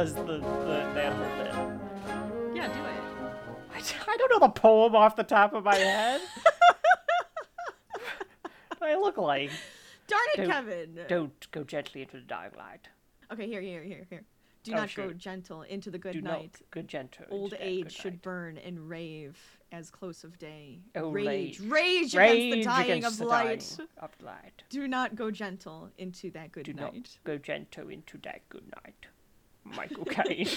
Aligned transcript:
Does 0.00 0.14
the, 0.14 0.22
the 0.22 0.38
that 0.94 1.12
whole 1.12 1.28
bit. 1.36 1.52
Yeah, 2.56 2.68
do 2.68 2.80
it. 2.80 3.02
I, 3.74 3.82
I 4.12 4.16
don't 4.16 4.30
know 4.30 4.38
the 4.38 4.48
poem 4.48 4.96
off 4.96 5.14
the 5.14 5.22
top 5.24 5.52
of 5.52 5.62
my 5.64 5.74
head. 5.76 6.22
I 8.80 8.94
look 8.96 9.18
like? 9.18 9.50
Darn 10.08 10.22
it, 10.32 10.36
Don't- 10.38 10.48
Kevin. 10.50 11.00
Don't 11.06 11.50
go 11.52 11.64
gently 11.64 12.00
into 12.00 12.16
the 12.16 12.22
dying 12.22 12.52
light. 12.56 12.88
Okay, 13.30 13.46
here, 13.46 13.60
here, 13.60 13.82
here, 13.82 14.06
here. 14.08 14.24
Do 14.64 14.72
Oh, 14.72 14.76
not 14.76 14.94
go 14.94 15.12
gentle 15.12 15.60
into 15.62 15.90
the 15.90 15.98
good 15.98 16.14
Do 16.14 16.22
night. 16.22 16.56
not 16.62 16.70
go 16.70 16.80
gentle. 16.80 17.26
Old 17.30 17.52
age 17.60 17.82
good 17.84 17.92
should 17.92 18.12
night. 18.14 18.22
burn 18.22 18.56
and 18.56 18.88
rave 18.88 19.36
as 19.70 19.90
close 19.90 20.24
of 20.24 20.38
day. 20.38 20.80
Oh, 20.96 21.10
rage, 21.10 21.60
rage. 21.60 22.14
rage, 22.14 22.14
against 22.14 22.56
the 22.56 22.62
dying 22.64 22.90
against 23.00 23.12
of 23.12 23.18
the 23.18 23.26
light. 23.26 23.74
dying 23.76 23.88
of 23.98 24.10
light. 24.22 24.62
Do 24.70 24.88
not 24.88 25.14
go 25.14 25.30
gentle 25.30 25.90
into 25.98 26.30
that 26.30 26.52
good 26.52 26.64
Do 26.64 26.72
not 26.72 26.94
night. 26.94 27.18
go 27.24 27.36
gentle 27.36 27.90
into 27.90 28.16
that 28.22 28.48
good 28.48 28.64
night. 28.82 28.94
Michael 29.64 30.04
Caine. 30.04 30.46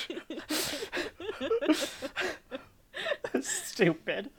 Stupid. 3.42 4.30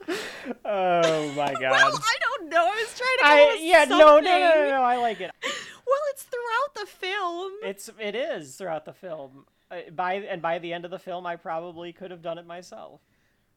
Oh 0.63 1.31
my 1.35 1.53
god. 1.53 1.71
Well, 1.71 1.99
I 1.99 2.15
don't 2.21 2.49
know. 2.49 2.65
I 2.65 2.75
was 2.75 2.97
trying 2.97 3.17
to 3.19 3.25
I 3.25 3.59
yeah 3.61 3.83
no 3.85 3.97
no 3.97 4.19
no 4.19 4.21
no 4.21 4.49
something. 4.49 4.69
no 4.71 4.81
I 4.81 4.97
like 4.97 5.21
it. 5.21 5.31
Well, 5.43 5.99
it's 6.11 6.23
throughout 6.23 6.75
the 6.75 6.85
film. 6.85 7.51
It's 7.63 7.89
it 7.99 8.15
is 8.15 8.55
throughout 8.55 8.85
the 8.85 8.93
film. 8.93 9.45
Uh, 9.69 9.77
by 9.93 10.15
and 10.15 10.41
by 10.41 10.59
the 10.59 10.71
end 10.73 10.85
of 10.85 10.91
the 10.91 10.99
film, 10.99 11.25
I 11.25 11.35
probably 11.35 11.91
could 11.91 12.11
have 12.11 12.21
done 12.21 12.37
it 12.37 12.47
myself. 12.47 13.01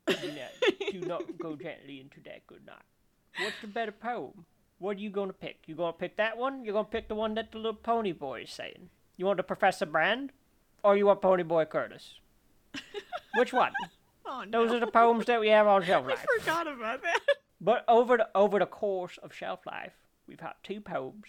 Do 0.06 0.14
not, 0.14 0.92
do 0.92 1.01
not 1.06 1.39
go 1.39 1.55
gently 1.55 2.01
into 2.01 2.20
that 2.25 2.47
good 2.47 2.67
night. 2.67 2.83
What's 3.41 3.61
the 3.61 3.67
better 3.69 3.92
poem? 3.92 4.47
What 4.79 4.97
are 4.97 5.01
you 5.01 5.11
gonna 5.11 5.33
pick? 5.34 5.59
You 5.67 5.75
gonna 5.77 5.92
pick 5.92 6.17
that 6.17 6.36
one? 6.36 6.64
You're 6.64 6.75
gonna 6.75 6.89
pick 6.89 7.09
the 7.09 7.14
one 7.14 7.34
that 7.34 7.53
the 7.53 7.59
little 7.59 7.75
pony 7.75 8.12
boy 8.12 8.42
is 8.42 8.51
saying? 8.51 8.91
You 9.17 9.27
want 9.27 9.36
the 9.36 9.42
Professor 9.42 9.86
Brand, 9.86 10.33
or 10.83 10.97
you 10.97 11.07
want 11.07 11.21
Pony 11.23 11.43
Boy 11.43 11.65
Curtis? 11.65 12.15
Which 13.37 13.53
one? 13.53 13.73
oh 14.27 14.45
no, 14.48 14.67
Those 14.67 14.77
are 14.77 14.81
the 14.81 14.87
poems 14.91 15.27
that 15.27 15.41
we 15.41 15.48
have 15.48 15.67
on 15.67 15.83
Shelf 15.85 16.07
life. 16.09 16.25
I 16.25 16.39
forgot 16.41 16.67
about 16.67 17.03
that. 17.03 17.20
But 17.61 17.85
over 17.89 18.17
the 18.17 18.29
over 18.35 18.59
the 18.59 18.67
course 18.67 19.19
of 19.23 19.33
Shelf 19.33 19.67
Life, 19.67 19.93
we've 20.27 20.41
had 20.41 20.53
two 20.62 20.81
poems 20.81 21.25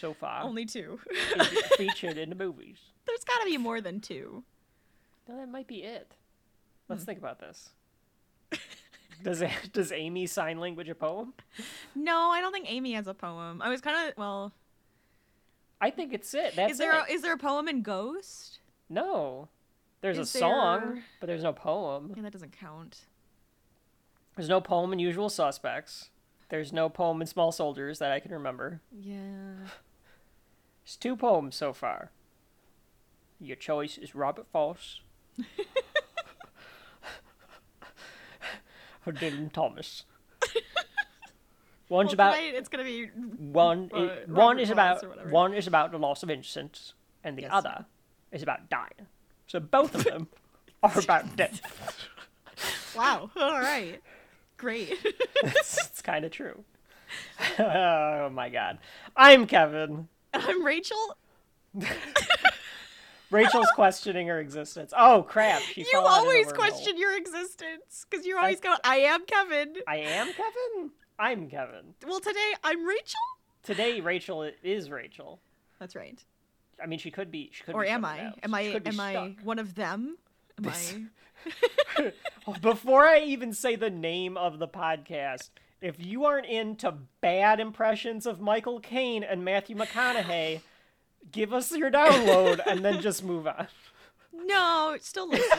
so 0.00 0.14
far 0.14 0.42
Only 0.42 0.64
two. 0.64 1.00
featured 1.76 2.18
in 2.18 2.28
the 2.30 2.34
movies. 2.36 2.78
There's 3.06 3.24
got 3.24 3.38
to 3.40 3.46
be 3.46 3.58
more 3.58 3.80
than 3.80 4.00
two. 4.00 4.44
No, 5.28 5.36
that 5.36 5.48
might 5.50 5.66
be 5.66 5.82
it. 5.82 6.14
Hmm. 6.86 6.92
Let's 6.92 7.04
think 7.04 7.18
about 7.18 7.40
this. 7.40 7.70
does 9.22 9.42
does 9.72 9.92
Amy 9.92 10.26
sign 10.26 10.58
language 10.60 10.88
a 10.88 10.94
poem? 10.94 11.32
No, 11.94 12.30
I 12.30 12.40
don't 12.40 12.52
think 12.52 12.70
Amy 12.70 12.92
has 12.92 13.06
a 13.06 13.14
poem. 13.14 13.60
I 13.62 13.68
was 13.68 13.80
kind 13.80 14.08
of 14.08 14.16
well. 14.16 14.52
I 15.80 15.90
think 15.90 16.12
it's 16.12 16.32
it. 16.34 16.54
That's 16.54 16.72
is 16.72 16.78
there 16.78 16.96
it. 16.96 17.04
a, 17.08 17.12
is 17.12 17.22
there 17.22 17.32
a 17.32 17.38
poem 17.38 17.66
in 17.68 17.82
Ghost? 17.82 18.51
No, 18.92 19.48
there's 20.00 20.18
is 20.18 20.34
a 20.34 20.38
song, 20.38 20.80
there- 20.94 21.04
but 21.20 21.26
there's 21.26 21.42
no 21.42 21.52
poem. 21.52 22.12
Yeah, 22.16 22.22
that 22.22 22.32
doesn't 22.32 22.52
count. 22.58 23.06
There's 24.36 24.48
no 24.48 24.60
poem 24.60 24.92
in 24.92 24.98
Usual 24.98 25.28
Suspects. 25.28 26.10
There's 26.48 26.72
no 26.72 26.88
poem 26.88 27.20
in 27.20 27.26
Small 27.26 27.52
Soldiers 27.52 27.98
that 27.98 28.10
I 28.12 28.20
can 28.20 28.32
remember. 28.32 28.80
Yeah. 28.90 29.54
There's 30.84 30.96
two 30.98 31.16
poems 31.16 31.54
so 31.56 31.72
far. 31.72 32.10
Your 33.40 33.56
choice 33.56 33.98
is 33.98 34.14
Robert 34.14 34.46
Frost 34.52 35.00
or 39.06 39.12
Dylan 39.12 39.52
Thomas. 39.52 40.04
One's 41.88 42.08
Well, 42.08 42.14
about 42.14 42.34
tonight 42.36 42.54
it's 42.54 42.68
gonna 42.68 42.84
be 42.84 43.06
one. 43.06 43.90
uh, 43.94 43.98
Robert 44.26 44.28
one 44.28 44.58
is 44.58 44.68
Frost 44.70 44.72
about 45.02 45.08
whatever. 45.08 45.30
one 45.30 45.54
is 45.54 45.66
about 45.66 45.92
the 45.92 45.98
loss 45.98 46.22
of 46.22 46.30
innocence, 46.30 46.94
and 47.22 47.36
the 47.36 47.42
Yes. 47.42 47.50
other 47.52 47.84
is 48.32 48.42
about 48.42 48.68
dying. 48.70 49.06
So 49.46 49.60
both 49.60 49.94
of 49.94 50.04
them 50.04 50.28
are 50.82 50.98
about 50.98 51.36
death. 51.36 51.60
wow. 52.96 53.30
All 53.36 53.60
right. 53.60 54.00
Great. 54.56 54.96
it's 55.44 55.78
it's 55.86 56.02
kind 56.02 56.24
of 56.24 56.30
true. 56.30 56.64
oh 57.58 58.30
my 58.30 58.48
god. 58.48 58.78
I'm 59.16 59.46
Kevin. 59.46 60.08
I'm 60.32 60.64
Rachel. 60.64 61.16
Rachel's 63.30 63.70
questioning 63.74 64.28
her 64.28 64.40
existence. 64.40 64.92
Oh 64.96 65.22
crap! 65.22 65.62
She 65.62 65.80
You 65.80 65.86
fell 65.90 66.06
out 66.06 66.18
of 66.18 66.24
the 66.24 66.28
always 66.30 66.52
question 66.52 66.98
your 66.98 67.16
existence 67.16 68.06
because 68.08 68.26
you 68.26 68.36
always 68.36 68.60
go, 68.60 68.74
"I 68.84 68.96
am 68.98 69.24
Kevin." 69.26 69.74
I 69.88 69.96
am 69.98 70.26
Kevin. 70.28 70.90
I'm 71.18 71.48
Kevin. 71.48 71.94
Well, 72.06 72.20
today 72.20 72.52
I'm 72.62 72.86
Rachel. 72.86 73.20
Today, 73.62 74.00
Rachel 74.00 74.50
is 74.64 74.90
Rachel. 74.90 75.40
That's 75.78 75.94
right. 75.94 76.22
I 76.82 76.86
mean, 76.86 76.98
she 76.98 77.10
could 77.10 77.30
be. 77.30 77.50
She 77.52 77.64
could 77.64 77.74
Or 77.74 77.84
am 77.84 78.04
I? 78.04 78.26
else. 78.26 78.38
Am 78.42 78.54
I? 78.54 78.60
Am 78.84 79.00
I 79.00 79.34
one 79.42 79.58
of 79.58 79.74
them? 79.74 80.16
Am 80.58 80.64
This- 80.64 80.94
I? 80.94 82.12
Oh, 82.46 82.54
before 82.60 83.04
I 83.06 83.20
even 83.20 83.52
say 83.52 83.76
the 83.76 83.90
name 83.90 84.36
of 84.36 84.58
the 84.58 84.66
podcast, 84.66 85.50
if 85.80 85.96
you 86.04 86.24
aren't 86.24 86.46
into 86.46 86.92
bad 87.20 87.60
impressions 87.60 88.26
of 88.26 88.40
Michael 88.40 88.80
Caine 88.80 89.22
and 89.22 89.44
Matthew 89.44 89.76
McConaughey, 89.76 90.60
give 91.30 91.52
us 91.52 91.70
your 91.70 91.90
download 91.90 92.60
and 92.66 92.84
then 92.84 93.00
just 93.00 93.22
move 93.22 93.46
on. 93.46 93.68
No, 94.32 94.96
still 95.00 95.28
listen. 95.30 95.58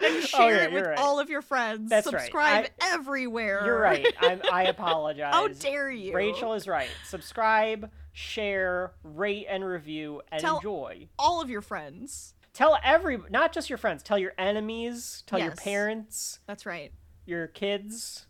And 0.00 0.22
share 0.24 0.40
Oh, 0.42 0.48
yeah, 0.48 0.62
it 0.64 0.72
with 0.72 0.86
right. 0.86 0.98
all 0.98 1.20
of 1.20 1.28
your 1.28 1.42
friends. 1.42 1.90
That's 1.90 2.10
right. 2.10 2.22
Subscribe 2.22 2.66
I- 2.80 2.94
everywhere. 2.94 3.62
You're 3.66 3.78
right. 3.80 4.14
I'm, 4.20 4.40
I 4.50 4.64
apologize. 4.68 5.34
How 5.34 5.48
dare 5.48 5.90
you? 5.90 6.14
Rachel 6.14 6.54
is 6.54 6.66
right. 6.66 6.88
Subscribe, 7.06 7.90
share, 8.14 8.92
rate, 9.02 9.44
and 9.50 9.64
review, 9.64 10.22
and 10.32 10.40
Tell- 10.40 10.56
enjoy. 10.56 11.08
all 11.18 11.42
of 11.42 11.50
your 11.50 11.60
friends. 11.60 12.34
Tell 12.54 12.78
every, 12.84 13.18
not 13.30 13.52
just 13.52 13.68
your 13.68 13.76
friends. 13.76 14.02
Tell 14.04 14.16
your 14.18 14.32
enemies. 14.38 15.24
Tell 15.26 15.40
your 15.40 15.50
parents. 15.56 16.38
That's 16.46 16.64
right. 16.64 16.92
Your 17.26 17.48
kids. 17.48 18.26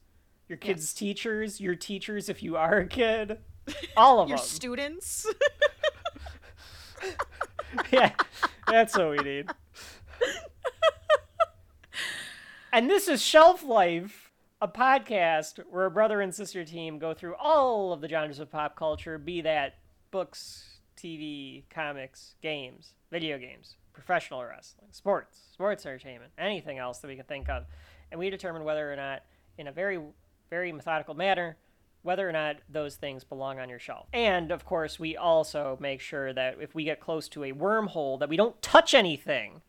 Your 0.49 0.57
kids' 0.57 0.85
Yes. 0.87 0.95
teachers. 0.95 1.61
Your 1.61 1.75
teachers 1.75 2.29
if 2.31 2.43
you 2.43 2.57
are 2.57 2.79
a 2.79 2.87
kid. 2.89 3.39
All 3.97 4.21
of 4.21 4.29
Your 4.31 4.39
them. 4.39 4.47
students. 4.47 5.27
yeah, 7.93 8.13
that's 8.67 8.97
what 8.97 9.11
we 9.11 9.19
need. 9.19 9.51
and 12.73 12.89
this 12.89 13.09
is 13.09 13.21
Shelf 13.23 13.63
Life, 13.63 14.24
a 14.65 14.69
podcast 14.69 15.59
where 15.69 15.85
a 15.85 15.91
brother 15.91 16.23
and 16.23 16.35
sister 16.35 16.65
team 16.65 16.99
go 16.99 17.13
through 17.13 17.35
all 17.35 17.93
of 17.93 18.01
the 18.01 18.09
genres 18.09 18.39
of 18.39 18.51
pop 18.51 18.75
culture, 18.75 19.19
be 19.19 19.43
that 19.43 19.75
books, 20.11 20.79
TV, 20.97 21.65
comics, 21.69 22.35
games, 22.41 22.95
video 23.11 23.37
games, 23.37 23.77
professional 23.93 24.43
wrestling, 24.43 24.89
sports, 24.91 25.39
sports 25.53 25.85
entertainment, 25.85 26.33
anything 26.39 26.79
else 26.79 27.01
that 27.01 27.09
we 27.09 27.15
can 27.15 27.27
think 27.27 27.51
of. 27.51 27.65
And 28.11 28.19
we 28.19 28.31
determine 28.31 28.65
whether 28.65 28.91
or 28.91 28.97
not, 28.97 29.25
in 29.59 29.69
a 29.69 29.73
very, 29.73 30.01
very 30.49 30.73
methodical 30.73 31.13
manner, 31.13 31.59
whether 32.01 32.27
or 32.27 32.33
not 32.33 32.57
those 32.71 32.97
things 32.97 33.23
belong 33.23 33.59
on 33.59 33.69
your 33.69 33.79
shelf. 33.79 34.07
And 34.15 34.51
of 34.51 34.65
course, 34.65 34.99
we 34.99 35.15
also 35.15 35.77
make 35.79 36.01
sure 36.01 36.33
that 36.33 36.57
if 36.59 36.75
we 36.75 36.85
get 36.85 37.01
close 37.01 37.29
to 37.29 37.45
a 37.45 37.53
wormhole, 37.53 38.19
that 38.19 38.31
we 38.31 38.39
don't 38.39 38.61
touch 38.63 38.95
anything 38.95 39.61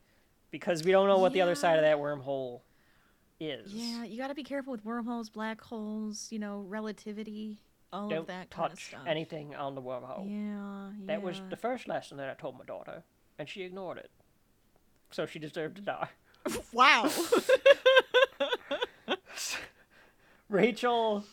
because 0.51 0.85
we 0.85 0.93
don't 0.93 1.09
know 1.09 1.17
what 1.17 1.33
the 1.33 1.41
other 1.41 1.55
side 1.55 1.75
of 1.75 1.81
that 1.81 1.97
wormhole 1.97 2.61
is. 3.39 3.73
yeah, 3.73 4.03
you 4.03 4.17
got 4.17 4.27
to 4.27 4.35
be 4.35 4.43
careful 4.43 4.71
with 4.71 4.83
wormholes, 4.85 5.29
black 5.29 5.61
holes. 5.61 6.27
You 6.31 6.39
know, 6.39 6.65
relativity, 6.67 7.59
all 7.91 8.09
Don't 8.09 8.19
of 8.19 8.27
that 8.27 8.49
kind 8.49 8.71
of 8.71 8.77
touch 8.77 8.87
stuff. 8.87 9.01
anything 9.07 9.55
on 9.55 9.75
the 9.75 9.81
wormhole. 9.81 10.29
Yeah, 10.29 10.91
That 11.05 11.21
was 11.21 11.41
the 11.49 11.55
first 11.55 11.87
lesson 11.87 12.17
that 12.17 12.29
I 12.29 12.33
told 12.33 12.57
my 12.57 12.65
daughter, 12.65 13.03
and 13.37 13.47
she 13.49 13.63
ignored 13.63 13.97
it. 13.97 14.11
So 15.11 15.25
she 15.25 15.39
deserved 15.39 15.77
to 15.77 15.81
die. 15.81 16.09
wow. 16.73 17.09
Rachel, 20.49 21.23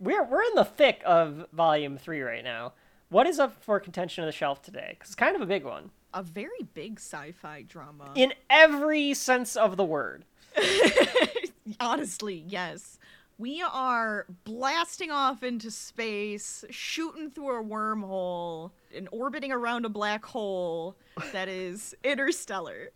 we're 0.00 0.24
we're 0.24 0.42
in 0.42 0.54
the 0.54 0.64
thick 0.64 1.02
of 1.04 1.46
volume 1.52 1.96
three 1.98 2.20
right 2.20 2.44
now. 2.44 2.72
What 3.08 3.26
is 3.26 3.38
up 3.38 3.62
for 3.62 3.78
contention 3.78 4.24
of 4.24 4.28
the 4.28 4.32
shelf 4.32 4.62
today? 4.62 4.88
Because 4.90 5.10
it's 5.10 5.14
kind 5.14 5.36
of 5.36 5.42
a 5.42 5.46
big 5.46 5.64
one 5.64 5.90
a 6.14 6.22
very 6.22 6.62
big 6.74 6.98
sci-fi 6.98 7.62
drama. 7.62 8.12
in 8.14 8.32
every 8.50 9.14
sense 9.14 9.56
of 9.56 9.76
the 9.76 9.84
word. 9.84 10.24
Honestly, 11.80 12.44
yes. 12.46 12.98
We 13.38 13.62
are 13.62 14.26
blasting 14.44 15.10
off 15.10 15.42
into 15.42 15.70
space, 15.70 16.64
shooting 16.70 17.30
through 17.30 17.58
a 17.60 17.64
wormhole, 17.64 18.70
and 18.94 19.08
orbiting 19.10 19.50
around 19.50 19.84
a 19.84 19.88
black 19.88 20.24
hole 20.24 20.96
that 21.32 21.48
is 21.48 21.94
interstellar. 22.04 22.90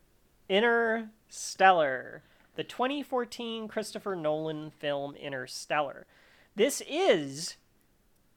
Interstellar, 0.49 2.23
the 2.55 2.65
2014 2.65 3.67
Christopher 3.69 4.15
Nolan 4.15 4.71
film 4.71 5.15
Interstellar. 5.17 6.07
This 6.55 6.83
is 6.89 7.57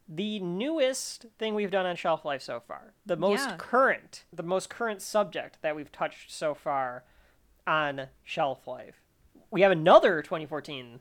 the 0.08 0.40
newest 0.40 1.28
thing 1.38 1.54
we've 1.54 1.70
done 1.70 1.86
on 1.86 1.96
Shelf 1.96 2.26
Life 2.26 2.42
so 2.42 2.60
far. 2.60 2.94
The 3.06 3.16
most 3.16 3.48
Yeah. 3.48 3.56
current, 3.58 4.26
the 4.34 4.42
most 4.44 4.70
current 4.70 5.02
subject 5.04 5.62
that 5.62 5.76
we've 5.76 5.92
touched 5.92 6.32
so 6.32 6.56
far 6.56 7.04
on 7.68 8.08
Shelf 8.24 8.66
Life. 8.68 8.99
We 9.52 9.62
have 9.62 9.72
another 9.72 10.22
2014 10.22 11.00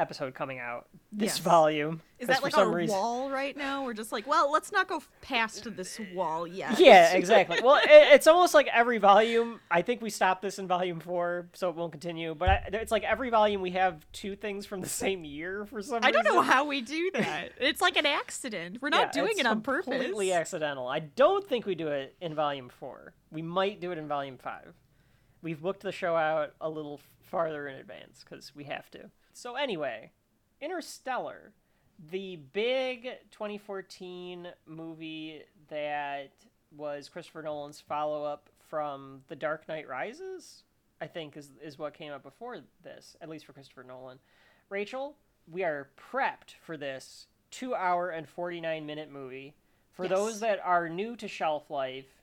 episode 0.00 0.32
coming 0.32 0.60
out. 0.60 0.86
This 1.10 1.30
Yes. 1.34 1.38
volume. 1.38 2.02
Is 2.20 2.28
that 2.28 2.40
like 2.44 2.52
some 2.52 2.68
our 2.68 2.74
reason- 2.74 2.96
wall 2.96 3.30
right 3.30 3.56
now? 3.56 3.84
We're 3.84 3.94
just 3.94 4.12
like, 4.12 4.28
well, 4.28 4.50
let's 4.52 4.70
not 4.70 4.86
go 4.86 5.02
past 5.22 5.74
this 5.76 5.98
wall 6.14 6.46
yet. 6.46 6.78
Yeah, 6.80 7.12
exactly. 7.14 7.58
Well, 7.60 7.76
it, 7.76 7.88
it's 7.88 8.28
almost 8.28 8.54
like 8.54 8.68
every 8.72 8.98
volume. 8.98 9.58
I 9.72 9.82
think 9.82 10.00
we 10.00 10.10
stopped 10.10 10.40
this 10.42 10.60
in 10.60 10.68
volume 10.68 11.00
four, 11.00 11.48
so 11.52 11.68
it 11.68 11.74
won't 11.74 11.90
continue. 11.90 12.36
But 12.36 12.48
I, 12.48 12.68
it's 12.74 12.92
like 12.92 13.02
every 13.02 13.30
volume 13.30 13.60
we 13.60 13.72
have 13.72 14.06
two 14.12 14.36
things 14.36 14.66
from 14.66 14.80
the 14.82 14.88
same 14.88 15.24
year 15.24 15.64
for 15.66 15.82
some 15.82 15.96
reason. 15.96 16.04
I 16.04 16.12
don't 16.12 16.24
know 16.24 16.42
how 16.42 16.64
we 16.64 16.80
do 16.80 17.10
that. 17.14 17.50
It's 17.60 17.80
like 17.80 17.96
an 17.96 18.06
accident. 18.06 18.78
We're 18.80 18.90
not 18.90 19.16
Yeah, 19.16 19.22
doing 19.22 19.38
it 19.38 19.46
on 19.46 19.62
purpose. 19.62 19.86
Completely 19.92 20.32
accidental. 20.32 20.86
I 20.86 21.00
don't 21.00 21.44
think 21.48 21.66
we 21.66 21.74
do 21.74 21.88
it 21.88 22.14
in 22.20 22.36
volume 22.36 22.68
four. 22.68 23.14
We 23.32 23.42
might 23.42 23.80
do 23.80 23.90
it 23.90 23.98
in 23.98 24.06
volume 24.06 24.38
five. 24.38 24.74
We've 25.42 25.60
booked 25.60 25.82
the 25.82 25.92
show 25.92 26.16
out 26.16 26.54
a 26.60 26.68
little 26.68 27.00
farther 27.20 27.68
in 27.68 27.76
advance 27.76 28.24
because 28.24 28.54
we 28.54 28.64
have 28.64 28.90
to. 28.92 29.10
So 29.32 29.54
anyway, 29.54 30.10
Interstellar, 30.60 31.52
the 32.10 32.36
big 32.52 33.04
2014 33.30 34.48
movie 34.66 35.42
that 35.68 36.32
was 36.76 37.08
Christopher 37.08 37.42
Nolan's 37.42 37.80
follow-up 37.80 38.48
from 38.68 39.22
The 39.28 39.36
Dark 39.36 39.68
Knight 39.68 39.88
Rises, 39.88 40.64
I 41.00 41.06
think 41.06 41.36
is 41.36 41.50
is 41.62 41.78
what 41.78 41.94
came 41.94 42.12
up 42.12 42.22
before 42.22 42.58
this, 42.82 43.16
at 43.20 43.28
least 43.28 43.46
for 43.46 43.52
Christopher 43.52 43.84
Nolan. 43.84 44.18
Rachel, 44.68 45.16
we 45.50 45.62
are 45.64 45.88
prepped 45.96 46.54
for 46.60 46.76
this 46.76 47.26
2 47.52 47.74
hour 47.74 48.10
and 48.10 48.28
49 48.28 48.84
minute 48.84 49.10
movie. 49.10 49.54
For 49.92 50.04
Yes. 50.04 50.10
those 50.10 50.40
that 50.40 50.60
are 50.64 50.88
new 50.88 51.16
to 51.16 51.26
shelf 51.26 51.70
life, 51.70 52.17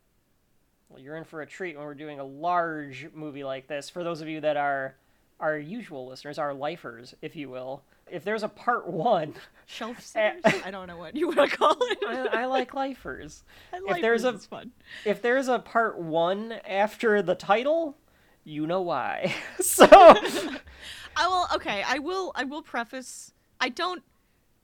well, 0.89 0.99
you're 0.99 1.15
in 1.17 1.23
for 1.23 1.41
a 1.41 1.45
treat 1.45 1.75
when 1.77 1.85
we're 1.85 1.93
doing 1.95 2.19
a 2.19 2.23
large 2.23 3.07
movie 3.13 3.43
like 3.43 3.67
this. 3.67 3.89
For 3.89 4.03
those 4.03 4.21
of 4.21 4.27
you 4.27 4.41
that 4.41 4.57
are 4.57 4.95
our 5.39 5.57
usual 5.57 6.07
listeners, 6.07 6.37
our 6.37 6.53
lifers, 6.53 7.13
if 7.21 7.35
you 7.35 7.49
will, 7.49 7.83
if 8.09 8.23
there's 8.23 8.43
a 8.43 8.47
part 8.47 8.87
one, 8.87 9.33
Shelf 9.65 9.99
sitters? 10.05 10.41
I 10.63 10.71
don't 10.71 10.87
know 10.87 10.97
what 10.97 11.15
you 11.15 11.27
want 11.29 11.49
to 11.51 11.57
call 11.57 11.75
it. 11.81 11.97
I, 12.07 12.43
I 12.43 12.45
like 12.45 12.73
lifers. 12.73 13.43
I 13.73 13.79
if 13.95 14.01
there's 14.01 14.23
a- 14.23 14.37
fun. 14.37 14.71
If 15.05 15.21
there's 15.21 15.47
a 15.47 15.59
part 15.59 15.97
one 15.99 16.53
after 16.67 17.21
the 17.21 17.35
title, 17.35 17.97
you 18.43 18.67
know 18.67 18.81
why. 18.81 19.33
so 19.59 19.87
I 19.91 21.27
will. 21.27 21.47
Okay, 21.55 21.83
I 21.85 21.97
will. 21.99 22.31
I 22.35 22.43
will 22.43 22.61
preface. 22.61 23.33
I 23.59 23.69
don't. 23.69 24.03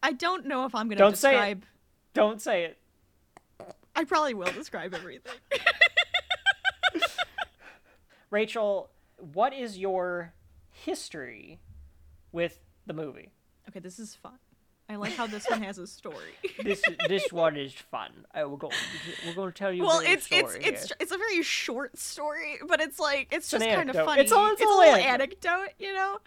I 0.03 0.13
don't 0.13 0.45
know 0.45 0.65
if 0.65 0.75
I'm 0.75 0.88
gonna 0.88 0.97
Don't 1.00 1.18
say 1.18 1.51
it. 1.51 1.57
don't 2.13 2.39
say 2.41 2.63
it. 2.65 2.77
I 3.95 4.03
probably 4.03 4.33
will 4.35 4.51
describe 4.51 4.94
everything. 4.94 5.33
Rachel, 8.31 8.89
what 9.18 9.54
is 9.54 9.78
your 9.78 10.33
history 10.72 11.60
with 12.31 12.60
the 12.88 12.94
movie? 12.94 13.31
okay, 13.69 13.80
this 13.80 14.00
is 14.00 14.16
fun. 14.16 14.39
I 14.89 14.95
like 14.95 15.13
how 15.13 15.25
this 15.28 15.50
one 15.50 15.62
has 15.62 15.78
a 15.78 15.88
story. 15.88 16.33
This 16.63 16.81
this 17.07 17.31
one 17.31 17.56
is 17.56 17.74
fun. 17.74 18.12
I 18.33 18.44
will 18.44 18.57
go. 18.57 18.69
We're 19.25 19.33
going 19.33 19.51
to 19.51 19.57
tell 19.57 19.72
you. 19.72 19.83
a 19.83 19.86
well, 19.88 20.00
it's 20.00 20.28
it's 20.31 20.51
story 20.51 20.63
it's 20.63 20.88
here. 20.88 20.98
it's 21.00 21.12
a 21.12 21.18
very 21.18 21.42
short 21.44 21.98
story, 21.98 22.57
but 22.68 22.81
it's 22.81 23.00
like 23.00 23.28
it's 23.31 23.51
It's 23.54 23.63
just 23.63 23.66
kind 23.66 23.89
of 23.89 23.95
funny. 23.95 24.22
It's 24.22 24.31
all- 24.31 24.51
it's 24.51 24.62
a 24.62 24.66
all 24.66 24.80
little 24.80 24.95
anecdote. 24.95 25.50
anecdote, 25.50 25.74
you 25.80 25.94
know. 25.94 26.18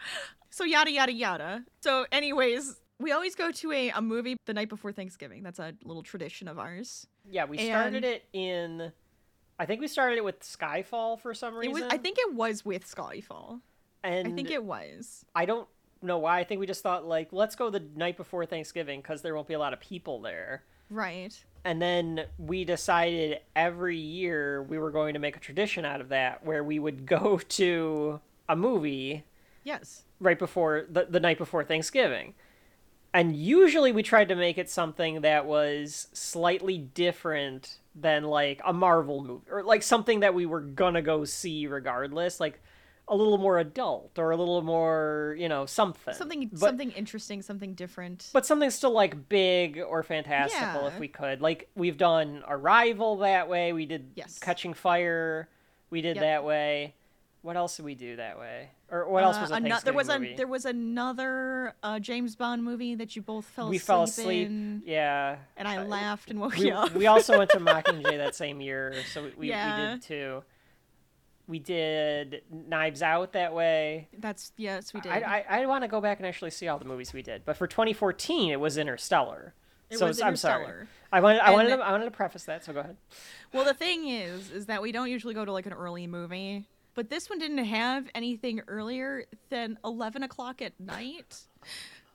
So 0.50 0.64
yada 0.64 0.90
yada 0.90 1.12
yada. 1.12 1.64
So, 1.82 2.06
anyways, 2.10 2.80
we 2.98 3.12
always 3.12 3.34
go 3.34 3.50
to 3.52 3.72
a, 3.72 3.90
a 3.90 4.00
movie 4.00 4.36
the 4.46 4.54
night 4.54 4.68
before 4.70 4.92
Thanksgiving. 4.92 5.42
That's 5.42 5.58
a 5.58 5.74
little 5.84 6.02
tradition 6.02 6.48
of 6.48 6.58
ours. 6.58 7.06
Yeah, 7.30 7.44
we 7.44 7.58
started 7.66 8.04
it 8.04 8.24
in. 8.32 8.92
I 9.58 9.66
think 9.66 9.80
we 9.80 9.86
started 9.88 10.16
it 10.18 10.24
with 10.24 10.40
Skyfall 10.40 11.20
for 11.20 11.32
some 11.34 11.54
It 11.54 11.58
reason. 11.58 11.72
was. 11.74 11.82
I 11.90 11.96
think 11.98 12.18
it 12.18 12.34
was 12.34 12.64
with 12.64 12.84
Skyfall. 12.92 13.60
and 14.02 14.28
I 14.28 14.30
think 14.32 14.50
it 14.50 14.64
was. 14.64 15.24
I 15.34 15.44
don't 15.44 15.68
know 16.02 16.18
why. 16.18 16.40
I 16.40 16.44
think 16.44 16.60
we 16.60 16.66
just 16.66 16.82
thought 16.82 17.06
like, 17.06 17.32
let's 17.32 17.54
go 17.54 17.70
the 17.70 17.80
night 17.96 18.16
before 18.16 18.44
Thanksgiving 18.46 19.00
because 19.00 19.22
there 19.22 19.34
won't 19.34 19.48
be 19.48 19.54
a 19.54 19.58
lot 19.58 19.72
of 19.72 19.80
people 19.80 20.20
there. 20.20 20.64
Right. 20.90 21.32
And 21.64 21.80
then 21.80 22.26
we 22.36 22.64
decided 22.64 23.40
every 23.56 23.96
year 23.96 24.62
we 24.64 24.76
were 24.78 24.90
going 24.90 25.14
to 25.14 25.20
make 25.20 25.36
a 25.36 25.40
tradition 25.40 25.84
out 25.84 26.00
of 26.02 26.10
that, 26.10 26.44
where 26.44 26.62
we 26.62 26.78
would 26.78 27.06
go 27.06 27.38
to 27.50 28.20
a 28.48 28.56
movie 28.56 29.24
Yes. 29.62 30.02
right 30.20 30.38
before 30.38 30.84
the, 30.90 31.06
the 31.08 31.20
night 31.20 31.38
before 31.38 31.64
Thanksgiving. 31.64 32.34
And 33.14 33.34
usually 33.36 33.92
we 33.92 34.02
tried 34.02 34.28
to 34.28 34.34
make 34.34 34.58
it 34.58 34.68
something 34.68 35.20
that 35.20 35.46
was 35.46 36.08
slightly 36.12 36.78
different 36.78 37.78
than 37.94 38.24
like 38.24 38.60
a 38.64 38.72
Marvel 38.72 39.22
movie 39.22 39.46
or 39.50 39.62
like 39.62 39.84
something 39.84 40.20
that 40.20 40.34
we 40.34 40.46
were 40.46 40.60
gonna 40.60 41.00
go 41.00 41.24
see 41.24 41.68
regardless, 41.68 42.40
like 42.40 42.60
a 43.06 43.14
little 43.14 43.38
more 43.38 43.58
adult 43.60 44.18
or 44.18 44.32
a 44.32 44.36
little 44.36 44.62
more, 44.62 45.36
you 45.38 45.48
know, 45.48 45.64
something. 45.64 46.12
Something 46.14 46.48
But- 46.48 46.58
something 46.58 46.90
interesting, 46.92 47.40
something 47.42 47.74
different. 47.74 48.30
but 48.32 48.44
something 48.46 48.70
still 48.70 48.90
like 48.92 49.28
big 49.28 49.78
or 49.78 50.02
fantastical 50.02 50.88
if 50.88 50.98
we 50.98 51.06
could. 51.06 51.40
Like 51.40 51.68
we've 51.76 51.98
done 51.98 52.42
Arrival 52.48 53.18
that 53.18 53.48
way. 53.48 53.72
We 53.72 53.86
did 53.86 54.10
Yes. 54.16 54.40
Catching 54.40 54.74
Fire. 54.74 55.48
We 55.90 56.00
did 56.00 56.16
Yep. 56.16 56.22
that 56.24 56.44
way. 56.44 56.94
What 57.44 57.58
else 57.58 57.76
did 57.76 57.84
we 57.84 57.94
do 57.94 58.16
that 58.16 58.38
way? 58.38 58.70
Or 58.90 59.06
what 59.06 59.22
else 59.22 59.36
Uh, 59.36 59.40
was 59.42 59.50
a 59.50 59.54
ano- 59.56 59.68
Thanksgiving 59.68 59.84
there 59.84 59.94
was 59.98 60.08
movie? 60.08 60.32
a 60.32 60.36
there 60.38 60.46
was 60.46 60.64
another 60.64 61.74
uh, 61.82 61.98
James 61.98 62.36
Bond 62.36 62.64
movie 62.64 62.94
that 62.94 63.14
you 63.16 63.20
both 63.20 63.44
fell 63.44 63.68
we 63.68 63.76
asleep 63.76 63.86
fell 63.86 64.02
asleep. 64.04 64.46
in, 64.46 64.82
Yeah. 64.86 65.36
and 65.58 65.68
I 65.68 65.76
Uh, 65.76 65.84
laughed 65.84 66.30
and 66.30 66.40
woke 66.40 66.56
We, 66.56 66.68
you 66.68 66.72
up. 66.74 66.94
we 66.94 67.06
also 67.06 67.36
went 67.36 67.50
to 67.50 67.58
Mockingjay 67.58 68.16
that 68.16 68.34
same 68.44 68.62
year, 68.62 68.94
so 69.12 69.24
we, 69.24 69.28
we, 69.28 69.36
we 69.36 69.52
did 69.52 70.00
too. 70.02 70.42
We 71.46 71.58
did 71.58 72.44
Knives 72.50 73.02
Out 73.02 73.32
that 73.34 73.52
way. 73.52 74.08
That's 74.18 74.52
yes, 74.56 74.94
we 74.94 75.00
did. 75.02 75.12
I, 75.12 75.44
I, 75.46 75.60
I 75.60 75.66
want 75.66 75.84
to 75.84 75.88
go 75.88 76.00
back 76.00 76.18
and 76.18 76.26
actually 76.26 76.50
see 76.50 76.68
all 76.68 76.78
the 76.78 76.86
movies 76.86 77.12
we 77.12 77.20
did. 77.20 77.44
But 77.44 77.58
for 77.58 77.66
2014, 77.66 78.52
it 78.52 78.58
was 78.58 78.78
Interstellar. 78.78 79.52
It 79.90 79.98
so 79.98 80.06
was 80.06 80.22
I'm 80.22 80.36
sorry. 80.36 80.62
Interstellar. 80.64 80.88
I 81.12 81.20
wanted 81.20 81.40
I 81.40 81.46
And- 81.48 81.54
wanted 81.54 81.76
to, 81.76 81.82
I 81.82 81.92
wanted 81.92 82.06
to 82.06 82.10
preface 82.10 82.44
that. 82.44 82.64
So 82.64 82.72
go 82.72 82.80
ahead. 82.80 82.96
Well, 83.52 83.66
the 83.66 83.74
thing 83.74 84.08
is, 84.08 84.50
is 84.50 84.64
that 84.66 84.80
we 84.80 84.90
don't 84.92 85.10
usually 85.10 85.34
go 85.34 85.44
to 85.44 85.52
like 85.52 85.66
an 85.66 85.74
early 85.74 86.06
movie, 86.06 86.64
but 86.94 87.10
this 87.10 87.28
one 87.28 87.38
didn't 87.38 87.64
have 87.64 88.06
anything 88.14 88.60
earlier 88.68 89.24
than 89.50 89.78
eleven 89.84 90.22
o'clock 90.22 90.62
at 90.62 90.78
night. 90.80 91.40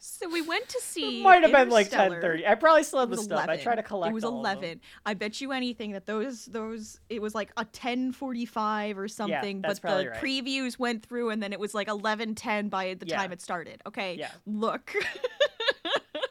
So 0.01 0.29
we 0.29 0.41
went 0.41 0.69
to 0.69 0.79
see. 0.81 1.19
It 1.19 1.23
might 1.23 1.41
have 1.43 1.51
been 1.51 1.69
like 1.69 1.87
Interstellar. 1.87 2.21
10:30. 2.37 2.47
I 2.47 2.55
probably 2.55 2.83
still 2.83 2.99
have 3.01 3.09
the 3.09 3.17
was 3.17 3.25
stuff. 3.25 3.39
I 3.41 3.43
11. 3.55 3.63
try 3.63 3.75
to 3.75 3.83
collect. 3.83 4.11
It 4.11 4.13
was 4.13 4.23
all 4.23 4.37
of 4.37 4.43
them. 4.43 4.63
eleven. 4.63 4.81
I 5.05 5.13
bet 5.13 5.41
you 5.41 5.51
anything 5.51 5.91
that 5.91 6.05
those 6.05 6.45
those 6.45 7.01
it 7.09 7.21
was 7.21 7.35
like 7.35 7.51
a 7.57 7.65
ten 7.65 8.13
forty 8.13 8.45
five 8.45 8.97
or 8.97 9.09
something. 9.09 9.61
that's 9.61 9.79
but 9.81 9.97
the 10.03 10.09
right. 10.11 10.21
previews 10.21 10.79
went 10.79 11.05
through, 11.05 11.31
and 11.31 11.43
then 11.43 11.51
it 11.51 11.59
was 11.59 11.73
like 11.73 11.89
eleven 11.89 12.33
ten 12.33 12.69
by 12.69 12.93
the 12.93 13.05
Yeah. 13.07 13.17
time 13.17 13.33
it 13.33 13.41
started. 13.41 13.81
Okay. 13.85 14.15
Yeah. 14.17 14.31
Look. 14.45 14.93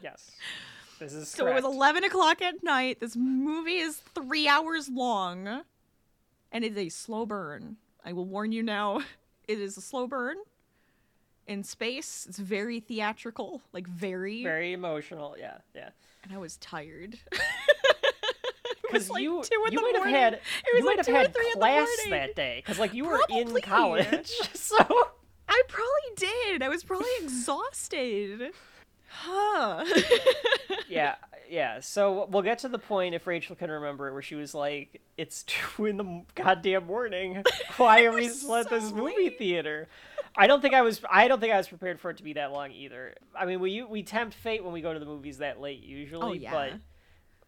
Yes. 0.01 0.31
This 0.99 1.13
is 1.13 1.27
so 1.29 1.45
it 1.47 1.53
was 1.53 1.65
eleven 1.65 2.03
o'clock 2.05 2.41
at 2.41 2.63
night. 2.63 2.99
This 3.01 3.15
movie 3.17 3.77
is 3.77 3.97
three 4.15 4.47
hours 4.47 4.87
long, 4.89 5.63
and 6.51 6.63
it's 6.63 6.77
a 6.77 6.87
slow 6.89 7.25
burn. 7.25 7.77
I 8.05 8.13
will 8.13 8.25
warn 8.25 8.51
you 8.51 8.63
now. 8.63 9.01
It 9.47 9.59
is 9.59 9.77
a 9.77 9.81
slow 9.81 10.05
burn. 10.05 10.37
In 11.47 11.63
space, 11.63 12.27
it's 12.29 12.37
very 12.37 12.79
theatrical, 12.79 13.63
like 13.73 13.87
very. 13.87 14.43
very 14.43 14.73
emotional. 14.73 15.35
Yeah, 15.39 15.57
yeah. 15.73 15.89
And 16.23 16.31
I 16.31 16.37
was 16.37 16.57
tired. 16.57 17.17
Because 18.91 19.09
like 19.09 19.21
you 19.21 19.43
you 19.69 19.81
might 19.81 19.95
have 19.95 20.05
had 20.05 20.33
It 20.33 20.41
was 20.73 20.79
you 20.79 20.85
like 20.85 20.97
might 20.97 21.05
have 21.05 21.15
had 21.15 21.33
three 21.33 21.45
in 21.45 21.51
the 21.53 21.59
class 21.59 21.87
that 22.09 22.35
day 22.35 22.55
because 22.57 22.79
like 22.79 22.93
you 22.93 23.05
were 23.05 23.19
in 23.29 23.55
college. 23.61 24.31
so 24.53 24.77
I 25.47 25.61
probably 25.67 26.15
did. 26.15 26.63
I 26.63 26.69
was 26.69 26.83
probably 26.83 27.09
exhausted. 27.21 28.51
Huh. 29.21 29.83
yeah, 30.89 31.15
yeah. 31.49 31.79
So 31.81 32.27
we'll 32.29 32.41
get 32.43 32.59
to 32.59 32.69
the 32.69 32.79
point 32.79 33.15
if 33.15 33.27
Rachel 33.27 33.55
can 33.55 33.69
remember 33.69 34.07
it, 34.07 34.13
where 34.13 34.21
she 34.21 34.35
was 34.35 34.53
like, 34.53 35.01
"It's 35.17 35.43
two 35.47 35.85
in 35.85 35.97
the 35.97 36.23
goddamn 36.35 36.85
morning. 36.85 37.43
Why 37.77 38.05
are 38.05 38.13
we 38.13 38.29
still 38.29 38.55
at 38.55 38.69
this 38.69 38.91
movie 38.91 39.29
theater?" 39.29 39.87
I 40.37 40.47
don't 40.47 40.61
think 40.61 40.73
I 40.73 40.81
was. 40.83 41.01
I 41.09 41.27
don't 41.27 41.39
think 41.39 41.51
I 41.53 41.57
was 41.57 41.67
prepared 41.67 41.99
for 41.99 42.11
it 42.11 42.17
to 42.17 42.23
be 42.23 42.33
that 42.33 42.51
long 42.51 42.71
either. 42.71 43.15
I 43.37 43.45
mean, 43.45 43.59
we 43.59 43.83
we 43.83 44.03
tempt 44.03 44.35
fate 44.35 44.63
when 44.63 44.71
we 44.73 44.81
go 44.81 44.93
to 44.93 44.99
the 44.99 45.05
movies 45.05 45.39
that 45.39 45.59
late 45.59 45.83
usually, 45.83 46.25
Oh, 46.25 46.33
yeah. 46.33 46.51
but 46.51 46.73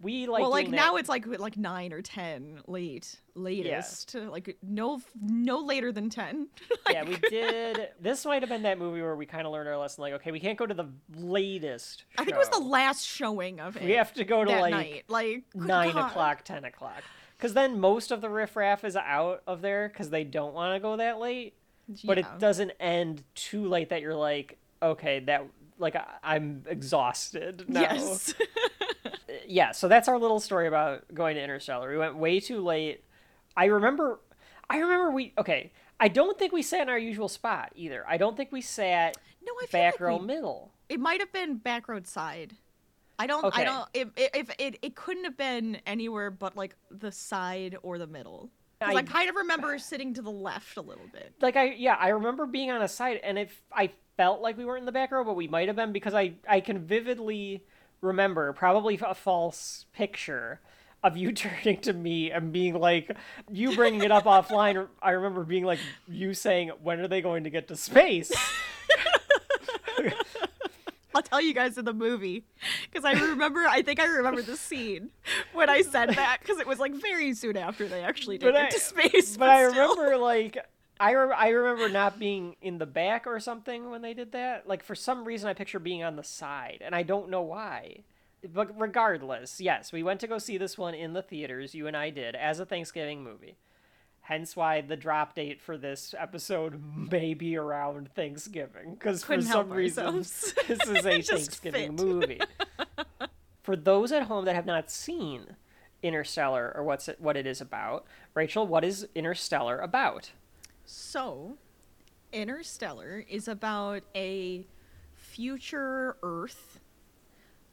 we 0.01 0.27
like. 0.27 0.41
well, 0.41 0.51
like 0.51 0.69
now 0.69 0.93
that- 0.93 0.99
it's 0.99 1.09
like 1.09 1.25
like 1.39 1.57
nine 1.57 1.93
or 1.93 2.01
ten 2.01 2.59
late, 2.67 3.19
latest. 3.35 4.15
Like 4.15 4.57
no 4.61 5.01
no 5.21 5.59
later 5.59 5.91
than 5.91 6.09
ten. 6.09 6.47
yeah, 6.89 7.03
we 7.03 7.15
did. 7.29 7.89
This 7.99 8.25
might 8.25 8.41
have 8.41 8.49
been 8.49 8.63
that 8.63 8.79
movie 8.79 9.01
where 9.01 9.15
we 9.15 9.25
kind 9.25 9.45
of 9.45 9.53
learned 9.53 9.69
our 9.69 9.77
lesson. 9.77 10.01
Like, 10.01 10.13
okay, 10.13 10.31
we 10.31 10.39
can't 10.39 10.57
go 10.57 10.65
to 10.65 10.73
the 10.73 10.89
latest. 11.17 12.05
I 12.17 12.23
think 12.23 12.35
it 12.35 12.39
was 12.39 12.49
the 12.49 12.59
last 12.59 13.05
showing 13.05 13.59
of 13.59 13.77
it. 13.77 13.83
We 13.83 13.91
have 13.91 14.13
to 14.13 14.23
go 14.23 14.43
to 14.43 14.51
like 14.51 14.71
night. 14.71 15.03
Like 15.07 15.43
nine 15.53 15.93
God. 15.93 16.09
o'clock, 16.09 16.43
ten 16.43 16.65
o'clock. 16.65 17.03
Because 17.37 17.53
then 17.53 17.79
most 17.79 18.11
of 18.11 18.21
the 18.21 18.29
riffraff 18.29 18.83
is 18.83 18.95
out 18.95 19.41
of 19.47 19.61
there 19.61 19.87
because 19.89 20.09
they 20.11 20.23
don't 20.23 20.53
want 20.53 20.75
to 20.75 20.79
go 20.79 20.97
that 20.97 21.19
late. 21.19 21.55
But 22.03 22.19
it 22.19 22.25
doesn't 22.39 22.71
end 22.79 23.23
too 23.35 23.67
late 23.67 23.89
that 23.89 24.01
you're 24.01 24.15
like, 24.15 24.57
okay, 24.81 25.19
that 25.21 25.45
like 25.81 25.95
I- 25.95 26.17
I'm 26.23 26.63
exhausted 26.67 27.65
now. 27.67 27.81
Yes. 27.81 28.33
yeah, 29.47 29.71
so 29.71 29.87
that's 29.87 30.07
our 30.07 30.17
little 30.17 30.39
story 30.39 30.67
about 30.67 31.13
going 31.13 31.35
to 31.35 31.43
Interstellar. 31.43 31.89
We 31.89 31.97
went 31.97 32.15
way 32.15 32.39
too 32.39 32.61
late. 32.61 33.03
I 33.57 33.65
remember 33.65 34.19
I 34.69 34.77
remember 34.77 35.11
we 35.11 35.33
okay, 35.37 35.71
I 35.99 36.07
don't 36.07 36.39
think 36.39 36.53
we 36.53 36.61
sat 36.61 36.81
in 36.81 36.89
our 36.89 36.97
usual 36.97 37.27
spot 37.27 37.71
either. 37.75 38.05
I 38.07 38.17
don't 38.17 38.37
think 38.37 38.51
we 38.51 38.61
sat 38.61 39.17
no, 39.43 39.51
I 39.61 39.65
back 39.71 39.93
like 39.93 39.99
row 39.99 40.17
we, 40.17 40.25
middle. 40.25 40.71
It 40.87 40.99
might 40.99 41.19
have 41.19 41.33
been 41.33 41.57
back 41.57 41.87
road 41.89 42.07
side. 42.07 42.55
I 43.19 43.27
don't. 43.27 43.43
Okay. 43.45 43.61
I 43.61 43.65
don't. 43.65 43.87
If, 43.93 44.07
if 44.15 44.49
it, 44.57 44.79
it 44.81 44.95
couldn't 44.95 45.25
have 45.25 45.37
been 45.37 45.77
anywhere 45.85 46.31
but 46.31 46.55
like 46.55 46.75
the 46.89 47.11
side 47.11 47.77
or 47.83 47.97
the 47.97 48.07
middle. 48.07 48.49
I, 48.81 48.93
I- 48.95 49.03
kind 49.03 49.29
of 49.29 49.35
remember 49.35 49.77
sitting 49.77 50.13
to 50.15 50.21
the 50.21 50.31
left 50.31 50.77
a 50.77 50.81
little 50.81 51.05
bit. 51.13 51.33
like 51.41 51.55
I 51.55 51.73
yeah, 51.73 51.95
I 51.99 52.09
remember 52.09 52.45
being 52.45 52.71
on 52.71 52.81
a 52.81 52.87
side 52.87 53.19
and 53.23 53.37
if 53.37 53.61
I 53.71 53.91
felt 54.21 54.39
like 54.39 54.55
we 54.55 54.65
weren't 54.65 54.81
in 54.81 54.85
the 54.85 54.91
back 54.91 55.11
row, 55.11 55.23
but 55.23 55.35
we 55.35 55.47
might 55.47 55.67
have 55.67 55.75
been 55.75 55.91
because 55.91 56.13
I 56.13 56.33
I 56.47 56.59
can 56.59 56.77
vividly 56.85 57.63
remember 58.01 58.53
probably 58.53 58.99
a 59.03 59.15
false 59.15 59.85
picture 59.93 60.59
of 61.03 61.17
you 61.17 61.31
turning 61.43 61.81
to 61.81 61.93
me 61.93 62.29
and 62.29 62.51
being 62.53 62.75
like 62.79 63.17
you 63.51 63.75
bringing 63.75 64.03
it 64.03 64.11
up 64.11 64.25
offline 64.25 64.87
I 65.01 65.11
remember 65.11 65.43
being 65.43 65.63
like 65.65 65.79
you 66.07 66.35
saying 66.35 66.69
when 66.83 66.99
are 66.99 67.07
they 67.07 67.21
going 67.21 67.45
to 67.45 67.49
get 67.49 67.67
to 67.69 67.75
space 67.75 68.31
I'll 71.13 71.21
tell 71.23 71.41
you 71.41 71.53
guys 71.53 71.77
in 71.79 71.83
the 71.85 71.93
movie 71.93 72.45
because 72.89 73.03
I 73.03 73.11
remember. 73.13 73.65
I 73.67 73.81
think 73.81 73.99
I 73.99 74.05
remember 74.05 74.41
the 74.41 74.55
scene 74.55 75.09
when 75.53 75.69
I 75.69 75.81
said 75.81 76.09
that 76.11 76.37
because 76.41 76.59
it 76.59 76.65
was 76.67 76.79
like 76.79 76.93
very 76.93 77.33
soon 77.33 77.57
after 77.57 77.85
they 77.87 78.01
actually 78.01 78.37
did 78.37 78.45
But 78.53 78.53
get 78.53 78.65
I- 78.65 78.69
to 78.69 78.79
space. 78.79 79.35
but 79.35 79.49
I 79.49 79.61
remember 79.63 80.15
like 80.17 80.57
I, 81.01 81.11
re- 81.13 81.35
I 81.35 81.47
remember 81.49 81.89
not 81.89 82.19
being 82.19 82.55
in 82.61 82.77
the 82.77 82.85
back 82.85 83.25
or 83.25 83.39
something 83.39 83.89
when 83.89 84.01
they 84.03 84.13
did 84.13 84.31
that. 84.33 84.67
Like 84.67 84.83
for 84.83 84.93
some 84.95 85.25
reason, 85.25 85.49
I 85.49 85.53
picture 85.53 85.79
being 85.79 86.03
on 86.03 86.15
the 86.15 86.23
side, 86.23 86.77
and 86.85 86.93
I 86.93 87.01
don't 87.03 87.29
know 87.29 87.41
why. 87.41 88.03
But 88.53 88.79
regardless, 88.79 89.59
yes, 89.59 89.91
we 89.91 90.03
went 90.03 90.19
to 90.21 90.27
go 90.27 90.37
see 90.37 90.57
this 90.57 90.77
one 90.77 90.93
in 90.93 91.13
the 91.13 91.21
theaters. 91.21 91.73
You 91.73 91.87
and 91.87 91.97
I 91.97 92.11
did 92.11 92.35
as 92.35 92.59
a 92.59 92.65
Thanksgiving 92.65 93.23
movie. 93.23 93.55
Hence 94.21 94.55
why 94.55 94.81
the 94.81 94.95
drop 94.95 95.33
date 95.33 95.59
for 95.59 95.77
this 95.77 96.13
episode 96.17 96.81
may 97.11 97.33
be 97.33 97.57
around 97.57 98.11
Thanksgiving, 98.13 98.93
because 98.93 99.23
for 99.23 99.41
some 99.41 99.71
reason 99.71 100.17
this 100.17 100.53
is 100.69 100.89
a 100.89 101.01
Thanksgiving 101.21 101.97
fit. 101.97 102.05
movie. 102.05 102.41
for 103.63 103.75
those 103.75 104.11
at 104.11 104.23
home 104.23 104.45
that 104.45 104.55
have 104.55 104.67
not 104.67 104.91
seen 104.91 105.55
Interstellar 106.03 106.71
or 106.75 106.83
what's 106.83 107.07
it, 107.07 107.19
what 107.19 107.35
it 107.35 107.47
is 107.47 107.59
about, 107.61 108.05
Rachel, 108.35 108.65
what 108.67 108.83
is 108.83 109.07
Interstellar 109.15 109.79
about? 109.79 110.31
So, 110.85 111.57
Interstellar 112.33 113.23
is 113.29 113.47
about 113.47 114.03
a 114.15 114.65
future 115.13 116.17
Earth 116.23 116.79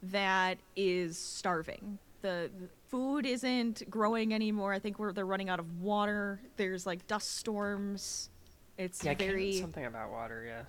that 0.03 0.57
is 0.75 1.17
starving. 1.17 1.99
The, 2.21 2.49
the 2.59 2.67
food 2.89 3.25
isn't 3.25 3.89
growing 3.89 4.33
anymore. 4.33 4.73
I 4.73 4.79
think 4.79 4.99
we're 4.99 5.13
they're 5.13 5.25
running 5.25 5.49
out 5.49 5.59
of 5.59 5.81
water. 5.81 6.41
There's 6.57 6.85
like 6.85 7.07
dust 7.07 7.37
storms. 7.37 8.29
It's 8.77 9.03
Yeah, 9.03 9.13
very 9.15 9.53
something 9.53 9.85
about 9.85 10.11
water. 10.11 10.45
Yeah. 10.47 10.63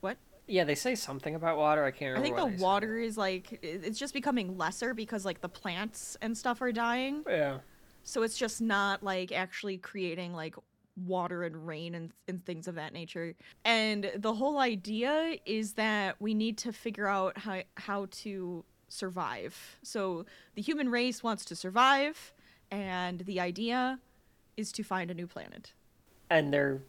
what? 0.00 0.16
Yeah, 0.46 0.64
they 0.64 0.74
say 0.74 0.94
something 0.94 1.34
about 1.34 1.56
water. 1.56 1.84
I 1.84 1.90
can't 1.92 2.18
I 2.18 2.22
think 2.22 2.36
the 2.36 2.48
say. 2.56 2.62
water 2.62 2.98
is 2.98 3.16
like 3.16 3.58
it's 3.62 3.98
just 3.98 4.14
becoming 4.14 4.56
lesser 4.56 4.94
because 4.94 5.24
like 5.24 5.40
the 5.40 5.48
plants 5.48 6.16
and 6.20 6.36
stuff 6.36 6.60
are 6.62 6.72
dying. 6.72 7.24
Yeah. 7.28 7.58
So 8.04 8.22
it's 8.22 8.36
just 8.36 8.60
not 8.60 9.02
like 9.04 9.30
actually 9.32 9.78
creating 9.78 10.32
like 10.32 10.56
water 10.96 11.42
and 11.44 11.66
rain 11.66 11.94
and, 11.94 12.12
and 12.28 12.44
things 12.44 12.68
of 12.68 12.74
that 12.74 12.92
nature. 12.92 13.34
And 13.64 14.10
the 14.16 14.34
whole 14.34 14.58
idea 14.58 15.36
is 15.46 15.72
that 15.74 16.16
we 16.20 16.34
need 16.34 16.58
to 16.58 16.72
figure 16.72 17.06
out 17.06 17.38
how, 17.38 17.62
how 17.76 18.06
to 18.10 18.64
survive. 18.88 19.78
So 19.82 20.26
the 20.54 20.62
human 20.62 20.90
race 20.90 21.22
wants 21.22 21.44
to 21.46 21.56
survive, 21.56 22.34
and 22.70 23.20
the 23.20 23.40
idea 23.40 23.98
is 24.56 24.70
to 24.72 24.82
find 24.82 25.10
a 25.10 25.14
new 25.14 25.26
planet 25.26 25.72
And 26.28 26.52
they're 26.52 26.82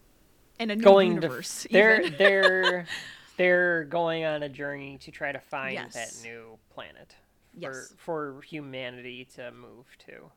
and 0.59 0.69
a 0.71 0.75
new 0.75 0.83
going 0.83 1.13
universe. 1.13 1.63
to 1.63 1.69
they're 1.71 2.09
they're 2.09 2.85
they're 3.37 3.85
going 3.85 4.25
on 4.25 4.43
a 4.43 4.49
journey 4.49 4.97
to 4.99 5.11
try 5.11 5.31
to 5.31 5.39
find 5.39 5.73
Yes. 5.73 5.93
that 5.93 6.27
new 6.27 6.57
planet 6.69 7.15
for 7.53 7.59
Yes. 7.61 7.93
for 7.97 8.41
humanity 8.41 9.25
to 9.35 9.51
move 9.53 9.85
to 10.07 10.29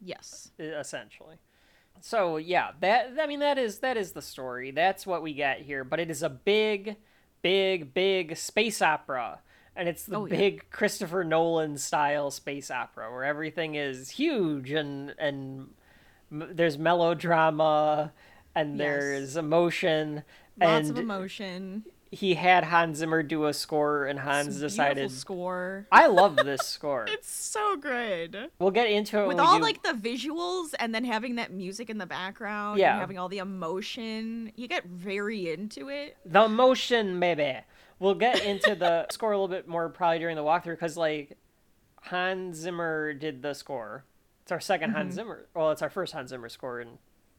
yes. 0.00 0.50
essentially. 0.58 1.36
So 2.00 2.36
yeah, 2.36 2.70
that 2.80 3.14
I 3.20 3.26
mean 3.26 3.40
that 3.40 3.58
is 3.58 3.78
that 3.80 3.96
is 3.96 4.12
the 4.12 4.22
story. 4.22 4.70
That's 4.70 5.06
what 5.06 5.22
we 5.22 5.32
get 5.34 5.60
here, 5.62 5.84
but 5.84 6.00
it 6.00 6.10
is 6.10 6.22
a 6.22 6.28
big 6.30 6.96
big 7.42 7.92
big 7.94 8.36
space 8.36 8.80
opera. 8.82 9.40
And 9.78 9.88
it's 9.88 10.04
the 10.04 10.16
Oh, 10.20 10.24
yeah. 10.26 10.36
big 10.36 10.70
Christopher 10.70 11.22
Nolan 11.22 11.76
style 11.78 12.30
space 12.30 12.70
opera 12.70 13.12
where 13.12 13.24
everything 13.24 13.74
is 13.74 14.10
huge 14.10 14.70
and 14.70 15.14
and 15.18 15.68
m- 16.32 16.48
there's 16.52 16.78
melodrama 16.78 18.12
and 18.54 18.70
Yes. 18.78 18.78
there's 18.78 19.36
emotion 19.36 20.22
Lots 20.60 20.88
and 20.88 20.90
of 20.98 21.04
emotion. 21.04 21.84
He 22.10 22.34
had 22.34 22.64
Hans 22.64 22.98
Zimmer 22.98 23.22
do 23.22 23.46
a 23.46 23.52
score 23.52 24.06
and 24.06 24.18
Hans 24.18 24.60
decided 24.60 25.10
score. 25.10 25.86
I 25.90 26.06
love 26.06 26.36
this 26.36 26.60
score. 26.62 27.06
It's 27.16 27.30
so 27.30 27.76
good. 27.76 28.50
We'll 28.58 28.70
get 28.70 28.88
into 28.88 29.22
it 29.22 29.28
with 29.28 29.40
all 29.40 29.56
do- 29.56 29.62
like 29.62 29.82
the 29.82 29.92
visuals 29.92 30.74
and 30.78 30.94
then 30.94 31.04
having 31.04 31.36
that 31.36 31.50
music 31.52 31.88
in 31.88 31.98
the 31.98 32.06
background 32.06 32.78
Yeah. 32.78 32.92
and 32.92 33.00
having 33.00 33.18
all 33.18 33.28
the 33.28 33.38
emotion 33.38 34.52
you 34.56 34.68
get 34.68 34.84
very 34.84 35.50
into 35.50 35.88
it 35.88 36.16
the 36.24 36.44
emotion 36.44 37.18
maybe 37.18 37.58
we'll 37.98 38.14
get 38.14 38.44
into 38.44 38.74
the 38.74 39.06
score 39.10 39.32
a 39.32 39.36
little 39.36 39.48
bit 39.48 39.66
more 39.66 39.88
probably 39.88 40.18
during 40.18 40.36
the 40.36 40.42
walkthrough 40.42 40.74
because 40.74 40.96
like 40.96 41.36
hans 42.02 42.56
zimmer 42.56 43.12
did 43.12 43.42
the 43.42 43.54
score 43.54 44.04
it's 44.42 44.52
our 44.52 44.58
2nd 44.58 44.92
hans 44.92 44.92
mm-hmm. 44.92 45.10
zimmer 45.10 45.46
well 45.54 45.70
it's 45.70 45.82
our 45.82 45.90
first 45.90 46.12
hans 46.12 46.30
zimmer 46.30 46.48
score 46.48 46.80
in 46.80 46.98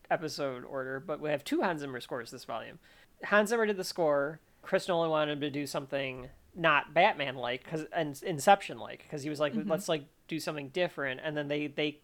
episode 0.10 0.64
order 0.66 1.00
but 1.00 1.20
we 1.20 1.30
have 1.30 1.44
two 1.44 1.62
hans 1.62 1.82
zimmer 1.82 2.00
scores 2.00 2.32
this 2.32 2.46
volume 2.46 2.80
hans 3.26 3.50
zimmer 3.50 3.66
did 3.66 3.78
the 3.78 3.84
score 3.84 4.40
chris 4.68 4.88
nolan 4.88 5.10
wanted 5.10 5.32
him 5.32 5.42
to 5.42 5.50
do 5.50 5.66
something 5.66 6.28
not 6.56 6.94
batman 6.94 7.36
like 7.36 7.64
because 7.64 7.86
and 7.94 8.22
inception 8.24 8.78
like 8.78 9.04
because 9.04 9.24
he 9.24 9.30
was 9.30 9.40
like 9.40 9.54
let's 9.66 9.88
like 9.88 10.06
do 10.28 10.40
something 10.40 10.70
different. 10.70 11.22
And 11.24 11.36
then 11.36 11.48
they 11.48 11.68
they 11.68 12.00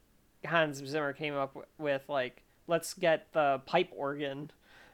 hans 0.46 0.78
zimmer 0.78 1.14
came 1.14 1.36
up 1.36 1.58
with 1.78 2.04
like 2.08 2.44
let's 2.68 2.94
get 2.94 3.28
the 3.34 3.62
pipe 3.66 3.90
organ 3.96 4.52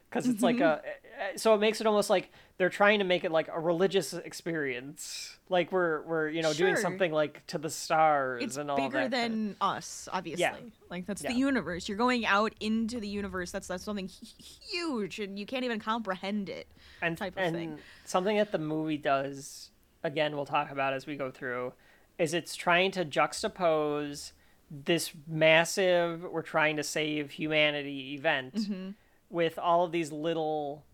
because 0.08 0.26
it's 0.26 0.42
like 0.42 0.60
a 0.60 0.82
Mm-hmm. 1.20 1.36
so 1.36 1.54
it 1.54 1.58
makes 1.58 1.80
it 1.80 1.86
almost 1.86 2.08
like 2.08 2.30
they're 2.56 2.70
trying 2.70 3.00
to 3.00 3.04
make 3.04 3.24
it 3.24 3.30
like 3.30 3.48
a 3.52 3.60
religious 3.60 4.14
experience. 4.14 5.36
Like 5.48 5.70
we're 5.70 6.02
we're 6.02 6.28
you 6.28 6.40
know 6.42 6.52
doing 6.52 6.76
something 6.76 7.12
like 7.12 7.46
to 7.48 7.58
the 7.58 7.68
stars 7.68 8.42
it's 8.42 8.56
and 8.56 8.70
all 8.70 8.76
bigger 8.76 9.08
that 9.08 9.10
than 9.10 9.56
us 9.60 10.08
obviously. 10.10 10.42
Yeah. 10.42 10.56
like 10.88 11.06
that's 11.06 11.22
the 11.22 11.34
universe. 11.34 11.88
You're 11.88 11.98
going 11.98 12.24
out 12.24 12.54
into 12.58 13.00
the 13.00 13.08
universe. 13.08 13.50
That's 13.50 13.68
that's 13.68 13.84
something 13.84 14.08
huge 14.08 15.18
and 15.18 15.38
you 15.38 15.44
can't 15.46 15.64
even 15.64 15.78
comprehend 15.78 16.48
it 16.48 16.68
and, 17.02 17.16
type 17.18 17.32
of 17.36 17.42
and 17.42 17.54
thing. 17.56 17.78
something 18.04 18.36
that 18.36 18.52
the 18.52 18.58
movie 18.58 18.96
does 18.98 19.70
again 20.04 20.34
we'll 20.36 20.46
talk 20.46 20.70
about 20.70 20.92
as 20.92 21.06
we 21.06 21.16
go 21.16 21.30
through 21.30 21.72
is 22.18 22.34
it's 22.34 22.54
trying 22.56 22.90
to 22.90 23.04
juxtapose 23.04 24.32
this 24.70 25.12
massive 25.26 26.22
we're 26.22 26.42
trying 26.42 26.76
to 26.76 26.82
save 26.82 27.30
humanity 27.32 28.14
event 28.14 28.54
Mm-hmm. 28.54 28.90
with 29.30 29.58
all 29.58 29.84
of 29.84 29.92
these 29.92 30.12
little 30.12 30.84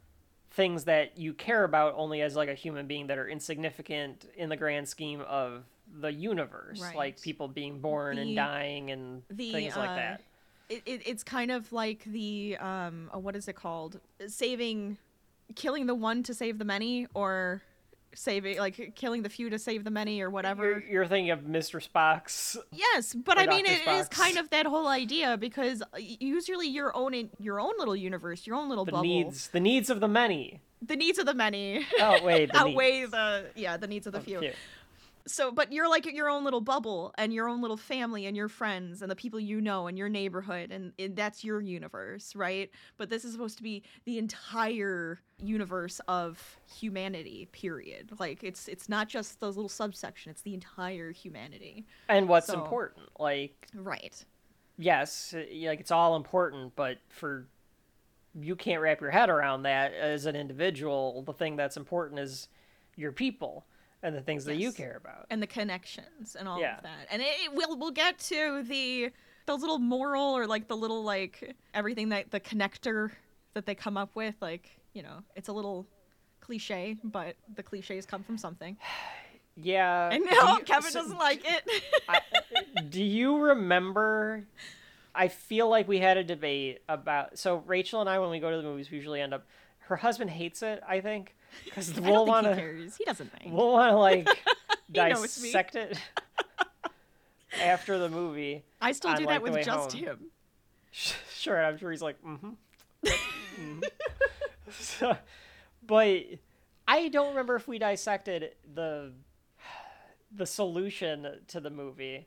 things 0.50 0.84
that 0.84 1.18
you 1.18 1.34
care 1.34 1.64
about 1.64 1.92
only 1.96 2.22
as 2.22 2.34
like 2.36 2.48
a 2.48 2.54
human 2.54 2.86
being 2.86 3.08
that 3.08 3.18
are 3.18 3.28
insignificant 3.28 4.24
in 4.36 4.48
the 4.48 4.56
grand 4.56 4.88
scheme 4.88 5.20
of 5.28 5.64
the 6.00 6.12
universe 6.12 6.80
like 6.96 7.20
people 7.20 7.46
being 7.48 7.78
born 7.80 8.18
and 8.18 8.34
dying 8.34 8.90
and 8.90 9.22
the 9.30 9.52
things 9.52 9.76
like 9.76 9.90
uh, 9.90 9.94
that 9.94 10.20
it, 10.68 10.82
it, 10.86 11.02
it's 11.06 11.22
kind 11.22 11.50
of 11.52 11.72
like 11.72 12.02
the 12.04 12.56
um 12.58 13.10
oh, 13.12 13.18
what 13.18 13.36
is 13.36 13.46
it 13.48 13.54
called 13.54 14.00
saving 14.26 14.96
killing 15.54 15.86
the 15.86 15.94
one 15.94 16.22
to 16.24 16.34
save 16.34 16.58
the 16.58 16.64
many 16.64 17.06
or 17.14 17.62
saving 18.14 18.58
like 18.58 18.94
killing 18.94 19.22
the 19.22 19.28
few 19.28 19.50
to 19.50 19.58
save 19.58 19.84
the 19.84 19.90
many 19.90 20.22
or 20.22 20.30
whatever 20.30 20.64
you're, 20.64 20.82
you're 20.84 21.06
thinking 21.06 21.30
of 21.30 21.40
mr 21.40 21.86
spock's 21.86 22.56
Yes, 22.72 23.12
but 23.14 23.38
I 23.38 23.46
mean, 23.46 23.66
Dr. 23.66 23.74
it 23.74 23.88
is 23.88 24.06
Spock's. 24.06 24.16
kind 24.16 24.38
of 24.38 24.48
that 24.50 24.64
whole 24.64 24.86
idea 24.88 25.36
because 25.36 25.82
usually 25.98 26.66
your 26.68 26.96
own 26.96 27.12
in 27.12 27.30
your 27.38 27.60
own 27.60 27.72
little 27.78 27.94
universe, 27.96 28.46
your 28.46 28.56
own 28.56 28.70
little 28.70 28.86
the 28.86 28.92
bubble, 28.92 29.04
needs 29.04 29.48
the 29.48 29.60
needs 29.60 29.90
of 29.90 30.00
the 30.00 30.08
many 30.08 30.60
the 30.80 30.96
needs 30.96 31.18
of 31.18 31.26
the 31.26 31.34
many 31.34 31.86
outweigh 32.00 32.46
the 32.46 32.56
outweigh 32.58 33.00
needs 33.00 33.10
the 33.10 33.46
yeah 33.54 33.76
the 33.76 33.86
needs 33.86 34.06
of 34.06 34.12
the 34.14 34.18
of 34.18 34.24
few. 34.24 34.40
few. 34.40 34.52
So, 35.28 35.50
but 35.50 35.72
you're 35.72 35.88
like 35.88 36.06
your 36.12 36.28
own 36.30 36.44
little 36.44 36.60
bubble 36.60 37.12
and 37.18 37.32
your 37.32 37.48
own 37.48 37.60
little 37.60 37.76
family 37.76 38.26
and 38.26 38.36
your 38.36 38.48
friends 38.48 39.02
and 39.02 39.10
the 39.10 39.16
people 39.16 39.40
you 39.40 39.60
know 39.60 39.88
and 39.88 39.98
your 39.98 40.08
neighborhood 40.08 40.70
and, 40.70 40.92
and 40.98 41.16
that's 41.16 41.42
your 41.42 41.60
universe, 41.60 42.36
right? 42.36 42.70
But 42.96 43.10
this 43.10 43.24
is 43.24 43.32
supposed 43.32 43.56
to 43.56 43.62
be 43.64 43.82
the 44.04 44.18
entire 44.18 45.20
universe 45.42 46.00
of 46.06 46.56
humanity. 46.72 47.48
Period. 47.52 48.12
Like 48.20 48.44
it's 48.44 48.68
it's 48.68 48.88
not 48.88 49.08
just 49.08 49.40
those 49.40 49.56
little 49.56 49.68
subsection; 49.68 50.30
it's 50.30 50.42
the 50.42 50.54
entire 50.54 51.10
humanity. 51.10 51.84
and 52.08 52.28
what's 52.28 52.46
So- 52.46 52.62
important 52.62 53.08
like 53.18 53.66
Right. 53.74 54.24
yes 54.78 55.34
like 55.34 55.80
it's 55.80 55.90
all 55.90 56.16
important 56.16 56.76
but 56.76 56.98
for 57.08 57.46
you 58.38 58.54
can't 58.54 58.80
wrap 58.82 59.00
your 59.00 59.10
head 59.10 59.30
around 59.30 59.62
that 59.62 59.92
as 59.94 60.26
an 60.26 60.36
individual 60.36 61.22
the 61.22 61.32
thing 61.32 61.56
that's 61.56 61.76
important 61.76 62.20
is 62.20 62.48
your 62.94 63.10
people 63.12 63.64
and 64.06 64.16
the 64.16 64.20
things 64.20 64.44
that 64.44 64.56
you 64.56 64.72
care 64.72 64.96
about 64.96 65.26
and 65.30 65.42
the 65.42 65.46
connections 65.46 66.36
and 66.38 66.46
all 66.48 66.60
Yeah. 66.60 66.76
of 66.78 66.82
that. 66.84 67.06
And 67.10 67.20
it, 67.20 67.26
it- 67.44 67.52
we'll 67.54 67.76
we'll 67.76 67.90
get 67.90 68.18
to 68.30 68.62
the 68.62 69.10
those 69.46 69.60
little 69.60 69.78
moral 69.78 70.36
or 70.36 70.46
like 70.46 70.68
the 70.68 70.76
little 70.76 71.02
like 71.04 71.54
everything 71.74 72.08
that 72.10 72.30
the 72.30 72.40
connector 72.40 73.10
that 73.54 73.66
they 73.66 73.74
come 73.74 73.96
up 73.96 74.14
with. 74.14 74.34
Like 74.40 74.70
you 74.92 75.02
know, 75.02 75.18
it's 75.34 75.48
a 75.48 75.52
little 75.52 75.86
cliche, 76.40 76.96
but 77.04 77.36
the 77.54 77.62
cliches 77.62 78.06
come 78.06 78.22
from 78.22 78.38
something. 78.38 78.76
Yeah. 79.58 80.10
I 80.12 80.18
do 80.18 80.24
know 80.26 80.58
you- 80.58 80.64
Kevin 80.64 80.90
so- 80.90 81.00
doesn't 81.00 81.16
like 81.18 81.42
it. 81.44 81.82
I, 82.10 82.20
do 82.90 83.02
you 83.02 83.38
remember? 83.38 84.44
I 85.14 85.28
feel 85.28 85.70
like 85.70 85.88
we 85.88 85.98
had 85.98 86.18
a 86.18 86.24
debate 86.24 86.82
about. 86.90 87.38
So 87.38 87.62
Rachel 87.66 88.02
and 88.02 88.10
I, 88.10 88.18
when 88.18 88.28
we 88.28 88.38
go 88.38 88.50
to 88.50 88.56
the 88.58 88.62
movies, 88.62 88.90
we 88.90 88.98
usually 88.98 89.22
end 89.22 89.32
up. 89.32 89.46
Her 89.78 89.96
husband 89.96 90.28
hates 90.28 90.62
it. 90.62 90.82
I 90.86 91.00
think 91.00 91.35
because 91.64 91.98
we'll 92.00 92.26
want 92.26 92.46
he 92.46 92.52
to. 92.54 92.58
cares. 92.60 92.96
He 92.96 93.04
doesn't 93.04 93.32
think. 93.38 93.54
We'll 93.54 93.72
want 93.72 93.92
to 93.92 93.96
like 93.96 94.28
He 94.86 94.92
dissect 94.92 95.74
it 95.76 95.98
after 97.62 97.98
the 97.98 98.08
movie. 98.08 98.64
I 98.80 98.92
still 98.92 99.14
do 99.14 99.26
that 99.26 99.42
way 99.42 99.50
with 99.50 99.64
just 99.66 99.92
home. 99.92 100.02
him. 100.02 100.18
Sure, 100.92 101.62
I'm 101.62 101.76
sure 101.78 101.90
he's 101.90 102.02
like, 102.02 102.16
mm-hmm. 102.22 102.50
Mhm. 103.60 103.84
so, 104.70 105.16
but 105.86 106.22
I 106.88 107.08
don't 107.08 107.28
remember 107.30 107.56
if 107.56 107.68
we 107.68 107.78
dissected 107.78 108.54
the 108.74 109.12
the 110.34 110.46
solution 110.46 111.26
to 111.48 111.60
the 111.60 111.70
movie 111.70 112.26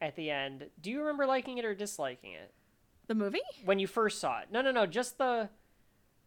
at 0.00 0.16
the 0.16 0.30
end. 0.30 0.66
Do 0.80 0.90
you 0.90 1.00
remember 1.00 1.26
liking 1.26 1.58
it 1.58 1.64
or 1.64 1.74
disliking 1.74 2.32
it 2.32 2.52
The 3.06 3.14
movie? 3.14 3.40
when 3.64 3.78
you 3.78 3.86
first 3.86 4.20
saw 4.20 4.40
it? 4.40 4.48
No, 4.50 4.60
no, 4.62 4.70
no, 4.70 4.86
just 4.86 5.18
the 5.18 5.48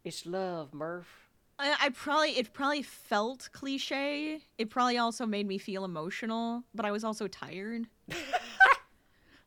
it's 0.04 0.26
love, 0.26 0.74
Murph. 0.74 1.27
I, 1.60 1.76
I 1.82 1.90
probably 1.90 2.32
it 2.32 2.54
probably 2.54 2.84
felt 2.84 3.50
cliche. 3.52 4.42
It 4.58 4.70
probably 4.70 4.98
also 4.98 5.26
made 5.26 5.48
me 5.48 5.58
feel 5.58 5.86
emotional, 5.86 6.64
but 6.76 6.86
I 6.86 6.92
was 6.92 7.04
also 7.04 7.28
tired. 7.28 7.88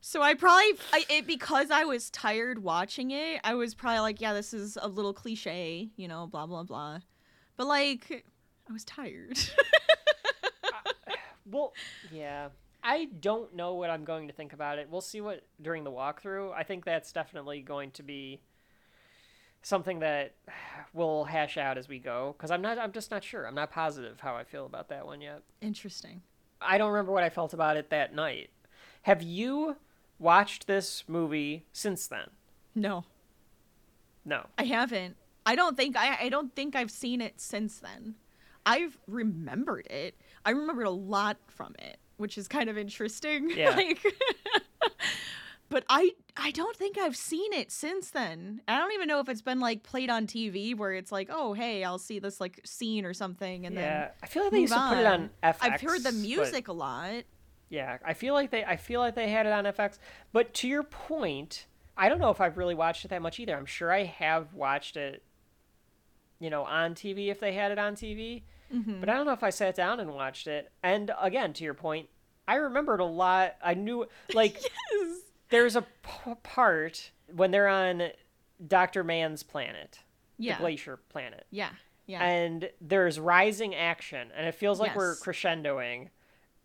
so 0.01 0.21
I 0.21 0.33
probably 0.33 0.73
I, 0.91 1.05
it 1.09 1.25
because 1.27 1.71
I 1.71 1.85
was 1.85 2.09
tired 2.09 2.63
watching 2.63 3.11
it. 3.11 3.39
I 3.43 3.55
was 3.55 3.73
probably 3.73 3.99
like, 3.99 4.19
yeah, 4.19 4.33
this 4.33 4.53
is 4.53 4.77
a 4.81 4.87
little 4.87 5.13
cliche, 5.13 5.89
you 5.95 6.07
know, 6.07 6.27
blah 6.27 6.45
blah 6.45 6.63
blah. 6.63 6.99
But 7.55 7.67
like, 7.67 8.25
I 8.69 8.73
was 8.73 8.83
tired. 8.83 9.39
Uh, 10.63 11.13
well, 11.45 11.73
yeah. 12.11 12.49
I 12.83 13.05
don't 13.19 13.55
know 13.55 13.73
what 13.75 13.89
I'm 13.89 14.03
going 14.03 14.27
to 14.27 14.33
think 14.33 14.53
about 14.53 14.79
it. 14.79 14.87
We'll 14.89 15.01
see 15.01 15.21
what 15.21 15.43
during 15.61 15.83
the 15.83 15.91
walkthrough. 15.91 16.53
I 16.53 16.63
think 16.63 16.85
that's 16.85 17.11
definitely 17.11 17.61
going 17.61 17.91
to 17.91 18.03
be 18.03 18.41
something 19.61 19.99
that 19.99 20.33
we'll 20.93 21.23
hash 21.25 21.57
out 21.57 21.77
as 21.77 21.87
we 21.87 21.99
go 21.99 22.35
because 22.37 22.51
I'm 22.51 22.61
not. 22.61 22.77
I'm 22.77 22.91
just 22.91 23.11
not 23.11 23.23
sure. 23.23 23.45
I'm 23.47 23.55
not 23.55 23.71
positive 23.71 24.19
how 24.19 24.35
I 24.35 24.43
feel 24.43 24.65
about 24.65 24.89
that 24.89 25.05
one 25.05 25.21
yet. 25.21 25.41
Interesting. 25.61 26.21
I 26.61 26.77
don't 26.77 26.91
remember 26.91 27.11
what 27.11 27.23
I 27.23 27.29
felt 27.29 27.53
about 27.53 27.77
it 27.77 27.89
that 27.89 28.13
night. 28.13 28.49
Have 29.03 29.23
you 29.23 29.77
watched 30.19 30.67
this 30.67 31.03
movie 31.07 31.65
since 31.73 32.05
then? 32.07 32.27
No, 32.75 33.03
No. 34.23 34.45
I 34.57 34.63
haven't. 34.65 35.15
I 35.45 35.55
don't 35.55 35.75
think 35.75 35.97
I 35.97 36.17
I 36.25 36.29
don't 36.29 36.55
think 36.55 36.75
I've 36.75 36.91
seen 36.91 37.19
it 37.21 37.41
since 37.41 37.79
then. 37.79 38.15
I've 38.65 38.97
remembered 39.07 39.87
it. 39.87 40.15
I 40.45 40.51
remembered 40.51 40.85
a 40.85 40.91
lot 40.91 41.37
from 41.47 41.73
it, 41.79 41.97
which 42.17 42.37
is 42.37 42.47
kind 42.47 42.69
of 42.69 42.77
interesting. 42.77 43.49
Yeah. 43.55 43.71
like, 43.71 43.99
but 45.71 45.83
I 45.89 46.11
I 46.37 46.51
don't 46.51 46.75
think 46.75 46.99
I've 46.99 47.15
seen 47.17 47.51
it 47.53 47.71
since 47.71 48.11
then. 48.11 48.61
I 48.67 48.77
don't 48.77 48.91
even 48.91 49.07
know 49.07 49.19
if 49.19 49.29
it's 49.29 49.41
been 49.41 49.59
like 49.59 49.81
played 49.81 50.11
on 50.11 50.27
TV 50.27 50.77
where 50.77 50.93
it's 50.93 51.11
like, 51.11 51.29
oh 51.31 51.53
hey, 51.53 51.83
I'll 51.83 51.97
see 51.97 52.19
this 52.19 52.39
like 52.39 52.61
scene 52.63 53.05
or 53.05 53.13
something, 53.13 53.65
and 53.65 53.73
yeah, 53.73 53.81
then 53.81 54.09
I 54.21 54.27
feel 54.27 54.43
like 54.43 54.51
they 54.51 54.59
used 54.59 54.73
move 54.73 54.81
to 54.83 54.89
put 54.89 54.97
it 54.99 55.05
on 55.07 55.29
on. 55.43 55.53
FX. 55.53 55.57
I've 55.61 55.81
heard 55.81 56.03
the 56.03 56.11
but- 56.11 56.15
music 56.15 56.67
a 56.67 56.73
lot. 56.73 57.23
Yeah, 57.69 57.97
I 58.05 58.13
feel 58.13 58.33
like 58.35 58.51
they 58.51 58.63
I 58.63 58.75
feel 58.75 58.99
like 58.99 59.15
they 59.15 59.29
had 59.29 59.47
it 59.47 59.53
on 59.53 59.63
FX. 59.63 59.97
But 60.33 60.53
to 60.55 60.67
your 60.67 60.83
point, 60.83 61.65
I 61.97 62.09
don't 62.09 62.19
know 62.19 62.29
if 62.29 62.41
I've 62.41 62.57
really 62.57 62.75
watched 62.75 63.05
it 63.05 63.07
that 63.07 63.21
much 63.21 63.39
either. 63.39 63.55
I'm 63.55 63.65
sure 63.65 63.91
I 63.91 64.03
have 64.03 64.53
watched 64.53 64.97
it 64.97 65.23
you 66.41 66.49
know, 66.49 66.63
on 66.63 66.95
TV 66.95 67.29
if 67.29 67.39
they 67.39 67.53
had 67.53 67.71
it 67.71 67.77
on 67.77 67.93
TV. 67.95 68.41
Mm-hmm. 68.73 68.99
But 68.99 69.09
I 69.09 69.13
don't 69.13 69.27
know 69.27 69.31
if 69.31 69.43
I 69.43 69.51
sat 69.51 69.75
down 69.75 69.99
and 69.99 70.11
watched 70.13 70.47
it. 70.47 70.71
And 70.81 71.11
again, 71.21 71.53
to 71.53 71.63
your 71.63 71.75
point, 71.75 72.09
I 72.47 72.55
remembered 72.55 72.99
a 72.99 73.05
lot. 73.05 73.55
I 73.63 73.75
knew 73.75 74.07
like 74.33 74.59
Yes. 74.91 75.19
There's 75.51 75.75
a 75.75 75.81
p- 75.83 76.33
part 76.43 77.11
when 77.35 77.51
they're 77.51 77.67
on 77.67 78.09
Dr. 78.67 79.03
Mann's 79.03 79.43
planet, 79.43 79.99
Yeah. 80.37 80.55
the 80.55 80.61
glacier 80.61 80.97
planet. 81.09 81.45
Yeah. 81.51 81.69
Yeah. 82.07 82.23
and 82.23 82.69
there's 82.81 83.19
rising 83.19 83.73
action 83.75 84.31
and 84.35 84.45
it 84.47 84.55
feels 84.55 84.79
like 84.81 84.95
we're 84.97 85.15
crescendoing 85.15 86.09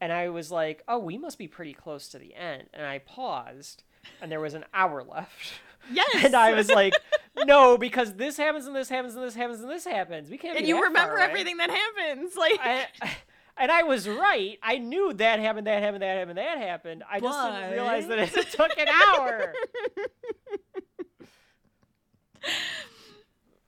and 0.01 0.11
i 0.13 0.29
was 0.29 0.51
like 0.51 0.83
oh 0.89 0.99
we 0.99 1.19
must 1.19 1.39
be 1.39 1.47
pretty 1.47 1.73
close 1.75 2.09
to 2.09 2.19
the 2.19 2.35
end 2.35 2.65
and 2.75 2.85
i 2.85 2.99
paused 2.99 3.85
and 4.21 4.33
there 4.33 4.41
was 4.41 4.55
an 4.55 4.65
hour 4.75 5.05
left 5.05 5.61
yes. 5.93 6.09
and 6.25 6.35
i 6.35 6.53
was 6.53 6.69
like 6.71 6.95
no 7.45 7.77
because 7.79 8.15
this 8.15 8.37
happens 8.39 8.67
and 8.67 8.75
this 8.75 8.89
happens 8.89 9.15
and 9.15 9.23
this 9.23 9.35
happens 9.37 9.61
and 9.61 9.71
this 9.71 9.85
happens 9.85 10.31
we 10.31 10.39
can't 10.39 10.59
and 10.59 10.67
you 10.67 10.83
remember 10.83 11.15
away." 11.17 11.25
everything 11.25 11.59
that 11.59 11.71
happens. 11.71 12.35
Like 12.35 12.59
I, 12.61 12.87
and 13.57 13.71
i 13.71 13.83
was 13.83 14.09
right 14.09 14.59
i 14.63 14.79
knew 14.79 15.13
that 15.13 15.39
happened 15.39 15.67
that 15.67 15.83
happened 15.83 16.03
that 16.03 16.17
happened 16.19 16.39
that 16.39 16.59
happened 16.59 17.03
i 17.11 17.21
just 17.21 17.43
didn't 17.53 17.73
realize 17.73 18.07
that 18.07 18.19
it 18.19 18.33
took 18.53 18.79
an 18.79 18.89
hour 18.89 19.55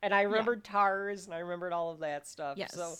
and 0.03 0.15
i 0.15 0.23
remembered 0.23 0.65
tars 0.65 1.27
and 1.27 1.35
i 1.35 1.39
remembered 1.39 1.73
all 1.73 1.91
of 1.91 2.01
that 2.01 2.27
stuff 2.27 2.57
yes. 2.57 2.73
so 2.75 2.95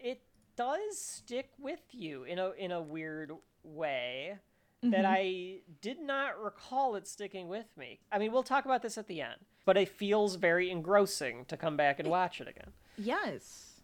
it 0.00 0.20
does 0.56 0.98
stick 0.98 1.50
with 1.58 1.80
you 1.92 2.24
in 2.24 2.38
a 2.38 2.50
in 2.52 2.72
a 2.72 2.80
weird 2.80 3.32
way 3.62 4.38
that 4.82 5.04
Mhm. 5.04 5.06
I 5.06 5.60
did 5.80 6.00
not 6.00 6.42
recall 6.42 6.96
it 6.96 7.06
sticking 7.06 7.46
with 7.48 7.76
me. 7.76 8.00
I 8.10 8.18
mean, 8.18 8.32
we'll 8.32 8.42
talk 8.42 8.64
about 8.64 8.82
this 8.82 8.98
at 8.98 9.06
the 9.06 9.20
end, 9.20 9.36
but 9.64 9.76
it 9.76 9.88
feels 9.88 10.34
very 10.34 10.70
engrossing 10.72 11.44
to 11.44 11.56
come 11.56 11.76
back 11.76 12.00
and 12.00 12.10
watch 12.10 12.40
it 12.40 12.48
again. 12.48 12.72
Yes. 12.98 13.80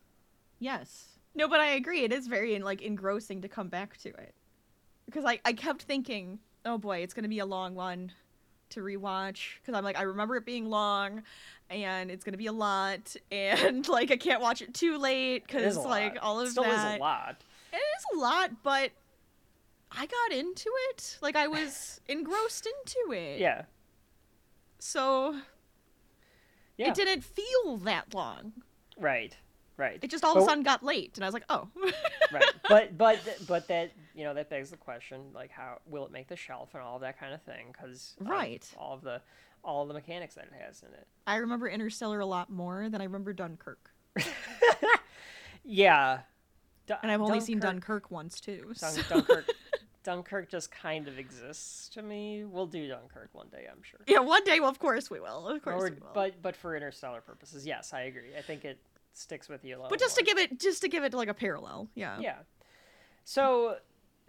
Yes. 0.58 1.17
No, 1.38 1.46
but 1.46 1.60
I 1.60 1.68
agree. 1.74 2.02
It 2.02 2.12
is 2.12 2.26
very 2.26 2.58
like 2.58 2.82
engrossing 2.82 3.42
to 3.42 3.48
come 3.48 3.68
back 3.68 3.96
to 3.98 4.08
it. 4.08 4.34
Because 5.06 5.24
I, 5.24 5.38
I 5.44 5.52
kept 5.52 5.82
thinking, 5.82 6.40
oh 6.64 6.78
boy, 6.78 6.98
it's 6.98 7.14
gonna 7.14 7.28
be 7.28 7.38
a 7.38 7.46
long 7.46 7.76
one 7.76 8.10
to 8.70 8.80
rewatch. 8.80 9.54
Because 9.62 9.78
I'm 9.78 9.84
like, 9.84 9.96
I 9.96 10.02
remember 10.02 10.34
it 10.36 10.44
being 10.44 10.68
long, 10.68 11.22
and 11.70 12.10
it's 12.10 12.24
gonna 12.24 12.36
be 12.36 12.46
a 12.48 12.52
lot, 12.52 13.14
and 13.30 13.86
like 13.88 14.10
I 14.10 14.16
can't 14.16 14.42
watch 14.42 14.62
it 14.62 14.74
too 14.74 14.98
late 14.98 15.46
because 15.46 15.76
like 15.76 16.16
lot. 16.16 16.22
all 16.24 16.40
It 16.40 16.46
of 16.46 16.50
still 16.50 16.64
that. 16.64 16.94
is 16.94 16.98
a 16.98 17.00
lot. 17.00 17.36
It 17.72 17.76
is 17.76 18.04
a 18.14 18.18
lot, 18.18 18.50
but 18.64 18.90
I 19.92 20.06
got 20.06 20.36
into 20.36 20.70
it. 20.90 21.18
Like 21.22 21.36
I 21.36 21.46
was 21.46 22.00
engrossed 22.08 22.66
into 22.66 23.12
it. 23.16 23.38
Yeah. 23.38 23.62
So 24.80 25.36
Yeah. 26.76 26.88
it 26.88 26.94
didn't 26.94 27.22
feel 27.22 27.76
that 27.78 28.12
long. 28.12 28.52
Right. 28.98 29.36
Right. 29.78 29.98
It 30.02 30.10
just 30.10 30.24
all 30.24 30.36
of 30.36 30.42
a 30.42 30.44
sudden 30.44 30.62
got 30.64 30.82
late, 30.82 31.12
and 31.16 31.24
I 31.24 31.28
was 31.28 31.32
like, 31.34 31.44
oh. 31.48 31.68
right. 32.32 32.44
But 32.68 32.98
but 32.98 33.20
but 33.46 33.68
that 33.68 33.92
you 34.14 34.24
know 34.24 34.34
that 34.34 34.50
begs 34.50 34.70
the 34.70 34.76
question 34.76 35.20
like 35.32 35.50
how 35.50 35.78
will 35.86 36.04
it 36.04 36.10
make 36.12 36.26
the 36.28 36.36
shelf 36.36 36.74
and 36.74 36.82
all 36.82 36.96
of 36.96 37.02
that 37.02 37.18
kind 37.18 37.32
of 37.32 37.40
thing 37.42 37.68
because 37.72 38.14
Right. 38.20 38.68
all 38.76 38.92
of 38.92 39.02
the 39.02 39.22
all 39.64 39.82
of 39.82 39.88
the 39.88 39.94
mechanics 39.94 40.34
that 40.34 40.44
it 40.46 40.52
has 40.66 40.82
in 40.82 40.92
it. 40.94 41.06
I 41.26 41.36
remember 41.36 41.68
Interstellar 41.68 42.20
a 42.20 42.26
lot 42.26 42.50
more 42.50 42.88
than 42.90 43.00
I 43.00 43.04
remember 43.04 43.32
Dunkirk. 43.32 43.90
Yeah. 45.64 46.20
And 47.02 47.10
I've 47.12 47.20
only 47.20 47.40
seen 47.40 47.58
Dunkirk- 47.58 48.04
Dunkirk 48.04 48.10
once 48.10 48.40
too. 48.40 48.72
Dun- 48.78 48.92
so- 48.92 49.02
Dunkirk. 49.08 49.46
Dunkirk 50.04 50.48
just 50.48 50.70
kind 50.70 51.06
of 51.06 51.18
exists 51.18 51.90
to 51.90 52.00
me. 52.02 52.44
We'll 52.46 52.66
do 52.66 52.88
Dunkirk 52.88 53.28
one 53.32 53.48
day, 53.48 53.66
I'm 53.70 53.82
sure. 53.82 54.00
yeah, 54.06 54.20
one 54.20 54.42
day, 54.44 54.58
well, 54.58 54.70
of 54.70 54.78
course 54.78 55.10
we 55.10 55.20
will. 55.20 55.48
Of 55.48 55.60
course 55.62 55.82
Or- 55.82 55.84
we 55.90 55.90
will. 56.00 56.06
but 56.14 56.40
but 56.40 56.56
for 56.56 56.74
interstellar 56.74 57.20
purposes, 57.20 57.66
yes, 57.66 57.92
I 57.92 58.02
agree. 58.02 58.30
I 58.38 58.40
think 58.40 58.64
it 58.64 58.78
sticks 59.12 59.48
with 59.48 59.64
you 59.64 59.76
a 59.76 59.78
lot. 59.78 59.90
But 59.90 59.98
just 59.98 60.16
to 60.16 60.24
give 60.24 60.38
it, 60.38 60.60
just 60.60 60.82
to 60.82 60.88
give 60.88 61.04
it 61.04 61.14
like 61.14 61.28
a 61.28 61.34
parallel, 61.34 61.88
yeah. 61.94 62.18
yeah. 62.20 62.38
So 63.24 63.76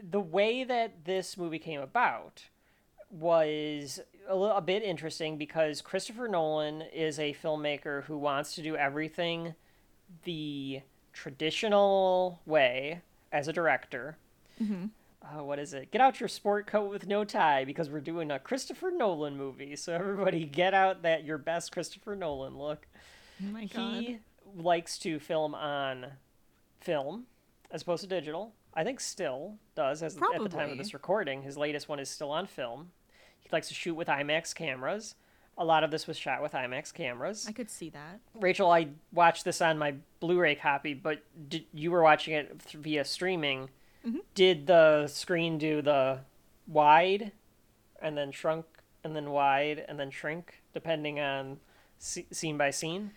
the 0.01 0.19
way 0.19 0.63
that 0.63 1.05
this 1.05 1.37
movie 1.37 1.59
came 1.59 1.81
about 1.81 2.43
was 3.09 3.99
a, 4.27 4.35
little, 4.35 4.55
a 4.55 4.61
bit 4.61 4.83
interesting 4.83 5.37
because 5.37 5.81
Christopher 5.81 6.27
Nolan 6.27 6.83
is 6.93 7.19
a 7.19 7.33
filmmaker 7.33 8.03
who 8.03 8.17
wants 8.17 8.55
to 8.55 8.61
do 8.61 8.75
everything 8.75 9.55
the 10.23 10.81
traditional 11.13 12.39
way 12.45 13.01
as 13.31 13.47
a 13.47 13.53
director. 13.53 14.17
hmm 14.57 14.87
uh, 15.21 15.43
what 15.43 15.59
is 15.59 15.73
it? 15.73 15.91
Get 15.91 16.01
out 16.01 16.19
your 16.19 16.29
sport 16.29 16.65
coat 16.67 16.89
with 16.89 17.07
no 17.07 17.23
tie 17.23 17.65
because 17.65 17.89
we're 17.89 17.99
doing 17.99 18.31
a 18.31 18.39
Christopher 18.39 18.91
Nolan 18.91 19.37
movie. 19.37 19.75
So 19.75 19.93
everybody 19.93 20.45
get 20.45 20.73
out 20.73 21.01
that 21.03 21.25
your 21.25 21.37
best 21.37 21.71
Christopher 21.71 22.15
Nolan 22.15 22.57
look. 22.57 22.87
Oh 23.41 23.51
my 23.51 23.65
god. 23.65 24.03
He 24.03 24.19
likes 24.55 24.97
to 24.99 25.19
film 25.19 25.53
on 25.55 26.07
film 26.79 27.25
as 27.71 27.81
opposed 27.81 28.01
to 28.03 28.07
digital. 28.07 28.53
I 28.73 28.83
think 28.83 28.99
still 28.99 29.57
does 29.75 30.03
as 30.03 30.15
at 30.15 30.21
the 30.43 30.49
time 30.49 30.69
of 30.71 30.77
this 30.77 30.93
recording. 30.93 31.41
His 31.41 31.57
latest 31.57 31.89
one 31.89 31.99
is 31.99 32.09
still 32.09 32.31
on 32.31 32.45
film. 32.47 32.91
He 33.39 33.49
likes 33.51 33.67
to 33.69 33.73
shoot 33.73 33.95
with 33.95 34.07
IMAX 34.07 34.53
cameras. 34.53 35.15
A 35.57 35.65
lot 35.65 35.83
of 35.83 35.91
this 35.91 36.07
was 36.07 36.17
shot 36.17 36.41
with 36.41 36.53
IMAX 36.53 36.93
cameras. 36.93 37.45
I 37.47 37.51
could 37.51 37.69
see 37.69 37.89
that. 37.89 38.19
Rachel, 38.35 38.69
I 38.71 38.89
watched 39.11 39.43
this 39.43 39.61
on 39.61 39.77
my 39.77 39.95
Blu-ray 40.21 40.55
copy, 40.55 40.93
but 40.93 41.23
did, 41.49 41.65
you 41.73 41.91
were 41.91 42.01
watching 42.03 42.33
it 42.33 42.59
th- 42.65 42.81
via 42.81 43.03
streaming. 43.03 43.69
Mhm. 44.05 44.19
Did 44.35 44.67
the 44.67 45.07
screen 45.07 45.57
do 45.57 45.81
the 45.81 46.21
wide, 46.67 47.33
and 48.01 48.17
then 48.17 48.31
shrunk, 48.31 48.65
and 49.03 49.13
then 49.15 49.31
wide, 49.31 49.83
and 49.89 49.99
then 49.99 50.11
shrink, 50.11 50.61
depending 50.73 51.19
on 51.19 51.59
scene 51.97 52.57
by 52.57 52.69
scene? 52.69 53.11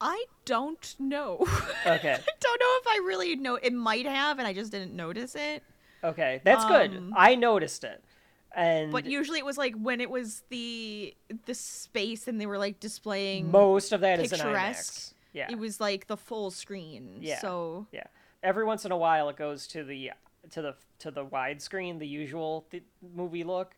I 0.00 0.24
don't 0.44 0.94
know. 0.98 1.38
Okay. 1.86 2.12
I 2.14 2.32
don't 2.40 2.60
know 2.60 2.78
if 2.80 2.86
I 2.88 3.02
really 3.06 3.36
know. 3.36 3.56
It 3.56 3.72
might 3.72 4.06
have, 4.06 4.38
and 4.38 4.46
I 4.48 4.52
just 4.52 4.72
didn't 4.72 4.94
notice 4.94 5.34
it. 5.34 5.62
Okay, 6.02 6.40
that's 6.44 6.64
good. 6.64 6.96
Um, 6.96 7.14
I 7.16 7.34
noticed 7.34 7.84
it. 7.84 8.02
And 8.54 8.90
But 8.90 9.04
usually 9.06 9.38
it 9.38 9.44
was 9.44 9.58
like 9.58 9.74
when 9.76 10.00
it 10.00 10.10
was 10.10 10.42
the 10.48 11.14
the 11.46 11.54
space 11.54 12.26
and 12.26 12.40
they 12.40 12.46
were 12.46 12.58
like 12.58 12.80
displaying. 12.80 13.50
most 13.50 13.92
of 13.92 14.00
that 14.00 14.18
is 14.18 14.30
picturesque. 14.30 14.94
IMAX. 14.94 15.14
Yeah. 15.32 15.46
It 15.50 15.58
was 15.58 15.80
like 15.80 16.06
the 16.08 16.16
full 16.16 16.50
screen. 16.50 17.18
Yeah. 17.20 17.38
So 17.40 17.86
Yeah. 17.92 18.04
Every 18.42 18.64
once 18.64 18.84
in 18.84 18.90
a 18.92 18.96
while, 18.96 19.28
it 19.28 19.36
goes 19.36 19.66
to 19.68 19.84
the 19.84 20.12
to 20.50 20.62
the 20.62 20.74
to 21.00 21.10
the 21.10 21.24
widescreen, 21.24 21.98
the 21.98 22.08
usual 22.08 22.66
th- 22.70 22.82
movie 23.14 23.44
look, 23.44 23.76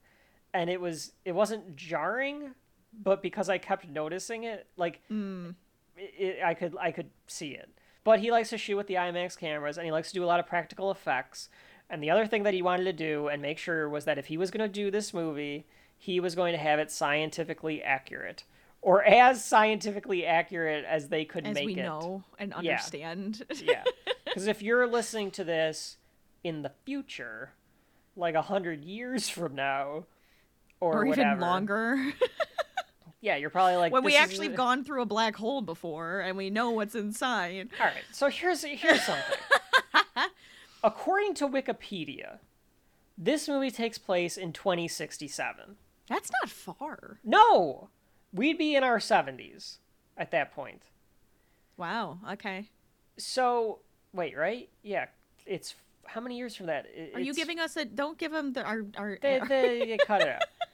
and 0.55 0.71
it 0.71 0.81
was 0.81 1.13
it 1.25 1.33
wasn't 1.33 1.77
jarring, 1.77 2.55
but 2.93 3.21
because 3.21 3.49
I 3.51 3.59
kept 3.59 3.89
noticing 3.89 4.45
it, 4.45 4.69
like 4.77 5.01
mm, 5.11 5.55
it, 5.97 6.43
I 6.45 6.55
could 6.55 6.77
I 6.81 6.93
could 6.93 7.11
see 7.27 7.51
it. 7.51 7.71
But 8.05 8.19
he 8.19 8.31
likes 8.31 8.51
to 8.51 8.59
shoot 8.59 8.77
with 8.77 8.89
the 8.89 8.95
IMAX 8.95 9.39
cameras, 9.39 9.79
and 9.79 9.85
he 9.85 9.93
likes 9.93 10.09
to 10.09 10.15
do 10.15 10.25
a 10.25 10.27
lot 10.27 10.41
of 10.41 10.47
practical 10.47 10.91
effects. 10.91 11.49
And 11.89 12.03
the 12.03 12.11
other 12.11 12.27
thing 12.27 12.43
that 12.43 12.55
he 12.55 12.63
wanted 12.63 12.85
to 12.85 12.93
do 12.93 13.29
and 13.29 13.41
make 13.41 13.59
sure 13.59 13.89
was 13.89 14.07
that 14.07 14.19
if 14.19 14.27
he 14.27 14.37
was 14.37 14.51
going 14.51 14.67
to 14.67 14.73
do 14.73 14.91
this 14.91 15.15
movie, 15.15 15.67
he 15.97 16.19
was 16.19 16.35
going 16.35 16.53
to 16.53 16.59
have 16.59 16.79
it 16.79 16.91
scientifically 16.91 17.83
accurate, 17.83 18.45
or 18.81 19.05
as 19.05 19.45
scientifically 19.45 20.27
accurate 20.27 20.85
as 20.85 21.09
they 21.09 21.25
could 21.25 21.47
as 21.47 21.55
make 21.55 21.67
we 21.67 21.73
it 21.75 21.83
know 21.83 22.25
and 22.39 22.53
understand. 22.55 23.45
yeah 23.63 23.85
because 24.25 24.47
if 24.47 24.63
you're 24.63 24.87
listening 24.87 25.31
to 25.31 25.45
this 25.45 25.99
in 26.43 26.63
the 26.63 26.73
future 26.85 27.53
like 28.17 28.35
a 28.35 28.43
hundred 28.43 28.85
years 28.85 29.29
from 29.29 29.55
now 29.55 30.05
or, 30.81 31.03
or 31.03 31.07
even 31.07 31.39
longer. 31.39 32.13
yeah 33.23 33.37
you're 33.37 33.49
probably 33.49 33.77
like 33.77 33.91
when 33.93 34.05
we 34.05 34.13
"This 34.13 34.19
is 34.21 34.25
actually 34.25 34.49
have 34.49 34.57
gone 34.57 34.85
through 34.85 35.01
a 35.01 35.07
black 35.07 35.37
hole 35.37 35.63
before 35.63 36.21
and 36.21 36.37
we 36.37 36.51
know 36.51 36.71
what's 36.71 36.95
inside. 36.95 37.71
all 37.81 37.87
right 37.87 38.05
so 38.13 38.29
here's 38.29 38.63
here's 38.63 39.03
something 39.03 39.39
according 40.85 41.33
to 41.35 41.49
wikipedia 41.49 42.39
this 43.17 43.49
movie 43.49 43.71
takes 43.71 43.97
place 43.99 44.37
in 44.37 44.53
2067 44.53 45.77
That's 46.09 46.31
not 46.43 46.51
far. 46.51 47.19
no 47.25 47.89
we'd 48.33 48.59
be 48.59 48.75
in 48.75 48.83
our 48.85 48.99
70s 48.99 49.79
at 50.19 50.31
that 50.33 50.53
point 50.55 50.83
Wow. 51.79 52.19
Okay. 52.33 52.69
so 53.17 53.79
wait 54.13 54.37
right 54.37 54.69
yeah 54.83 55.07
it's 55.47 55.75
how 56.07 56.21
many 56.21 56.37
years 56.37 56.55
from 56.55 56.67
that 56.67 56.87
Are 57.15 57.21
you 57.21 57.33
giving 57.35 57.59
us 57.61 57.77
a? 57.77 57.85
Don't 57.85 58.19
give 58.19 58.33
them 58.33 58.53
the 58.53 58.63
our 58.65 58.85
our. 58.99 59.19
They, 59.23 59.41
they, 59.49 59.79
they 59.87 59.99
cut 60.05 60.21
it 60.21 60.29
out. 60.29 60.43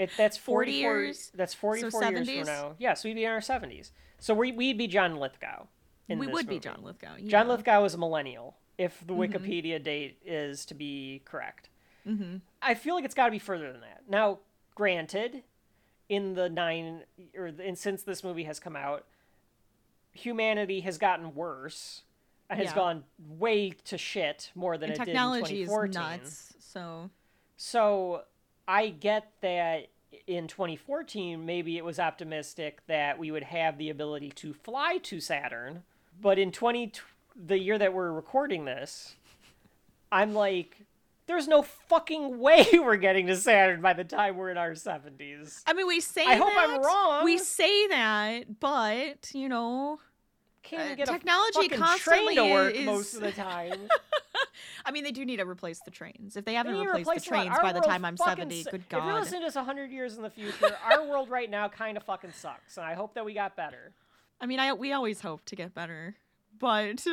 It, 0.00 0.10
that's 0.16 0.36
40 0.36 0.72
44 0.72 1.00
years? 1.02 1.30
That's 1.34 1.54
44 1.54 1.90
So 1.90 2.08
years 2.10 2.28
from 2.28 2.46
now. 2.46 2.74
Yes, 2.78 3.04
we'd 3.04 3.14
be 3.14 3.24
in 3.24 3.30
our 3.30 3.40
70s. 3.40 3.90
So 4.18 4.34
we, 4.34 4.50
we'd 4.52 4.78
be 4.78 4.86
John 4.86 5.16
Lithgow. 5.16 5.66
In 6.08 6.18
we 6.18 6.26
would 6.26 6.48
be. 6.48 6.58
John 6.58 6.82
Lithgow. 6.82 7.16
John. 7.26 7.48
Lithgow 7.48 7.84
is 7.84 7.94
a 7.94 7.98
millennial, 7.98 8.56
if 8.78 9.06
the 9.06 9.12
Mhm. 9.12 9.32
Wikipedia 9.32 9.82
date 9.82 10.18
is 10.24 10.64
to 10.66 10.74
be 10.74 11.22
correct. 11.24 11.68
Mhm. 12.06 12.40
I 12.62 12.74
feel 12.74 12.94
like 12.94 13.04
it's 13.04 13.14
got 13.14 13.26
to 13.26 13.30
be 13.30 13.38
further 13.38 13.70
than 13.72 13.82
that. 13.82 14.08
Now, 14.08 14.38
granted, 14.74 15.44
in 16.08 16.34
the 16.34 16.48
nine 16.48 17.04
or 17.36 17.48
in, 17.48 17.76
since 17.76 18.02
this 18.02 18.24
movie 18.24 18.44
has 18.44 18.58
come 18.58 18.74
out, 18.74 19.06
humanity 20.12 20.80
has 20.80 20.98
gotten 20.98 21.34
worse 21.34 22.02
and 22.48 22.58
has 22.58 22.70
Yeah. 22.70 22.74
gone 22.74 23.04
way 23.18 23.70
to 23.70 23.96
shit 23.98 24.50
more 24.54 24.76
than 24.76 24.90
And 24.90 24.94
it 24.96 24.98
did 24.98 25.08
in 25.08 25.14
technology 25.14 25.62
is 25.62 25.68
2014. 25.68 25.92
nuts. 26.22 26.54
So 26.58 27.10
So 27.56 28.24
I 28.68 28.88
get 28.88 29.32
that 29.40 29.86
in 30.26 30.46
2014, 30.48 31.44
maybe 31.44 31.76
it 31.76 31.84
was 31.84 31.98
optimistic 31.98 32.80
that 32.86 33.18
we 33.18 33.30
would 33.30 33.44
have 33.44 33.78
the 33.78 33.90
ability 33.90 34.30
to 34.36 34.52
fly 34.52 34.98
to 35.04 35.20
Saturn, 35.20 35.82
but 36.20 36.38
in 36.38 36.52
20, 36.52 36.92
the 37.46 37.58
year 37.58 37.78
that 37.78 37.92
we're 37.94 38.12
recording 38.12 38.64
this, 38.64 39.14
I'm 40.12 40.34
like, 40.34 40.78
there's 41.26 41.46
no 41.48 41.62
fucking 41.62 42.38
way 42.40 42.66
we're 42.74 42.96
getting 42.96 43.26
to 43.28 43.36
Saturn 43.36 43.80
by 43.80 43.92
the 43.92 44.04
time 44.04 44.36
we're 44.36 44.50
in 44.50 44.58
our 44.58 44.72
70s. 44.72 45.62
I 45.66 45.72
mean, 45.72 45.86
we 45.86 46.00
say 46.00 46.24
I 46.26 46.34
hope 46.36 46.52
I'm 46.56 46.82
wrong. 46.82 47.24
We 47.24 47.38
say 47.38 47.86
that, 47.88 48.58
but 48.60 49.30
you 49.32 49.48
know, 49.48 50.00
Can't 50.62 50.92
Uh, 50.92 50.94
get 50.96 51.06
technology 51.08 51.58
a 51.58 51.62
fucking 51.62 51.78
train 51.78 51.80
constantly 51.80 52.34
to 52.36 52.44
work 52.52 52.74
is- 52.74 52.84
most 52.86 53.14
of 53.14 53.20
the 53.20 53.32
time. 53.32 53.88
I 54.84 54.90
mean, 54.90 55.04
they 55.04 55.12
do 55.12 55.24
need 55.24 55.36
to 55.38 55.46
replace 55.46 55.80
the 55.84 55.90
trains. 55.90 56.36
If 56.36 56.44
they 56.44 56.52
They 56.52 56.56
haven't 56.56 56.74
to 56.74 56.80
replaced 56.80 57.00
replace 57.08 57.24
the 57.24 57.28
trains 57.30 57.56
by 57.62 57.72
the 57.72 57.80
time 57.80 58.04
I'm 58.04 58.16
70, 58.16 58.62
su- 58.62 58.70
good 58.70 58.84
If 58.90 59.04
you're 59.04 59.12
listening 59.14 59.40
to 59.40 59.46
this 59.46 59.54
100 59.56 59.90
years 59.90 60.16
in 60.16 60.22
the 60.22 60.30
future, 60.30 60.76
our 60.84 61.06
world 61.06 61.28
right 61.30 61.50
now 61.50 61.68
kind 61.68 61.96
of 61.96 62.02
fucking 62.02 62.32
sucks, 62.32 62.76
and 62.76 62.86
I 62.86 62.94
hope 62.94 63.14
that 63.14 63.24
we 63.24 63.34
got 63.34 63.56
better. 63.56 63.92
I 64.40 64.46
mean, 64.46 64.58
I 64.58 64.72
we 64.72 64.92
always 64.92 65.20
hope 65.20 65.44
to 65.46 65.56
get 65.56 65.74
better, 65.74 66.16
but 66.58 67.04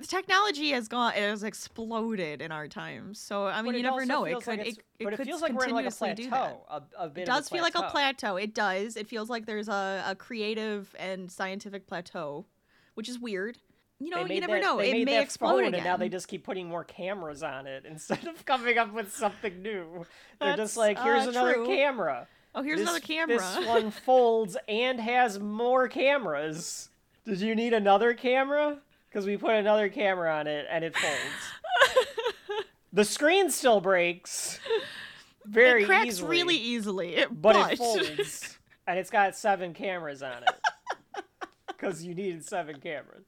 the 0.00 0.06
technology 0.06 0.70
has 0.70 0.88
gone 0.88 1.12
it 1.14 1.20
has 1.20 1.42
exploded 1.42 2.40
in 2.40 2.50
our 2.50 2.66
time. 2.66 3.14
So 3.14 3.46
I 3.46 3.62
mean, 3.62 3.74
you 3.74 3.82
never 3.82 4.04
know. 4.06 4.24
It 4.24 4.36
could 4.42 4.46
like 4.58 4.66
it, 4.66 4.78
it 4.98 5.04
but 5.04 5.12
it 5.12 5.16
could 5.16 5.26
feels 5.26 5.42
like 5.42 5.52
we're 5.52 5.66
in 5.66 5.74
like 5.74 5.86
a 5.86 5.90
continuously 5.90 6.24
do 6.24 6.30
that. 6.30 6.66
plateau. 6.66 6.84
A, 6.98 7.04
a 7.04 7.08
bit 7.08 7.22
It 7.22 7.26
does 7.26 7.48
feel 7.48 7.62
like 7.62 7.74
a 7.74 7.80
plateau. 7.80 7.92
plateau. 7.92 8.36
It 8.36 8.54
does. 8.54 8.96
It 8.96 9.06
feels 9.06 9.28
like 9.30 9.46
there's 9.46 9.68
a, 9.68 10.02
a 10.06 10.14
creative 10.16 10.94
and 10.98 11.30
scientific 11.30 11.86
plateau, 11.86 12.46
which 12.94 13.08
is 13.08 13.18
weird. 13.18 13.58
You 14.02 14.10
know, 14.10 14.24
you 14.24 14.40
never 14.40 14.54
that- 14.54 14.62
know. 14.62 14.78
It 14.80 15.04
may 15.04 15.22
explode 15.22 15.58
again. 15.60 15.74
and 15.74 15.84
now 15.84 15.96
they 15.96 16.08
just 16.08 16.26
keep 16.26 16.44
putting 16.44 16.68
more 16.68 16.84
cameras 16.84 17.42
on 17.42 17.66
it 17.66 17.84
instead 17.88 18.26
of 18.26 18.44
coming 18.44 18.78
up 18.78 18.92
with 18.92 19.14
something 19.14 19.62
new. 19.62 20.06
They're 20.40 20.56
just 20.56 20.76
like, 20.76 20.98
here's 20.98 21.26
uh, 21.26 21.30
another 21.30 21.54
true. 21.54 21.66
camera. 21.66 22.26
oh, 22.54 22.62
here's 22.62 22.80
This- 22.80 22.88
another 22.88 23.00
camera. 23.00 23.38
This 23.38 23.66
one 23.66 23.90
folds 24.06 24.56
and 24.66 25.00
has 25.00 25.38
more 25.38 25.88
cameras. 25.88 26.88
Did 27.24 27.40
you 27.40 27.54
need 27.54 27.72
another 27.72 28.14
camera? 28.14 28.78
Because 29.08 29.26
we 29.26 29.36
put 29.36 29.54
another 29.54 29.88
camera 29.88 30.34
on 30.34 30.46
it 30.46 30.66
and 30.70 30.84
it 30.84 30.96
folds. 30.96 32.04
the 32.92 33.04
screen 33.04 33.50
still 33.50 33.80
breaks 33.80 34.58
very 35.44 35.82
it 35.82 35.86
cracks 35.86 36.06
easily, 36.08 36.30
really 36.30 36.56
easily, 36.56 37.24
but, 37.30 37.52
but, 37.54 37.72
it 37.72 37.78
folds 37.78 38.58
and 38.86 38.98
it's 38.98 39.10
got 39.10 39.36
seven 39.36 39.74
cameras 39.74 40.22
on 40.22 40.42
it. 40.42 41.24
Because 41.68 42.04
you 42.04 42.14
needed 42.14 42.44
seven 42.44 42.80
cameras. 42.80 43.26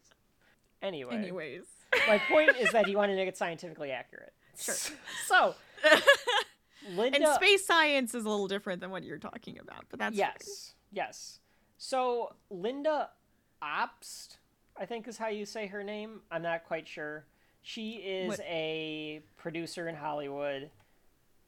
Anyway, 0.85 1.15
anyways. 1.17 1.63
my 2.09 2.19
point 2.29 2.51
is 2.59 2.71
that 2.73 2.87
he 2.87 2.95
wanted 2.97 3.13
to 3.15 3.19
make 3.19 3.29
it 3.29 3.37
scientifically 3.37 3.91
accurate. 3.91 4.33
Sure. 4.59 4.75
So, 5.27 5.55
Lynda. 6.95 7.17
And 7.17 7.27
space 7.35 7.67
science 7.67 8.15
is 8.15 8.25
a 8.25 8.29
little 8.29 8.49
different 8.49 8.81
than 8.81 8.91
what 8.91 9.03
you're 9.05 9.19
talking 9.19 9.59
about, 9.59 9.85
but 9.91 9.99
that's 9.99 10.17
fine. 10.19 10.29
yes, 10.39 10.75
yes. 10.93 11.39
So 11.79 12.35
Lynda 12.53 13.09
Obst, 13.63 14.37
I 14.79 14.85
think 14.87 15.09
is 15.09 15.17
how 15.19 15.29
you 15.29 15.47
say 15.47 15.67
her 15.69 15.83
name. 15.83 16.21
I'm 16.31 16.43
not 16.43 16.65
quite 16.65 16.87
sure. 16.87 17.25
She 17.63 17.93
is 17.95 18.29
What- 18.29 18.41
a 18.41 19.23
producer 19.37 19.89
in 19.89 19.95
Hollywood. 19.95 20.71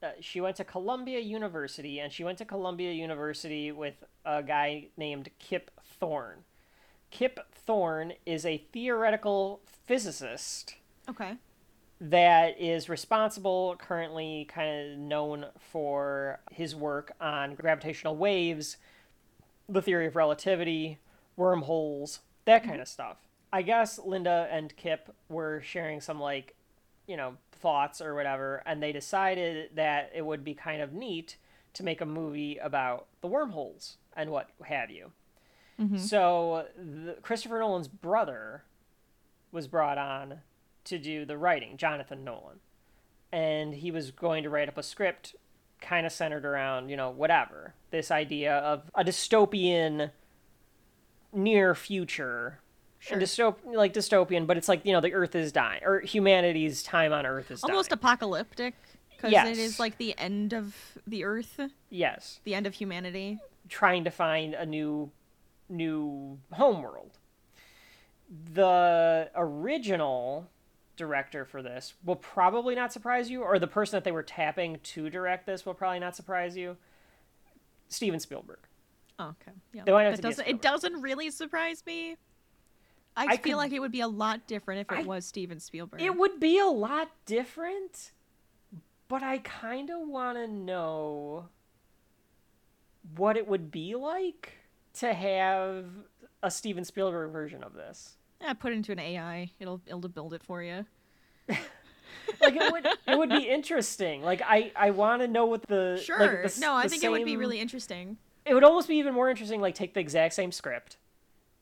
Uh, 0.03 0.11
she 0.21 0.41
went 0.41 0.57
to 0.57 0.65
Columbia 0.65 1.21
University, 1.21 2.01
and 2.01 2.13
she 2.13 2.23
went 2.23 2.39
to 2.39 2.45
Columbia 2.45 2.93
University 2.93 3.73
with 3.73 4.05
a 4.27 4.43
guy 4.43 4.89
named 4.97 5.31
Kip 5.39 5.71
Thorne. 5.99 6.45
Kip 7.17 7.41
Thorne 7.51 8.13
is 8.27 8.45
a 8.45 8.59
theoretical 8.75 9.63
physicist 9.87 10.75
Okay. 11.09 11.39
that 11.99 12.61
is 12.61 12.91
responsible, 12.91 13.75
currently 13.79 14.45
kind 14.51 14.93
of 14.93 14.99
known 14.99 15.47
for 15.59 16.41
his 16.51 16.77
work 16.77 17.13
on 17.19 17.55
gravitational 17.55 18.19
waves, 18.19 18.77
the 19.67 19.81
theory 19.81 20.07
of 20.09 20.15
relativity, 20.15 20.99
wormholes, 21.37 22.21
that 22.45 22.61
mm-hmm. 22.61 22.73
kind 22.73 22.83
of 22.83 22.89
stuff. 22.89 23.17
I 23.51 23.63
guess 23.63 23.99
Lynda 23.99 24.47
and 24.51 24.77
Kip 24.77 25.09
were 25.31 25.63
sharing 25.63 26.03
some, 26.03 26.21
like, 26.21 26.55
you 27.07 27.17
know, 27.17 27.39
thoughts 27.51 28.03
or 28.03 28.15
whatever, 28.15 28.63
and 28.67 28.83
they 28.83 28.93
decided 28.93 29.71
that 29.75 30.13
it 30.15 30.27
would 30.27 30.45
be 30.45 30.53
kind 30.53 30.83
of 30.83 30.93
neat 30.93 31.39
to 31.73 31.83
make 31.83 32.03
a 32.03 32.07
movie 32.07 32.59
about 32.59 33.07
the 33.23 33.27
wormholes 33.27 33.97
and 34.15 34.31
what 34.31 34.51
have 34.67 34.91
you. 34.91 35.13
Mm-hmm. 35.81 35.99
So, 35.99 36.67
the, 36.77 37.17
Christopher 37.23 37.59
Nolan's 37.59 37.89
brother 37.89 38.63
was 39.53 39.69
brought 39.69 39.99
on 39.99 40.41
to 40.85 40.99
do 40.99 41.25
the 41.25 41.37
writing, 41.37 41.77
Jonathan 41.77 42.25
Nolan. 42.25 42.61
And 43.33 43.75
he 43.75 43.91
was 43.91 44.11
going 44.11 44.43
to 44.45 44.51
write 44.51 44.69
up 44.69 44.79
a 44.79 44.83
script 44.83 45.35
kind 45.81 46.07
of 46.07 46.13
centered 46.13 46.45
around, 46.47 46.89
you 46.89 46.97
know, 46.97 47.11
whatever. 47.11 47.75
This 47.91 48.11
idea 48.11 48.55
of 48.59 48.91
a 48.95 49.05
dystopian 49.05 50.11
near 51.33 51.75
future. 51.75 52.61
Sure. 52.99 53.19
Dystop- 53.19 53.57
like 53.75 53.93
dystopian, 53.93 54.47
but 54.47 54.57
it's 54.57 54.69
like, 54.69 54.85
you 54.85 54.93
know, 54.93 55.01
the 55.01 55.13
earth 55.13 55.35
is 55.35 55.53
dying 55.53 55.83
or 55.85 56.01
humanity's 56.01 56.83
time 56.83 57.13
on 57.13 57.27
earth 57.27 57.51
is 57.51 57.63
Almost 57.63 57.91
dying. 57.91 57.99
apocalyptic 57.99 58.75
because 59.11 59.31
Yes. 59.33 59.49
it 59.49 59.59
is 59.59 59.79
like 59.79 59.99
the 59.99 60.17
end 60.19 60.53
of 60.55 60.75
the 61.07 61.23
earth, 61.25 61.61
yes. 61.91 62.41
the 62.45 62.55
end 62.55 62.67
of 62.67 62.75
humanity. 62.75 63.39
trying 63.69 64.05
to 64.05 64.11
find 64.11 64.55
a 64.55 64.65
new 64.65 65.11
new 65.69 66.39
homeworld. 66.53 67.19
The 68.53 69.31
original 69.35 70.49
director 70.97 71.45
for 71.45 71.63
this 71.63 71.95
will 72.05 72.17
probably 72.17 72.75
not 72.75 72.93
surprise 72.93 73.31
you, 73.31 73.43
or 73.43 73.59
the 73.59 73.67
person 73.67 73.97
that 73.97 74.05
they 74.05 74.13
were 74.13 74.23
tapping 74.23 74.79
to 74.83 75.09
direct 75.11 75.47
this 75.47 75.65
will 75.67 75.75
probably 75.75 76.01
not 76.01 76.17
surprise 76.17 76.57
you. 76.57 76.77
Steven 77.89 78.19
Spielberg. 78.19 78.59
Oh, 79.19 79.29
okay. 79.41 79.53
Yeah. 79.73 79.83
It 79.83 79.87
That 79.87 80.17
to 80.17 80.23
be 80.23 80.29
a 80.29 80.31
doesn't 80.31 80.47
it 80.49 80.63
doesn't 80.63 81.01
really 81.03 81.31
surprise 81.31 81.83
me. 81.87 82.17
I, 83.17 83.25
I 83.25 83.37
feel 83.37 83.57
could- 83.57 83.57
like 83.59 83.73
it 83.73 83.79
would 83.81 83.93
be 83.93 84.01
a 84.01 84.09
lot 84.09 84.47
different 84.47 84.81
if 84.81 84.93
it 84.99 85.05
I- 85.05 85.07
was 85.07 85.25
Steven 85.25 85.61
Spielberg. 85.61 86.03
It 86.03 86.17
would 86.17 86.41
be 86.41 86.59
a 86.59 86.67
lot 86.67 87.11
different, 87.27 88.11
but 89.09 89.23
I 89.23 89.39
kind 89.39 89.89
of 89.91 90.07
want 90.09 90.37
to 90.37 90.49
know 90.49 91.49
what 93.17 93.37
it 93.37 93.47
would 93.47 93.71
be 93.71 93.95
like 93.95 94.56
to 95.01 95.13
have 95.13 95.87
a 96.43 96.51
Steven 96.51 96.85
Spielberg 96.85 97.31
version 97.33 97.63
of 97.63 97.75
this. 97.75 98.17
yeah, 98.41 98.53
put 98.53 98.73
it 98.73 98.77
into 98.77 98.93
an 98.93 98.99
AI. 98.99 99.51
It'll 99.59 99.81
it'll 99.87 100.01
build 100.01 100.35
it 100.35 100.43
for 100.43 100.63
you. 100.63 100.85
Like 102.41 102.57
it 102.57 102.73
would, 102.73 102.87
it 102.87 103.19
would 103.19 103.31
be 103.31 103.49
interesting. 103.49 104.23
Like 104.23 104.43
I, 104.43 104.73
I 104.75 104.91
want 104.91 105.23
to 105.23 105.29
know 105.29 105.47
what 105.47 105.63
the 105.63 106.01
Sure. 106.03 106.19
Like 106.19 106.53
the 106.53 106.61
no, 106.61 106.75
I 106.75 106.89
think 106.89 107.05
it 107.05 107.11
would 107.11 107.25
be 107.25 107.37
really 107.37 107.61
interesting. 107.61 108.17
It 108.45 108.55
would 108.55 108.65
almost 108.65 108.89
be 108.89 108.97
even 108.97 109.15
more 109.15 109.31
interesting. 109.31 109.61
Like 109.61 109.75
take 109.75 109.95
the 109.95 110.01
exact 110.01 110.35
same 110.35 110.53
script, 110.53 110.97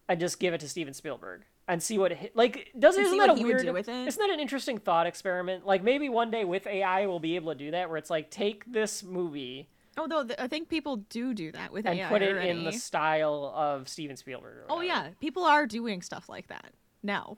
and 0.08 0.18
just 0.20 0.38
give 0.38 0.54
it 0.54 0.60
to 0.60 0.68
Steven 0.68 0.94
Spielberg 0.94 1.42
and 1.66 1.82
see 1.82 1.98
what 1.98 2.12
it, 2.12 2.32
like 2.34 2.70
doesn't 2.78 3.00
And 3.00 3.06
isn't 3.06 3.18
that 3.18 3.30
a 3.30 3.34
would 3.34 3.42
weird 3.42 3.68
with 3.70 3.88
it. 3.88 4.08
isn't 4.08 4.20
that 4.20 4.32
an 4.32 4.40
interesting 4.40 4.78
thought 4.78 5.06
experiment? 5.06 5.66
Like 5.66 5.82
maybe 5.82 6.08
one 6.08 6.30
day 6.30 6.44
with 6.44 6.66
AI 6.66 7.06
we'll 7.06 7.20
be 7.20 7.36
able 7.36 7.52
to 7.52 7.58
do 7.58 7.70
that 7.70 7.88
where 7.88 7.98
it's 7.98 8.10
like 8.10 8.30
take 8.30 8.70
this 8.70 9.02
movie 9.02 9.68
Oh, 9.96 10.02
Although 10.02 10.24
th- 10.24 10.38
I 10.38 10.48
think 10.48 10.68
people 10.68 10.96
do 10.96 11.34
do 11.34 11.52
that 11.52 11.72
with 11.72 11.86
and 11.86 11.98
AI 12.00 12.08
put 12.08 12.22
it 12.22 12.32
already. 12.32 12.48
in 12.50 12.64
the 12.64 12.72
style 12.72 13.52
of 13.54 13.88
Steven 13.88 14.16
Spielberg. 14.16 14.64
Oh 14.68 14.80
yeah, 14.80 15.10
people 15.20 15.44
are 15.44 15.66
doing 15.66 16.02
stuff 16.02 16.28
like 16.28 16.48
that 16.48 16.72
now. 17.02 17.36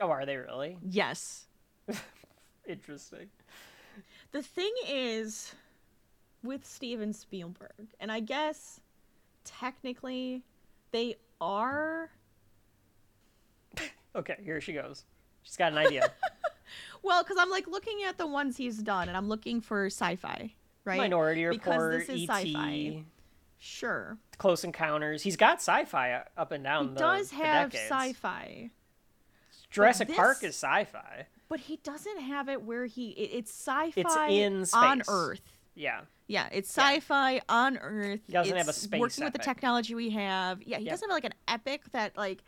Oh, 0.00 0.08
are 0.10 0.24
they 0.26 0.36
really? 0.36 0.78
Yes. 0.88 1.46
Interesting. 2.66 3.28
The 4.32 4.42
thing 4.42 4.72
is 4.86 5.54
with 6.42 6.66
Steven 6.66 7.12
Spielberg, 7.12 7.88
and 7.98 8.12
I 8.12 8.20
guess 8.20 8.80
technically 9.44 10.42
they 10.92 11.16
are 11.40 12.10
Okay, 14.16 14.36
here 14.42 14.60
she 14.60 14.72
goes. 14.72 15.04
She's 15.42 15.56
got 15.56 15.72
an 15.72 15.78
idea. 15.78 16.10
well, 17.02 17.22
because 17.22 17.36
I'm 17.38 17.50
like 17.50 17.68
looking 17.68 18.02
at 18.06 18.18
the 18.18 18.26
ones 18.26 18.56
he's 18.56 18.78
done, 18.78 19.08
and 19.08 19.16
I'm 19.16 19.28
looking 19.28 19.60
for 19.60 19.86
sci-fi, 19.86 20.54
right? 20.88 20.96
Minority 20.98 21.46
Because 21.48 21.66
Report, 21.74 21.92
this 22.00 22.08
is 22.08 22.14
E.T., 22.22 22.26
sci-fi. 22.26 23.04
Sure, 23.60 24.16
Close 24.38 24.64
Encounters. 24.64 25.22
He's 25.22 25.36
got 25.36 25.58
sci-fi 25.58 26.22
up 26.36 26.52
and 26.52 26.62
down 26.64 26.88
he 26.88 26.94
the 26.94 26.98
does 27.00 27.30
have 27.32 27.70
decades. 27.70 27.90
sci-fi, 27.90 28.70
Jurassic 29.70 30.14
Park 30.14 30.40
this- 30.40 30.50
is 30.50 30.56
sci-fi. 30.56 31.26
but 31.48 31.60
he 31.60 31.76
doesn't 31.82 32.20
have 32.20 32.48
it 32.48 32.62
where 32.62 32.86
he 32.86 33.10
it, 33.10 33.30
it's 33.38 33.50
sci-fi 33.50 34.00
It's 34.00 34.16
in 34.32 34.64
space. 34.64 34.74
on. 34.74 35.02
Earth. 35.08 35.40
Yeah. 35.74 36.02
Yeah, 36.28 36.48
it's 36.52 36.68
sci-fi 36.70 37.40
on 37.48 37.78
Earth. 37.78 38.20
He 38.26 38.32
doesn't 38.32 38.56
have 38.56 38.66
a 38.66 38.70
It's 38.70 38.78
space 38.78 39.00
working 39.00 39.24
with 39.24 39.32
the 39.32 39.38
technology 39.40 39.94
we 39.94 40.10
have. 40.10 40.62
Yeah, 40.62 40.78
he 40.78 40.84
Yeah. 40.84 40.90
doesn't 40.92 41.08
have 41.08 41.14
like 41.16 41.24
an 41.24 41.34
epic 41.48 41.90
that 41.92 42.16
like 42.16 42.42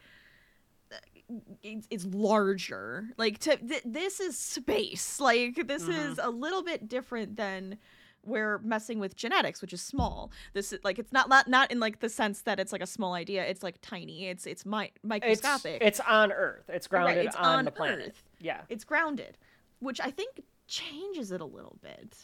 it's, 1.62 1.87
it's 1.90 2.05
larger. 2.07 3.09
Like 3.16 3.38
to 3.40 3.57
th- 3.57 3.83
this 3.85 4.20
is 4.20 4.37
space. 4.38 5.18
Like 5.20 5.66
this 5.66 5.85
Mhm. 5.85 6.11
is 6.12 6.20
a 6.22 6.31
little 6.31 6.62
bit 6.62 6.88
different 6.88 7.37
than 7.37 7.79
we're 8.24 8.59
messing 8.59 9.00
with 9.00 9.16
genetics, 9.16 9.61
which 9.62 9.72
is 9.72 9.80
small. 9.80 10.30
This 10.52 10.72
is 10.72 10.80
like 10.85 10.98
it's 10.98 11.12
not 11.12 11.28
not 11.28 11.48
not 11.48 11.70
in 11.70 11.80
like 11.80 12.00
the 12.00 12.09
sense 12.09 12.42
that 12.42 12.61
it's 12.61 12.72
like 12.72 12.83
a 12.83 12.87
small 12.87 13.14
idea. 13.14 13.44
It's 13.44 13.62
like 13.62 13.76
tiny. 13.83 14.26
It's 14.26 14.46
it's 14.46 14.66
mi- 14.66 14.92
microscopic. 15.02 15.78
it's 15.80 16.00
on 16.00 16.33
Earth. 16.33 16.64
It's 16.68 16.87
grounded 16.87 17.26
it's 17.26 17.37
on, 17.37 17.61
on 17.61 17.64
the 17.64 17.70
planet. 17.70 18.09
Earth. 18.09 18.24
Yeah. 18.40 18.62
it's 18.68 18.85
grounded, 18.85 19.38
which 19.80 20.00
I 20.00 20.11
think 20.11 20.42
changes 20.66 21.33
it 21.33 21.40
a 21.40 21.44
little 21.44 21.78
bit. 21.83 22.16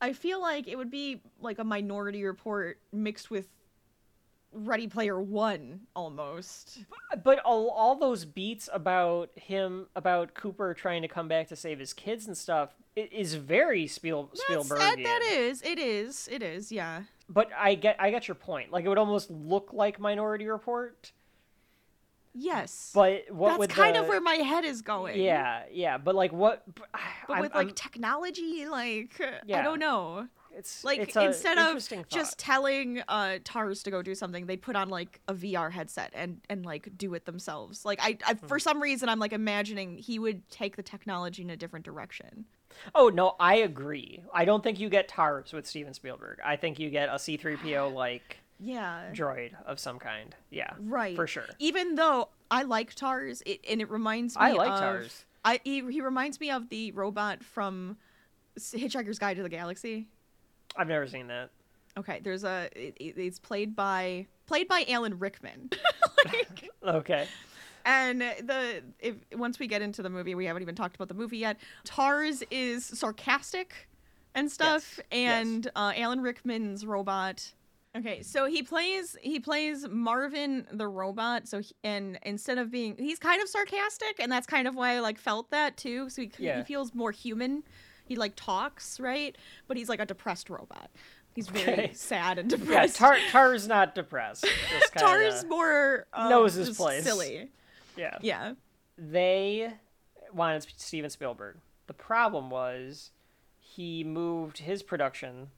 I 0.00 0.12
feel 0.12 0.40
like 0.40 0.66
it 0.66 0.76
would 0.76 0.90
be 0.90 1.20
like 1.40 1.58
a 1.58 1.64
Minority 1.64 2.24
Report 2.24 2.78
mixed 2.92 3.30
with 3.30 3.48
Ready 4.52 4.88
Player 4.88 5.20
One 5.20 5.80
almost. 5.94 6.78
But 7.22 7.38
all, 7.40 7.70
all 7.70 7.96
those 7.96 8.24
beats 8.24 8.68
about 8.72 9.30
him 9.36 9.86
about 9.94 10.34
Cooper 10.34 10.74
trying 10.74 11.02
to 11.02 11.08
come 11.08 11.28
back 11.28 11.48
to 11.48 11.56
save 11.56 11.78
his 11.78 11.92
kids 11.92 12.26
and 12.26 12.36
stuff 12.36 12.74
it 12.96 13.12
is 13.12 13.34
very 13.34 13.86
Spiel, 13.86 14.30
That's, 14.48 14.68
Spielbergian. 14.68 14.78
that, 14.78 14.96
that 15.02 15.22
is, 15.22 15.62
it 15.62 15.78
is, 15.78 16.28
it 16.30 16.42
is, 16.42 16.72
yeah. 16.72 17.02
But 17.28 17.50
I 17.56 17.76
get 17.76 17.96
I 18.00 18.10
get 18.10 18.26
your 18.26 18.34
point. 18.34 18.72
Like 18.72 18.84
it 18.84 18.88
would 18.88 18.98
almost 18.98 19.30
look 19.30 19.70
like 19.72 20.00
Minority 20.00 20.46
Report, 20.46 21.12
Yes, 22.34 22.90
but 22.94 23.24
what 23.30 23.58
that's 23.58 23.74
kind 23.74 23.96
the, 23.96 24.02
of 24.02 24.08
where 24.08 24.20
my 24.20 24.34
head 24.36 24.64
is 24.64 24.82
going. 24.82 25.20
Yeah, 25.20 25.62
yeah, 25.72 25.98
but 25.98 26.14
like 26.14 26.32
what? 26.32 26.64
But, 27.26 27.34
I'm- 27.34 27.42
with 27.42 27.54
like 27.54 27.66
I'm- 27.68 27.74
technology, 27.74 28.66
like 28.66 29.20
I 29.20 29.62
don't 29.62 29.78
know. 29.78 30.26
It's 30.56 30.84
Like 30.84 30.98
it's 31.00 31.16
instead 31.16 31.58
of 31.58 31.82
just 32.08 32.38
telling 32.38 33.02
uh 33.08 33.38
Tars 33.44 33.82
to 33.84 33.90
go 33.90 34.02
do 34.02 34.14
something, 34.14 34.46
they'd 34.46 34.62
put 34.62 34.76
on 34.76 34.88
like 34.88 35.20
a 35.28 35.34
VR 35.34 35.70
headset 35.70 36.10
and 36.14 36.40
and 36.50 36.64
like 36.66 36.88
do 36.96 37.14
it 37.14 37.24
themselves. 37.24 37.84
Like 37.84 37.98
I, 38.02 38.18
I 38.26 38.34
Hmm. 38.34 38.46
for 38.46 38.58
some 38.58 38.82
reason 38.82 39.08
I'm 39.08 39.18
like 39.18 39.32
imagining 39.32 39.98
he 39.98 40.18
would 40.18 40.48
take 40.50 40.76
the 40.76 40.82
technology 40.82 41.42
in 41.42 41.50
a 41.50 41.56
different 41.56 41.84
direction. 41.84 42.44
Oh 42.94 43.08
no, 43.08 43.36
I 43.40 43.56
agree. 43.56 44.22
I 44.32 44.44
don't 44.44 44.62
think 44.62 44.78
you 44.80 44.88
get 44.88 45.08
TARS 45.08 45.52
with 45.52 45.66
Steven 45.66 45.92
Spielberg. 45.94 46.38
I 46.44 46.56
think 46.56 46.78
you 46.78 46.90
get 46.90 47.08
a 47.12 47.18
C-3PO 47.18 47.92
like 47.94 48.38
Yeah. 48.58 49.10
droid 49.12 49.52
of 49.66 49.78
some 49.80 49.98
kind. 49.98 50.34
Yeah, 50.50 50.70
Right. 50.78 51.16
for 51.16 51.26
sure. 51.26 51.46
Even 51.58 51.94
though 51.96 52.28
I 52.50 52.62
like 52.62 52.94
Tars, 52.94 53.42
it, 53.46 53.60
and 53.68 53.80
it 53.80 53.90
reminds 53.90 54.34
me 54.36 54.42
I 54.42 54.52
like 54.52 54.70
of, 54.72 54.78
TARS. 54.80 55.24
I 55.44 55.60
he, 55.64 55.80
he 55.90 56.00
reminds 56.00 56.38
me 56.40 56.50
of 56.50 56.68
the 56.68 56.92
robot 56.92 57.42
from 57.44 57.96
Hitchhiker's 58.58 59.18
Guide 59.18 59.36
to 59.36 59.42
the 59.42 59.48
Galaxy. 59.48 60.08
I've 60.76 60.88
never 60.88 61.06
seen 61.06 61.26
that. 61.28 61.50
Okay, 61.98 62.20
there's 62.22 62.44
a 62.44 62.68
it, 62.74 62.96
it- 63.00 63.18
it's 63.18 63.38
played 63.38 63.74
by 63.74 64.26
played 64.46 64.68
by 64.68 64.84
Alan 64.88 65.18
Rickman. 65.18 65.70
like, 66.24 66.70
Okay. 66.84 67.26
and 67.84 68.20
the 68.20 68.82
if 69.00 69.16
once 69.34 69.58
we 69.58 69.66
get 69.66 69.82
into 69.82 70.02
the 70.02 70.10
movie, 70.10 70.34
we 70.34 70.46
haven't 70.46 70.62
even 70.62 70.74
talked 70.74 70.94
about 70.96 71.08
the 71.08 71.14
movie 71.14 71.38
yet. 71.38 71.56
Tars 71.84 72.42
is 72.50 72.84
sarcastic 72.84 73.88
and 74.34 74.50
stuff, 74.50 74.98
Yes, 74.98 75.06
yes. 75.10 75.40
and 75.46 75.66
uh, 75.74 75.92
Alan 75.96 76.20
Rickman's 76.20 76.86
robot. 76.86 77.52
Okay, 77.96 78.22
so 78.22 78.46
he 78.46 78.62
plays 78.62 79.16
he 79.20 79.40
plays 79.40 79.88
Marvin 79.88 80.68
the 80.70 80.86
robot. 80.86 81.48
So 81.48 81.58
he, 81.60 81.74
and 81.82 82.20
instead 82.22 82.58
of 82.58 82.70
being 82.70 82.94
he's 82.98 83.18
kind 83.18 83.42
of 83.42 83.48
sarcastic, 83.48 84.20
and 84.20 84.30
that's 84.30 84.46
kind 84.46 84.68
of 84.68 84.76
why 84.76 84.94
I 84.94 85.00
like 85.00 85.18
felt 85.18 85.50
that 85.50 85.76
too. 85.76 86.08
So 86.08 86.22
he, 86.22 86.30
Yeah. 86.38 86.58
he 86.58 86.62
feels 86.62 86.94
more 86.94 87.10
human. 87.10 87.64
He 88.10 88.16
like 88.16 88.32
talks 88.34 88.98
right, 88.98 89.36
but 89.68 89.76
he's 89.76 89.88
like 89.88 90.00
a 90.00 90.04
depressed 90.04 90.50
robot. 90.50 90.90
He's 91.32 91.46
very 91.46 91.72
Okay. 91.72 91.92
sad 91.94 92.40
and 92.40 92.50
Yeah, 92.50 92.58
depressed. 92.58 92.96
Tar 92.96 93.16
Tar's 93.30 93.68
not 93.68 93.94
depressed. 93.94 94.44
Just 94.80 94.94
Tar's 94.94 95.44
more 95.44 96.06
uh, 96.12 96.28
knows 96.28 96.54
his 96.54 96.76
place. 96.76 97.04
Silly. 97.04 97.50
Yeah. 97.96 98.18
Yeah. 98.20 98.54
They 98.98 99.72
wanted 100.34 100.66
Steven 100.76 101.08
Spielberg. 101.08 101.58
The 101.86 101.94
problem 101.94 102.50
was 102.50 103.12
he 103.60 104.02
moved 104.02 104.58
his 104.58 104.82
production 104.82 105.50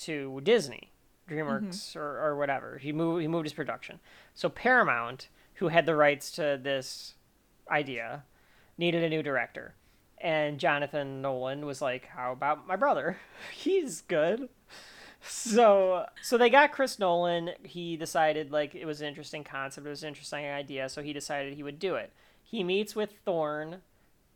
to 0.00 0.42
Disney, 0.44 0.92
DreamWorks 1.30 1.96
or, 1.96 2.18
or 2.22 2.36
whatever. 2.36 2.76
He 2.76 2.92
moved 2.92 3.22
he 3.22 3.26
moved 3.28 3.46
his 3.46 3.54
production. 3.54 4.00
So 4.34 4.50
Paramount, 4.50 5.28
who 5.54 5.68
had 5.68 5.86
the 5.86 5.96
rights 5.96 6.30
to 6.32 6.60
this 6.62 7.14
idea, 7.70 8.24
needed 8.76 9.02
a 9.02 9.08
new 9.08 9.22
director. 9.22 9.72
And 10.18 10.58
Jonathan 10.58 11.20
Nolan 11.20 11.66
was 11.66 11.82
like, 11.82 12.06
"How 12.06 12.32
about 12.32 12.66
my 12.66 12.76
brother? 12.76 13.18
He's 13.54 14.00
good." 14.02 14.48
So, 15.28 16.06
so 16.22 16.38
they 16.38 16.50
got 16.50 16.72
Chris 16.72 16.98
Nolan. 16.98 17.50
He 17.62 17.96
decided 17.96 18.52
like 18.52 18.74
it 18.74 18.84
was 18.86 19.00
an 19.00 19.08
interesting 19.08 19.44
concept, 19.44 19.86
it 19.86 19.90
was 19.90 20.02
an 20.02 20.08
interesting 20.08 20.46
idea, 20.46 20.88
so 20.88 21.02
he 21.02 21.12
decided 21.12 21.54
he 21.54 21.62
would 21.62 21.78
do 21.78 21.96
it. 21.96 22.12
He 22.42 22.62
meets 22.62 22.94
with 22.94 23.12
Thorne 23.24 23.82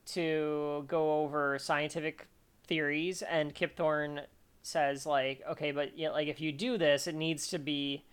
to 0.06 0.84
go 0.88 1.22
over 1.22 1.58
scientific 1.58 2.26
theories, 2.66 3.22
and 3.22 3.54
Kip 3.54 3.76
Thorne 3.76 4.22
says 4.62 5.06
like, 5.06 5.42
okay, 5.48 5.70
but 5.70 5.96
you 5.96 6.06
know, 6.06 6.12
like 6.12 6.28
if 6.28 6.40
you 6.40 6.52
do 6.52 6.76
this, 6.76 7.06
it 7.06 7.14
needs 7.14 7.46
to 7.48 7.58
be 7.58 8.04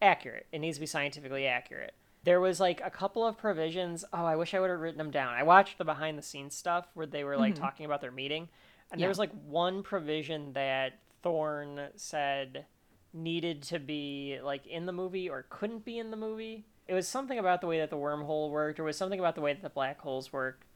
accurate. 0.00 0.46
It 0.52 0.58
needs 0.58 0.76
to 0.76 0.80
be 0.80 0.86
scientifically 0.86 1.46
accurate. 1.46 1.94
There 2.26 2.40
was 2.40 2.58
like 2.58 2.80
a 2.84 2.90
couple 2.90 3.24
of 3.24 3.38
provisions. 3.38 4.04
Oh, 4.12 4.24
I 4.24 4.34
wish 4.34 4.52
I 4.52 4.58
would 4.58 4.68
have 4.68 4.80
written 4.80 4.98
them 4.98 5.12
down. 5.12 5.34
I 5.34 5.44
watched 5.44 5.78
the 5.78 5.84
behind 5.84 6.18
the 6.18 6.22
scenes 6.22 6.56
stuff 6.56 6.88
where 6.94 7.06
they 7.06 7.22
were 7.22 7.36
like 7.36 7.54
mm-hmm. 7.54 7.62
talking 7.62 7.86
about 7.86 8.00
their 8.00 8.10
meeting, 8.10 8.48
and 8.90 9.00
there 9.00 9.08
was 9.08 9.20
like 9.20 9.30
one 9.46 9.84
provision 9.84 10.52
that 10.54 10.98
Thorne 11.22 11.86
said 11.94 12.66
needed 13.14 13.62
to 13.62 13.78
be 13.78 14.40
like 14.42 14.66
in 14.66 14.86
the 14.86 14.92
movie 14.92 15.30
or 15.30 15.46
couldn't 15.50 15.84
be 15.84 16.00
in 16.00 16.10
the 16.10 16.16
movie. 16.16 16.66
It 16.88 16.94
was 16.94 17.06
something 17.06 17.38
about 17.38 17.60
the 17.60 17.68
way 17.68 17.78
that 17.78 17.90
the 17.90 17.96
wormhole 17.96 18.50
worked, 18.50 18.80
or 18.80 18.82
was 18.82 18.96
something 18.96 19.20
about 19.20 19.36
the 19.36 19.40
way 19.40 19.52
that 19.52 19.62
the 19.62 19.70
black 19.70 20.00
holes 20.00 20.32
work, 20.32 20.66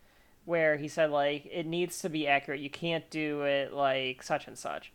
where 0.45 0.77
he 0.77 0.87
said 0.87 1.11
like 1.11 1.49
it 1.51 1.67
needs 1.67 1.99
to 2.03 2.09
be 2.09 2.29
accurate. 2.29 2.61
You 2.61 2.71
can't 2.71 3.11
do 3.11 3.43
it 3.43 3.73
like 3.73 4.23
such 4.23 4.47
and 4.47 4.57
such. 4.57 4.93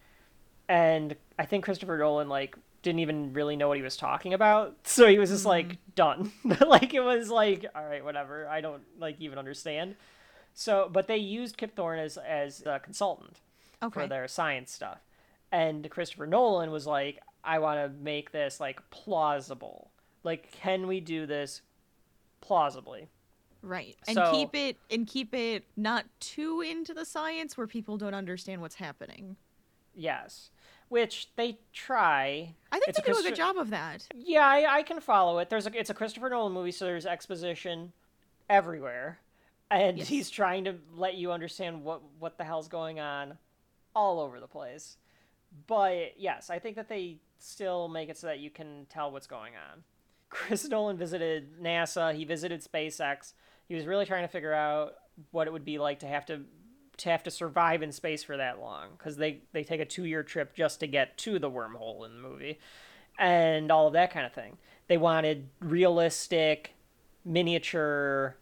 And 0.69 1.17
I 1.37 1.45
think 1.45 1.65
Christopher 1.65 1.97
Nolan 1.97 2.29
like 2.29 2.55
didn't 2.85 2.99
even 2.99 3.33
really 3.33 3.55
know 3.57 3.67
what 3.67 3.77
he 3.77 3.83
was 3.83 3.97
talking 3.97 4.33
about, 4.33 4.75
so 4.83 5.07
he 5.07 5.17
was 5.17 5.31
just 5.31 5.45
like 5.45 5.67
mm-hmm. 5.67 5.91
done. 5.95 6.31
like 6.67 6.93
it 6.93 7.01
was 7.01 7.29
like 7.29 7.65
all 7.75 7.83
right, 7.83 8.05
whatever. 8.05 8.47
I 8.47 8.61
don't 8.61 8.83
like 8.97 9.19
even 9.19 9.37
understand. 9.37 9.95
So, 10.53 10.89
but 10.89 11.07
they 11.07 11.17
used 11.17 11.57
Kip 11.57 11.75
Thorne 11.75 11.99
as 11.99 12.17
as 12.17 12.61
a 12.65 12.79
consultant 12.79 13.41
Okay. 13.83 14.01
for 14.01 14.07
their 14.07 14.27
science 14.29 14.71
stuff. 14.71 14.99
And 15.51 15.89
Christopher 15.89 16.27
Nolan 16.27 16.71
was 16.71 16.87
like, 16.87 17.19
I 17.43 17.59
want 17.59 17.79
to 17.79 17.89
make 18.01 18.31
this 18.31 18.59
like 18.59 18.79
plausible. 18.89 19.91
Like, 20.23 20.51
can 20.51 20.87
we 20.87 20.99
do 21.01 21.25
this 21.25 21.61
plausibly? 22.41 23.09
Right. 23.61 23.97
And 24.07 24.15
So- 24.15 24.31
keep 24.31 24.55
it 24.55 24.77
and 24.91 25.07
keep 25.07 25.33
it 25.33 25.65
not 25.75 26.05
too 26.19 26.61
into 26.61 26.93
the 26.93 27.05
science 27.05 27.57
where 27.57 27.67
people 27.67 27.97
don't 27.97 28.13
understand 28.13 28.61
what's 28.61 28.75
happening. 28.75 29.37
Yes. 29.95 30.51
Which 30.89 31.29
they 31.35 31.57
try. 31.73 32.53
I 32.71 32.75
think 32.79 32.89
It's 32.89 33.01
they 33.01 33.11
do 33.11 33.17
a 33.19 33.23
good 33.23 33.35
job 33.35 33.57
of 33.57 33.71
that. 33.71 34.07
Yeah, 34.15 34.45
I, 34.47 34.77
I 34.77 34.83
can 34.83 35.01
follow 35.01 35.39
it. 35.39 35.49
There's 35.49 35.65
a, 35.67 35.77
it's 35.77 35.89
a 35.89 35.93
Christopher 35.93 36.29
Nolan 36.29 36.53
movie, 36.53 36.71
so 36.71 36.85
there's 36.85 37.05
exposition 37.05 37.91
everywhere, 38.49 39.19
and 39.71 39.97
Yes. 39.97 40.07
he's 40.07 40.29
trying 40.29 40.65
to 40.65 40.75
let 40.95 41.15
you 41.15 41.31
understand 41.31 41.83
what 41.83 42.01
what 42.19 42.37
the 42.37 42.43
hell's 42.43 42.67
going 42.67 42.99
on, 42.99 43.37
all 43.95 44.19
over 44.19 44.39
the 44.39 44.47
place. 44.47 44.97
But 45.67 46.19
yes, 46.19 46.49
I 46.49 46.59
think 46.59 46.75
that 46.75 46.89
they 46.89 47.17
still 47.39 47.87
make 47.87 48.09
it 48.09 48.17
so 48.17 48.27
that 48.27 48.39
you 48.39 48.49
can 48.49 48.85
tell 48.89 49.11
what's 49.11 49.27
going 49.27 49.53
on. 49.55 49.83
Chris 50.29 50.67
Nolan 50.67 50.97
visited 50.97 51.61
NASA. 51.61 52.13
He 52.13 52.25
visited 52.25 52.63
SpaceX. 52.63 53.33
He 53.67 53.73
was 53.75 53.85
really 53.85 54.05
trying 54.05 54.23
to 54.23 54.27
figure 54.27 54.53
out 54.53 54.95
what 55.31 55.47
it 55.47 55.53
would 55.53 55.65
be 55.65 55.77
like 55.79 55.99
to 55.99 56.07
have 56.07 56.25
to 56.27 56.41
to 56.97 57.09
have 57.09 57.23
to 57.23 57.31
survive 57.31 57.81
in 57.83 57.91
space 57.91 58.23
for 58.23 58.37
that 58.37 58.59
long 58.59 58.89
because 58.97 59.17
they 59.17 59.41
they 59.51 59.63
take 59.63 59.79
a 59.81 59.85
two 59.85 60.05
year 60.05 60.23
trip 60.23 60.53
just 60.55 60.79
to 60.79 60.87
get 60.87 61.17
to 61.19 61.39
the 61.39 61.49
wormhole 61.49 62.05
in 62.05 62.13
the 62.13 62.19
movie 62.27 62.59
and 63.17 63.71
all 63.71 63.87
of 63.87 63.93
that 63.93 64.11
kind 64.11 64.25
of 64.25 64.33
thing. 64.33 64.57
They 64.87 64.97
wanted 64.97 65.49
realistic, 65.59 66.73
miniature 67.23 68.37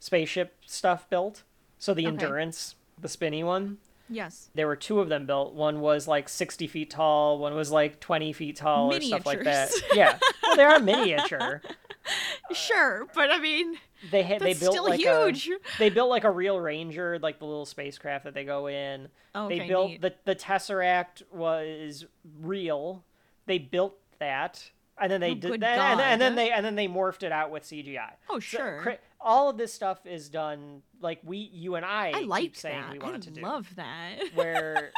spaceship 0.00 0.56
stuff 0.66 1.08
built. 1.10 1.42
So 1.78 1.94
the 1.94 2.06
Okay. 2.06 2.12
Endurance, 2.12 2.74
the 3.00 3.08
spinny 3.08 3.42
one, 3.44 3.78
Yes. 4.08 4.50
there 4.54 4.66
were 4.66 4.76
two 4.76 5.00
of 5.00 5.08
them 5.08 5.26
built. 5.26 5.54
One 5.54 5.80
was 5.80 6.08
like 6.08 6.28
60 6.28 6.66
feet 6.66 6.90
tall, 6.90 7.38
one 7.38 7.54
was 7.54 7.70
like 7.70 8.00
20 8.00 8.32
feet 8.32 8.56
tall, 8.56 8.92
or 8.94 9.00
stuff 9.00 9.26
like 9.26 9.44
that. 9.44 9.70
Miniatures. 9.70 9.96
Yeah. 9.96 10.18
Well, 10.42 10.56
they 10.56 10.64
are 10.64 10.78
miniature. 10.80 11.62
sure, 12.52 13.06
but 13.14 13.30
I 13.30 13.38
mean, 13.38 13.74
They 14.10 14.22
had 14.22 14.40
they 14.40 14.54
built 14.54 14.72
still 14.74 14.84
like 14.84 15.00
huge. 15.00 15.48
a 15.48 15.58
they 15.78 15.90
built 15.90 16.08
like 16.10 16.24
a 16.24 16.30
real 16.30 16.60
Ranger, 16.60 17.18
like 17.20 17.38
the 17.38 17.44
little 17.46 17.66
spacecraft 17.66 18.24
that 18.24 18.34
they 18.34 18.44
go 18.44 18.66
in. 18.68 19.08
Oh, 19.34 19.46
okay, 19.46 19.58
they 19.60 19.68
built 19.68 19.90
neat. 19.90 20.00
the 20.02 20.14
the 20.24 20.34
Tesseract 20.36 21.22
was 21.32 22.04
real. 22.40 23.04
They 23.46 23.58
built 23.58 23.96
that, 24.18 24.70
and 25.00 25.10
then 25.10 25.20
they 25.20 25.30
Oh, 25.32 25.34
did 25.34 25.60
that, 25.62 25.78
and, 25.92 26.00
and 26.00 26.20
then 26.20 26.34
they 26.36 26.50
and 26.50 26.64
then 26.64 26.74
they 26.76 26.86
morphed 26.88 27.22
it 27.22 27.32
out 27.32 27.50
with 27.50 27.64
CGI. 27.64 28.12
Oh, 28.30 28.34
So, 28.40 28.40
sure. 28.58 28.78
cra- 28.82 28.98
all 29.20 29.48
of 29.50 29.56
this 29.56 29.72
stuff 29.74 30.06
is 30.06 30.28
done 30.28 30.82
like 31.00 31.18
we, 31.24 31.38
you 31.38 31.74
and 31.74 31.84
I, 31.84 32.12
I 32.14 32.20
like 32.20 32.42
keep 32.42 32.56
saying 32.56 32.80
that. 32.82 32.92
we 32.92 33.00
I 33.00 33.04
wanted 33.04 33.22
to 33.22 33.30
do. 33.32 33.40
love 33.40 33.74
that. 33.76 34.16
Where 34.34 34.92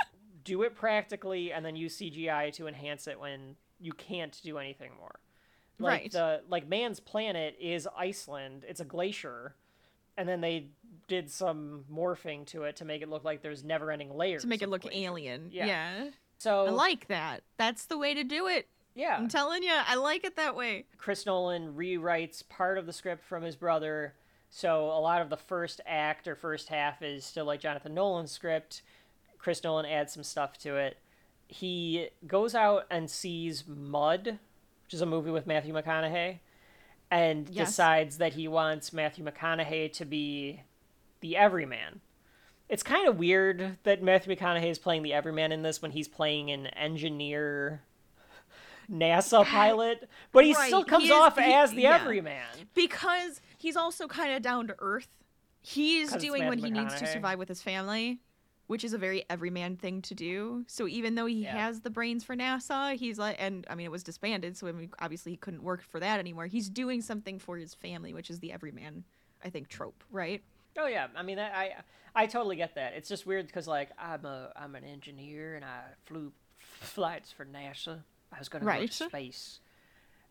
do 0.44 0.62
it 0.62 0.74
practically 0.74 1.52
and 1.52 1.64
then 1.64 1.74
use 1.76 1.96
CGI 1.98 2.52
to 2.54 2.66
enhance 2.66 3.06
it 3.06 3.18
when 3.18 3.56
you 3.78 3.92
can't 3.92 4.38
do 4.42 4.58
anything 4.58 4.90
more. 4.98 5.20
Like 5.80 6.00
Right. 6.02 6.12
the 6.12 6.42
like 6.48 6.68
Mann's 6.68 7.00
planet 7.00 7.56
is 7.60 7.88
Iceland. 7.96 8.64
It's 8.68 8.80
a 8.80 8.84
glacier. 8.84 9.54
And 10.16 10.28
then 10.28 10.40
they 10.40 10.66
did 11.08 11.30
some 11.30 11.84
morphing 11.92 12.44
to 12.48 12.64
it 12.64 12.76
to 12.76 12.84
make 12.84 13.00
it 13.02 13.08
look 13.08 13.24
like 13.24 13.42
there's 13.42 13.64
never 13.64 13.90
ending 13.90 14.14
layers. 14.14 14.42
to 14.42 14.48
make 14.48 14.60
it 14.62 14.68
look 14.68 14.82
glacier. 14.82 14.98
alien. 15.06 15.48
Yeah. 15.50 15.66
Yeah. 15.66 16.04
So 16.38 16.66
I 16.66 16.70
like 16.70 17.08
that. 17.08 17.42
That's 17.56 17.86
the 17.86 17.96
way 17.98 18.14
to 18.14 18.24
do 18.24 18.46
it. 18.46 18.68
yeah. 18.94 19.16
I'm 19.16 19.28
telling 19.28 19.62
you, 19.62 19.72
I 19.74 19.94
like 19.94 20.24
it 20.24 20.36
that 20.36 20.54
way. 20.56 20.84
Chris 20.98 21.24
Nolan 21.26 21.74
rewrites 21.74 22.46
part 22.48 22.76
of 22.78 22.86
the 22.86 22.92
script 22.92 23.24
from 23.24 23.42
his 23.42 23.56
brother. 23.56 24.14
So 24.50 24.86
a 24.86 25.00
lot 25.00 25.22
of 25.22 25.30
the 25.30 25.36
first 25.36 25.80
act 25.86 26.26
or 26.26 26.34
first 26.34 26.68
half 26.68 27.02
is 27.02 27.24
still 27.24 27.44
like 27.44 27.60
Jonathan 27.60 27.94
Nolan's 27.94 28.32
script. 28.32 28.82
Chris 29.38 29.62
Nolan 29.64 29.86
adds 29.86 30.12
some 30.12 30.24
stuff 30.24 30.58
to 30.58 30.76
it. 30.76 30.98
He 31.46 32.08
goes 32.26 32.54
out 32.54 32.86
and 32.90 33.10
sees 33.10 33.64
Mud, 33.66 34.38
which 34.90 34.96
is 34.96 35.02
a 35.02 35.06
movie 35.06 35.30
with 35.30 35.46
Matthew 35.46 35.72
McConaughey, 35.72 36.40
and 37.12 37.48
Yes. 37.48 37.68
decides 37.68 38.18
that 38.18 38.32
he 38.32 38.48
wants 38.48 38.92
Matthew 38.92 39.24
McConaughey 39.24 39.92
to 39.92 40.04
be 40.04 40.62
the 41.20 41.36
everyman. 41.36 42.00
It's 42.68 42.82
kind 42.82 43.06
of 43.06 43.16
weird 43.16 43.78
that 43.84 44.02
Matthew 44.02 44.34
McConaughey 44.34 44.68
is 44.68 44.80
playing 44.80 45.04
the 45.04 45.12
everyman 45.12 45.52
in 45.52 45.62
this 45.62 45.80
when 45.80 45.92
he's 45.92 46.08
playing 46.08 46.50
an 46.50 46.66
engineer 46.68 47.82
NASA 48.90 49.44
pilot, 49.46 50.10
but 50.32 50.44
he 50.44 50.54
Right, 50.54 50.66
still 50.66 50.82
he 50.82 50.88
comes 50.88 51.04
is- 51.04 51.10
off 51.12 51.38
he- 51.38 51.52
as 51.54 51.70
the 51.70 51.82
yeah. 51.82 51.94
everyman. 51.94 52.48
Because 52.74 53.40
he's 53.56 53.76
also 53.76 54.08
kind 54.08 54.32
of 54.32 54.42
down 54.42 54.66
to 54.66 54.74
earth. 54.80 55.22
He's 55.60 56.10
doing 56.14 56.48
what 56.48 56.58
he 56.58 56.68
needs 56.68 56.96
to 56.98 57.06
survive 57.06 57.38
with 57.38 57.48
his 57.48 57.62
family, 57.62 58.18
which 58.70 58.84
is 58.84 58.92
a 58.92 58.98
very 58.98 59.24
everyman 59.28 59.74
thing 59.76 60.00
to 60.00 60.14
do. 60.14 60.64
So 60.68 60.86
even 60.86 61.16
though 61.16 61.26
he 61.26 61.42
Yeah. 61.42 61.58
has 61.58 61.80
the 61.80 61.90
brains 61.90 62.22
for 62.22 62.36
NASA, 62.36 62.94
he's 62.94 63.18
like, 63.18 63.34
and 63.40 63.66
I 63.68 63.74
mean, 63.74 63.84
it 63.84 63.90
was 63.90 64.04
disbanded, 64.04 64.56
so 64.56 64.68
I 64.68 64.72
mean, 64.72 64.92
obviously 65.00 65.32
he 65.32 65.36
couldn't 65.36 65.64
work 65.64 65.82
for 65.82 65.98
that 65.98 66.20
anymore. 66.20 66.46
He's 66.46 66.70
doing 66.70 67.02
something 67.02 67.40
for 67.40 67.56
his 67.56 67.74
family, 67.74 68.14
which 68.14 68.30
is 68.30 68.38
the 68.38 68.52
everyman, 68.52 69.02
I 69.44 69.50
think, 69.50 69.66
trope, 69.66 70.04
right? 70.12 70.40
Oh 70.78 70.86
yeah, 70.86 71.08
I 71.16 71.24
mean 71.24 71.40
I 71.40 71.82
I, 72.14 72.26
totally 72.26 72.54
get 72.54 72.76
that. 72.76 72.92
It's 72.92 73.08
just 73.08 73.26
weird 73.26 73.48
because 73.48 73.66
like 73.66 73.90
I'm 73.98 74.24
a 74.24 74.52
I'm 74.54 74.76
an 74.76 74.84
engineer 74.84 75.56
and 75.56 75.64
I 75.64 75.80
flew 76.04 76.32
flights 76.60 77.32
for 77.32 77.44
NASA. 77.44 78.04
I 78.32 78.38
was 78.38 78.48
gonna 78.48 78.66
go 78.66 78.86
to 78.86 78.92
space, 78.92 79.58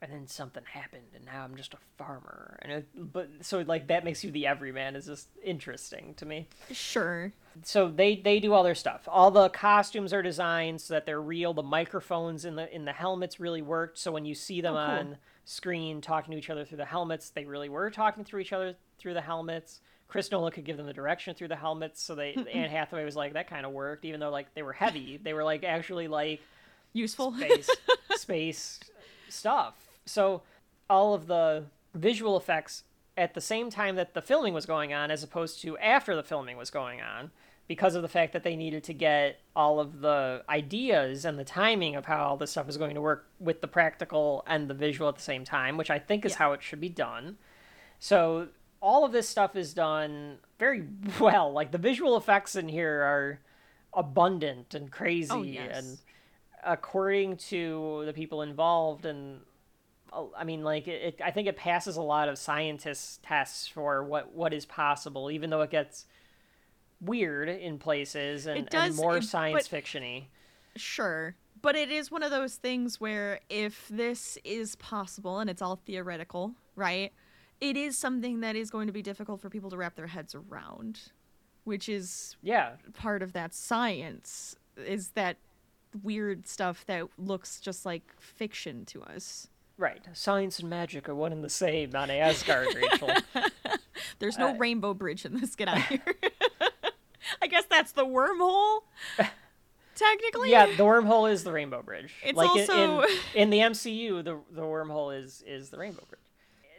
and 0.01 0.12
then 0.13 0.27
something 0.27 0.63
happened, 0.63 1.07
and 1.15 1.25
now 1.25 1.43
I'm 1.43 1.55
just 1.55 1.73
a 1.73 1.77
farmer. 1.97 2.57
And 2.62 2.71
it, 2.71 2.88
but 2.95 3.29
so 3.41 3.59
like 3.67 3.88
that 3.88 4.03
makes 4.05 4.23
you 4.23 4.31
the 4.31 4.47
everyman 4.47 4.95
is 4.95 5.05
just 5.07 5.27
interesting 5.43 6.13
to 6.15 6.25
me. 6.25 6.47
Sure. 6.71 7.33
so 7.63 7.89
they 7.89 8.15
they 8.15 8.39
do 8.39 8.53
all 8.53 8.63
their 8.63 8.75
stuff. 8.75 9.01
All 9.07 9.29
the 9.31 9.49
costumes 9.49 10.13
are 10.13 10.21
designed 10.21 10.79
so 10.81 10.93
that 10.93 11.05
they're 11.05 11.21
real. 11.21 11.53
The 11.53 11.63
microphones 11.63 12.45
in 12.45 12.55
the 12.55 12.73
in 12.73 12.85
the 12.85 12.93
helmets 12.93 13.39
really 13.39 13.62
worked. 13.62 13.97
So 13.97 14.12
when 14.12 14.25
you 14.25 14.35
see 14.35 14.62
them 14.62 14.73
Oh, 14.75 14.85
cool. 14.85 14.95
on 14.99 15.17
screen 15.45 15.99
talking 15.99 16.31
to 16.31 16.38
each 16.38 16.49
other 16.49 16.63
through 16.63 16.77
the 16.77 16.85
helmets, 16.85 17.29
they 17.31 17.43
really 17.45 17.69
were 17.69 17.89
talking 17.89 18.23
through 18.23 18.39
each 18.41 18.53
other 18.53 18.75
through 18.99 19.15
the 19.15 19.21
helmets. 19.21 19.81
Chris 20.07 20.31
Nolan 20.31 20.51
could 20.51 20.63
give 20.65 20.77
them 20.77 20.85
the 20.88 20.93
direction 20.93 21.35
through 21.35 21.49
the 21.49 21.55
helmets, 21.55 22.01
so 22.01 22.15
they 22.15 22.33
Anne 22.53 22.69
Hathaway 22.69 23.03
was 23.03 23.15
like 23.15 23.33
that 23.33 23.49
kind 23.49 23.65
of 23.65 23.73
worked, 23.73 24.05
even 24.05 24.19
though 24.19 24.29
like 24.31 24.53
they 24.55 24.63
were 24.63 24.73
heavy. 24.73 25.19
They 25.21 25.33
were 25.33 25.43
like 25.43 25.63
actually 25.63 26.07
like 26.07 26.39
Useful. 26.93 27.33
space 27.33 27.69
space 28.15 28.79
stuff. 29.27 29.75
So 30.10 30.41
all 30.89 31.13
of 31.13 31.28
the 31.28 31.65
visual 31.93 32.36
effects 32.38 32.84
at 33.17 33.34
the 33.34 33.41
same 33.41 33.69
time 33.69 33.95
that 33.95 34.13
the 34.13 34.22
filming 34.22 34.54
was 34.54 34.65
going 34.65 34.93
on 34.93 35.12
as 35.12 35.24
opposed 35.24 35.62
to 35.62 35.78
after 35.78 36.15
the 36.15 36.24
filming 36.24 36.58
was 36.58 36.69
going 36.69 37.02
on 37.02 37.32
because 37.67 37.93
of 37.93 38.02
the 38.02 38.08
fact 38.08 38.34
that 38.34 38.43
they 38.43 38.56
needed 38.56 38.84
to 38.86 38.93
get 38.93 39.39
all 39.56 39.80
of 39.80 40.00
the 40.02 40.43
ideas 40.50 41.26
and 41.26 41.38
the 41.38 41.43
timing 41.43 41.95
of 41.95 42.06
how 42.06 42.24
all 42.24 42.38
this 42.38 42.50
stuff 42.52 42.67
is 42.67 42.78
going 42.78 42.95
to 42.95 43.02
work 43.02 43.28
with 43.39 43.62
the 43.62 43.67
practical 43.67 44.43
and 44.48 44.67
the 44.67 44.74
visual 44.74 45.08
at 45.10 45.15
the 45.15 45.22
same 45.22 45.43
time, 45.43 45.78
which 45.78 45.91
I 45.91 46.00
think 46.00 46.26
is 46.26 46.32
Yeah. 46.32 46.38
how 46.39 46.54
it 46.54 46.63
should 46.63 46.80
be 46.82 46.89
done. 46.89 47.38
So 48.00 48.48
all 48.82 49.04
of 49.06 49.12
this 49.12 49.28
stuff 49.30 49.56
is 49.56 49.74
done 49.74 50.38
very 50.58 50.88
well. 51.19 51.52
Like 51.52 51.72
the 51.72 51.78
visual 51.78 52.17
effects 52.17 52.56
in 52.56 52.69
here 52.69 53.02
are 53.04 53.39
abundant 53.93 54.74
and 54.74 54.89
crazy 54.91 55.30
Oh, 55.32 55.43
yes. 55.43 55.78
and 55.78 55.98
according 56.63 57.38
to 57.38 58.04
the 58.06 58.13
people 58.13 58.41
involved 58.41 59.06
and 59.06 59.41
I 60.38 60.43
mean, 60.43 60.63
like 60.63 60.88
it, 60.88 61.02
it, 61.02 61.22
I 61.24 61.32
think 61.32 61.48
it 61.48 61.56
passes 61.56 61.98
a 61.98 62.02
lot 62.02 62.30
of 62.30 62.38
scientists' 62.38 63.19
tests 63.24 63.67
for 63.67 64.04
what 64.04 64.34
what 64.34 64.54
is 64.54 64.65
possible, 64.65 65.32
even 65.32 65.50
though 65.50 65.62
it 65.62 65.72
gets 65.72 66.06
weird 67.02 67.50
in 67.50 67.78
places 67.78 68.45
and, 68.45 68.67
does, 68.67 68.89
and 68.89 68.95
more 68.95 69.17
it- 69.17 69.24
science 69.24 69.67
fictiony. 69.67 70.26
Sure. 70.76 71.36
But 71.62 71.76
it 71.76 71.91
is 71.91 72.10
one 72.10 72.24
of 72.24 72.32
those 72.32 72.56
things 72.56 73.02
where 73.02 73.41
if 73.50 73.88
this 73.89 74.38
is 74.45 74.76
possible 74.76 75.39
and 75.39 75.50
it's 75.50 75.62
all 75.62 75.76
theoretical, 75.76 76.54
right? 76.76 77.12
It 77.60 77.75
is 77.75 77.98
something 77.98 78.40
that 78.40 78.56
is 78.56 78.69
going 78.69 78.88
to 78.88 78.94
be 78.94 79.02
difficult 79.02 79.42
for 79.42 79.50
people 79.50 79.69
to 79.69 79.75
wrap 79.75 79.96
their 79.96 80.08
heads 80.08 80.33
around, 80.33 81.12
which 81.65 81.90
is 81.90 82.38
Yeah, 82.42 82.73
part 82.94 83.21
of 83.21 83.33
that 83.33 83.54
science 83.54 84.56
is 84.77 85.10
that 85.10 85.36
weird 86.04 86.48
stuff 86.48 86.86
that 86.86 87.08
looks 87.17 87.60
just 87.60 87.86
like 87.86 88.13
fiction 88.19 88.86
to 88.86 89.02
us. 89.04 89.50
Right. 89.80 90.06
Science 90.13 90.60
and 90.60 90.69
magic 90.69 91.10
are 91.10 91.15
one 91.15 91.32
and 91.32 91.44
the 91.44 91.50
same 91.50 91.96
on 91.96 92.12
Asgard, 92.12 92.67
Rachel. 92.75 93.10
There's 94.19 94.38
no 94.38 94.50
Uh, 94.50 94.54
rainbow 94.54 94.94
bridge 94.94 95.25
in 95.25 95.40
this. 95.40 95.56
Get 95.56 95.67
out 95.67 95.77
of 95.77 95.84
here. 95.86 96.02
I 97.42 97.48
guess 97.48 97.65
that's 97.69 97.92
the 97.94 98.06
wormhole. 98.06 98.82
Technically. 99.96 100.52
yeah, 100.52 100.65
the 100.67 100.84
wormhole 100.84 101.30
is 101.30 101.44
the 101.44 101.52
Rainbow 101.52 101.82
Bridge. 101.82 102.13
It's 102.23 102.38
like 102.38 102.50
also- 102.50 103.02
in, 103.02 103.10
in 103.36 103.50
the 103.50 103.60
MCU, 103.60 104.23
the 104.23 104.40
the 104.52 104.62
wormhole 104.62 105.17
is 105.17 105.44
is 105.46 105.69
the 105.69 105.77
Rainbow 105.77 106.04
Bridge. 106.08 106.21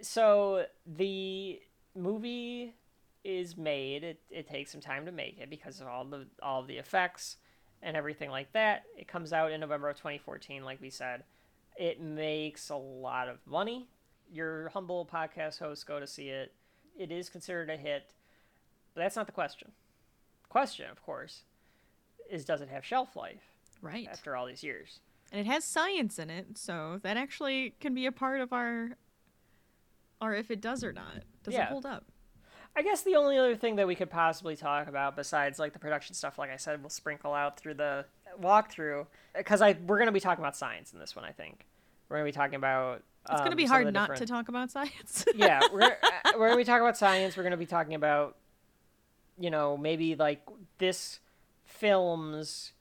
So 0.02 0.64
the 0.86 1.60
movie 1.94 2.74
is 3.22 3.58
made. 3.58 4.04
It 4.04 4.20
it 4.30 4.48
takes 4.48 4.72
some 4.72 4.80
time 4.80 5.04
to 5.04 5.12
make 5.12 5.38
it 5.38 5.50
because 5.50 5.80
of 5.82 5.86
all 5.86 6.04
the 6.06 6.26
all 6.42 6.62
the 6.62 6.78
effects 6.78 7.36
and 7.82 7.94
everything 7.96 8.30
like 8.30 8.52
that. 8.52 8.84
It 8.96 9.06
comes 9.06 9.34
out 9.34 9.52
in 9.52 9.60
November 9.60 9.90
of 9.90 9.96
2014, 9.98 10.64
like 10.64 10.80
we 10.80 10.88
said. 10.90 11.24
It 11.80 11.98
makes 11.98 12.68
a 12.68 12.76
lot 12.76 13.28
of 13.28 13.38
money. 13.46 13.88
Your 14.30 14.68
humble 14.68 15.08
podcast 15.10 15.58
hosts 15.58 15.82
go 15.82 15.98
to 15.98 16.06
see 16.06 16.28
it. 16.28 16.52
It 16.98 17.10
is 17.10 17.30
considered 17.30 17.70
a 17.70 17.76
hit, 17.78 18.10
but 18.94 19.00
that's 19.00 19.16
not 19.16 19.24
the 19.24 19.32
question. 19.32 19.72
Question, 20.50 20.90
of 20.90 21.02
course, 21.02 21.44
is 22.28 22.44
does 22.44 22.60
it 22.60 22.68
have 22.68 22.84
shelf 22.84 23.16
life? 23.16 23.40
Right. 23.80 24.06
after 24.12 24.36
all 24.36 24.44
these 24.44 24.62
years. 24.62 24.98
and 25.32 25.40
it 25.40 25.46
has 25.50 25.64
science 25.64 26.18
in 26.18 26.28
it, 26.28 26.58
so 26.58 27.00
that 27.02 27.16
actually 27.16 27.70
can 27.80 27.94
be 27.94 28.04
a 28.04 28.12
part 28.12 28.42
of 28.42 28.52
our, 28.52 28.90
or 30.20 30.34
if 30.34 30.50
it 30.50 30.60
does 30.60 30.84
or 30.84 30.92
not. 30.92 31.22
Does 31.44 31.54
Yeah. 31.54 31.62
it 31.62 31.68
hold 31.70 31.86
up? 31.86 32.04
I 32.76 32.82
guess 32.82 33.00
the 33.02 33.16
only 33.16 33.38
other 33.38 33.56
thing 33.56 33.76
that 33.76 33.86
we 33.86 33.94
could 33.94 34.10
possibly 34.10 34.54
talk 34.54 34.86
about 34.86 35.16
besides 35.16 35.58
like 35.58 35.72
the 35.72 35.78
production 35.78 36.14
stuff, 36.14 36.38
like 36.38 36.50
I 36.50 36.56
said, 36.56 36.82
we'll 36.82 36.90
sprinkle 36.90 37.32
out 37.32 37.58
through 37.58 37.74
the 37.74 38.04
walkthrough 38.38 39.06
because 39.34 39.62
I 39.62 39.78
we're 39.86 39.98
gonna 39.98 40.12
be 40.12 40.20
talking 40.20 40.44
about 40.44 40.56
science 40.58 40.92
in 40.92 40.98
this 40.98 41.16
one. 41.16 41.24
I 41.24 41.32
think 41.32 41.64
we're 42.10 42.16
gonna 42.16 42.26
be 42.28 42.32
talking 42.32 42.56
about. 42.56 43.02
It's 43.30 43.32
going 43.40 43.44
to 43.44 43.50
um, 43.52 43.56
be 43.56 43.66
hard 43.66 43.92
not 43.92 44.16
to 44.16 44.26
talk 44.26 44.48
about 44.48 44.70
science. 44.70 45.24
yeah, 45.34 45.60
we're 45.72 45.82
uh, 45.82 46.32
we're 46.38 46.48
gonna 46.48 46.56
be 46.56 46.64
talking 46.64 46.82
about 46.82 46.96
science. 46.98 47.36
We're 47.36 47.42
gonna 47.44 47.56
be 47.56 47.66
talking 47.66 47.94
about, 47.94 48.36
you 49.38 49.50
know, 49.50 49.76
maybe 49.76 50.16
like 50.16 50.42
this 50.78 51.20
film's 51.64 52.72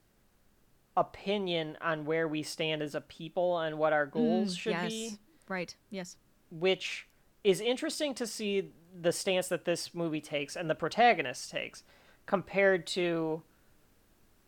opinion 0.97 1.77
on 1.81 2.05
where 2.05 2.27
we 2.27 2.43
stand 2.43 2.81
as 2.81 2.95
a 2.95 3.01
people 3.01 3.59
and 3.59 3.77
what 3.77 3.93
our 3.93 4.05
goals 4.05 4.55
should 4.55 4.73
Mm, 4.73 4.83
yes. 4.83 4.91
be, 4.91 5.17
Right. 5.47 5.75
Yes. 5.89 6.17
which 6.51 7.07
is 7.43 7.61
interesting 7.61 8.13
to 8.15 8.27
see 8.27 8.71
the 8.99 9.11
stance 9.11 9.47
that 9.49 9.65
this 9.65 9.93
movie 9.93 10.19
takes 10.21 10.55
and 10.55 10.69
the 10.69 10.75
protagonist 10.75 11.51
takes 11.51 11.83
compared 12.25 12.85
to 12.87 13.43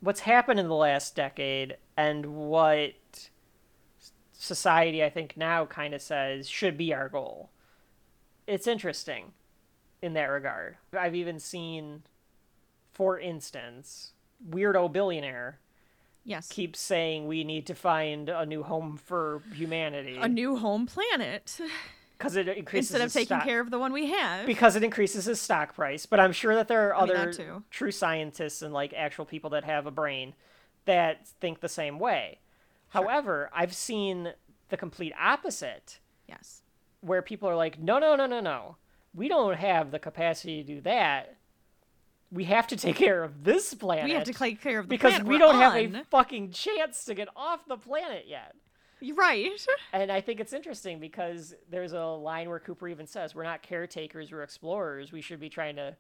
what's 0.02 0.22
happened 0.22 0.60
in 0.60 0.68
the 0.68 0.76
last 0.76 1.16
decade 1.16 1.78
and 1.96 2.26
what 2.26 2.94
society 4.42 5.04
I 5.04 5.10
think 5.10 5.38
now 5.38 5.66
kind 5.66 5.94
of 5.94 6.02
says 6.02 6.50
should 6.50 6.78
be 6.78 6.94
our 6.94 7.08
goal. 7.10 7.52
It's 8.48 8.66
interesting 8.68 9.34
in 10.02 10.14
that 10.14 10.26
regard. 10.26 10.78
I've 10.98 11.16
even 11.16 11.40
seen 11.40 12.04
for 12.94 13.18
instance, 13.20 14.12
Weirdo 14.50 14.92
Billionaire 14.92 15.60
Yes. 16.24 16.50
keeps 16.50 16.80
saying 16.80 17.26
we 17.28 17.44
need 17.44 17.66
to 17.68 17.74
find 17.76 18.30
a 18.30 18.46
new 18.46 18.62
home 18.64 18.98
for 18.98 19.42
humanity 19.56 20.18
a 20.22 20.28
new 20.28 20.56
home 20.58 20.86
planet 20.86 21.60
because 22.18 22.36
it 22.36 22.48
increases 22.48 22.92
instead 22.92 23.06
of 23.06 23.12
taking 23.14 23.26
stock- 23.38 23.44
care 23.44 23.60
of 23.60 23.72
the 23.72 23.80
one 23.80 23.92
we 23.94 24.08
have. 24.12 24.46
because 24.46 24.76
it 24.76 24.84
increases 24.84 25.26
his 25.26 25.42
stock 25.42 25.74
price. 25.74 26.06
But 26.06 26.20
I'm 26.20 26.32
sure 26.32 26.54
that 26.56 26.68
there 26.68 26.90
are 26.90 26.96
I 26.96 27.06
mean, 27.06 27.16
other 27.16 27.34
that 27.34 27.62
true 27.72 27.92
scientists 27.92 28.62
and 28.62 28.72
like 28.74 28.94
actual 28.94 29.26
people 29.26 29.50
that 29.52 29.64
have 29.64 29.88
a 29.88 29.92
brain 29.92 30.34
that 30.86 31.28
think 31.28 31.60
the 31.62 31.70
same 31.70 31.98
way. 31.98 32.40
However, 32.92 33.50
I've 33.54 33.74
seen 33.74 34.34
the 34.70 34.78
complete 34.78 35.14
opposite 35.20 36.00
yes. 36.28 36.62
where 37.00 37.22
people 37.22 37.50
are 37.50 37.56
like, 37.56 37.80
no, 37.80 38.00
no, 38.00 38.16
no, 38.16 38.26
no, 38.26 38.40
no. 38.40 38.76
We 39.14 39.28
don't 39.28 39.58
have 39.58 39.92
the 39.92 40.00
capacity 40.00 40.62
to 40.62 40.76
do 40.76 40.82
that. 40.82 41.38
We 42.32 42.46
have 42.46 42.68
to 42.68 42.76
take 42.78 42.96
care 42.96 43.24
of 43.24 43.44
this 43.44 43.74
planet. 43.74 44.06
We 44.06 44.12
have 44.12 44.24
to 44.26 44.34
take 44.34 44.62
care 44.62 44.80
of 44.80 44.86
the 44.88 44.90
because 44.90 45.12
planet 45.12 45.28
Because 45.28 45.40
we're 45.40 45.40
don't 45.40 45.62
have 45.62 45.74
on. 45.74 45.96
a 45.96 46.04
fucking 46.06 46.52
chance 46.52 47.06
to 47.06 47.14
get 47.14 47.28
off 47.36 47.66
the 47.68 47.78
planet 47.78 48.26
yet. 48.28 48.56
Right. 49.16 49.52
And 49.94 50.12
I 50.12 50.22
think 50.22 50.40
it's 50.40 50.54
interesting 50.54 51.00
because 51.00 51.56
there's 51.70 51.94
a 51.94 52.04
line 52.06 52.50
where 52.50 52.60
Cooper 52.60 52.88
even 52.88 53.08
says, 53.08 53.34
"We're 53.36 53.44
not 53.44 53.62
caretakers, 53.62 54.32
we're 54.32 54.44
explorers. 54.44 55.12
We 55.12 55.22
should 55.22 55.40
be 55.40 55.50
trying 55.50 55.76
to," 55.78 55.96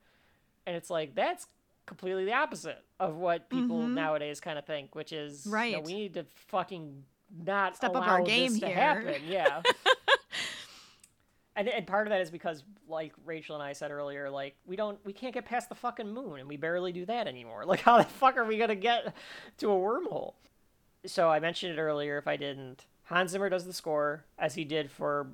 and 0.65 0.75
it's 0.75 0.89
like 0.89 1.15
that's 1.15 1.47
completely 1.86 2.25
the 2.25 2.34
opposite 2.34 2.84
of 2.99 3.15
what 3.15 3.49
people 3.49 3.79
nowadays 3.88 4.39
kind 4.39 4.57
of 4.59 4.65
think, 4.65 4.95
which 4.95 5.11
is, 5.11 5.45
you 5.45 5.51
know, 5.51 5.57
Mm-hmm. 5.57 5.73
Right. 5.75 5.84
we 5.84 5.93
need 5.93 6.13
to 6.15 6.25
fucking 6.47 7.03
not 7.45 7.75
Step 7.77 7.95
up 7.95 8.07
our 8.07 8.21
game 8.21 8.51
this 8.51 8.59
to 8.61 8.67
here. 8.67 8.75
happen. 8.75 9.21
Yeah. 9.27 9.61
and 11.55 11.67
and 11.67 11.86
part 11.86 12.07
of 12.07 12.11
that 12.11 12.21
is 12.21 12.32
because, 12.32 12.63
like 12.88 13.13
Rachel 13.25 13.55
and 13.55 13.63
I 13.63 13.73
said 13.73 13.91
earlier, 13.91 14.29
like 14.29 14.55
we 14.65 14.75
don't, 14.75 14.97
we 15.05 15.13
can't 15.13 15.34
get 15.34 15.45
past 15.45 15.69
the 15.69 15.75
fucking 15.75 16.11
moon, 16.11 16.39
and 16.39 16.47
we 16.47 16.57
barely 16.57 16.91
do 16.91 17.05
that 17.05 17.27
anymore. 17.27 17.63
Like, 17.71 17.82
how 17.82 17.97
the 17.97 18.03
fuck 18.05 18.38
are 18.38 18.45
we 18.45 18.57
gonna 18.57 18.75
get 18.75 19.13
to 19.59 19.71
a 19.71 19.75
wormhole? 19.75 20.34
so 21.05 21.29
I 21.29 21.39
mentioned 21.39 21.73
it 21.77 21.82
earlier 21.82 22.17
if 22.19 22.27
I 22.27 22.38
didn't. 22.38 22.86
Hans 23.05 23.32
Zimmer 23.32 23.49
does 23.49 23.65
the 23.65 23.73
score 23.73 24.23
as 24.38 24.53
he 24.55 24.63
did 24.63 24.91
for 24.91 25.27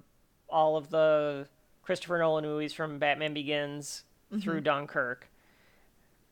all 0.50 0.78
of 0.78 0.89
the 0.89 1.48
Christopher 1.84 2.18
Nolan 2.20 2.45
movies 2.45 2.72
from 2.74 3.00
Batman 3.00 3.34
Begins 3.34 4.04
through 4.41 4.62
Dunkirk. 4.62 5.30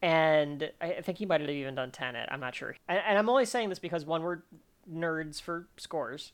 And 0.05 0.71
I 0.79 1.01
think 1.01 1.17
he 1.17 1.25
might 1.25 1.41
have 1.41 1.49
even 1.49 1.75
done 1.75 1.91
Tenet. 1.91 2.29
I'm 2.31 2.39
not 2.39 2.53
sure. 2.53 2.75
And, 2.87 2.99
and 3.07 3.17
I'm 3.17 3.27
only 3.29 3.45
saying 3.45 3.69
this 3.69 3.79
because 3.79 4.05
one, 4.05 4.21
we're 4.21 4.39
nerds 4.91 5.41
for 5.41 5.67
scores. 5.77 6.31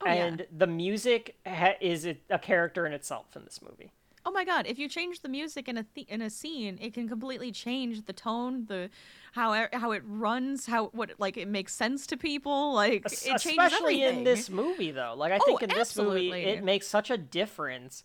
Oh, 0.00 0.06
yeah. 0.06 0.14
and 0.24 0.46
the 0.56 0.66
music 0.66 1.36
ha- 1.46 1.76
is 1.80 2.04
a, 2.06 2.16
a 2.28 2.38
character 2.38 2.84
in 2.86 2.92
itself 2.92 3.36
in 3.36 3.44
this 3.44 3.60
movie. 3.62 3.92
Oh 4.26 4.30
my 4.32 4.44
god! 4.44 4.66
If 4.66 4.78
you 4.78 4.88
change 4.88 5.20
the 5.20 5.28
music 5.28 5.68
in 5.68 5.76
a 5.76 5.82
th- 5.84 6.08
in 6.08 6.22
a 6.22 6.30
scene, 6.30 6.78
it 6.80 6.94
can 6.94 7.06
completely 7.08 7.52
change 7.52 8.06
the 8.06 8.12
tone, 8.14 8.64
the 8.66 8.88
how 9.32 9.52
it, 9.52 9.74
how 9.74 9.92
it 9.92 10.02
runs, 10.06 10.64
how 10.66 10.86
what 10.86 11.10
like 11.18 11.36
it 11.36 11.46
makes 11.46 11.74
sense 11.74 12.06
to 12.08 12.16
people. 12.16 12.72
Like 12.74 13.02
Es- 13.04 13.22
it 13.26 13.38
changes 13.38 13.46
especially 13.46 14.02
everything. 14.02 14.18
in 14.18 14.24
this 14.24 14.48
movie 14.50 14.90
though 14.92 15.14
like 15.16 15.30
i 15.32 15.36
Oh, 15.40 15.44
think 15.44 15.62
in 15.62 15.68
this 15.68 15.94
movie 15.96 16.32
it 16.32 16.64
makes 16.64 16.86
such 16.88 17.10
a 17.10 17.18
difference 17.18 18.02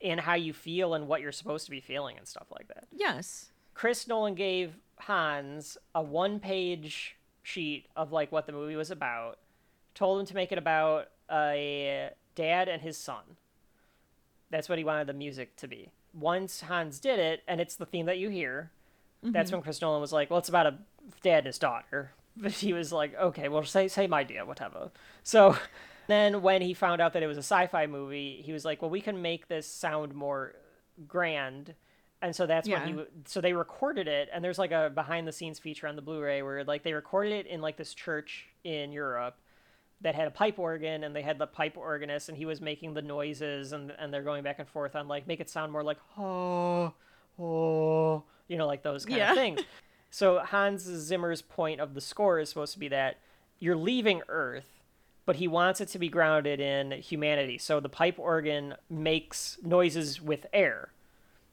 in 0.00 0.18
how 0.18 0.34
you 0.34 0.52
feel 0.52 0.92
and 0.94 1.08
what 1.08 1.20
you're 1.22 1.32
supposed 1.32 1.64
to 1.64 1.70
be 1.70 1.80
feeling 1.80 2.16
and 2.18 2.26
stuff 2.28 2.46
like 2.52 2.68
that 2.68 2.84
Yes. 2.92 3.50
Chris 3.82 4.06
nolan 4.06 4.34
gave 4.36 4.76
hans 5.00 5.76
a 5.92 6.00
one 6.00 6.38
page 6.38 7.16
sheet 7.42 7.86
of 7.96 8.12
like 8.12 8.30
what 8.30 8.46
the 8.46 8.52
movie 8.52 8.76
was 8.76 8.92
about 8.92 9.38
told 9.92 10.20
him 10.20 10.26
to 10.26 10.34
make 10.36 10.52
it 10.52 10.58
about 10.58 11.08
a 11.32 12.08
dad 12.36 12.68
and 12.68 12.80
his 12.82 12.96
son 12.96 13.24
that's 14.50 14.68
what 14.68 14.78
he 14.78 14.84
wanted 14.84 15.08
the 15.08 15.12
music 15.12 15.56
to 15.56 15.66
be 15.66 15.90
once 16.14 16.60
hans 16.60 17.00
did 17.00 17.18
it 17.18 17.42
and 17.48 17.60
it's 17.60 17.74
the 17.74 17.86
theme 17.86 18.06
that 18.06 18.18
you 18.18 18.28
hear 18.30 18.70
that's 19.24 19.50
Mm-hmm. 19.50 19.56
when 19.58 19.62
Chris 19.62 19.80
Nolan 19.80 20.00
was 20.00 20.12
like, 20.12 20.30
"Well, 20.30 20.40
it's 20.40 20.48
about 20.48 20.66
a 20.66 20.78
dad 21.22 21.38
and 21.38 21.46
his 21.46 21.58
daughter." 21.58 22.10
But 22.36 22.50
he 22.64 22.72
was 22.72 22.92
like, 22.92 23.14
"Okay, 23.16 23.48
well, 23.48 23.62
say 23.62 23.86
say 23.86 24.08
my 24.08 24.20
idea, 24.20 24.44
whatever." 24.44 24.90
So 25.22 25.56
then, 26.08 26.42
when 26.42 26.60
he 26.60 26.74
found 26.74 27.00
out 27.00 27.12
that 27.12 27.22
it 27.22 27.28
was 27.28 27.36
a 27.36 27.46
sci-fi 27.46 27.86
movie, 27.86 28.42
he 28.44 28.52
was 28.52 28.64
like, 28.64 28.82
"Well, 28.82 28.90
we 28.90 29.00
can 29.00 29.22
make 29.22 29.46
this 29.46 29.66
sound 29.68 30.14
more 30.14 30.56
grand." 31.06 31.74
And 32.22 32.34
so 32.34 32.46
that's 32.46 32.68
when 32.68 32.88
Yeah. 32.88 33.02
he 33.02 33.04
so 33.26 33.40
they 33.40 33.52
recorded 33.52 34.06
it, 34.08 34.28
and 34.32 34.42
there's 34.44 34.58
like 34.58 34.70
a 34.70 34.90
behind-the-scenes 34.94 35.58
feature 35.58 35.88
on 35.88 35.96
the 35.96 36.02
Blu-ray 36.02 36.42
where 36.42 36.62
like 36.64 36.84
they 36.84 36.92
recorded 36.92 37.32
it 37.32 37.46
in 37.48 37.60
like 37.60 37.76
this 37.76 37.92
church 37.92 38.46
in 38.64 38.92
Europe 38.92 39.36
that 40.00 40.14
had 40.14 40.28
a 40.28 40.30
pipe 40.30 40.58
organ, 40.58 41.04
and 41.04 41.14
they 41.14 41.22
had 41.22 41.38
the 41.38 41.46
pipe 41.48 41.76
organist, 41.76 42.28
and 42.28 42.38
he 42.38 42.46
was 42.46 42.60
making 42.60 42.94
the 42.94 43.02
noises, 43.02 43.72
and 43.72 43.92
and 43.98 44.14
they're 44.14 44.22
going 44.22 44.44
back 44.44 44.60
and 44.60 44.68
forth 44.68 44.94
on 44.94 45.08
like 45.08 45.26
make 45.26 45.40
it 45.40 45.50
sound 45.50 45.72
more 45.72 45.82
like 45.82 45.98
oh 46.16 46.94
oh 47.40 48.22
you 48.48 48.56
know 48.56 48.66
like 48.68 48.82
those 48.84 49.04
kind 49.04 49.18
Yeah. 49.18 49.30
of 49.32 49.36
things. 49.36 49.60
So 50.10 50.38
Hans 50.38 50.82
Zimmer's 50.82 51.42
point 51.42 51.80
of 51.80 51.94
the 51.94 52.00
score 52.00 52.38
is 52.38 52.50
supposed 52.50 52.72
to 52.74 52.78
be 52.78 52.88
that 52.88 53.18
you're 53.58 53.76
leaving 53.76 54.22
Earth, 54.28 54.80
but 55.26 55.36
he 55.36 55.48
wants 55.48 55.80
it 55.80 55.88
to 55.88 55.98
be 55.98 56.08
grounded 56.08 56.60
in 56.60 56.92
humanity. 56.92 57.58
So 57.58 57.80
the 57.80 57.88
pipe 57.88 58.18
organ 58.18 58.74
makes 58.90 59.58
noises 59.62 60.20
with 60.20 60.46
air 60.52 60.90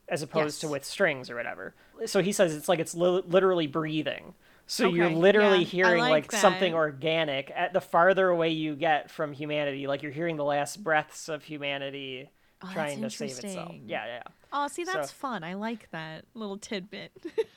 as 0.10 0.22
opposed 0.22 0.62
to 0.62 0.68
with 0.68 0.84
strings 0.86 1.30
or 1.30 1.36
whatever. 1.36 1.74
So 2.06 2.22
he 2.22 2.32
says 2.32 2.56
it's 2.56 2.70
like 2.70 2.80
it's 2.80 2.96
li- 2.96 3.24
literally 3.28 3.68
breathing. 3.68 4.34
So 4.68 4.88
you're 4.88 5.10
literally 5.10 5.60
yeah, 5.60 5.64
hearing 5.66 6.02
like 6.02 6.32
like, 6.32 6.42
something 6.42 6.74
organic. 6.74 7.52
At 7.56 7.74
the 7.74 7.82
farther 7.82 8.30
away 8.30 8.50
you 8.50 8.76
get 8.76 9.10
from 9.10 9.34
humanity, 9.34 9.88
like 9.88 10.04
you're 10.04 10.12
hearing 10.12 10.38
the 10.38 10.44
last 10.44 10.84
breaths 10.84 11.28
of 11.28 11.44
humanity 11.44 12.30
Oh, 12.62 12.70
trying 12.74 13.02
to 13.02 13.10
save 13.10 13.32
itself. 13.32 13.74
Yeah, 13.86 14.06
yeah. 14.06 14.24
Oh, 14.52 14.68
see, 14.68 14.84
So- 14.84 14.94
that's 14.94 15.12
fun. 15.12 15.44
I 15.44 15.54
like 15.54 15.90
that 15.92 16.26
little 16.34 16.58
tidbit. 16.58 17.12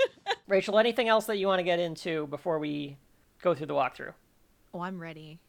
Rachel, 0.46 0.78
anything 0.78 1.08
else 1.08 1.26
that 1.26 1.38
you 1.38 1.46
want 1.46 1.58
to 1.58 1.64
get 1.64 1.80
into 1.80 2.26
before 2.28 2.58
we 2.58 2.96
go 3.42 3.54
through 3.54 3.66
the 3.66 3.74
walkthrough? 3.74 4.12
oh, 4.74 4.80
I'm 4.80 5.00
ready. 5.00 5.40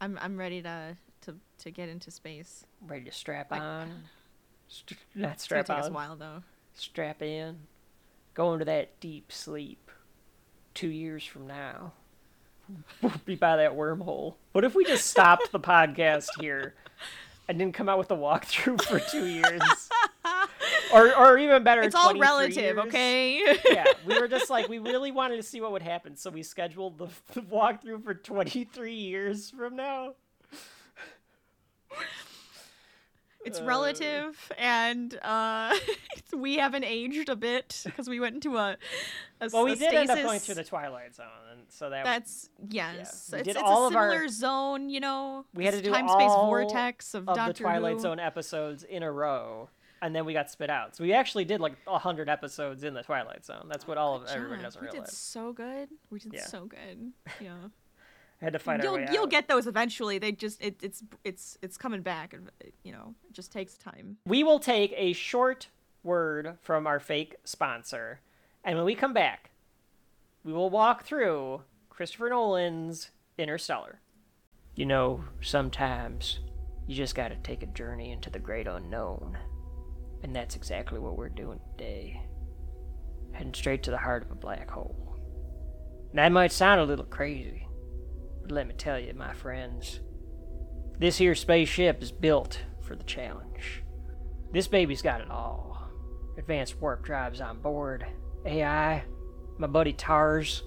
I'm 0.00 0.18
I'm 0.20 0.36
ready 0.36 0.62
to 0.62 0.96
to 1.22 1.36
to 1.58 1.70
get 1.70 1.88
into 1.88 2.10
space. 2.10 2.64
Ready 2.86 3.04
to 3.04 3.12
strap 3.12 3.52
on? 3.52 4.04
St- 4.72 4.98
not 5.16 5.32
It's 5.32 5.48
gonna 5.48 5.64
strap 5.64 5.66
take 5.66 5.84
us 5.84 5.88
a 5.88 5.92
while 5.92 6.14
though. 6.16 6.42
Strap 6.74 7.22
in. 7.22 7.58
Go 8.34 8.52
into 8.52 8.64
that 8.66 8.98
deep 9.00 9.32
sleep. 9.32 9.90
Two 10.74 10.88
years 10.88 11.24
from 11.24 11.48
now, 11.48 11.92
we'll 13.02 13.12
be 13.24 13.34
by 13.34 13.56
that 13.56 13.72
wormhole. 13.72 14.34
What 14.52 14.64
if 14.64 14.76
we 14.76 14.84
just 14.84 15.06
stopped 15.06 15.50
the 15.50 15.58
podcast 15.58 16.28
here 16.40 16.74
and 17.48 17.58
didn't 17.58 17.74
come 17.74 17.88
out 17.88 17.98
with 17.98 18.12
a 18.12 18.16
walkthrough 18.16 18.80
for 18.82 19.00
two 19.00 19.26
years? 19.26 19.60
or, 20.94 21.12
or 21.16 21.36
even 21.38 21.64
better, 21.64 21.82
It's 21.82 21.96
all 21.96 22.16
relative, 22.16 22.56
years? 22.76 22.78
okay? 22.78 23.58
yeah, 23.68 23.84
we 24.06 24.18
were 24.20 24.28
just 24.28 24.48
like 24.48 24.68
we 24.68 24.78
really 24.78 25.10
wanted 25.10 25.36
to 25.38 25.42
see 25.42 25.60
what 25.60 25.72
would 25.72 25.82
happen, 25.82 26.16
so 26.16 26.30
we 26.30 26.44
scheduled 26.44 26.98
the, 26.98 27.08
the 27.34 27.40
walkthrough 27.42 28.04
for 28.04 28.14
23 28.14 28.94
years 28.94 29.50
from 29.50 29.74
now. 29.74 30.14
It's 33.44 33.58
Uh, 33.60 33.64
relative, 33.64 34.52
and 34.58 35.18
uh, 35.22 35.74
we 36.36 36.56
haven't 36.56 36.84
aged 36.84 37.28
a 37.30 37.36
bit 37.36 37.80
because 37.86 38.06
we 38.08 38.20
went 38.20 38.34
into 38.34 38.58
a, 38.58 38.76
a 39.40 39.48
Well, 39.52 39.64
we 39.64 39.72
a 39.72 39.76
did 39.76 39.94
end 39.94 40.10
up 40.10 40.16
going 40.18 40.28
stasis. 40.38 40.46
through 40.46 40.54
the 40.56 40.64
Twilight 40.64 41.14
Zone, 41.14 41.26
and 41.52 41.62
so 41.70 41.88
that 41.88 42.04
That's 42.04 42.50
yes. 42.68 43.30
We 43.32 43.38
It's, 43.38 43.46
did 43.48 43.56
it's 43.56 43.62
all 43.64 43.84
a 43.84 43.88
of 43.88 43.96
our- 43.96 44.10
similar 44.10 44.28
zone, 44.28 44.90
you 44.90 45.00
know. 45.00 45.46
We 45.54 45.64
had 45.64 45.72
to 45.74 45.80
do 45.82 45.90
time 45.90 46.06
space 46.08 46.28
vortex 46.30 47.14
of, 47.14 47.28
of 47.28 47.36
Doctor 47.36 47.52
the 47.54 47.58
Twilight 47.60 47.94
Who. 47.94 48.00
Zone 48.00 48.20
episodes 48.20 48.82
in 48.82 49.02
a 49.02 49.10
row, 49.10 49.70
and 50.02 50.14
then 50.14 50.26
we 50.26 50.34
got 50.34 50.50
spit 50.50 50.68
out. 50.68 50.94
So 50.96 51.02
we 51.04 51.14
actually 51.14 51.46
did 51.46 51.60
like 51.60 51.72
hundred 51.86 52.28
episodes 52.28 52.84
in 52.84 52.92
the 52.92 53.02
Twilight 53.02 53.46
Zone. 53.46 53.66
That's 53.70 53.86
what 53.86 53.96
all 53.96 54.16
of 54.16 54.26
Good 54.26 54.36
everybody 54.36 54.62
doesn't 54.62 54.82
we 54.82 54.88
did 54.90 55.08
so 55.08 55.54
good. 55.54 55.88
We 56.10 56.18
did 56.18 56.34
Yeah. 56.34 56.44
so 56.46 56.66
good. 56.66 57.12
Yeah. 57.40 57.56
Had 58.40 58.52
to 58.54 58.58
fight 58.58 58.82
You'll 58.82 58.94
way 58.94 59.08
you'll 59.12 59.24
out. 59.24 59.30
get 59.30 59.48
those 59.48 59.66
eventually. 59.66 60.18
They 60.18 60.32
just 60.32 60.62
it, 60.62 60.76
it's 60.82 61.02
it's 61.24 61.58
it's 61.62 61.76
coming 61.76 62.02
back. 62.02 62.32
and 62.32 62.50
You 62.82 62.92
know, 62.92 63.14
it 63.28 63.32
just 63.34 63.52
takes 63.52 63.76
time. 63.76 64.16
We 64.26 64.44
will 64.44 64.58
take 64.58 64.92
a 64.96 65.12
short 65.12 65.68
word 66.02 66.56
from 66.62 66.86
our 66.86 67.00
fake 67.00 67.36
sponsor, 67.44 68.20
and 68.64 68.76
when 68.76 68.86
we 68.86 68.94
come 68.94 69.12
back, 69.12 69.50
we 70.44 70.52
will 70.52 70.70
walk 70.70 71.04
through 71.04 71.62
Christopher 71.90 72.30
Nolan's 72.30 73.10
Interstellar. 73.36 74.00
You 74.74 74.86
know, 74.86 75.24
sometimes 75.42 76.40
you 76.86 76.94
just 76.94 77.14
gotta 77.14 77.36
take 77.36 77.62
a 77.62 77.66
journey 77.66 78.12
into 78.12 78.30
the 78.30 78.38
great 78.38 78.66
unknown. 78.66 79.36
And 80.22 80.36
that's 80.36 80.54
exactly 80.54 80.98
what 80.98 81.16
we're 81.16 81.30
doing 81.30 81.60
today. 81.78 82.20
Heading 83.32 83.54
straight 83.54 83.82
to 83.84 83.90
the 83.90 83.96
heart 83.96 84.24
of 84.24 84.30
a 84.30 84.34
black 84.34 84.70
hole. 84.70 85.16
That 86.12 86.30
might 86.30 86.52
sound 86.52 86.80
a 86.80 86.84
little 86.84 87.06
crazy, 87.06 87.66
let 88.50 88.66
me 88.66 88.74
tell 88.74 88.98
you, 88.98 89.14
my 89.14 89.32
friends, 89.32 90.00
this 90.98 91.18
here 91.18 91.34
spaceship 91.34 92.02
is 92.02 92.12
built 92.12 92.60
for 92.80 92.96
the 92.96 93.04
challenge. 93.04 93.82
This 94.52 94.68
baby's 94.68 95.02
got 95.02 95.20
it 95.20 95.30
all. 95.30 95.88
Advanced 96.36 96.80
warp 96.80 97.04
drives 97.04 97.40
on 97.40 97.60
board, 97.60 98.06
AI, 98.44 99.04
my 99.58 99.66
buddy 99.66 99.92
Tars. 99.92 100.62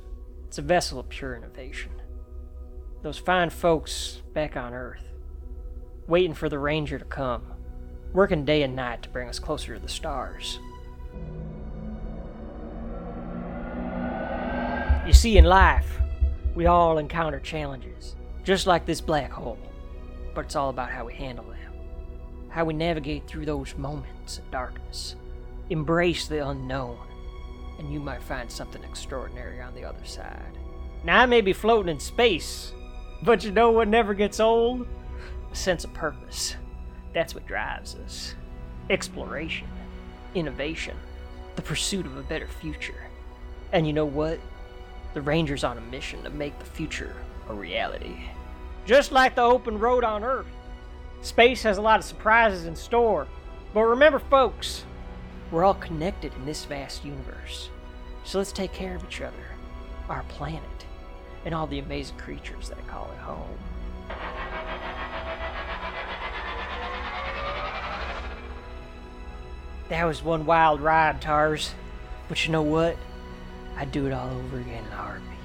It's 0.48 0.58
a 0.58 0.62
vessel 0.62 1.00
of 1.00 1.10
pure 1.10 1.36
innovation. 1.36 1.92
Those 3.02 3.18
fine 3.18 3.50
folks 3.50 4.22
back 4.34 4.56
on 4.56 4.74
Earth, 4.74 5.04
waiting 6.08 6.34
for 6.34 6.48
the 6.48 6.60
Ranger 6.60 6.98
to 6.98 7.06
come, 7.06 7.54
working 8.14 8.46
day 8.46 8.64
and 8.64 8.76
night 8.76 9.04
to 9.04 9.10
bring 9.10 9.28
us 9.28 9.40
closer 9.40 9.74
to 9.74 9.80
the 9.80 9.90
stars. 9.90 10.60
You 15.06 15.12
see, 15.12 15.38
in 15.38 15.44
life, 15.44 16.00
we 16.56 16.66
all 16.66 16.98
encounter 16.98 17.40
challenges, 17.40 18.16
just 18.44 18.68
like 18.68 18.86
this 18.86 19.02
black 19.02 19.32
hole, 19.32 19.58
but 20.34 20.46
it's 20.46 20.56
all 20.56 20.70
about 20.70 20.90
how 20.90 21.06
we 21.06 21.14
handle 21.14 21.46
them 21.46 21.54
how 22.54 22.64
we 22.64 22.74
navigate 22.74 23.26
through 23.26 23.48
those 23.48 23.76
moments 23.78 24.38
of 24.38 24.52
darkness, 24.52 25.16
embrace 25.72 26.28
the 26.28 26.48
unknown, 26.48 27.00
and 27.80 27.92
you 27.92 28.00
might 28.00 28.22
find 28.22 28.50
something 28.50 28.84
extraordinary 28.84 29.60
on 29.60 29.74
the 29.74 29.84
other 29.84 30.06
side. 30.06 30.56
Now, 31.04 31.22
I 31.22 31.26
may 31.26 31.42
be 31.42 31.52
floating 31.52 31.92
in 31.92 32.00
space, 32.00 32.72
but 33.24 33.44
you 33.44 33.52
know 33.52 33.72
what 33.72 33.88
never 33.88 34.14
gets 34.14 34.40
old? 34.40 34.88
A 35.52 35.56
sense 35.56 35.84
of 35.84 35.94
purpose. 35.96 36.56
That's 37.12 37.34
what 37.34 37.48
drives 37.48 37.96
us. 37.96 38.36
Exploration, 38.92 39.68
innovation, 40.36 40.96
the 41.56 41.64
pursuit 41.64 42.06
of 42.06 42.16
a 42.18 42.22
better 42.22 42.48
future. 42.48 43.08
And 43.72 43.88
you 43.88 43.94
know 43.94 44.06
what? 44.06 44.40
The 45.14 45.22
Ranger's 45.22 45.64
on 45.64 45.78
a 45.78 45.82
mission 45.82 46.24
to 46.24 46.30
make 46.30 46.58
the 46.58 46.66
future 46.66 47.16
a 47.48 47.54
reality. 47.54 48.18
Just 48.86 49.12
like 49.12 49.36
the 49.36 49.42
open 49.42 49.78
road 49.80 50.04
on 50.04 50.24
Earth. 50.24 50.48
Space 51.22 51.64
has 51.64 51.78
a 51.78 51.82
lot 51.82 52.00
of 52.00 52.06
surprises 52.06 52.66
in 52.66 52.76
store. 52.76 53.28
But 53.74 53.84
remember, 53.84 54.20
folks, 54.20 54.86
we're 55.52 55.64
all 55.64 55.76
connected 55.76 56.34
in 56.34 56.46
this 56.46 56.66
vast 56.66 57.06
universe. 57.06 57.70
So 58.24 58.40
let's 58.40 58.52
take 58.52 58.74
care 58.74 58.96
of 58.96 59.04
each 59.04 59.22
other, 59.22 59.36
our 60.10 60.24
planet, 60.24 60.64
and 61.46 61.54
all 61.54 61.68
the 61.68 61.80
amazing 61.80 62.18
creatures 62.18 62.70
that 62.70 62.88
call 62.88 63.10
it 63.12 63.20
home. 63.20 63.58
That 69.90 70.06
was 70.06 70.24
one 70.24 70.46
wild 70.46 70.82
ride, 70.82 71.22
Tars. 71.22 71.74
But 72.28 72.46
you 72.46 72.52
know 72.52 72.62
what? 72.64 72.98
I'd 73.78 73.92
do 73.92 74.06
it 74.06 74.14
all 74.14 74.30
over 74.30 74.60
again 74.60 74.84
in 74.84 74.92
a 74.92 74.96
heartbeat. 74.96 75.38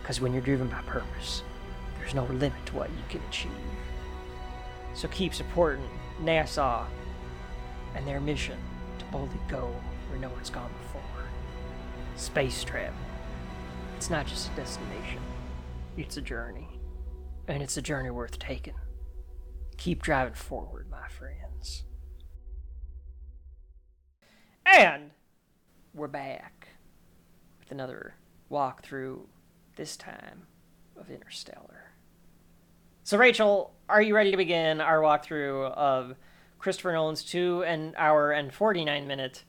Because 0.00 0.20
when 0.20 0.32
you're 0.32 0.42
driven 0.42 0.68
by 0.68 0.82
purpose, 0.82 1.42
there's 1.98 2.14
no 2.14 2.24
limit 2.24 2.66
to 2.66 2.76
what 2.76 2.90
you 2.90 3.04
can 3.08 3.20
achieve. 3.28 3.50
So 4.94 5.08
keep 5.08 5.34
supporting 5.34 5.88
NASA 6.22 6.84
and 7.94 8.06
their 8.06 8.20
mission 8.20 8.58
to 8.98 9.04
boldly 9.06 9.40
go 9.48 9.74
where 10.08 10.18
no 10.18 10.28
one's 10.30 10.50
gone 10.50 10.70
before. 10.82 11.00
Space 12.16 12.64
travel. 12.64 12.94
It's 13.96 14.10
not 14.10 14.26
just 14.26 14.52
a 14.52 14.56
destination, 14.56 15.20
it's 15.96 16.16
a 16.16 16.22
journey. 16.22 16.68
And 17.48 17.62
it's 17.62 17.76
a 17.76 17.82
journey 17.82 18.10
worth 18.10 18.38
taking. 18.38 18.74
Keep 19.76 20.02
driving 20.02 20.34
forward, 20.34 20.88
my 20.90 21.08
friends. 21.08 21.84
And 24.66 25.10
we're 25.94 26.06
back 26.06 26.59
with 27.70 27.74
another 27.76 28.14
walkthrough, 28.50 29.20
this 29.76 29.96
time 29.96 30.42
of 30.96 31.08
Interstellar. 31.08 31.92
So, 33.04 33.16
Rachel, 33.16 33.72
are 33.88 34.02
you 34.02 34.14
ready 34.14 34.30
to 34.32 34.36
begin 34.36 34.80
our 34.80 34.98
walkthrough 35.00 35.70
of 35.72 36.16
Christopher 36.58 36.92
Nolan's 36.92 37.22
two 37.22 37.62
and 37.64 37.94
hour 37.96 38.32
and 38.32 38.52
49 38.52 39.06
minute 39.06 39.44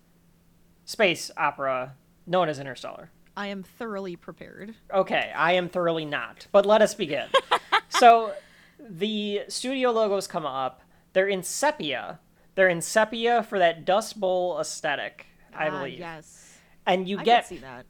space 0.85 1.31
opera 1.35 1.95
known 2.27 2.47
as 2.47 2.59
Interstellar? 2.59 3.09
I 3.35 3.47
am 3.47 3.63
thoroughly 3.63 4.15
prepared. 4.15 4.75
Okay, 4.93 5.31
I 5.35 5.53
am 5.53 5.67
thoroughly 5.67 6.05
not, 6.05 6.45
but 6.51 6.65
let 6.65 6.81
us 6.81 6.93
begin. 6.93 7.27
so, 7.89 8.33
the 8.79 9.41
studio 9.47 9.89
logos 9.91 10.27
come 10.27 10.45
up. 10.45 10.81
They're 11.13 11.27
in 11.27 11.41
sepia. 11.43 12.19
They're 12.55 12.69
in 12.69 12.81
sepia 12.81 13.41
for 13.43 13.57
that 13.59 13.83
Dust 13.85 14.19
Bowl 14.19 14.59
aesthetic, 14.59 15.25
I 15.55 15.69
Ah, 15.69 15.79
believe. 15.79 15.99
yes. 15.99 16.57
And 16.85 17.07
you 17.07 17.19
I 17.19 17.23
get 17.23 17.47
see 17.47 17.57
that. 17.57 17.85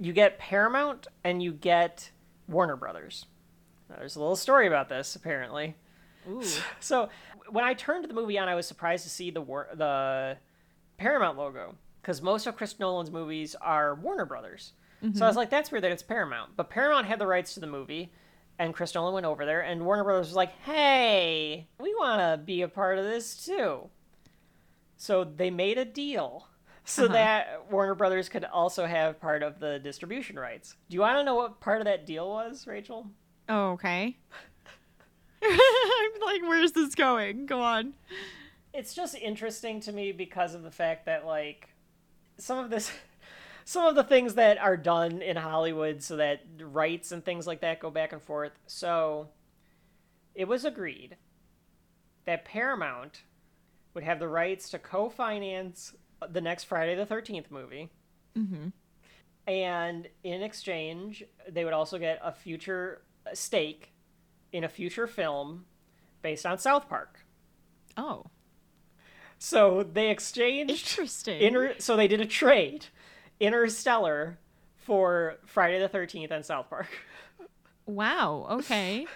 You 0.00 0.12
get 0.12 0.38
Paramount 0.38 1.06
and 1.22 1.42
you 1.42 1.52
get 1.52 2.10
Warner 2.48 2.76
Brothers. 2.76 3.26
Now, 3.88 3.96
there's 3.98 4.16
a 4.16 4.20
little 4.20 4.36
story 4.36 4.66
about 4.66 4.88
this 4.88 5.14
apparently. 5.14 5.76
Ooh. 6.28 6.42
So 6.80 7.08
when 7.48 7.64
I 7.64 7.74
turned 7.74 8.04
the 8.04 8.14
movie 8.14 8.38
on, 8.38 8.48
I 8.48 8.54
was 8.54 8.66
surprised 8.66 9.04
to 9.04 9.10
see 9.10 9.30
the 9.30 9.40
War- 9.40 9.68
the 9.74 10.36
Paramount 10.96 11.38
logo 11.38 11.76
because 12.00 12.22
most 12.22 12.46
of 12.46 12.56
Chris 12.56 12.78
Nolan's 12.78 13.10
movies 13.10 13.54
are 13.60 13.94
Warner 13.94 14.24
Brothers. 14.24 14.72
So 15.00 15.06
I 15.06 15.08
mm-hmm. 15.08 15.24
was 15.24 15.36
like, 15.36 15.48
that's 15.48 15.70
weird 15.70 15.84
that 15.84 15.92
it's 15.92 16.02
Paramount. 16.02 16.50
But 16.56 16.68
Paramount 16.68 17.06
had 17.06 17.18
the 17.18 17.26
rights 17.26 17.54
to 17.54 17.60
the 17.60 17.66
movie, 17.66 18.12
and 18.58 18.74
Chris 18.74 18.94
Nolan 18.94 19.14
went 19.14 19.24
over 19.24 19.46
there, 19.46 19.62
and 19.62 19.86
Warner 19.86 20.04
Brothers 20.04 20.26
was 20.26 20.36
like, 20.36 20.52
hey, 20.64 21.66
we 21.78 21.94
want 21.94 22.20
to 22.20 22.44
be 22.44 22.60
a 22.60 22.68
part 22.68 22.98
of 22.98 23.06
this 23.06 23.46
too. 23.46 23.88
So 24.98 25.24
they 25.24 25.50
made 25.50 25.78
a 25.78 25.86
deal 25.86 26.48
so 26.84 27.04
Uh-huh. 27.04 27.12
that 27.12 27.70
Warner 27.70 27.94
Brothers 27.94 28.28
could 28.28 28.44
also 28.44 28.86
have 28.86 29.20
part 29.20 29.42
of 29.42 29.60
the 29.60 29.78
distribution 29.78 30.38
rights. 30.38 30.74
Do 30.88 30.94
you 30.94 31.00
want 31.00 31.18
to 31.18 31.24
know 31.24 31.34
what 31.36 31.60
part 31.60 31.80
of 31.80 31.84
that 31.84 32.06
deal 32.06 32.28
was, 32.28 32.66
Rachel? 32.66 33.06
Oh, 33.48 33.72
okay. 33.72 34.16
I'm 35.42 36.20
like, 36.24 36.42
where's 36.42 36.72
this 36.72 36.94
going? 36.94 37.46
Go 37.46 37.60
on. 37.60 37.94
it's 38.72 38.94
just 38.94 39.14
interesting 39.16 39.80
to 39.80 39.92
me 39.92 40.12
because 40.12 40.54
of 40.54 40.62
the 40.62 40.70
fact 40.70 41.06
that 41.06 41.26
like 41.26 41.70
some 42.38 42.58
of 42.58 42.70
this 42.70 42.90
some 43.64 43.86
of 43.86 43.94
the 43.94 44.04
things 44.04 44.34
that 44.34 44.58
are 44.58 44.76
done 44.76 45.22
in 45.22 45.36
Hollywood 45.36 46.02
so 46.02 46.16
that 46.16 46.42
rights 46.60 47.12
and 47.12 47.24
things 47.24 47.46
like 47.46 47.60
that 47.60 47.80
go 47.80 47.90
back 47.90 48.12
and 48.12 48.22
forth. 48.22 48.52
So 48.66 49.28
it 50.34 50.46
was 50.48 50.64
agreed 50.64 51.16
that 52.26 52.44
Paramount 52.44 53.22
would 53.94 54.04
have 54.04 54.18
the 54.20 54.28
rights 54.28 54.70
to 54.70 54.78
co-finance 54.78 55.94
the 56.28 56.40
next 56.40 56.64
Friday 56.64 56.94
the 56.94 57.06
13th 57.06 57.50
movie. 57.50 57.88
Mm-hmm. 58.36 58.68
And 59.46 60.08
in 60.22 60.42
exchange, 60.42 61.24
they 61.48 61.64
would 61.64 61.72
also 61.72 61.98
get 61.98 62.20
a 62.22 62.30
future 62.32 63.02
stake 63.32 63.92
in 64.52 64.64
a 64.64 64.68
future 64.68 65.06
film 65.06 65.64
based 66.22 66.44
on 66.46 66.58
South 66.58 66.88
Park. 66.88 67.20
Oh, 67.96 68.26
So 69.38 69.82
they 69.82 70.10
exchanged 70.10 70.70
interesting. 70.70 71.40
Inter- 71.40 71.74
so 71.78 71.96
they 71.96 72.06
did 72.08 72.20
a 72.20 72.26
trade, 72.26 72.86
Interstellar, 73.40 74.38
for 74.76 75.36
Friday 75.46 75.78
the 75.78 75.88
Thirteenth 75.88 76.30
and 76.30 76.44
South 76.44 76.68
Park. 76.68 76.88
wow. 77.86 78.46
Okay. 78.60 79.06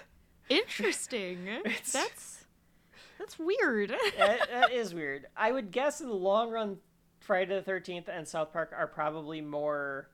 Interesting. 0.48 1.46
It's- 1.46 1.92
That's 1.92 2.44
that's 3.18 3.38
weird. 3.38 3.90
that, 4.18 4.48
that 4.50 4.72
is 4.72 4.92
weird. 4.92 5.26
I 5.36 5.52
would 5.52 5.70
guess 5.70 6.00
in 6.00 6.08
the 6.08 6.14
long 6.14 6.50
run, 6.50 6.78
Friday 7.24 7.54
the 7.56 7.62
Thirteenth 7.62 8.08
and 8.08 8.26
South 8.28 8.52
Park 8.52 8.72
are 8.76 8.86
probably 8.86 9.40
more 9.40 10.08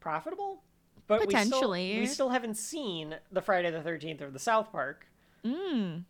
profitable. 0.00 0.62
But 1.06 1.20
we 1.20 1.26
Potentially. 1.26 1.90
still, 1.90 2.00
we 2.00 2.06
still 2.06 2.28
haven't 2.30 2.56
seen 2.56 3.16
the 3.30 3.42
Friday 3.42 3.70
the 3.70 3.82
Thirteenth 3.82 4.22
or 4.22 4.30
the 4.30 4.38
South 4.38 4.72
Park. 4.72 5.06
mm. 5.44 6.04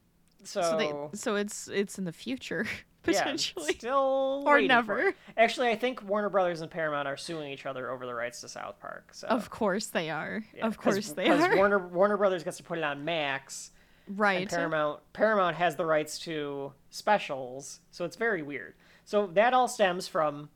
So, 0.45 0.61
So 0.63 0.77
they 0.77 1.17
so 1.17 1.37
it's 1.37 1.69
it's 1.69 1.99
in 1.99 2.05
the 2.05 2.13
future 2.13 2.67
yeah, 3.07 3.21
potentially 3.23 3.75
still 3.75 4.43
or 4.45 4.61
never. 4.61 5.15
Actually, 5.37 5.69
I 5.69 5.77
think 5.77 6.03
Warner 6.03 6.29
Brothers 6.29 6.61
and 6.63 6.71
Paramount 6.71 7.07
are 7.07 7.17
suing 7.17 7.51
each 7.53 7.65
other 7.65 7.91
over 7.91 8.07
the 8.07 8.15
rights 8.15 8.41
to 8.41 8.49
South 8.49 8.81
Park. 8.81 9.11
So 9.15 9.29
Of 9.29 9.51
course 9.51 9.87
they 9.87 10.11
are. 10.11 10.45
yeah, 10.57 10.67
of 10.67 10.79
course 10.79 11.13
they 11.13 11.29
are. 11.29 11.57
Warner 11.57 11.79
Warner 11.79 12.17
Brothers 12.17 12.43
gets 12.43 12.57
to 12.57 12.65
put 12.65 12.79
it 12.79 12.85
on 12.85 13.05
Max. 13.05 13.71
right. 14.09 14.41
and 14.43 14.51
Paramount 14.51 15.01
Paramount 15.13 15.57
has 15.57 15.77
the 15.77 15.87
rights 15.87 16.19
to 16.21 16.73
specials, 16.91 17.81
so 17.93 18.05
it's 18.05 18.17
very 18.17 18.43
weird. 18.43 18.75
So 19.13 19.27
that 19.35 19.53
all 19.53 19.69
stems 19.69 20.09
from 20.09 20.49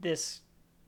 this 0.00 0.40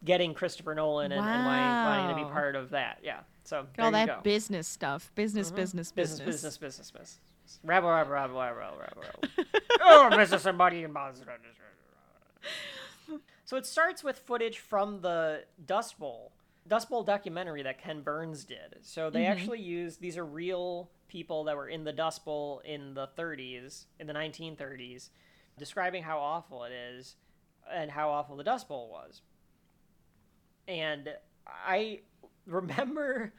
getting 0.02 0.32
Christopher 0.32 0.74
Nolan 0.74 1.12
and, 1.12 1.20
and 1.20 1.44
wanting, 1.44 2.08
wanting 2.08 2.16
to 2.16 2.24
be 2.24 2.32
part 2.32 2.56
of 2.56 2.70
that. 2.70 3.00
Yeah. 3.04 3.18
So 3.44 3.66
All 3.78 3.90
that 3.90 4.06
go. 4.06 4.12
Mm-hmm. 4.14 4.22
business 4.22 4.66
stuff. 4.66 5.12
Business, 5.14 5.50
business, 5.50 5.92
business, 5.92 6.20
business. 6.20 6.56
business, 6.56 6.56
business, 6.56 6.90
business. 6.90 7.20
Rabble, 7.62 7.90
rabble, 7.90 8.12
rabble, 8.12 8.36
rabble, 8.36 8.78
rabble, 8.78 9.02
rabble. 9.02 9.44
oh, 9.82 10.16
business 10.16 10.46
and 10.46 10.56
money 10.56 10.84
and. 10.84 10.96
So 13.44 13.58
it 13.58 13.66
starts 13.66 14.02
with 14.02 14.18
footage 14.18 14.60
from 14.60 15.02
the 15.02 15.44
Dust 15.66 15.98
Bowl, 15.98 16.32
Dust 16.66 16.88
Bowl 16.88 17.02
documentary 17.02 17.62
that 17.64 17.78
Ken 17.78 18.00
Burns 18.00 18.46
did. 18.46 18.78
So 18.80 19.10
they 19.10 19.26
actually 19.26 19.60
used 19.60 20.00
these 20.00 20.16
are 20.16 20.24
real 20.24 20.88
people 21.08 21.44
that 21.44 21.56
were 21.56 21.68
in 21.68 21.84
the 21.84 21.92
Dust 21.92 22.24
Bowl 22.24 22.62
in 22.64 22.94
the 22.94 23.10
30s, 23.18 23.84
in 24.00 24.06
the 24.06 24.14
1930s, 24.14 25.10
describing 25.58 26.02
how 26.02 26.18
awful 26.18 26.64
it 26.64 26.72
is 26.72 27.16
and 27.72 27.90
how 27.90 28.10
awful 28.10 28.36
the 28.36 28.44
Dust 28.44 28.68
Bowl 28.68 28.88
was. 28.90 29.22
And 30.68 31.08
I 31.46 32.00
remember 32.46 33.32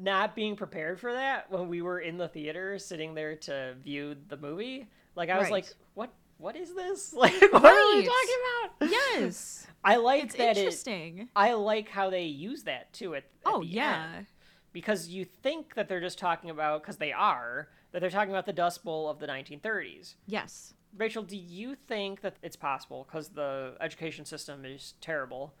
not 0.00 0.34
being 0.34 0.56
prepared 0.56 0.98
for 1.00 1.12
that 1.12 1.50
when 1.50 1.68
we 1.68 1.82
were 1.82 2.00
in 2.00 2.18
the 2.18 2.28
theater 2.28 2.78
sitting 2.78 3.14
there 3.14 3.36
to 3.36 3.74
view 3.82 4.16
the 4.28 4.36
movie. 4.36 4.88
Like 5.14 5.30
I 5.30 5.38
was 5.38 5.44
Right. 5.44 5.52
like, 5.52 5.66
what 5.94 6.10
what 6.38 6.56
is 6.56 6.74
this? 6.74 7.12
Like 7.16 7.32
what 7.40 7.64
are 7.64 7.96
we 7.96 8.04
talking 8.04 8.36
about? 8.78 8.90
Yes. 8.90 9.66
I 9.84 9.96
like 9.96 10.24
it's 10.24 10.34
that 10.36 10.56
it 10.56 10.58
interesting. 10.58 11.28
I 11.36 11.52
like 11.52 11.88
how 11.88 12.10
they 12.10 12.24
use 12.24 12.64
that 12.64 12.92
too 12.92 13.14
at, 13.14 13.18
at 13.24 13.30
oh, 13.46 13.60
yeah. 13.62 14.14
end. 14.16 14.26
Because 14.72 15.08
you 15.08 15.24
think 15.42 15.74
that 15.74 15.88
they're 15.88 16.00
just 16.00 16.18
talking 16.18 16.50
about 16.50 16.82
because 16.82 16.96
they 16.96 17.12
are 17.12 17.68
that 17.92 18.00
they're 18.00 18.10
talking 18.10 18.30
about 18.30 18.46
the 18.46 18.52
Dust 18.52 18.82
Bowl 18.82 19.08
of 19.08 19.20
the 19.20 19.26
1930s. 19.28 20.16
Yes. 20.26 20.74
Rachel, 20.96 21.22
do 21.22 21.36
you 21.36 21.74
think 21.74 22.20
that 22.20 22.36
it's 22.42 22.56
possible 22.56 23.06
because 23.08 23.30
the 23.30 23.76
education 23.80 24.24
system 24.24 24.64
is 24.64 24.94
terrible 25.00 25.54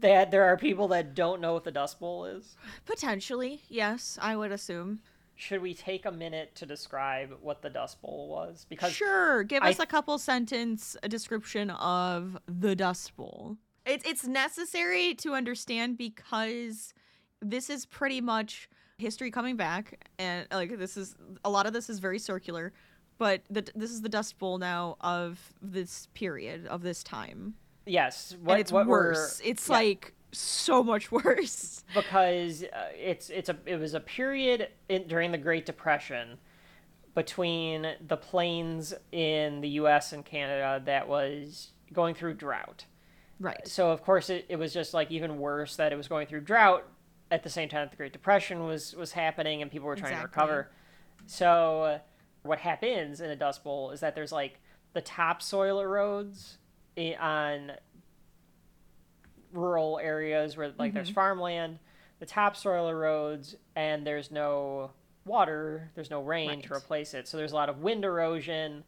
that 0.00 0.30
there 0.30 0.44
are 0.44 0.56
people 0.56 0.88
that 0.88 1.14
don't 1.14 1.40
know 1.40 1.54
what 1.54 1.64
the 1.64 1.72
Dust 1.72 1.98
Bowl 1.98 2.24
is? 2.24 2.56
Potentially, 2.84 3.62
yes, 3.68 4.18
I 4.20 4.36
would 4.36 4.52
assume. 4.52 5.00
Should 5.34 5.62
we 5.62 5.72
take 5.72 6.04
a 6.04 6.10
minute 6.10 6.54
to 6.56 6.66
describe 6.66 7.32
what 7.40 7.62
the 7.62 7.70
Dust 7.70 8.02
Bowl 8.02 8.28
was? 8.28 8.66
Because 8.68 8.92
Sure, 8.92 9.44
give 9.44 9.62
I 9.62 9.70
us 9.70 9.78
a 9.78 9.86
couple 9.86 10.18
sentence 10.18 10.96
a 11.02 11.08
description 11.08 11.70
of 11.70 12.38
the 12.46 12.74
Dust 12.74 13.16
Bowl. 13.16 13.56
It's 13.86 14.06
it's 14.06 14.26
necessary 14.26 15.14
to 15.14 15.34
understand 15.34 15.96
because 15.96 16.92
this 17.40 17.70
is 17.70 17.86
pretty 17.86 18.20
much 18.20 18.68
history 18.98 19.30
coming 19.30 19.56
back, 19.56 20.08
and 20.18 20.46
like 20.50 20.76
this 20.76 20.96
is 20.96 21.14
a 21.44 21.50
lot 21.50 21.66
of 21.66 21.72
this 21.72 21.88
is 21.88 22.00
very 22.00 22.18
circular, 22.18 22.72
but 23.18 23.42
the, 23.50 23.64
this 23.74 23.90
is 23.90 24.02
the 24.02 24.08
Dust 24.08 24.38
Bowl 24.38 24.58
now 24.58 24.96
of 25.00 25.38
this 25.60 26.08
period 26.14 26.66
of 26.66 26.82
this 26.82 27.02
time, 27.02 27.54
yes, 27.86 28.36
what, 28.42 28.52
and 28.52 28.60
it's 28.60 28.72
what 28.72 28.86
worse. 28.86 29.40
It's 29.44 29.68
yeah. 29.68 29.74
like 29.74 30.14
so 30.32 30.82
much 30.82 31.10
worse. 31.12 31.84
because 31.94 32.64
uh, 32.64 32.88
it's 32.96 33.30
it's 33.30 33.48
a 33.48 33.56
it 33.66 33.76
was 33.76 33.94
a 33.94 34.00
period 34.00 34.68
in, 34.88 35.06
during 35.08 35.32
the 35.32 35.38
Great 35.38 35.66
Depression 35.66 36.38
between 37.14 37.94
the 38.06 38.16
plains 38.16 38.94
in 39.10 39.60
the 39.60 39.68
U.S. 39.70 40.12
and 40.12 40.24
Canada 40.24 40.80
that 40.84 41.08
was 41.08 41.72
going 41.92 42.14
through 42.14 42.34
drought. 42.34 42.84
Right. 43.40 43.66
So 43.66 43.90
of 43.90 44.02
course 44.02 44.30
it, 44.30 44.46
it 44.48 44.56
was 44.56 44.72
just 44.72 44.94
like 44.94 45.10
even 45.10 45.38
worse 45.38 45.76
that 45.76 45.92
it 45.92 45.96
was 45.96 46.08
going 46.08 46.26
through 46.26 46.42
drought 46.42 46.84
at 47.30 47.42
the 47.42 47.50
same 47.50 47.68
time 47.68 47.82
that 47.82 47.90
the 47.90 47.96
Great 47.96 48.12
Depression 48.12 48.64
was 48.64 48.94
was 48.94 49.12
happening 49.12 49.62
and 49.62 49.70
people 49.70 49.86
were 49.86 49.96
trying 49.96 50.12
Exactly. 50.12 50.34
to 50.34 50.40
recover. 50.40 50.70
So 51.26 51.82
uh, 51.82 51.98
what 52.42 52.58
happens 52.58 53.20
in 53.20 53.30
a 53.30 53.36
Dust 53.36 53.64
Bowl 53.64 53.90
is 53.90 54.00
that 54.00 54.14
there's 54.14 54.32
like 54.32 54.60
the 54.94 55.00
topsoil 55.00 55.82
erodes 55.82 56.56
on 57.20 57.72
rural 59.52 60.00
areas 60.02 60.56
where 60.56 60.72
like 60.78 60.94
there's 60.94 61.08
mm-hmm. 61.08 61.14
farmland, 61.14 61.78
the 62.18 62.26
topsoil 62.26 62.90
erodes 62.90 63.54
and 63.76 64.06
there's 64.06 64.30
no 64.30 64.90
water, 65.24 65.90
there's 65.94 66.10
no 66.10 66.22
rain 66.22 66.62
to 66.62 66.72
replace 66.74 67.14
it. 67.14 67.28
So 67.28 67.36
there's 67.36 67.52
a 67.52 67.56
lot 67.56 67.68
of 67.68 67.78
wind 67.78 68.04
erosion 68.04 68.84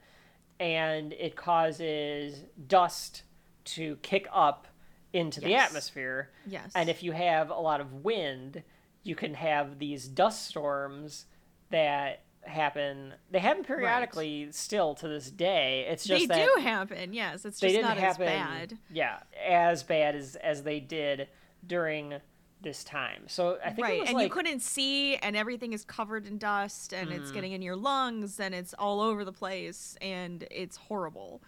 and 0.58 1.12
it 1.12 1.36
causes 1.36 2.44
dust 2.66 3.22
to 3.64 3.96
kick 4.02 4.26
up 4.32 4.66
into 5.12 5.40
the 5.40 5.54
atmosphere. 5.54 6.30
Yes. 6.46 6.70
And 6.74 6.88
if 6.88 7.02
you 7.02 7.12
have 7.12 7.50
a 7.50 7.60
lot 7.60 7.80
of 7.80 8.04
wind, 8.04 8.62
you 9.02 9.14
can 9.14 9.34
have 9.34 9.78
these 9.78 10.06
dust 10.06 10.46
storms 10.46 11.26
that 11.70 12.22
happen. 12.42 13.14
They 13.30 13.38
happen 13.38 13.64
periodically 13.64 14.48
still 14.52 14.94
to 14.96 15.08
this 15.08 15.30
day. 15.30 15.86
It's 15.88 16.04
just 16.04 16.28
they 16.28 16.44
do 16.44 16.60
happen, 16.62 17.12
yes. 17.12 17.44
It's 17.44 17.60
just 17.60 17.74
didn't 17.74 17.84
happen. 17.96 18.04
as 18.04 18.18
bad. 18.18 18.78
Yeah, 18.90 19.18
as 19.46 19.82
bad 19.82 20.14
as 20.16 20.36
as 20.36 20.62
they 20.62 20.80
did 20.80 21.28
during 21.66 22.14
this 22.62 22.84
time. 22.84 23.22
So 23.26 23.58
I 23.64 23.70
think 23.70 23.78
it 23.78 23.82
right 23.82 24.02
and 24.06 24.14
like 24.14 24.24
you 24.24 24.30
couldn't 24.30 24.60
see 24.60 25.16
and 25.16 25.34
everything 25.36 25.72
is 25.72 25.84
covered 25.84 26.26
in 26.26 26.36
dust 26.38 26.92
and 26.92 27.08
Mm-hmm. 27.10 27.22
it's 27.22 27.30
getting 27.30 27.52
in 27.52 27.62
your 27.62 27.76
lungs 27.76 28.38
and 28.38 28.54
it's 28.54 28.74
all 28.74 29.00
over 29.00 29.24
the 29.24 29.32
place 29.32 29.96
and 30.02 30.46
it's 30.50 30.76
horrible 30.76 31.40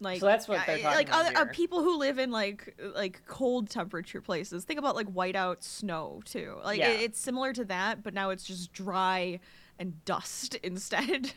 like 0.00 0.18
So 0.20 0.26
that's 0.26 0.48
what 0.48 0.64
they're 0.66 0.78
talking 0.78 0.96
like 0.96 1.08
about 1.08 1.26
other, 1.26 1.36
uh, 1.50 1.52
people 1.52 1.82
who 1.82 1.96
live 1.96 2.18
in 2.18 2.32
like 2.32 2.76
like 2.94 3.22
cold 3.26 3.70
temperature 3.70 4.20
places 4.20 4.64
think 4.64 4.80
about 4.80 4.96
like 4.96 5.06
whiteout 5.06 5.62
snow 5.62 6.22
too 6.24 6.56
like 6.64 6.78
Yeah. 6.80 6.90
it, 6.90 7.02
it's 7.02 7.20
similar 7.20 7.52
to 7.52 7.64
that 7.66 8.02
but 8.02 8.12
now 8.14 8.30
it's 8.30 8.42
just 8.44 8.72
dry 8.72 9.38
and 9.78 10.04
dust 10.04 10.54
instead 10.62 11.32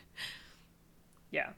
yeah. 1.30 1.50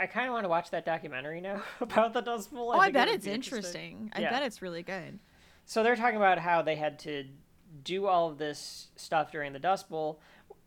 I 0.00 0.06
kind 0.06 0.26
of 0.26 0.32
want 0.32 0.44
to 0.44 0.48
watch 0.48 0.70
that 0.70 0.84
documentary 0.86 1.40
now 1.40 1.62
about 1.80 2.12
the 2.14 2.20
Dust 2.22 2.52
Bowl. 2.52 2.72
oh 2.74 2.78
i 2.78 2.90
bet 2.90 3.08
it 3.08 3.16
it's 3.16 3.24
be 3.26 3.30
interesting 3.32 4.10
i 4.14 4.20
Yeah. 4.20 4.30
bet 4.30 4.42
it's 4.42 4.62
really 4.62 4.82
good 4.82 5.18
So 5.66 5.82
they're 5.82 5.96
talking 5.96 6.16
about 6.16 6.38
how 6.38 6.62
they 6.62 6.76
had 6.76 6.98
to 7.00 7.24
do 7.84 8.06
all 8.06 8.28
of 8.30 8.38
this 8.38 8.88
stuff 8.96 9.30
during 9.32 9.52
the 9.54 9.58
Dust 9.58 9.88
Bowl. 9.88 10.20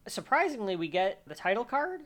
Surprisingly, 0.07 0.75
we 0.75 0.87
get 0.87 1.21
the 1.27 1.35
title 1.35 1.63
card. 1.65 2.01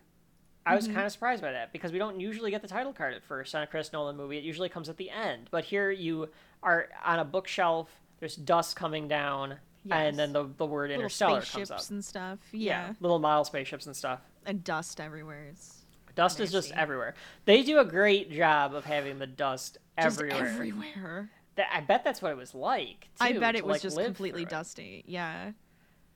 I 0.65 0.71
Mm-hmm. 0.71 0.75
was 0.75 0.87
kind 0.87 1.05
of 1.05 1.11
surprised 1.11 1.41
by 1.41 1.51
that 1.53 1.71
because 1.71 1.91
we 1.93 1.99
don't 1.99 2.19
usually 2.19 2.51
get 2.51 2.61
the 2.61 2.67
title 2.67 2.91
card 2.91 3.13
at 3.13 3.23
first 3.23 3.55
on 3.55 3.61
a 3.63 3.67
Chris 3.67 3.93
Nolan 3.93 4.17
movie. 4.17 4.37
It 4.37 4.43
usually 4.43 4.67
comes 4.67 4.89
at 4.89 4.97
the 4.97 5.09
end. 5.09 5.47
But 5.51 5.63
here 5.65 5.89
you 5.91 6.29
are 6.63 6.89
on 7.05 7.19
a 7.19 7.23
bookshelf. 7.25 7.89
There's 8.19 8.35
dust 8.35 8.75
coming 8.75 9.07
down, 9.07 9.57
Yes. 9.85 9.97
and 10.09 10.19
then 10.19 10.33
the 10.33 10.49
the 10.57 10.65
word 10.65 10.89
little 10.89 11.03
Interstellar 11.03 11.41
comes 11.41 11.71
up. 11.71 11.81
and 11.89 12.03
stuff 12.03 12.39
yeah. 12.51 12.93
little 12.99 13.19
model 13.19 13.45
spaceships 13.45 13.85
and 13.85 13.95
stuff. 13.95 14.19
and 14.45 14.63
dust 14.63 14.99
everywhere 14.99 15.45
it's 15.49 15.75
Dust 16.15 16.41
is 16.41 16.51
just 16.51 16.73
everywhere. 16.73 17.13
They 17.45 17.63
do 17.63 17.79
a 17.79 17.85
great 17.85 18.29
job 18.29 18.75
of 18.75 18.83
having 18.83 19.19
the 19.19 19.27
dust 19.27 19.77
just 20.01 20.19
everywhere. 20.19 20.47
everywhere 20.49 21.29
That- 21.55 21.69
I 21.73 21.79
bet 21.79 22.03
that's 22.03 22.21
what 22.21 22.31
it 22.33 22.37
was 22.37 22.53
like. 22.53 23.07
I 23.21 23.31
too, 23.31 23.39
bet 23.39 23.53
to, 23.53 23.59
it 23.59 23.65
was 23.65 23.75
like, 23.75 23.81
just 23.83 23.97
completely 23.97 24.43
dusty. 24.43 25.05
Yeah. 25.07 25.51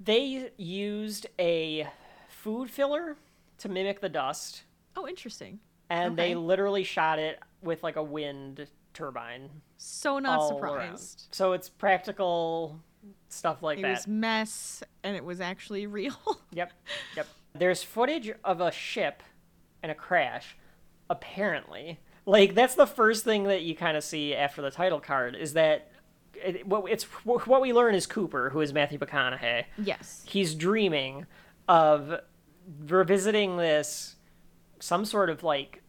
They 0.02 0.52
used 0.58 1.28
a 1.40 1.88
food 2.28 2.70
filler 2.70 3.16
to 3.60 3.70
mimic 3.70 4.02
the 4.02 4.10
dust, 4.10 4.64
Oh, 4.98 5.08
interesting. 5.08 5.60
and 5.90 6.18
they 6.18 6.36
literally 6.36 6.84
shot 6.84 7.18
it 7.18 7.40
with 7.62 7.82
like 7.82 7.96
a 7.96 8.04
wind 8.04 8.68
turbine. 8.94 9.50
So 9.78 10.20
not 10.20 10.50
surprised. 10.50 10.82
around. 10.82 11.28
So 11.32 11.54
it's 11.54 11.70
practical 11.70 12.82
stuff 13.30 13.62
like 13.64 13.80
It 13.80 13.84
that. 13.84 13.92
was 13.92 14.08
mess, 14.08 14.84
and 15.04 15.16
it 15.16 15.24
was 15.26 15.42
actually 15.42 15.88
real. 16.00 16.16
Yep, 16.52 16.72
yep. 17.16 17.28
There's 17.56 17.84
footage 17.84 18.32
of 18.44 18.62
a 18.62 18.72
ship 18.72 19.22
and 19.82 19.92
a 19.92 19.96
crash, 19.96 20.56
apparently. 21.10 22.00
Like 22.26 22.56
that's 22.56 22.76
the 22.76 22.88
first 22.88 23.24
thing 23.24 23.44
that 23.46 23.64
you 23.64 23.76
kind 23.76 23.98
of 23.98 24.04
see 24.04 24.34
after 24.34 24.62
the 24.62 24.72
title 24.72 25.00
card 25.00 25.36
is 25.36 25.54
that 25.54 25.92
it, 26.36 26.66
what 26.66 26.90
it's 26.92 27.04
what 27.26 27.62
we 27.62 27.74
learn 27.74 27.94
is 27.96 28.08
Cooper, 28.08 28.50
who 28.50 28.62
is 28.62 28.74
Matthew 28.74 28.98
McConaughey. 28.98 29.66
yes. 29.78 30.24
He's 30.26 30.56
dreaming 30.56 31.26
of 31.68 32.20
revisiting 32.88 33.58
this 33.58 34.16
some 34.80 35.06
sort 35.06 35.30
of 35.30 35.44
like 35.44 35.83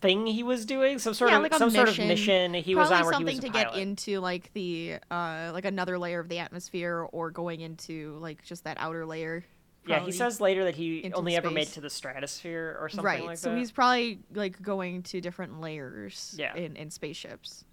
thing 0.00 0.26
he 0.26 0.42
was 0.42 0.64
doing, 0.64 0.98
some 0.98 1.14
sort 1.14 1.30
yeah, 1.30 1.38
of 1.38 1.42
like 1.42 1.54
some 1.54 1.72
mission. 1.72 1.86
sort 1.86 1.98
of 1.98 2.06
mission 2.06 2.54
he 2.54 2.74
was 2.74 2.90
on 2.90 3.02
where 3.04 3.12
something 3.12 3.28
he 3.28 3.36
was 3.36 3.44
a 3.44 3.48
to 3.48 3.52
get 3.52 3.74
into 3.74 4.20
like 4.20 4.52
the 4.52 4.96
uh 5.10 5.50
like 5.52 5.64
another 5.64 5.98
layer 5.98 6.20
of 6.20 6.28
the 6.28 6.38
atmosphere, 6.38 7.06
or 7.12 7.30
going 7.30 7.60
into 7.60 8.16
like 8.20 8.42
just 8.42 8.64
that 8.64 8.76
outer 8.80 9.04
layer. 9.06 9.44
yeah, 9.86 10.00
he 10.00 10.12
says 10.12 10.40
later 10.40 10.64
that 10.64 10.74
he 10.74 11.04
into 11.04 11.16
only 11.16 11.36
ever 11.36 11.50
made 11.50 11.64
space. 11.64 11.74
to 11.74 11.80
the 11.80 11.90
stratosphere 11.90 12.76
or 12.80 12.88
something 12.88 13.04
right. 13.04 13.24
like 13.24 13.38
so 13.38 13.50
that. 13.50 13.54
So 13.54 13.58
he's 13.58 13.72
probably 13.72 14.20
like 14.34 14.60
going 14.62 15.02
to 15.04 15.20
different 15.20 15.60
layers. 15.60 16.34
Yeah. 16.38 16.54
In 16.54 16.76
in 16.76 16.90
spaceships. 16.90 17.64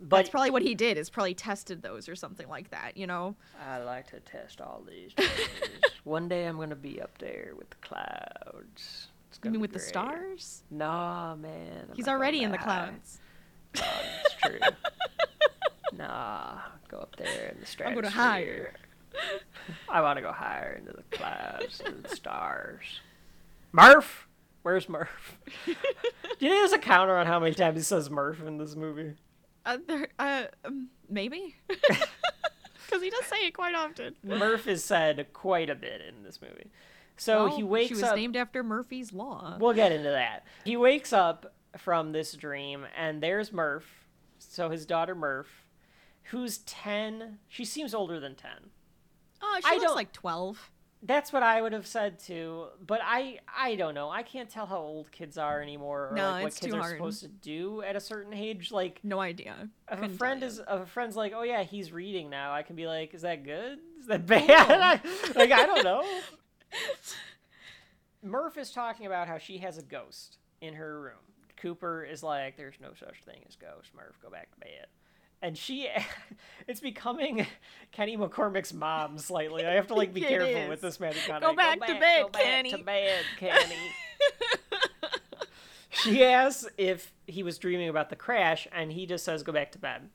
but 0.00 0.16
That's 0.16 0.30
probably 0.30 0.50
what 0.50 0.62
he 0.62 0.74
did. 0.74 0.98
Is 0.98 1.10
probably 1.10 1.34
tested 1.34 1.82
those 1.82 2.08
or 2.08 2.16
something 2.16 2.48
like 2.48 2.70
that. 2.70 2.96
You 2.96 3.06
know. 3.06 3.36
I 3.64 3.78
like 3.78 4.08
to 4.10 4.20
test 4.20 4.60
all 4.60 4.82
these. 4.88 5.12
things. 5.12 5.30
One 6.04 6.28
day 6.28 6.46
I'm 6.46 6.56
gonna 6.56 6.74
be 6.76 7.00
up 7.00 7.18
there 7.18 7.52
with 7.56 7.70
the 7.70 7.76
clouds. 7.76 9.08
It's 9.28 9.40
You 9.44 9.50
mean 9.50 9.60
with 9.60 9.72
the 9.72 9.78
stars? 9.78 10.62
Nah, 10.70 11.36
man. 11.36 11.86
I'm 11.90 11.96
He's 11.96 12.08
already 12.08 12.42
in 12.42 12.50
the 12.50 12.58
clouds. 12.58 13.20
Oh, 13.76 13.80
that's 13.80 14.34
true. 14.42 14.58
nah, 15.98 16.58
go 16.88 16.98
up 16.98 17.16
there 17.16 17.48
in 17.52 17.60
the 17.60 17.66
stratosphere. 17.66 17.86
I'll 17.88 17.94
go 17.94 18.00
to 18.00 18.10
higher. 18.10 18.74
I 19.88 20.00
want 20.00 20.16
to 20.16 20.22
go 20.22 20.32
higher 20.32 20.80
into 20.80 20.92
the 20.92 21.16
clouds 21.16 21.82
and 21.84 22.02
the 22.02 22.14
stars. 22.14 23.00
Murph, 23.72 24.26
where's 24.62 24.88
Murph? 24.88 25.36
Do 25.66 25.72
you 25.72 25.74
think 25.74 26.38
there's 26.40 26.72
a 26.72 26.78
counter 26.78 27.16
on 27.16 27.26
how 27.26 27.38
many 27.38 27.54
times 27.54 27.76
he 27.76 27.82
says 27.82 28.10
Murph 28.10 28.42
in 28.46 28.58
this 28.58 28.76
movie? 28.76 29.14
Uh, 29.66 29.78
there, 29.86 30.08
uh, 30.18 30.44
um, 30.64 30.88
maybe. 31.10 31.56
Because 31.68 33.02
he 33.02 33.10
does 33.10 33.26
say 33.26 33.46
it 33.46 33.54
quite 33.54 33.74
often. 33.74 34.14
Murph 34.22 34.66
is 34.66 34.82
said 34.82 35.26
quite 35.34 35.68
a 35.68 35.74
bit 35.74 36.00
in 36.00 36.22
this 36.22 36.40
movie. 36.40 36.70
So 37.18 37.46
Well, 37.46 37.56
he 37.56 37.62
wakes 37.62 37.86
up. 37.86 37.88
She 37.88 37.94
was 37.94 38.02
up. 38.04 38.16
named 38.16 38.36
after 38.36 38.62
Murphy's 38.62 39.12
Law. 39.12 39.56
We'll 39.60 39.74
get 39.74 39.92
into 39.92 40.10
that. 40.10 40.44
He 40.64 40.76
wakes 40.76 41.12
up 41.12 41.54
from 41.76 42.12
this 42.12 42.32
dream, 42.32 42.86
and 42.96 43.22
there's 43.22 43.52
Murph. 43.52 44.06
So 44.38 44.70
his 44.70 44.86
daughter 44.86 45.14
Murph, 45.14 45.66
who's 46.30 46.58
ten. 46.58 47.38
She 47.48 47.64
seems 47.64 47.92
older 47.94 48.20
than 48.20 48.34
ten. 48.34 48.70
oh, 49.42 49.58
she 49.62 49.68
I 49.68 49.74
looks 49.74 49.84
don't- 49.84 49.96
like 49.96 50.12
12. 50.12 50.70
That's 51.00 51.32
what 51.32 51.44
I 51.44 51.62
would 51.62 51.72
have 51.74 51.86
said 51.86 52.18
too, 52.18 52.66
but 52.84 53.00
I 53.04 53.38
I 53.56 53.76
don't 53.76 53.94
know. 53.94 54.10
I 54.10 54.24
can't 54.24 54.50
tell 54.50 54.66
how 54.66 54.78
old 54.78 55.12
kids 55.12 55.38
are 55.38 55.62
anymore, 55.62 56.08
or 56.10 56.16
No, 56.16 56.30
like 56.32 56.42
what 56.42 56.56
kids 56.56 56.74
are 56.74 56.88
supposed 56.90 57.20
to 57.22 57.28
do 57.28 57.82
at 57.82 57.94
a 57.94 58.00
certain 58.00 58.34
age. 58.34 58.72
Like 58.72 58.98
No 59.04 59.20
idea. 59.20 59.68
if 59.92 60.02
a 60.02 60.08
friend 60.08 60.42
is 60.42 60.58
if 60.58 60.66
a 60.68 60.86
friend's 60.86 61.14
like, 61.14 61.32
oh 61.36 61.42
yeah, 61.44 61.62
he's 61.62 61.92
reading 61.92 62.30
now, 62.30 62.52
I 62.52 62.62
can 62.62 62.74
be 62.74 62.88
like, 62.88 63.14
is 63.14 63.22
that 63.22 63.44
good? 63.44 63.78
Is 64.00 64.06
that 64.08 64.26
bad? 64.26 65.00
like 65.36 65.52
I 65.52 65.66
don't 65.66 65.84
know. 65.84 66.02
Murph 68.22 68.58
is 68.58 68.70
talking 68.70 69.06
about 69.06 69.28
how 69.28 69.38
she 69.38 69.58
has 69.58 69.78
a 69.78 69.82
ghost 69.82 70.38
in 70.60 70.74
her 70.74 71.00
room. 71.00 71.12
Cooper 71.56 72.04
is 72.04 72.22
like, 72.22 72.56
there's 72.56 72.76
no 72.80 72.90
such 72.98 73.22
thing 73.24 73.40
as 73.48 73.56
ghosts. 73.56 73.90
Murph, 73.94 74.18
go 74.22 74.30
back 74.30 74.50
to 74.52 74.60
bed. 74.60 74.86
And 75.40 75.56
she, 75.56 75.88
it's 76.68 76.80
becoming 76.80 77.46
Kenny 77.92 78.16
McCormick's 78.16 78.72
mom 78.72 79.18
slightly. 79.18 79.64
I 79.64 79.74
have 79.74 79.86
to 79.88 79.94
like 79.94 80.12
be 80.12 80.20
careful 80.22 80.62
is. 80.62 80.68
with 80.68 80.80
this 80.80 80.98
Matthew 81.00 81.32
McConaughey. 81.32 81.40
Go 81.40 81.54
back 81.54 81.80
to 81.80 81.94
bed, 81.94 82.22
go 82.22 82.28
back 82.28 82.42
Kenny." 82.42 82.70
To 82.72 82.78
bed, 82.78 83.24
Kenny. 83.38 83.76
she 85.90 86.24
asks 86.24 86.66
if 86.76 87.12
he 87.26 87.42
was 87.42 87.58
dreaming 87.58 87.88
about 87.88 88.10
the 88.10 88.16
crash, 88.16 88.66
and 88.72 88.92
he 88.92 89.06
just 89.06 89.24
says, 89.24 89.42
"Go 89.42 89.52
back 89.52 89.72
to 89.72 89.78
bed." 89.78 90.08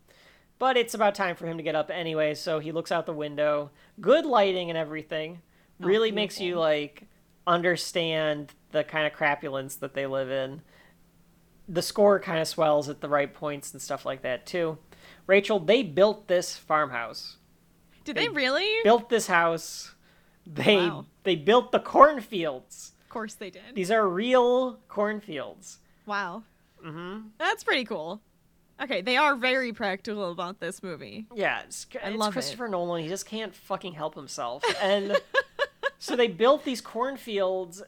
But 0.59 0.77
it's 0.77 0.93
about 0.93 1.15
time 1.15 1.35
for 1.35 1.47
him 1.47 1.57
to 1.57 1.63
get 1.63 1.75
up 1.75 1.89
anyway, 1.89 2.35
so 2.35 2.59
he 2.59 2.71
looks 2.71 2.91
out 2.91 3.05
the 3.05 3.13
window. 3.13 3.71
Good 3.99 4.25
lighting 4.25 4.69
and 4.69 4.77
everything. 4.77 5.41
Oh, 5.81 5.85
Really 5.85 6.11
makes 6.11 6.39
you 6.39 6.55
like 6.57 7.03
understand 7.47 8.53
the 8.71 8.83
kind 8.83 9.05
of 9.07 9.13
crapulence 9.13 9.79
that 9.79 9.93
they 9.93 10.05
live 10.05 10.29
in. 10.31 10.61
The 11.67 11.81
score 11.81 12.19
kind 12.19 12.39
of 12.39 12.47
swells 12.47 12.89
at 12.89 13.01
the 13.01 13.09
right 13.09 13.33
points 13.33 13.71
and 13.73 13.81
stuff 13.81 14.05
like 14.05 14.21
that 14.23 14.45
too. 14.45 14.77
Rachel, 15.27 15.59
they 15.59 15.83
built 15.83 16.27
this 16.27 16.55
farmhouse. 16.57 17.37
Did 18.03 18.17
they 18.17 18.27
really? 18.27 18.69
Built 18.83 19.09
this 19.09 19.27
house. 19.27 19.95
They 20.45 20.75
Wow. 20.75 21.05
they 21.23 21.35
built 21.35 21.71
the 21.71 21.79
cornfields. 21.79 22.91
Of 23.01 23.09
course 23.09 23.35
they 23.35 23.49
did. 23.49 23.75
These 23.75 23.91
are 23.91 24.07
real 24.07 24.79
cornfields. 24.89 25.79
Wow. 26.05 26.43
Mm-hmm. 26.85 27.27
That's 27.37 27.63
pretty 27.63 27.85
cool. 27.85 28.21
Okay, 28.83 29.01
they 29.01 29.15
are 29.15 29.35
very 29.35 29.71
practical 29.71 30.31
about 30.31 30.59
this 30.59 30.83
movie. 30.83 31.25
Yeah, 31.33 31.61
it's, 31.61 31.87
I 32.03 32.09
it's 32.09 32.17
love 32.17 32.31
it. 32.31 32.33
Christopher 32.33 32.67
Nolan. 32.67 33.01
He 33.01 33.07
just 33.07 33.25
can't 33.25 33.55
fucking 33.55 33.93
help 33.93 34.15
himself. 34.15 34.63
And 34.81 35.17
so 35.99 36.15
they 36.15 36.27
built 36.27 36.65
these 36.65 36.81
cornfields 36.81 37.81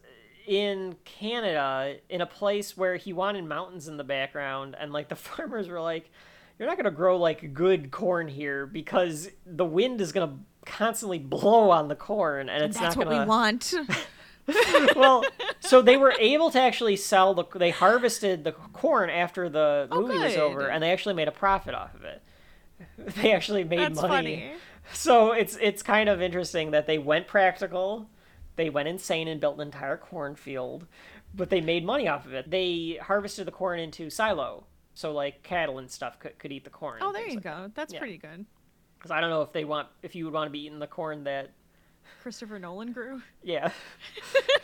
in 0.48 0.96
Canada 1.04 1.98
in 2.10 2.22
a 2.22 2.26
place 2.26 2.78
where 2.78 2.96
he 2.96 3.12
wanted 3.12 3.46
mountains 3.46 3.88
in 3.88 3.98
the 3.98 4.04
background, 4.04 4.76
and 4.80 4.94
like 4.94 5.10
the 5.10 5.16
farmers 5.18 5.68
were 5.68 5.82
like, 5.82 6.10
"You're 6.58 6.68
not 6.68 6.78
gonna 6.78 6.92
grow 6.92 7.18
like 7.18 7.54
good 7.54 7.92
corn 7.92 8.28
here 8.28 8.66
because 8.66 9.30
the 9.46 9.66
wind 9.66 10.00
is 10.00 10.12
gonna 10.12 10.38
constantly 10.66 11.20
blow 11.20 11.72
on 11.72 11.90
the 11.90 11.96
corn, 11.96 12.48
and 12.48 12.64
it's 12.64 12.80
That's 12.80 12.96
not 12.96 13.06
what 13.06 13.12
gonna." 13.12 13.24
we 13.24 13.28
want. 13.28 13.74
well, 14.96 15.24
so 15.60 15.82
they 15.82 15.98
were 15.98 16.14
able 16.20 16.52
to 16.52 16.60
actually 16.60 16.96
sell 16.96 17.34
the. 17.34 17.44
They 17.56 17.72
harvested 17.72 18.44
the 18.44 18.52
corn 18.52 19.10
after 19.10 19.50
the 19.50 19.88
Oh, 19.92 20.02
movie 20.02 20.20
was 20.20 20.36
over, 20.38 20.68
and 20.68 20.84
they 20.84 20.92
actually 20.92 21.16
made 21.16 21.28
a 21.28 21.32
profit 21.32 21.74
off 21.74 21.94
of 21.96 22.04
it. 22.04 22.22
They 23.22 23.32
actually 23.34 23.64
made 23.64 23.80
That's 23.80 24.02
money. 24.02 24.08
funny. 24.10 24.52
So 24.94 25.32
it's 25.32 25.58
it's 25.62 25.82
kind 25.82 26.10
of 26.10 26.22
interesting 26.22 26.72
that 26.72 26.86
they 26.88 26.98
went 26.98 27.26
practical, 27.28 28.10
they 28.56 28.70
went 28.70 28.88
insane 28.88 29.28
and 29.28 29.40
built 29.42 29.56
an 29.56 29.62
entire 29.62 29.98
cornfield, 29.98 30.86
but 31.34 31.50
they 31.50 31.62
made 31.62 31.86
money 31.86 32.08
off 32.08 32.26
of 32.26 32.34
it. 32.34 32.52
They 32.52 33.00
harvested 33.02 33.48
the 33.48 33.52
corn 33.52 33.80
into 33.80 34.10
silo, 34.10 34.66
so 34.94 35.12
like 35.14 35.42
cattle 35.42 35.80
and 35.80 35.90
stuff 35.90 36.20
could, 36.20 36.38
could 36.38 36.52
eat 36.52 36.66
the 36.66 36.70
corn. 36.70 37.00
Oh, 37.02 37.12
there 37.14 37.28
you 37.28 37.40
go. 37.40 37.72
That's 37.74 37.94
Yeah. 37.94 38.00
pretty 38.00 38.18
good. 38.18 38.46
Because 38.98 39.10
I 39.12 39.22
don't 39.22 39.30
know 39.30 39.42
if 39.42 39.54
they 39.54 39.66
want 39.66 39.88
if 40.04 40.14
you 40.16 40.26
would 40.26 40.34
want 40.34 40.48
to 40.48 40.52
be 40.52 40.66
eating 40.66 40.80
the 40.80 40.88
corn 40.88 41.24
that 41.24 41.52
Christopher 42.22 42.60
Nolan 42.60 42.92
grew. 42.92 43.22
yeah 43.44 43.72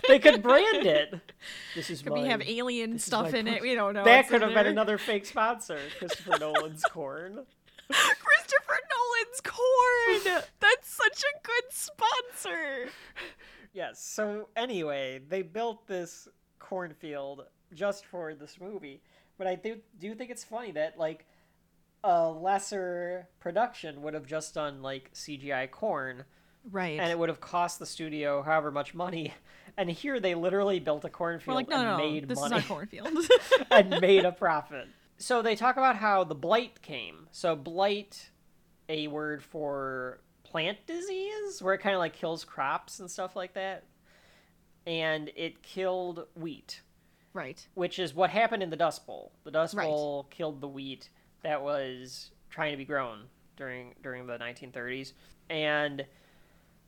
they 0.08 0.20
could 0.20 0.42
brand 0.42 0.86
it. 0.86 1.14
This 1.76 1.89
is 1.89 2.02
Could 2.02 2.14
mine. 2.14 2.24
we 2.24 2.30
have 2.30 2.42
alien 2.42 2.94
This 2.94 3.06
stuff 3.06 3.34
in 3.34 3.48
it? 3.48 3.62
We 3.62 3.76
don't 3.76 3.94
know. 3.94 4.04
that 4.04 4.28
could 4.28 4.42
have 4.42 4.54
been 4.54 4.68
another 4.68 4.98
fake 4.98 5.26
sponsor, 5.26 5.80
Christopher 6.00 6.38
Nolan's 6.39 6.84
corn. 6.84 7.46
Christopher 7.89 8.80
Nolan's 8.92 9.42
corn. 9.44 10.44
That's 10.60 10.89
such 10.89 11.24
a 11.24 11.39
good 11.46 11.64
sponsor. 11.72 12.89
Yes. 13.74 14.02
So 14.04 14.50
anyway, 14.56 15.22
they 15.30 15.42
built 15.44 15.88
this 15.88 16.28
cornfield 16.60 17.46
just 17.74 18.06
for 18.06 18.34
this 18.34 18.58
movie, 18.60 19.02
but 19.38 19.48
I 19.48 19.56
do 19.56 19.78
do 20.00 20.14
think 20.14 20.30
it's 20.32 20.44
funny 20.44 20.72
that 20.74 20.98
like 20.98 21.26
a 22.04 22.30
lesser 22.30 23.28
production 23.39 24.02
would 24.02 24.14
have 24.14 24.26
just 24.26 24.54
done 24.54 24.82
like 24.82 25.12
CGI 25.14 25.70
corn, 25.72 26.26
Right. 26.70 26.99
and 26.99 27.09
it 27.09 27.18
would 27.18 27.30
have 27.30 27.41
cost 27.41 27.80
the 27.80 27.86
studio 27.86 28.41
however 28.41 28.72
much 28.72 28.93
money. 28.93 29.34
And 29.78 29.89
here 29.89 30.20
they 30.20 30.36
literally 30.36 30.80
built 30.80 31.05
a 31.05 31.09
cornfield 31.09 31.55
like, 31.55 31.70
no, 31.70 31.78
and 31.78 31.86
no, 31.86 31.97
made 31.97 32.28
This 32.28 32.39
money 32.39 32.57
is 32.57 32.62
not 32.64 32.68
cornfield. 32.68 33.09
and 33.72 33.89
made 34.01 34.26
a 34.26 34.32
profit. 34.32 34.88
So 35.18 35.41
they 35.41 35.55
talk 35.55 35.78
about 35.78 35.95
how 35.95 36.24
the 36.24 36.36
blight 36.36 36.82
came. 36.82 37.28
So 37.32 37.55
blight, 37.55 38.32
a 38.89 39.07
word 39.07 39.43
for 39.43 40.20
plant 40.43 40.86
disease, 40.88 41.62
where 41.62 41.74
it 41.74 41.78
kind 41.78 41.95
of 41.95 41.99
like 41.99 42.14
kills 42.14 42.43
crops 42.43 42.99
and 42.99 43.09
stuff 43.09 43.36
like 43.36 43.53
that. 43.53 43.86
And 44.86 45.32
it 45.36 45.62
killed 45.62 46.26
wheat, 46.36 46.82
right. 47.34 47.66
which 47.76 47.99
is 47.99 48.16
what 48.16 48.32
happened 48.32 48.64
in 48.64 48.72
the 48.72 48.76
Dust 48.76 49.05
Bowl. 49.05 49.32
The 49.43 49.51
Dust 49.51 49.76
Right. 49.76 49.86
Bowl 49.86 50.28
killed 50.32 50.59
the 50.59 50.68
wheat 50.68 51.09
that 51.43 51.62
was 51.62 52.32
trying 52.49 52.72
to 52.72 52.78
be 52.78 52.86
grown 52.86 53.22
during 53.57 53.93
during 54.01 54.26
the 54.26 54.38
1930s. 54.38 55.14
And 55.49 56.05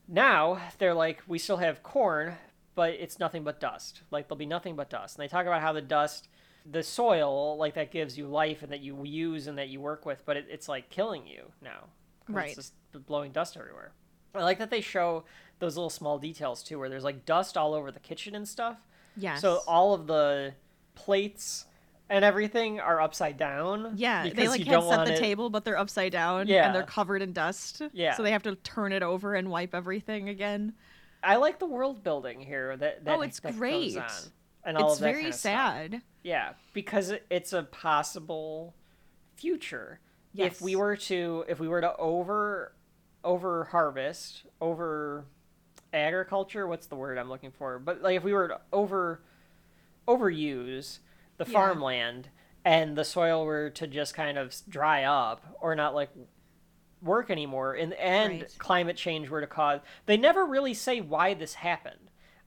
now 0.08 0.60
they're 0.78 0.93
like, 0.93 1.22
we 1.28 1.39
still 1.39 1.58
have 1.58 1.84
corn, 1.84 2.36
but 2.76 2.93
it's 2.93 3.20
nothing 3.20 3.43
but 3.43 3.60
dust. 3.60 4.01
Like 4.12 4.28
there'll 4.28 4.38
be 4.38 4.45
nothing 4.45 4.76
but 4.76 4.89
dust. 4.89 5.18
And 5.18 5.24
they 5.24 5.28
talk 5.28 5.45
about 5.45 5.62
how 5.62 5.74
the 5.74 5.82
dust, 5.82 6.28
the 6.70 6.84
soil, 6.84 7.58
like 7.58 7.76
that 7.76 7.91
gives 7.91 8.18
you 8.18 8.28
life 8.28 8.64
and 8.64 8.72
that 8.72 8.82
you 8.82 9.04
use 9.04 9.47
and 9.47 9.58
that 9.58 9.70
you 9.70 9.80
work 9.80 10.06
with, 10.06 10.24
but 10.26 10.38
it, 10.38 10.47
it's 10.49 10.68
like 10.68 10.89
killing 10.89 11.26
you 11.28 11.51
now. 11.62 11.86
Right. 12.28 12.47
It's 12.47 12.56
just 12.56 12.74
blowing 13.06 13.32
dust 13.32 13.58
everywhere. 13.58 13.91
I 14.36 14.43
like 14.43 14.60
that 14.60 14.70
they 14.70 14.82
show 14.82 15.26
those 15.60 15.76
little 15.76 15.89
small 15.89 16.18
details 16.18 16.64
too, 16.64 16.80
where 16.80 16.89
there's 16.89 17.04
like 17.04 17.26
dust 17.26 17.58
all 17.58 17.74
over 17.74 17.91
the 17.91 17.99
kitchen 17.99 18.36
and 18.36 18.47
stuff. 18.47 18.78
Yes. 19.16 19.41
So 19.41 19.62
all 19.68 19.93
of 19.93 20.08
the 20.08 20.54
plates 20.95 21.66
and 22.14 22.24
everything 22.24 22.80
are 22.80 23.01
upside 23.01 23.38
down. 23.38 23.93
yeah, 23.95 24.30
they 24.30 24.47
like 24.47 24.59
you 24.59 24.66
can't 24.66 24.82
don't 24.82 24.89
set 24.89 25.05
the 25.07 25.14
it- 25.16 25.20
table, 25.20 25.49
but 25.49 25.66
they're 25.66 25.78
upside 25.80 26.11
down. 26.11 26.47
Yeah. 26.47 26.68
And 26.68 26.76
they're 26.76 26.84
covered 26.84 27.22
in 27.24 27.34
dust. 27.34 27.82
Yeah. 27.91 28.14
So 28.16 28.22
they 28.22 28.32
have 28.32 28.43
to 28.43 28.55
turn 28.57 28.93
it 28.93 29.01
over 29.01 29.34
and 29.34 29.49
wipe 29.49 29.74
everything 29.74 30.30
again. 30.30 30.74
I 31.24 31.38
like 31.38 31.57
the 31.57 31.66
world 31.66 32.03
building 32.03 32.39
here. 32.39 32.78
That, 32.78 33.03
that 33.05 33.18
Oh, 33.18 33.22
it's 33.22 33.39
that 33.39 33.57
great. 33.57 33.97
and 34.64 34.78
all 34.78 34.89
it's 34.91 34.95
of 34.95 34.99
that 34.99 35.05
very 35.05 35.24
kind 35.24 35.34
of 35.34 35.39
stuff. 35.39 35.51
sad. 35.53 36.01
Yeah, 36.22 36.53
because 36.74 37.11
it's 37.32 37.51
a 37.51 37.64
possible 37.64 38.76
future. 39.36 39.99
Yes. 40.34 40.51
If 40.53 40.61
we 40.61 40.76
were 40.76 40.95
to 40.97 41.45
if 41.47 41.59
we 41.59 41.68
were 41.68 41.82
to 41.82 41.95
over 41.97 42.74
over 43.24 43.64
harvest, 43.66 44.43
over 44.61 45.26
agriculture, 45.93 46.68
what's 46.68 46.86
the 46.88 46.95
word 46.95 47.18
I'm 47.18 47.30
looking 47.30 47.51
for? 47.51 47.80
But 47.80 48.01
like 48.03 48.18
if 48.18 48.24
we 48.24 48.34
were 48.34 48.49
to 48.49 48.61
over 48.72 49.22
overuse 50.07 50.99
the 51.38 51.46
Yeah. 51.46 51.52
farmland 51.54 52.30
and 52.66 52.98
the 52.98 53.04
soil 53.06 53.46
were 53.46 53.70
to 53.72 53.88
just 53.88 54.14
kind 54.14 54.38
of 54.38 54.54
dry 54.70 55.04
up 55.04 55.58
or 55.62 55.76
not 55.76 55.94
like 55.96 56.10
work 57.02 57.30
anymore 57.30 57.74
and 57.74 57.94
and 57.96 58.42
Right. 58.42 58.56
climate 58.60 58.96
change 58.96 59.30
were 59.30 59.42
to 59.42 59.48
cause 59.48 59.82
they 60.06 60.16
never 60.18 60.46
really 60.46 60.74
say 60.74 61.02
why 61.02 61.34
this 61.34 61.56
happened. 61.56 62.00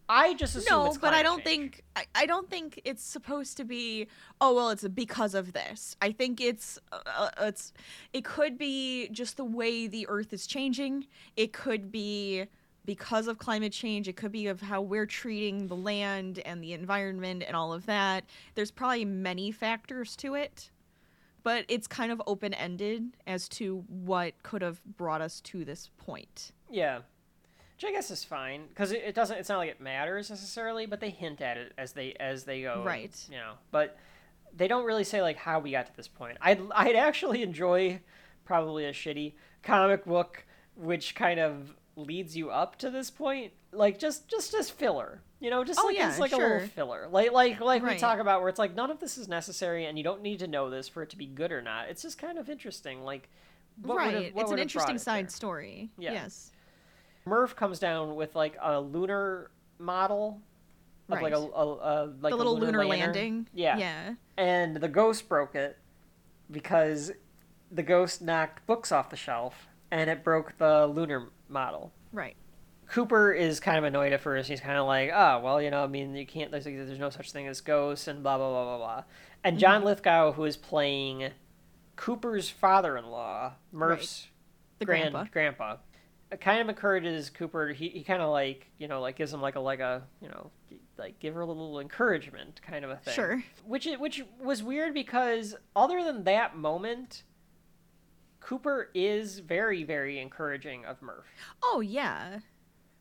I 0.08 0.34
just 0.34 0.54
assume 0.54 0.78
No, 0.78 0.86
it's 0.86 0.98
but 0.98 1.12
I 1.14 1.22
don't 1.24 1.44
change. 1.44 1.72
think 1.74 1.84
I, 1.96 2.04
I 2.14 2.26
don't 2.26 2.48
think 2.48 2.80
it's 2.84 3.02
supposed 3.02 3.56
to 3.56 3.64
be. 3.64 4.06
Oh 4.40 4.54
well, 4.54 4.70
it's 4.70 4.86
because 4.88 5.34
of 5.34 5.52
this. 5.52 5.96
I 6.00 6.12
think 6.12 6.40
it's 6.40 6.78
uh, 6.92 7.00
uh, 7.04 7.30
it's 7.40 7.72
it 8.12 8.24
could 8.24 8.56
be 8.56 9.08
just 9.08 9.36
the 9.36 9.44
way 9.44 9.88
the 9.88 10.06
Earth 10.08 10.32
is 10.32 10.46
changing. 10.46 11.06
It 11.36 11.52
could 11.52 11.90
be 11.90 12.44
because 12.86 13.26
of 13.26 13.38
climate 13.38 13.72
change. 13.72 14.08
It 14.08 14.16
could 14.16 14.32
be 14.32 14.46
of 14.46 14.62
how 14.62 14.80
we're 14.80 15.06
treating 15.06 15.66
the 15.66 15.76
land 15.76 16.38
and 16.46 16.62
the 16.62 16.72
environment 16.72 17.44
and 17.46 17.54
all 17.54 17.72
of 17.72 17.84
that. 17.86 18.24
There's 18.54 18.70
probably 18.70 19.04
many 19.04 19.50
factors 19.50 20.16
to 20.16 20.34
it, 20.34 20.70
but 21.42 21.64
it's 21.68 21.86
kind 21.86 22.10
of 22.10 22.22
open 22.26 22.54
ended 22.54 23.16
as 23.26 23.48
to 23.50 23.84
what 23.88 24.42
could 24.42 24.62
have 24.62 24.82
brought 24.96 25.20
us 25.20 25.40
to 25.42 25.64
this 25.64 25.90
point. 25.98 26.52
Yeah, 26.70 27.00
which 27.76 27.84
I 27.84 27.92
guess 27.92 28.10
is 28.10 28.24
fine 28.24 28.68
because 28.68 28.92
it, 28.92 29.02
it 29.04 29.14
doesn't. 29.14 29.36
It's 29.36 29.48
not 29.48 29.58
like 29.58 29.70
it 29.70 29.80
matters 29.80 30.30
necessarily, 30.30 30.86
but 30.86 31.00
they 31.00 31.10
hint 31.10 31.42
at 31.42 31.58
it 31.58 31.72
as 31.76 31.92
they 31.92 32.14
as 32.18 32.44
they 32.44 32.62
go. 32.62 32.82
Right. 32.84 33.14
You 33.28 33.36
know, 33.36 33.52
but 33.70 33.98
they 34.56 34.68
don't 34.68 34.86
really 34.86 35.04
say 35.04 35.20
like 35.20 35.36
how 35.36 35.58
we 35.58 35.72
got 35.72 35.86
to 35.86 35.96
this 35.96 36.08
point. 36.08 36.38
I'd 36.40 36.60
I'd 36.74 36.96
actually 36.96 37.42
enjoy 37.42 38.00
probably 38.44 38.86
a 38.86 38.92
shitty 38.92 39.34
comic 39.62 40.04
book 40.04 40.46
which 40.76 41.14
kind 41.14 41.40
of 41.40 41.74
leads 41.96 42.36
you 42.36 42.50
up 42.50 42.76
to 42.76 42.90
this 42.90 43.10
point, 43.10 43.52
like 43.72 43.98
just 43.98 44.28
just 44.28 44.54
as 44.54 44.70
filler. 44.70 45.22
You 45.40 45.50
know, 45.50 45.64
just 45.64 45.78
Oh, 45.82 45.86
like 45.86 45.96
yeah, 45.96 46.08
it's 46.10 46.18
like 46.18 46.32
a 46.32 46.36
little 46.36 46.60
filler. 46.68 47.08
Like 47.10 47.32
like 47.32 47.60
like 47.60 47.82
we 47.82 47.96
talk 47.96 48.20
about 48.20 48.40
where 48.40 48.48
it's 48.48 48.58
like 48.58 48.74
none 48.74 48.90
of 48.90 49.00
this 49.00 49.18
is 49.18 49.28
necessary 49.28 49.84
and 49.86 49.98
you 49.98 50.04
don't 50.04 50.22
need 50.22 50.38
to 50.38 50.46
know 50.46 50.70
this 50.70 50.88
for 50.88 51.02
it 51.02 51.10
to 51.10 51.16
be 51.16 51.26
good 51.26 51.52
or 51.52 51.60
not. 51.60 51.88
It's 51.88 52.02
just 52.02 52.18
kind 52.18 52.38
of 52.38 52.48
interesting. 52.48 53.02
Like 53.02 53.28
what 53.82 53.96
right. 53.96 54.34
what 54.34 54.42
It's 54.42 54.52
an 54.52 54.58
interesting 54.58 54.98
side 54.98 55.26
there? 55.26 55.30
story. 55.30 55.90
Yeah. 55.98 56.12
Yes. 56.12 56.52
Murph 57.26 57.56
comes 57.56 57.78
down 57.78 58.14
with 58.14 58.34
like 58.34 58.56
a 58.62 58.80
lunar 58.80 59.50
model 59.78 60.40
of 61.08 61.20
like 61.20 61.34
a, 61.34 61.36
a, 61.36 61.40
a 61.40 62.12
like 62.20 62.30
the 62.30 62.34
a 62.34 62.36
little 62.36 62.58
lunar, 62.58 62.84
lantern. 62.86 62.88
landing. 62.88 63.48
Yeah. 63.52 63.76
Yeah. 63.76 64.14
And 64.38 64.76
the 64.76 64.88
ghost 64.88 65.28
broke 65.28 65.54
it 65.54 65.76
because 66.50 67.12
the 67.70 67.82
ghost 67.82 68.22
knocked 68.22 68.66
books 68.66 68.90
off 68.92 69.10
the 69.10 69.16
shelf 69.16 69.66
and 69.90 70.08
it 70.08 70.24
broke 70.24 70.56
the 70.58 70.86
lunar 70.86 71.28
model. 71.48 71.92
Right. 72.12 72.36
Cooper 72.88 73.32
is 73.32 73.58
kind 73.58 73.78
of 73.78 73.84
annoyed 73.84 74.12
at 74.12 74.20
first. 74.20 74.48
He's 74.48 74.60
kind 74.60 74.78
of 74.78 74.86
like, 74.86 75.10
oh, 75.12 75.40
well, 75.42 75.60
you 75.60 75.70
know, 75.70 75.82
I 75.82 75.86
mean, 75.88 76.14
you 76.14 76.24
can't, 76.26 76.50
there's, 76.52 76.64
there's 76.64 76.98
no 77.00 77.10
such 77.10 77.32
thing 77.32 77.48
as 77.48 77.60
ghosts 77.60 78.06
and 78.06 78.22
blah, 78.22 78.38
blah, 78.38 78.48
blah, 78.50 78.64
blah, 78.64 78.76
blah. 78.78 79.04
And 79.42 79.58
John 79.58 79.78
Mm-hmm. 79.78 79.86
Lithgow, 79.86 80.32
who 80.32 80.44
is 80.44 80.56
playing 80.56 81.30
Cooper's 81.96 82.48
father 82.48 82.96
in 82.96 83.06
law, 83.06 83.54
Murph's 83.72 84.28
The 84.78 84.84
grand, 84.84 85.12
grandpa. 85.12 85.30
grandpa, 85.32 85.76
kind 86.40 86.60
of 86.60 86.68
encourages 86.68 87.28
Cooper. 87.30 87.68
He, 87.68 87.88
he 87.88 88.04
kind 88.04 88.22
of 88.22 88.30
like, 88.30 88.70
you 88.78 88.86
know, 88.86 89.00
like 89.00 89.16
gives 89.16 89.32
him 89.32 89.40
like 89.40 89.56
a, 89.56 89.60
like 89.60 89.80
a, 89.80 90.02
you 90.20 90.28
know, 90.28 90.50
like 90.96 91.18
give 91.18 91.34
her 91.34 91.40
a 91.40 91.46
little 91.46 91.80
encouragement 91.80 92.60
kind 92.62 92.84
of 92.84 92.90
a 92.90 92.96
thing. 92.96 93.14
Sure. 93.14 93.44
Which, 93.66 93.88
which 93.98 94.22
was 94.40 94.62
weird 94.62 94.94
because 94.94 95.56
other 95.74 96.04
than 96.04 96.22
that 96.24 96.56
moment, 96.56 97.24
Cooper 98.46 98.90
is 98.94 99.40
very, 99.40 99.82
very 99.82 100.20
encouraging 100.20 100.84
of 100.84 101.02
Murph. 101.02 101.26
Oh 101.64 101.80
yeah. 101.80 102.38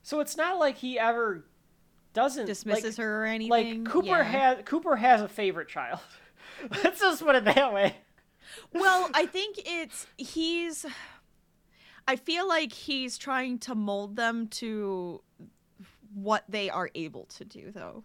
So 0.02 0.20
it's 0.20 0.36
not 0.36 0.58
like 0.58 0.76
he 0.76 0.98
ever 0.98 1.46
doesn't 2.14 2.48
Dismisses 2.48 2.98
like, 2.98 3.06
her 3.06 3.22
or 3.22 3.26
anything. 3.28 3.84
Like 3.84 3.86
Cooper 3.86 4.08
yeah. 4.08 4.24
has 4.24 4.58
Cooper 4.66 4.96
has 4.96 5.22
a 5.22 5.28
favorite 5.28 5.68
child. 5.68 6.00
Let's 6.84 7.00
just 7.00 7.24
put 7.24 7.36
it 7.36 7.46
that 7.46 7.72
way. 7.72 7.96
well, 8.74 9.08
I 9.14 9.28
think 9.28 9.58
it's 9.64 10.08
he's. 10.18 10.84
I 12.08 12.16
feel 12.16 12.48
like 12.48 12.74
he's 12.74 13.20
trying 13.20 13.60
to 13.60 13.76
mold 13.76 14.16
them 14.16 14.48
to 14.48 15.22
what 16.16 16.44
they 16.50 16.72
are 16.72 16.90
able 16.96 17.26
to 17.26 17.46
do, 17.46 17.72
though. 17.72 18.04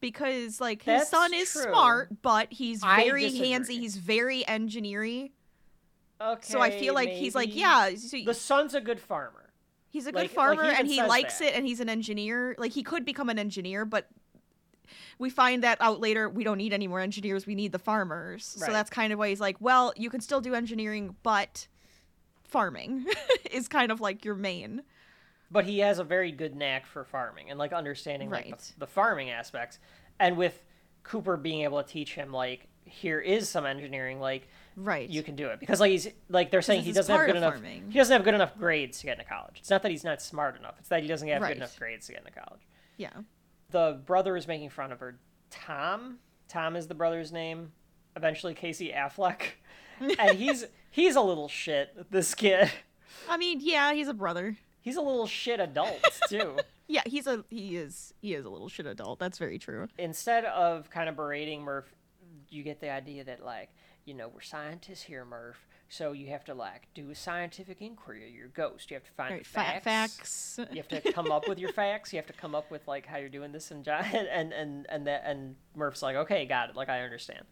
Because 0.00 0.62
like 0.62 0.82
his 0.82 1.00
That's 1.00 1.10
son 1.10 1.34
is 1.34 1.52
true. 1.52 1.64
smart, 1.64 2.22
but 2.22 2.50
he's 2.50 2.82
very 2.82 3.30
handsy. 3.30 3.80
He's 3.80 3.98
very 3.98 4.46
engineering. 4.48 5.30
Okay. 6.20 6.40
So 6.52 6.60
I 6.60 6.70
feel 6.70 6.94
like 6.94 7.10
he's 7.10 7.34
like, 7.34 7.54
yeah, 7.54 7.94
so 7.96 8.18
The 8.24 8.34
son's 8.34 8.74
a 8.74 8.80
good 8.80 9.00
farmer. 9.00 9.50
he's 9.88 10.06
a 10.06 10.12
good 10.12 10.16
like- 10.16 10.22
like, 10.24 10.30
he 10.30 10.34
farmer 10.34 10.64
even 10.64 10.76
and 10.76 10.88
he 10.88 11.02
likes 11.02 11.38
that. 11.38 11.48
it, 11.48 11.54
and 11.54 11.66
he's 11.66 11.80
an 11.80 11.88
engineer. 11.88 12.54
Like 12.58 12.72
he 12.72 12.82
could 12.82 13.04
become 13.04 13.28
an 13.28 13.38
engineer, 13.38 13.84
but 13.84 14.08
we 15.18 15.30
find 15.30 15.62
that 15.64 15.78
out 15.80 16.00
later. 16.00 16.28
We 16.28 16.44
don't 16.44 16.58
need 16.58 16.72
any 16.72 16.86
more 16.88 17.00
engineers. 17.00 17.46
We 17.46 17.54
need 17.54 17.72
the 17.72 17.78
farmers. 17.78 18.44
So 18.44 18.66
that's 18.72 18.90
kind 18.90 19.12
of 19.12 19.18
why 19.18 19.28
he's 19.30 19.40
like, 19.40 19.56
well, 19.60 19.92
you 19.96 20.10
can 20.10 20.20
still 20.20 20.40
do 20.40 20.54
engineering, 20.54 21.16
but 21.22 21.66
farming 22.44 23.06
is 23.50 23.68
kind 23.68 23.90
of 23.90 24.00
like 24.00 24.24
your 24.24 24.34
main. 24.34 24.82
But 25.50 25.64
he 25.66 25.78
has 25.80 25.98
a 25.98 26.04
very 26.04 26.32
good 26.32 26.54
knack 26.56 26.86
for 26.86 27.04
farming 27.04 27.50
and 27.50 27.58
like 27.58 27.72
understanding 27.72 28.30
like 28.30 28.56
the, 28.58 28.72
the 28.78 28.86
farming 28.86 29.30
aspects. 29.30 29.78
And 30.18 30.36
with 30.36 30.62
Cooper 31.02 31.36
being 31.36 31.62
able 31.62 31.82
to 31.82 31.88
teach 31.88 32.14
him 32.14 32.32
like 32.32 32.68
here 32.84 33.20
is 33.20 33.48
some 33.48 33.64
engineering 33.66 34.20
like 34.20 34.48
Right. 34.76 35.08
you 35.08 35.22
can 35.22 35.36
do 35.36 35.48
it 35.48 35.60
because 35.60 35.80
like 35.80 35.90
he's 35.92 36.08
like 36.28 36.50
they're 36.50 36.62
saying 36.62 36.82
he 36.82 36.92
doesn't 36.92 37.14
have 37.14 37.26
good 37.26 37.36
enough 37.36 37.54
farming. 37.54 37.90
he 37.90 37.98
doesn't 37.98 38.12
have 38.12 38.24
good 38.24 38.34
enough 38.34 38.56
grades 38.58 38.98
to 39.00 39.06
get 39.06 39.18
into 39.18 39.28
college. 39.30 39.56
It's 39.58 39.70
not 39.70 39.82
that 39.82 39.90
he's 39.90 40.04
not 40.04 40.20
smart 40.20 40.58
enough. 40.58 40.74
It's 40.78 40.88
that 40.88 41.02
he 41.02 41.08
doesn't 41.08 41.28
have 41.28 41.42
Right. 41.42 41.48
good 41.50 41.56
enough 41.58 41.78
grades 41.78 42.06
to 42.06 42.12
get 42.12 42.22
into 42.26 42.32
college. 42.32 42.62
yeah. 42.96 43.10
the 43.70 44.00
brother 44.06 44.36
is 44.36 44.46
making 44.48 44.70
fun 44.70 44.92
of 44.92 45.00
her. 45.00 45.18
Tom, 45.50 46.18
Tom 46.48 46.76
is 46.76 46.88
the 46.88 46.94
brother's 46.94 47.30
name. 47.32 47.72
Eventually, 48.16 48.54
Casey 48.54 48.92
Affleck, 48.94 49.42
and 50.18 50.38
he's 50.38 50.64
he's 50.90 51.16
a 51.16 51.20
little 51.20 51.48
shit. 51.48 52.10
This 52.10 52.34
kid, 52.34 52.70
I 53.28 53.36
mean, 53.36 53.58
yeah, 53.60 53.92
he's 53.92 54.08
a 54.08 54.14
brother. 54.14 54.56
he's 54.80 54.96
a 54.96 55.00
little 55.00 55.26
shit 55.26 55.58
adult 55.60 56.20
too. 56.28 56.56
Yeah, 56.86 57.02
he's 57.06 57.26
a 57.26 57.44
he 57.50 57.76
is 57.76 58.14
he 58.20 58.34
is 58.34 58.44
a 58.44 58.50
little 58.50 58.68
shit 58.68 58.86
adult. 58.86 59.18
That's 59.18 59.38
very 59.38 59.58
true. 59.58 59.88
Instead 59.98 60.44
of 60.44 60.90
kind 60.90 61.08
of 61.08 61.16
berating 61.16 61.62
Murph, 61.62 61.92
you 62.50 62.62
get 62.62 62.80
the 62.80 62.90
idea 62.90 63.24
that 63.24 63.44
like 63.44 63.70
you 64.04 64.14
know 64.14 64.28
we're 64.28 64.40
scientists 64.40 65.02
here, 65.02 65.24
Murph. 65.24 65.66
So 65.88 66.12
you 66.12 66.28
have 66.28 66.44
to 66.46 66.54
like 66.54 66.88
do 66.94 67.10
a 67.10 67.14
scientific 67.14 67.80
inquiry. 67.80 68.32
You're 68.34 68.46
a 68.46 68.48
ghost. 68.48 68.90
You 68.90 68.96
have 68.96 69.04
to 69.04 69.12
find 69.12 69.32
Right, 69.34 69.46
facts. 69.46 69.84
facts. 69.84 70.58
you 70.72 70.82
have 70.82 70.88
to 71.02 71.12
come 71.12 71.30
up 71.30 71.46
with 71.48 71.58
your 71.58 71.72
facts. 71.72 72.12
You 72.12 72.18
have 72.18 72.26
to 72.26 72.32
come 72.32 72.54
up 72.54 72.70
with 72.70 72.86
like 72.88 73.06
how 73.06 73.18
you're 73.18 73.28
doing 73.28 73.52
this 73.52 73.70
and 73.70 73.84
John 73.84 74.04
and 74.12 74.52
and 74.52 74.86
and 74.88 75.06
that 75.06 75.22
and 75.26 75.56
Murph's 75.76 76.02
like, 76.02 76.16
okay, 76.16 76.46
got 76.46 76.70
it. 76.70 76.76
Like 76.76 76.88
I 76.88 77.02
understand. 77.02 77.44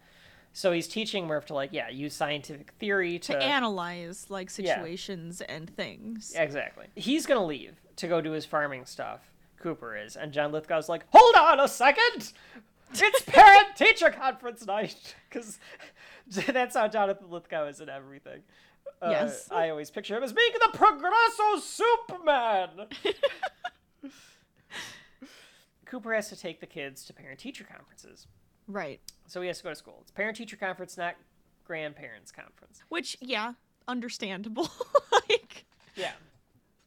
So 0.54 0.72
he's 0.72 0.86
teaching 0.88 1.26
Murph 1.26 1.46
to 1.46 1.54
like, 1.54 1.70
yeah, 1.72 1.88
use 1.88 2.14
scientific 2.14 2.72
theory 2.78 3.18
to, 3.20 3.32
to 3.32 3.42
analyze 3.42 4.26
like 4.28 4.50
Yeah. 4.58 4.74
situations 4.74 5.40
and 5.42 5.68
things. 5.74 6.34
exactly. 6.36 6.86
He's 6.94 7.26
gonna 7.26 7.44
leave 7.46 7.76
to 7.96 8.08
go 8.08 8.20
do 8.20 8.32
his 8.32 8.44
farming 8.44 8.84
stuff. 8.86 9.20
Cooper 9.58 9.96
is, 9.96 10.16
and 10.16 10.32
John 10.32 10.50
Lithgow's 10.52 10.88
like, 10.88 11.04
hold 11.10 11.36
on 11.36 11.60
a 11.60 11.68
second. 11.68 12.32
It's 12.94 13.22
parent 13.26 13.76
teacher 13.76 14.10
conference 14.10 14.66
night 14.66 15.14
because 15.28 15.58
that's 16.46 16.76
how 16.76 16.88
Jonathan 16.88 17.30
Lithgow 17.30 17.66
is 17.66 17.80
in 17.80 17.88
everything. 17.88 18.42
Uh, 19.00 19.08
Yes. 19.10 19.48
I 19.50 19.70
always 19.70 19.90
picture 19.90 20.16
him 20.16 20.22
as 20.22 20.32
being 20.32 20.52
the 20.54 20.76
Progresso 20.76 21.58
Superman. 21.60 22.68
Cooper 25.86 26.14
has 26.14 26.28
to 26.30 26.36
take 26.36 26.60
the 26.60 26.66
kids 26.66 27.04
to 27.04 27.12
parent 27.12 27.38
teacher 27.38 27.64
conferences. 27.64 28.26
Right. 28.66 29.00
So 29.26 29.40
he 29.40 29.48
has 29.48 29.58
to 29.58 29.64
go 29.64 29.70
to 29.70 29.76
school. 29.76 29.98
It's 30.00 30.10
parent 30.10 30.36
teacher 30.36 30.56
conference, 30.56 30.96
not 30.96 31.16
grandparents 31.64 32.32
conference. 32.32 32.82
Which 32.88 33.16
yeah, 33.20 33.52
understandable. 33.86 34.70
like 35.28 35.64
Yeah. 35.96 36.12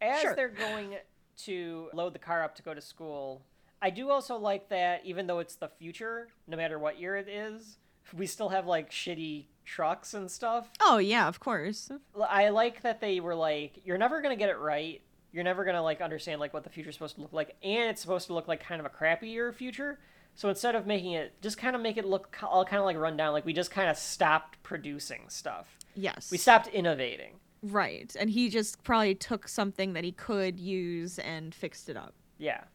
As 0.01 0.21
Sure. 0.21 0.35
they're 0.35 0.49
going 0.49 0.95
to 1.43 1.89
load 1.93 2.13
the 2.13 2.19
car 2.19 2.43
up 2.43 2.55
to 2.55 2.63
go 2.63 2.73
to 2.73 2.81
school, 2.81 3.41
I 3.81 3.89
do 3.91 4.09
also 4.09 4.37
like 4.37 4.69
that 4.69 5.05
even 5.05 5.27
though 5.27 5.39
it's 5.39 5.55
the 5.55 5.69
future, 5.69 6.29
no 6.47 6.57
matter 6.57 6.79
what 6.79 6.99
year 6.99 7.15
it 7.15 7.27
is, 7.27 7.77
we 8.13 8.27
still 8.27 8.49
have 8.49 8.65
like 8.67 8.91
shitty 8.91 9.45
trucks 9.65 10.13
and 10.13 10.29
stuff. 10.29 10.69
Oh 10.81 10.97
yeah, 10.97 11.27
of 11.27 11.39
course. 11.39 11.89
I 12.29 12.49
like 12.49 12.81
that 12.83 13.01
they 13.01 13.19
were 13.19 13.35
like, 13.35 13.81
you're 13.83 13.97
never 13.97 14.21
gonna 14.21 14.35
get 14.35 14.49
it 14.49 14.57
right. 14.57 15.01
You're 15.31 15.43
never 15.43 15.65
gonna 15.65 15.83
like 15.83 16.01
understand 16.01 16.39
like 16.39 16.53
what 16.53 16.63
the 16.63 16.69
future's 16.69 16.95
supposed 16.95 17.15
to 17.15 17.21
look 17.21 17.33
like, 17.33 17.55
and 17.63 17.89
it's 17.89 18.01
supposed 18.01 18.27
to 18.27 18.33
look 18.33 18.47
like 18.47 18.63
kind 18.63 18.79
of 18.79 18.85
a 18.85 18.89
crappier 18.89 19.53
future. 19.53 19.99
So 20.35 20.49
instead 20.49 20.75
of 20.75 20.85
making 20.85 21.13
it, 21.13 21.33
just 21.41 21.57
kind 21.57 21.75
of 21.75 21.81
make 21.81 21.97
it 21.97 22.05
look 22.05 22.37
all 22.43 22.65
kind 22.65 22.79
of 22.79 22.85
like 22.85 22.97
run 22.97 23.15
down. 23.17 23.33
Like 23.33 23.45
we 23.45 23.53
just 23.53 23.71
kind 23.71 23.89
of 23.89 23.97
stopped 23.97 24.61
producing 24.63 25.29
stuff. 25.29 25.77
Yes. 25.95 26.29
We 26.29 26.37
stopped 26.37 26.67
innovating. 26.67 27.39
Right. 27.63 28.13
And 28.19 28.29
he 28.29 28.49
just 28.49 28.83
probably 28.83 29.15
took 29.15 29.47
something 29.47 29.93
that 29.93 30.03
he 30.03 30.11
could 30.11 30.59
use 30.59 31.19
and 31.19 31.55
fixed 31.55 31.89
it 31.89 31.97
up. 31.97 32.13
Yeah. 32.37 32.65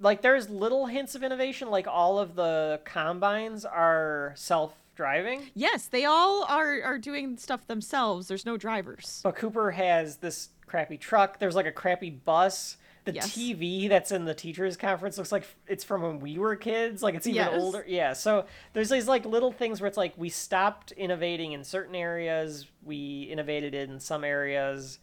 Like 0.00 0.22
there's 0.22 0.48
little 0.48 0.86
hints 0.86 1.14
of 1.14 1.22
innovation. 1.22 1.70
Like 1.70 1.86
all 1.86 2.18
of 2.18 2.34
the 2.34 2.80
combines 2.84 3.64
are 3.64 4.32
self-driving, 4.36 5.50
Yes, 5.54 5.86
they 5.86 6.04
all 6.04 6.44
are 6.44 6.82
are 6.82 6.98
doing 6.98 7.36
stuff 7.36 7.66
themselves. 7.66 8.28
There's 8.28 8.46
no 8.46 8.56
drivers. 8.56 9.20
but 9.22 9.36
Cooper 9.36 9.70
has 9.72 10.16
this 10.16 10.48
crappy 10.66 10.96
truck. 10.98 11.38
There's 11.38 11.54
like 11.54 11.66
a 11.66 11.72
crappy 11.72 12.10
bus. 12.10 12.76
The 13.06 13.12
Yes. 13.14 13.34
TV 13.34 13.88
that's 13.88 14.12
in 14.12 14.26
the 14.26 14.34
teachers' 14.34 14.76
conference 14.76 15.16
looks 15.16 15.32
like 15.32 15.44
it's 15.66 15.84
from 15.84 16.02
when 16.02 16.20
we 16.20 16.36
were 16.38 16.54
kids. 16.54 17.02
Like 17.02 17.14
it's 17.14 17.26
even 17.26 17.36
Yes. 17.36 17.60
older. 17.60 17.82
Yeah. 17.88 18.12
So 18.12 18.44
there's 18.74 18.90
these 18.90 19.08
like 19.08 19.24
little 19.24 19.52
things 19.52 19.80
where 19.80 19.88
it's 19.88 19.96
like 19.96 20.12
we 20.18 20.28
stopped 20.28 20.92
innovating 20.92 21.52
in 21.52 21.64
certain 21.64 21.94
areas. 21.94 22.66
We 22.84 23.22
innovated 23.30 23.74
in 23.74 24.00
some 24.00 24.22
areas, 24.22 24.98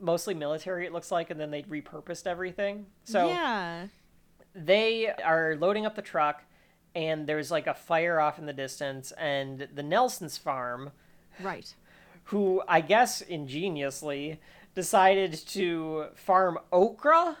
mostly 0.00 0.32
military. 0.34 0.86
It 0.86 0.92
looks 0.92 1.10
like, 1.12 1.28
and 1.30 1.38
then 1.38 1.50
they 1.50 1.62
repurposed 1.64 2.26
everything. 2.26 2.86
So 3.04 3.28
yeah. 3.28 3.88
They 4.54 5.08
are 5.08 5.56
loading 5.56 5.84
up 5.86 5.94
the 5.94 6.02
truck 6.02 6.42
and 6.94 7.26
there's 7.26 7.50
like 7.50 7.66
a 7.66 7.74
fire 7.74 8.20
off 8.20 8.38
in 8.38 8.46
the 8.46 8.52
distance 8.52 9.12
and 9.18 9.68
the 9.74 9.82
nelson's 9.82 10.38
farm 10.38 10.92
Right. 11.40 11.74
who 12.24 12.62
i 12.68 12.80
guess 12.80 13.20
ingeniously 13.20 14.40
decided 14.74 15.32
to 15.48 16.06
farm 16.14 16.58
okra 16.72 17.38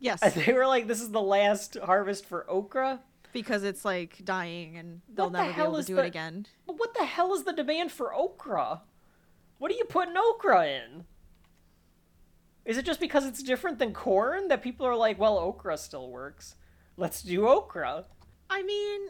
Yes. 0.00 0.22
and 0.22 0.32
they 0.46 0.52
were 0.52 0.66
like 0.66 0.86
this 0.86 1.00
is 1.00 1.10
the 1.10 1.22
last 1.22 1.76
harvest 1.82 2.26
for 2.26 2.48
okra 2.50 3.00
because 3.32 3.64
it's 3.64 3.84
like 3.84 4.22
dying 4.24 4.76
and 4.76 5.00
they'll 5.12 5.30
the 5.30 5.38
never 5.42 5.52
be 5.54 5.60
able 5.62 5.76
to 5.80 5.82
do 5.82 5.94
the- 5.96 6.02
it 6.04 6.06
again. 6.06 6.46
but 6.66 6.78
what 6.78 6.94
the 6.94 7.04
hell 7.04 7.34
is 7.34 7.44
the 7.44 7.52
demand 7.52 7.90
for 7.90 8.14
okra 8.14 8.82
what 9.58 9.70
are 9.70 9.74
you 9.74 9.84
putting 9.84 10.14
okra 10.16 10.66
in 10.66 11.04
is 12.64 12.76
it 12.78 12.84
just 12.84 13.00
because 13.00 13.26
it's 13.26 13.42
different 13.42 13.78
than 13.78 13.92
corn 13.92 14.48
that 14.48 14.62
people 14.62 14.86
are 14.86 14.96
like 14.96 15.18
well 15.18 15.38
okra 15.38 15.76
still 15.76 16.10
works 16.10 16.54
let's 16.96 17.22
do 17.22 17.46
okra 17.46 18.04
I 18.50 18.62
mean, 18.62 19.00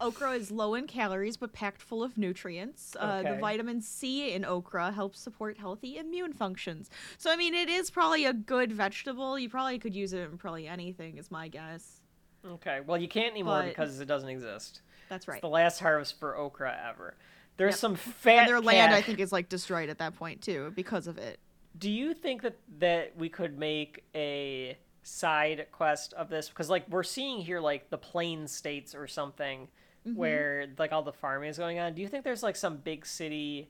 Okra 0.00 0.30
is 0.32 0.50
low 0.50 0.74
in 0.74 0.86
calories 0.86 1.36
but 1.36 1.52
packed 1.52 1.82
full 1.82 2.04
of 2.04 2.16
nutrients. 2.16 2.96
Uh, 2.98 3.22
the 3.22 3.36
vitamin 3.36 3.82
C 3.82 4.32
in 4.32 4.44
okra 4.44 4.92
helps 4.92 5.18
support 5.20 5.58
healthy 5.58 5.98
immune 5.98 6.32
functions. 6.32 6.88
So, 7.18 7.32
I 7.32 7.36
mean, 7.36 7.52
it 7.52 7.68
is 7.68 7.90
probably 7.90 8.24
a 8.24 8.32
good 8.32 8.72
vegetable. 8.72 9.38
You 9.38 9.48
probably 9.50 9.78
could 9.80 9.94
use 9.94 10.12
it 10.12 10.20
in 10.30 10.38
probably 10.38 10.68
anything, 10.68 11.18
is 11.18 11.30
my 11.32 11.48
guess. 11.48 12.00
Okay. 12.46 12.80
Well, 12.86 12.96
you 13.00 13.08
can't 13.08 13.32
anymore 13.32 13.62
But- 13.62 13.68
because 13.70 13.98
it 13.98 14.06
doesn't 14.06 14.28
exist. 14.28 14.82
That's 15.08 15.26
right. 15.26 15.34
It's 15.38 15.42
the 15.42 15.48
last 15.48 15.80
harvest 15.80 16.18
for 16.20 16.36
okra 16.36 16.78
ever. 16.88 17.16
There's 17.56 17.72
Yep. 17.72 17.78
some 17.80 17.96
fat. 17.96 18.38
And 18.42 18.48
their 18.48 18.60
land, 18.60 18.94
I 18.94 19.02
think, 19.02 19.18
is 19.18 19.32
like 19.32 19.48
destroyed 19.48 19.88
at 19.88 19.98
that 19.98 20.14
point 20.14 20.42
too 20.42 20.72
because 20.76 21.08
of 21.08 21.18
it. 21.18 21.40
Do 21.76 21.90
you 21.90 22.14
think 22.14 22.42
that 22.42 22.56
that 22.78 23.16
we 23.16 23.28
could 23.28 23.58
make 23.58 24.04
a 24.14 24.76
side 25.02 25.66
quest 25.72 26.12
of 26.14 26.28
this 26.28 26.48
because 26.48 26.68
like 26.68 26.88
we're 26.88 27.02
seeing 27.02 27.40
here 27.40 27.60
like 27.60 27.88
the 27.90 27.98
plain 27.98 28.46
states 28.46 28.94
or 28.94 29.06
something 29.06 29.68
Mm-hmm. 30.06 30.16
where 30.16 30.66
like 30.78 30.92
all 30.92 31.02
the 31.02 31.12
farming 31.12 31.50
is 31.50 31.58
going 31.58 31.80
on. 31.80 31.92
Do 31.92 32.00
you 32.00 32.06
think 32.08 32.22
there's 32.22 32.42
like 32.42 32.54
some 32.54 32.76
big 32.76 33.04
city 33.04 33.68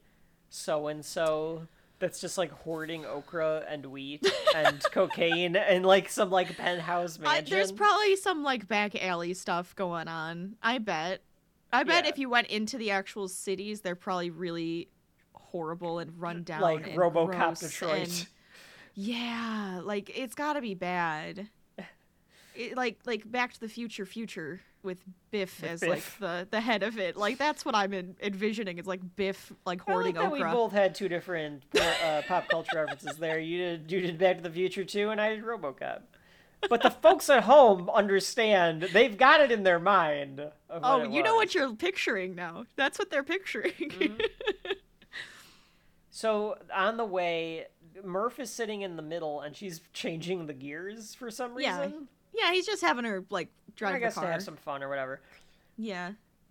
so 0.50 0.88
and 0.88 1.02
so 1.02 1.66
that's 2.00 2.20
just 2.20 2.36
like 2.36 2.50
hoarding 2.52 3.06
okra 3.06 3.64
and 3.66 3.86
wheat 3.86 4.30
and 4.54 4.80
cocaine 4.92 5.56
and 5.56 5.86
like 5.86 6.10
some 6.10 6.30
like 6.30 6.54
penthouse 6.58 7.18
mansion? 7.18 7.46
there's 7.48 7.72
probably 7.72 8.14
some 8.16 8.42
like 8.42 8.68
back 8.68 8.94
alley 9.02 9.32
stuff 9.32 9.74
going 9.74 10.06
on. 10.06 10.56
I 10.62 10.78
bet. 10.78 11.22
I 11.72 11.82
bet 11.82 12.04
Yeah. 12.04 12.10
if 12.10 12.18
you 12.18 12.28
went 12.28 12.48
into 12.48 12.76
the 12.76 12.90
actual 12.90 13.26
cities, 13.28 13.80
they're 13.80 13.96
probably 13.96 14.28
really 14.30 14.88
horrible 15.50 15.98
and 15.98 16.18
run 16.20 16.42
down. 16.42 16.60
like 16.60 16.94
RoboCop 16.94 17.58
Detroit. 17.60 18.08
and- 18.08 18.26
yeah, 18.94 19.80
like 19.84 20.10
it's 20.18 20.34
got 20.34 20.54
to 20.54 20.60
be 20.60 20.74
bad. 20.74 21.48
It, 22.54 22.76
like 22.76 22.98
like 23.04 23.30
Back 23.30 23.52
to 23.52 23.60
the 23.60 23.68
Future, 23.68 24.04
Future 24.04 24.60
with 24.82 24.98
Biff 25.30 25.60
With 25.62 25.70
as 25.70 25.80
Biff. 25.80 25.90
like 25.90 26.18
the 26.18 26.48
the 26.50 26.60
head 26.60 26.82
of 26.82 26.98
it. 26.98 27.16
Like 27.16 27.38
that's 27.38 27.64
what 27.64 27.76
I'm 27.76 27.94
en- 27.94 28.16
envisioning. 28.20 28.78
It's 28.78 28.88
like 28.88 29.00
Biff 29.14 29.52
like 29.64 29.80
I 29.86 29.92
like 29.92 29.94
hoarding 29.94 30.14
that 30.14 30.32
we 30.32 30.42
both 30.42 30.72
had 30.72 30.94
two 30.96 31.08
different 31.08 31.62
uh, 31.80 32.22
pop 32.26 32.48
culture 32.48 32.76
references 32.84 33.16
there. 33.18 33.38
You 33.38 33.58
did 33.58 33.92
you 33.92 34.00
did 34.00 34.18
Back 34.18 34.38
to 34.38 34.42
the 34.42 34.50
Future 34.50 34.84
too, 34.84 35.10
and 35.10 35.20
I 35.20 35.36
did 35.36 35.44
RoboCop. 35.44 36.00
But 36.68 36.82
the 36.82 36.90
folks 36.90 37.30
at 37.30 37.44
home 37.44 37.88
understand; 37.90 38.88
they've 38.92 39.16
got 39.16 39.40
it 39.40 39.52
in 39.52 39.62
their 39.62 39.78
mind. 39.78 40.40
of 40.40 40.52
Oh, 40.82 41.04
you 41.04 41.22
know 41.22 41.36
what 41.36 41.54
you're 41.54 41.72
picturing 41.74 42.34
now. 42.34 42.64
That's 42.74 42.98
what 42.98 43.08
they're 43.10 43.22
picturing. 43.22 43.70
Mm-hmm. 43.74 44.16
So 46.18 46.58
on 46.74 46.96
the 46.96 47.04
way, 47.04 47.66
Murph 48.02 48.40
is 48.40 48.50
sitting 48.50 48.82
in 48.82 48.96
the 48.96 49.02
middle, 49.02 49.40
and 49.42 49.54
she's 49.54 49.80
changing 49.92 50.48
the 50.48 50.52
gears 50.52 51.14
for 51.14 51.30
some 51.30 51.54
reason. 51.54 52.08
yeah, 52.34 52.46
yeah 52.48 52.52
he's 52.52 52.66
just 52.66 52.82
having 52.82 53.04
her 53.04 53.22
like 53.30 53.46
drive 53.76 53.94
I 53.94 53.98
guess 54.00 54.16
the 54.16 54.22
to 54.22 54.26
car. 54.26 54.32
have 54.32 54.42
some 54.42 54.56
fun 54.56 54.82
or 54.82 54.88
whatever. 54.88 55.20
Yeah. 55.76 56.08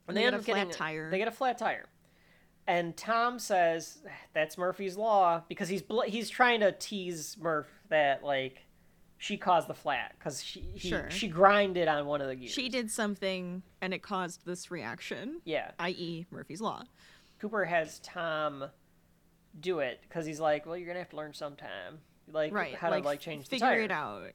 And 0.08 0.16
they, 0.16 0.22
they 0.22 0.28
end 0.28 0.32
get 0.32 0.34
a 0.36 0.38
up 0.38 0.46
flat 0.46 0.56
getting 0.56 0.72
tire. 0.74 1.12
They 1.12 1.18
get 1.18 1.28
a 1.28 1.32
flat 1.32 1.58
tire, 1.58 1.90
and 2.66 2.96
Tom 2.96 3.40
says 3.40 3.98
that's 4.34 4.58
Murphy's 4.58 4.96
law 4.96 5.42
because 5.50 5.68
he's 5.68 5.82
bl- 5.82 6.04
he's 6.04 6.30
trying 6.30 6.62
to 6.62 6.72
tease 6.72 7.36
Murph 7.38 7.68
that 7.90 8.24
like 8.24 8.66
she 9.18 9.36
caused 9.36 9.68
the 9.68 9.74
flat 9.74 10.16
because 10.18 10.42
she 10.42 10.62
he, 10.76 10.88
Sure. 10.88 11.10
she 11.12 11.28
grinded 11.28 11.90
on 11.90 12.06
one 12.06 12.22
of 12.22 12.30
the 12.30 12.36
gears. 12.36 12.52
She 12.52 12.70
did 12.70 12.90
something 12.90 13.64
and 13.82 13.94
it 13.94 14.02
caused 14.02 14.46
this 14.46 14.72
reaction, 14.72 15.42
Yeah, 15.44 15.72
i.e., 15.80 16.26
Murphy's 16.32 16.62
Law. 16.62 16.84
Cooper 17.40 17.66
has 17.66 18.00
Tom 18.00 18.64
do 19.60 19.80
it 19.80 20.00
because 20.08 20.26
he's 20.26 20.40
like, 20.40 20.66
well, 20.66 20.78
you're 20.78 20.88
gonna 20.88 21.00
have 21.00 21.10
to 21.10 21.16
learn 21.16 21.34
sometime, 21.34 22.00
like 22.32 22.54
Right. 22.54 22.76
how 22.76 22.90
to 22.90 23.00
like 23.00 23.20
change 23.20 23.46
the 23.46 23.50
figure 23.52 23.68
tire. 23.68 23.82
it 23.82 23.92
out. 23.92 24.32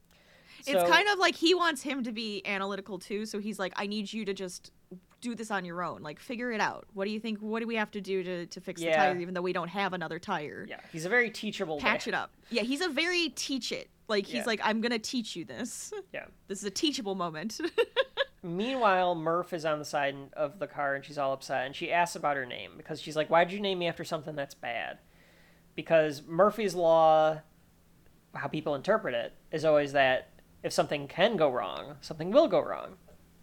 So- 0.63 0.73
it's 0.79 0.91
kind 0.91 1.09
of 1.09 1.19
like 1.19 1.35
he 1.35 1.55
wants 1.55 1.83
him 1.83 2.05
to 2.05 2.13
be 2.13 2.43
analytical 2.47 2.99
too, 2.99 3.27
so 3.27 3.39
he's 3.39 3.59
like, 3.59 3.73
I 3.77 3.87
need 3.87 4.13
you 4.13 4.25
to 4.25 4.35
just 4.35 4.71
do 5.21 5.35
this 5.37 5.51
on 5.53 5.65
your 5.65 5.83
own. 5.85 6.03
Like, 6.03 6.19
figure 6.19 6.51
it 6.51 6.61
out. 6.61 6.85
What 6.95 7.05
do 7.05 7.13
you 7.13 7.21
think? 7.21 7.39
What 7.39 7.61
do 7.61 7.67
we 7.69 7.77
have 7.77 7.91
to 7.93 8.01
do 8.01 8.25
to, 8.25 8.47
to 8.47 8.61
fix 8.61 8.81
Yeah. 8.81 8.91
the 8.91 8.97
tire, 8.97 9.21
even 9.21 9.35
though 9.35 9.41
we 9.43 9.53
don't 9.53 9.69
have 9.69 9.93
another 9.93 10.19
tire? 10.19 10.67
Yeah, 10.69 10.81
he's 10.93 11.05
a 11.05 11.09
very 11.09 11.31
teachable. 11.31 11.79
Patch 11.79 12.07
dad. 12.07 12.11
it 12.11 12.15
up. 12.15 12.33
Yeah, 12.51 12.63
he's 12.63 12.81
a 12.81 12.89
very 12.89 13.29
teach 13.31 13.71
it. 13.71 13.89
Like, 14.09 14.27
he's 14.27 14.35
Yeah. 14.39 14.45
like, 14.47 14.61
I'm 14.65 14.83
to 14.83 14.99
teach 14.99 15.37
you 15.37 15.45
this. 15.45 15.93
Yeah. 16.13 16.25
This 16.49 16.59
is 16.59 16.65
a 16.65 16.71
teachable 16.71 17.15
moment. 17.15 17.61
Meanwhile, 18.43 19.15
Murph 19.15 19.53
is 19.53 19.65
on 19.65 19.79
the 19.79 19.85
side 19.85 20.17
of 20.33 20.59
the 20.59 20.67
car 20.67 20.97
and 20.97 21.05
she's 21.05 21.17
all 21.17 21.33
upset 21.33 21.65
and 21.67 21.77
she 21.77 21.93
asks 21.93 22.17
about 22.17 22.37
her 22.37 22.45
name 22.45 22.73
because 22.77 23.01
she's 23.01 23.15
like, 23.17 23.31
Why'd 23.31 23.53
you 23.53 23.61
name 23.61 23.79
me 23.79 23.87
after 23.87 24.03
something 24.05 24.35
that's 24.35 24.55
bad? 24.55 24.99
Because 25.75 26.23
Murphy's 26.27 26.75
Law, 26.75 27.41
how 28.35 28.49
people 28.49 28.75
interpret 28.75 29.15
it, 29.15 29.33
is 29.51 29.65
always 29.65 29.93
that 29.93 30.29
if 30.63 30.73
something 30.73 31.09
can 31.09 31.37
go 31.37 31.51
wrong, 31.51 31.97
something 32.01 32.31
will 32.31 32.49
go 32.49 32.61
wrong. 32.61 32.97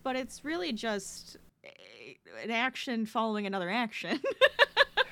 but 0.03 0.15
it's 0.15 0.45
really 0.45 0.71
just 0.71 1.37
a- 1.65 2.17
an 2.43 2.51
action 2.51 3.05
following 3.05 3.45
another 3.45 3.69
action. 3.69 4.19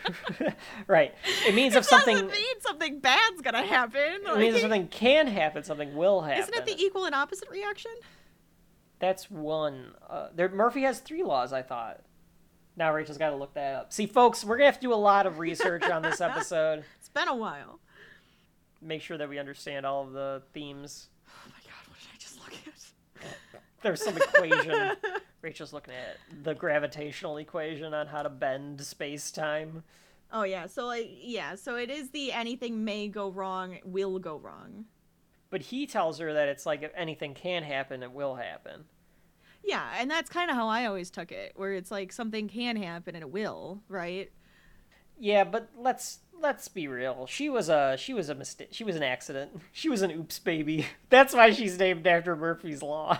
Right. 0.87 1.13
It 1.45 1.53
means 1.53 1.75
if 1.75 1.83
Doesn't 1.89 2.05
something. 2.05 2.27
mean 2.27 2.61
something 2.61 2.99
bad's 2.99 3.41
gonna 3.41 3.65
happen. 3.65 4.21
It 4.25 4.37
means 4.37 4.55
if 4.55 4.61
something 4.61 4.87
can 4.87 5.27
happen, 5.27 5.63
something 5.63 5.95
will 5.95 6.21
happen. 6.21 6.43
isn't 6.43 6.55
it 6.55 6.65
the 6.65 6.81
equal 6.81 7.03
and 7.05 7.13
opposite 7.13 7.49
reaction? 7.49 7.91
That's 8.99 9.29
one. 9.29 9.93
Uh, 10.09 10.29
there, 10.33 10.47
Murphy 10.49 10.83
has 10.83 10.99
three 10.99 11.23
laws, 11.23 11.51
I 11.51 11.61
thought. 11.61 12.01
Now 12.77 12.93
Rachel's 12.93 13.17
got 13.17 13.31
to 13.31 13.35
look 13.35 13.53
that 13.55 13.75
up. 13.75 13.91
See, 13.91 14.05
folks, 14.05 14.45
we're 14.45 14.55
gonna 14.57 14.67
have 14.67 14.75
to 14.79 14.81
do 14.87 14.93
a 14.93 14.95
lot 14.95 15.25
of 15.25 15.39
research 15.39 15.83
on 15.83 16.01
this 16.03 16.21
episode. 16.21 16.85
Been 17.17 17.29
a 17.29 17.35
while. 17.35 17.79
Make 18.79 19.01
sure 19.01 19.17
that 19.17 19.27
we 19.27 19.39
understand 19.39 19.87
all 19.87 20.03
of 20.03 20.13
the 20.13 20.43
themes. 20.53 21.07
Oh 21.27 21.49
my 21.49 21.59
god, 21.63 21.89
what 21.89 21.99
did 21.99 22.09
I 22.13 22.17
just 22.19 22.37
look 22.37 22.53
at? 22.53 23.61
There's 23.81 24.03
some 24.03 24.17
equation. 24.17 24.91
Rachel's 25.41 25.73
looking 25.73 25.95
at 25.95 26.17
the 26.43 26.53
gravitational 26.53 27.37
equation 27.37 27.95
on 27.95 28.05
how 28.05 28.21
to 28.21 28.29
bend 28.29 28.79
space 28.81 29.31
time. 29.31 29.81
Oh 30.31 30.43
yeah, 30.43 30.67
so 30.67 30.85
like 30.85 31.09
yeah, 31.11 31.55
so 31.55 31.75
it 31.75 31.89
is 31.89 32.11
the 32.11 32.31
anything 32.31 32.85
may 32.85 33.07
go 33.07 33.31
wrong, 33.31 33.79
will 33.83 34.19
go 34.19 34.37
wrong. 34.37 34.85
But 35.49 35.63
he 35.63 35.87
tells 35.87 36.19
her 36.19 36.33
that 36.33 36.49
it's 36.49 36.67
like 36.67 36.83
if 36.83 36.91
anything 36.95 37.33
can 37.33 37.63
happen, 37.63 38.03
it 38.03 38.11
will 38.11 38.35
happen. 38.35 38.83
Yeah, 39.63 39.89
and 39.97 40.11
that's 40.11 40.29
kind 40.29 40.51
of 40.51 40.55
how 40.55 40.67
I 40.67 40.85
always 40.85 41.09
took 41.09 41.31
it, 41.31 41.53
where 41.55 41.73
it's 41.73 41.89
like 41.89 42.11
something 42.11 42.47
can 42.47 42.75
happen 42.75 43.15
and 43.15 43.23
it 43.23 43.31
will, 43.31 43.81
right? 43.89 44.31
Yeah, 45.19 45.45
but 45.45 45.69
let's 45.75 46.19
let's 46.41 46.67
be 46.67 46.87
real. 46.87 47.25
She 47.27 47.49
was 47.49 47.69
a 47.69 47.95
she 47.97 48.13
was 48.13 48.29
a 48.29 48.35
mistake. 48.35 48.69
She 48.71 48.83
was 48.83 48.95
an 48.95 49.03
accident. 49.03 49.61
She 49.71 49.89
was 49.89 50.01
an 50.01 50.11
oops 50.11 50.39
baby. 50.39 50.85
That's 51.09 51.33
why 51.33 51.51
she's 51.51 51.77
named 51.77 52.05
after 52.07 52.35
Murphy's 52.35 52.81
Law. 52.81 53.19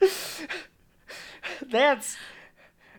That's 1.66 2.16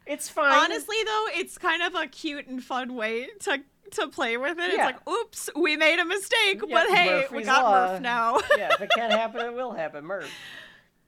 it's 0.05 0.29
fine. 0.29 0.53
Honestly 0.53 0.97
though, 1.05 1.25
it's 1.33 1.57
kind 1.57 1.81
of 1.81 1.95
a 1.95 2.07
cute 2.07 2.47
and 2.47 2.63
fun 2.63 2.95
way 2.95 3.27
to 3.41 3.61
to 3.91 4.07
play 4.07 4.37
with 4.37 4.57
it. 4.59 4.69
It's 4.69 4.77
like, 4.77 5.07
oops, 5.07 5.49
we 5.55 5.77
made 5.77 5.99
a 5.99 6.05
mistake, 6.05 6.61
Yeah, 6.67 6.73
but 6.85 6.95
hey, 6.95 7.25
we 7.31 7.43
got 7.43 7.63
Law. 7.63 7.87
Murph 7.93 8.01
now. 8.01 8.39
yeah, 8.57 8.73
if 8.73 8.81
it 8.81 8.89
can't 8.95 9.13
happen, 9.13 9.45
it 9.45 9.53
will 9.53 9.71
happen. 9.73 10.05
Murph. 10.05 10.29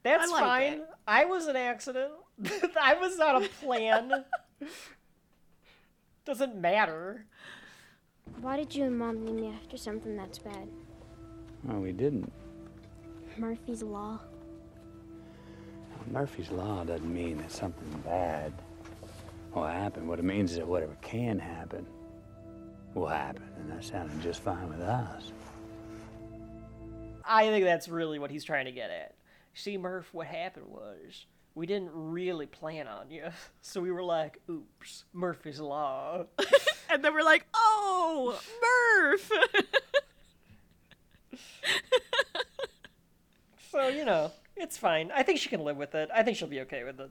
That's 0.03 0.29
I 0.29 0.33
like 0.33 0.43
fine. 0.43 0.73
it. 0.73 0.89
I 1.07 1.25
was 1.25 1.47
an 1.47 1.55
accident. 1.55 2.11
I 2.79 2.95
was 2.95 3.17
not 3.17 3.43
a 3.43 3.49
plan. 3.49 4.11
Doesn't 6.25 6.55
matter. 6.55 7.25
Why 8.41 8.57
did 8.57 8.75
you 8.75 8.85
and 8.85 8.97
Mom 8.97 9.25
name 9.25 9.35
me 9.37 9.47
after 9.49 9.77
something 9.77 10.15
that's 10.15 10.37
bad? 10.37 10.67
Well, 11.63 11.79
we 11.79 11.91
didn't. 11.91 12.31
Murphy's 13.37 13.83
Law. 13.83 14.19
Murphy's 16.11 16.51
Law 16.51 16.83
doesn't 16.83 17.13
mean 17.13 17.37
that 17.37 17.51
something 17.51 17.87
bad 18.05 18.53
will 19.53 19.65
happen. 19.65 20.07
What 20.07 20.19
it 20.19 20.25
means 20.25 20.51
is 20.51 20.57
that 20.57 20.67
whatever 20.67 20.95
can 21.01 21.37
happen 21.39 21.85
will 22.93 23.07
happen. 23.07 23.43
And 23.57 23.71
that 23.71 23.83
sounded 23.83 24.21
just 24.21 24.41
fine 24.41 24.69
with 24.69 24.81
us. 24.81 25.31
I 27.25 27.47
think 27.47 27.65
that's 27.65 27.89
really 27.89 28.19
what 28.19 28.31
he's 28.31 28.43
trying 28.43 28.65
to 28.65 28.71
get 28.71 28.89
at. 28.89 29.15
See, 29.53 29.77
Murph, 29.77 30.13
what 30.13 30.27
happened 30.27 30.67
was 30.67 31.25
we 31.55 31.65
didn't 31.65 31.89
really 31.93 32.45
plan 32.45 32.87
on 32.87 33.09
you. 33.09 33.25
So 33.61 33.81
we 33.81 33.91
were 33.91 34.03
like, 34.03 34.39
oops, 34.49 35.03
Murphy's 35.11 35.59
Law. 35.59 36.25
and 36.89 37.03
then 37.03 37.13
we're 37.13 37.23
like, 37.23 37.45
oh, 37.53 37.86
Murph. 38.25 39.31
so, 43.71 43.87
you 43.87 44.05
know, 44.05 44.31
it's 44.55 44.77
fine. 44.77 45.11
I 45.13 45.23
think 45.23 45.39
she 45.39 45.49
can 45.49 45.63
live 45.63 45.77
with 45.77 45.95
it. 45.95 46.09
I 46.13 46.23
think 46.23 46.37
she'll 46.37 46.47
be 46.47 46.61
okay 46.61 46.83
with 46.83 46.99
it. 46.99 47.09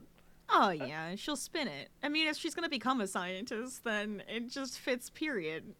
oh 0.49 0.69
yeah, 0.69 1.15
she'll 1.15 1.35
spin 1.35 1.67
it. 1.67 1.89
I 2.03 2.09
mean, 2.09 2.27
if 2.27 2.37
she's 2.37 2.55
gonna 2.55 2.69
become 2.69 3.01
a 3.01 3.07
scientist, 3.07 3.83
then 3.83 4.23
it 4.27 4.49
just 4.49 4.79
fits. 4.79 5.09
Period. 5.09 5.73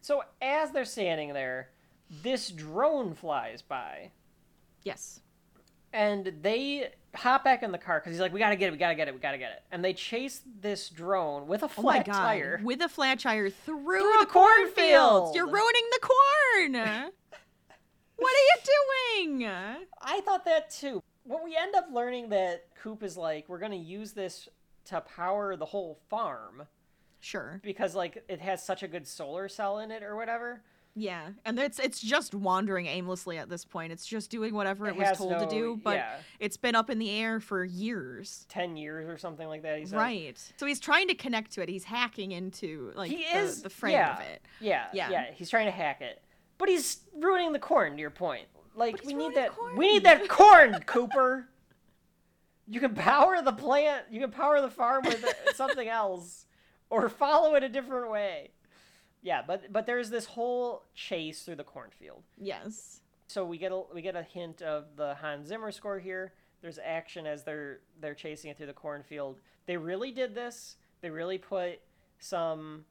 So 0.00 0.22
as 0.42 0.70
they're 0.70 0.84
standing 0.84 1.32
there, 1.32 1.70
this 2.22 2.50
drone 2.50 3.14
flies 3.14 3.62
by. 3.62 4.10
Yes. 4.82 5.20
And 5.94 6.30
they 6.42 6.90
hop 7.14 7.44
back 7.44 7.62
in 7.62 7.70
the 7.72 7.78
car 7.78 8.00
because 8.00 8.12
he's 8.12 8.20
like, 8.20 8.32
"We 8.32 8.40
gotta 8.40 8.56
get 8.56 8.68
it, 8.68 8.72
we 8.72 8.76
gotta 8.78 8.96
get 8.96 9.06
it, 9.08 9.14
we 9.14 9.20
gotta 9.20 9.38
get 9.38 9.52
it." 9.52 9.62
And 9.72 9.82
they 9.82 9.94
chase 9.94 10.42
this 10.60 10.90
drone 10.90 11.46
with 11.46 11.62
a 11.62 11.66
Oh 11.66 11.68
flat 11.68 12.04
god. 12.06 12.12
tire. 12.12 12.60
With 12.62 12.82
a 12.82 12.88
flat 12.88 13.20
tire 13.20 13.48
through, 13.48 13.84
Through 13.84 14.16
a 14.16 14.24
the 14.24 14.26
cornfields. 14.26 14.74
cornfield. 14.74 15.34
You're 15.36 15.46
ruining 15.46 15.84
the 15.92 16.00
corn. 16.00 16.72
what 18.16 18.32
are 18.32 18.46
you 18.50 19.28
doing? 19.38 19.44
I 20.02 20.20
thought 20.22 20.44
that 20.44 20.70
too. 20.70 21.02
What 21.22 21.42
we 21.44 21.56
end 21.56 21.74
up 21.74 21.86
learning 21.90 22.28
that 22.30 22.66
Coop 22.82 23.02
is 23.02 23.16
like, 23.16 23.48
we're 23.48 23.58
gonna 23.60 23.76
use 23.76 24.12
this 24.12 24.48
to 24.86 25.00
power 25.00 25.56
the 25.56 25.64
whole 25.64 25.98
farm 26.10 26.66
Sure. 27.20 27.60
because 27.62 27.94
like 27.94 28.22
it 28.28 28.40
has 28.40 28.62
such 28.62 28.82
a 28.82 28.88
good 28.88 29.06
solar 29.08 29.48
cell 29.48 29.78
in 29.78 29.90
it 29.90 30.02
or 30.02 30.16
whatever. 30.16 30.62
Yeah, 30.96 31.30
and 31.44 31.58
it's 31.58 31.80
it's 31.80 32.00
just 32.00 32.34
wandering 32.36 32.86
aimlessly 32.86 33.36
at 33.36 33.48
this 33.48 33.64
point. 33.64 33.92
It's 33.92 34.06
just 34.06 34.30
doing 34.30 34.54
whatever 34.54 34.86
it, 34.86 34.90
It 34.90 34.96
was 34.96 35.18
told 35.18 35.40
to 35.40 35.46
do, 35.46 35.80
but 35.82 35.96
yeah. 35.96 36.16
it's 36.38 36.56
been 36.56 36.76
up 36.76 36.88
in 36.88 37.00
the 37.00 37.10
air 37.10 37.40
for 37.40 37.64
years. 37.64 38.46
10 38.48 38.76
years 38.76 39.08
or 39.08 39.18
something 39.18 39.48
like 39.48 39.62
that 39.62 39.80
he 39.80 39.86
said. 39.86 39.96
Right. 39.98 40.52
So 40.56 40.66
he's 40.66 40.78
trying 40.78 41.08
to 41.08 41.14
connect 41.14 41.50
to 41.52 41.62
it. 41.62 41.68
He's 41.68 41.82
hacking 41.82 42.30
into 42.30 42.92
like 42.94 43.10
he 43.10 43.24
the, 43.32 43.38
is 43.38 43.62
the 43.62 43.70
frame 43.70 43.94
yeah, 43.94 44.14
of 44.14 44.20
it. 44.20 44.42
Yeah, 44.60 44.86
Yeah. 44.92 45.10
yeah, 45.10 45.24
He's 45.34 45.50
trying 45.50 45.66
to 45.66 45.72
hack 45.72 46.00
it, 46.00 46.22
but 46.58 46.68
he's 46.68 47.00
ruining 47.16 47.52
the 47.52 47.58
corn. 47.58 47.94
To 47.94 48.00
your 48.00 48.10
point, 48.10 48.46
like 48.76 49.04
we 49.04 49.14
need 49.14 49.34
that. 49.34 49.56
corn. 49.56 49.76
We 49.76 49.94
need 49.94 50.04
that 50.04 50.28
corn, 50.28 50.78
Cooper. 50.86 51.48
You 52.68 52.78
can 52.78 52.94
power 52.94 53.42
the 53.42 53.52
plant. 53.52 54.04
You 54.10 54.20
can 54.20 54.30
power 54.30 54.60
the 54.60 54.70
farm 54.70 55.04
with 55.04 55.24
something 55.56 55.88
else, 55.88 56.46
or 56.88 57.08
follow 57.08 57.56
it 57.56 57.64
a 57.64 57.68
different 57.68 58.10
way. 58.12 58.50
Yeah, 59.24 59.40
but 59.44 59.72
but 59.72 59.86
there's 59.86 60.10
this 60.10 60.26
whole 60.26 60.84
chase 60.94 61.42
through 61.42 61.56
the 61.56 61.64
cornfield. 61.64 62.22
Yes. 62.38 63.00
So 63.26 63.44
we 63.44 63.56
get 63.56 63.72
a 63.72 63.82
we 63.92 64.02
get 64.02 64.14
a 64.14 64.22
hint 64.22 64.60
of 64.62 64.84
the 64.96 65.14
Hans 65.14 65.48
Zimmer 65.48 65.72
score 65.72 65.98
here. 65.98 66.34
There's 66.60 66.78
action 66.78 67.26
as 67.26 67.42
they're 67.42 67.80
they're 68.00 68.14
chasing 68.14 68.50
it 68.50 68.58
through 68.58 68.66
the 68.66 68.74
cornfield. 68.74 69.40
They 69.66 69.78
really 69.78 70.12
did 70.12 70.34
this. 70.34 70.76
They 71.00 71.08
really 71.08 71.38
put 71.38 71.80
some 72.18 72.84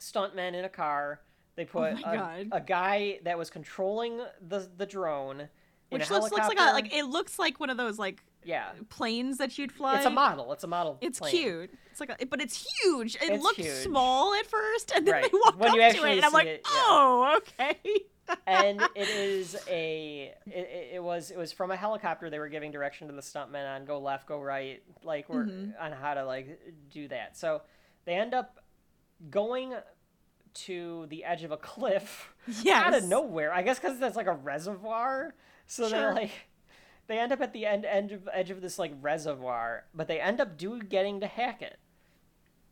stuntmen 0.00 0.54
in 0.54 0.64
a 0.64 0.68
car. 0.68 1.20
They 1.54 1.62
oh 1.62 1.66
put 1.66 1.92
Oh 2.04 2.10
a, 2.10 2.46
a 2.52 2.60
guy 2.60 3.20
that 3.22 3.38
was 3.38 3.48
controlling 3.48 4.20
the 4.48 4.68
the 4.76 4.86
drone. 4.86 5.42
in 5.42 5.48
Which 5.90 6.10
a 6.10 6.14
looks, 6.14 6.32
looks 6.32 6.48
like 6.48 6.58
a 6.58 6.72
like 6.72 6.92
it 6.92 7.04
looks 7.04 7.38
like 7.38 7.60
one 7.60 7.70
of 7.70 7.76
those 7.76 8.00
like 8.00 8.24
yeah. 8.44 8.70
planes 8.88 9.38
that 9.38 9.56
you'd 9.58 9.72
fly. 9.72 9.96
It's 9.96 10.06
a 10.06 10.10
model. 10.10 10.52
It's 10.52 10.64
a 10.64 10.68
model. 10.68 10.98
It's 11.00 11.18
plane. 11.18 11.32
cute. 11.32 11.74
It's 11.90 12.00
like, 12.00 12.10
a, 12.20 12.26
but 12.26 12.40
it's 12.40 12.66
huge. 12.82 13.16
It 13.16 13.22
It's 13.30 13.42
looked 13.42 13.58
huge. 13.60 13.70
small 13.84 14.34
at 14.34 14.46
first, 14.46 14.92
and 14.94 15.06
then 15.06 15.14
Right. 15.14 15.24
they 15.30 15.38
walk 15.44 15.58
When 15.58 15.70
up 15.80 15.92
to 15.94 16.04
it, 16.06 16.16
and 16.16 16.24
I'm 16.24 16.32
like, 16.32 16.46
it, 16.46 16.62
yeah. 16.64 16.70
oh, 16.74 17.38
okay. 17.38 17.78
and 18.46 18.80
it 18.94 19.08
is 19.08 19.56
a 19.68 20.32
it, 20.46 20.52
it- 20.54 20.90
it 20.94 21.02
was 21.02 21.30
it 21.30 21.36
was 21.36 21.52
from 21.52 21.70
a 21.70 21.76
helicopter 21.76 22.30
they 22.30 22.38
were 22.38 22.48
giving 22.48 22.70
direction 22.70 23.08
to 23.08 23.12
the 23.12 23.20
stuntmen 23.20 23.66
on 23.76 23.84
go 23.84 23.98
left 24.00 24.26
go 24.28 24.40
right 24.40 24.80
like 25.02 25.28
we're 25.28 25.44
Mm-hmm. 25.44 25.70
on 25.82 25.92
how 25.92 26.14
to 26.14 26.24
like 26.24 26.58
do 26.90 27.08
that 27.08 27.36
so 27.36 27.62
they 28.04 28.14
end 28.14 28.32
up 28.32 28.60
going 29.28 29.74
to 30.54 31.06
the 31.08 31.24
edge 31.24 31.42
of 31.44 31.50
a 31.50 31.56
cliff 31.56 32.32
yes. 32.62 32.84
out 32.86 32.94
of 32.94 33.04
nowhere 33.04 33.52
i 33.52 33.62
guess 33.62 33.78
because 33.78 33.98
that's 33.98 34.16
like 34.16 34.26
a 34.28 34.32
reservoir 34.32 35.34
so 35.66 35.88
Sure. 35.88 35.98
they're 35.98 36.14
like 36.14 36.30
they 37.12 37.18
end 37.18 37.32
up 37.32 37.40
at 37.40 37.52
the 37.52 37.66
end, 37.66 37.84
end 37.84 38.10
of, 38.12 38.28
edge 38.32 38.50
of 38.50 38.60
this 38.60 38.78
like 38.78 38.92
reservoir 39.00 39.84
but 39.94 40.08
they 40.08 40.20
end 40.20 40.40
up 40.40 40.56
do 40.56 40.82
getting 40.82 41.20
to 41.20 41.26
hack 41.26 41.62
it 41.62 41.78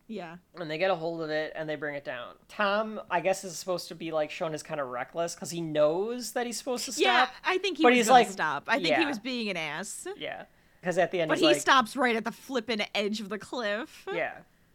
Yeah. 0.09 0.37
and 0.57 0.71
they 0.71 0.79
get 0.79 0.91
a 0.91 0.95
hold 0.97 1.23
of 1.23 1.31
it 1.31 1.53
and 1.55 1.69
they 1.69 1.77
bring 1.77 1.95
it 1.95 2.05
down. 2.05 2.35
Tom, 2.49 3.01
I 3.11 3.21
guess, 3.21 3.45
is 3.45 3.57
supposed 3.57 3.89
to 3.89 3.95
be 3.95 4.11
like 4.11 4.31
shown 4.31 4.55
as 4.55 4.63
kind 4.63 4.81
of 4.81 4.89
reckless 4.89 5.35
because 5.35 5.51
he 5.51 5.61
knows 5.61 6.33
that 6.33 6.47
he's 6.47 6.59
supposed 6.59 6.85
to 6.87 6.93
stop. 6.93 7.03
Yeah, 7.05 7.29
I 7.45 7.59
think 7.59 7.77
he 7.77 7.83
But 7.85 7.91
was 7.91 7.99
he's 7.99 8.09
like- 8.11 8.29
stop. 8.29 8.65
I 8.67 8.77
think 8.77 8.89
yeah. 8.89 9.01
he 9.01 9.07
was 9.07 9.19
being 9.21 9.49
an 9.51 9.57
ass. 9.57 10.07
Yeah, 10.17 10.45
because 10.81 10.99
at 10.99 11.11
the 11.13 11.21
end, 11.21 11.29
But 11.29 11.39
he 11.39 11.45
like, 11.47 11.57
stops 11.59 11.97
right 11.97 12.17
at 12.17 12.25
the 12.25 12.33
flipping 12.33 12.81
edge 12.95 13.21
of 13.21 13.29
the 13.29 13.39
cliff. 13.39 14.07
Yeah, 14.13 14.33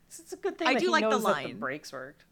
it's, 0.08 0.20
it's 0.20 0.34
a 0.34 0.38
good 0.38 0.58
thing. 0.58 0.68
I 0.70 0.74
that 0.76 0.80
do 0.82 0.90
like 0.92 1.04
the 1.04 1.10
knows 1.10 1.24
the 1.24 1.28
line. 1.30 1.60
brakes 1.60 1.92
worked. 1.92 2.24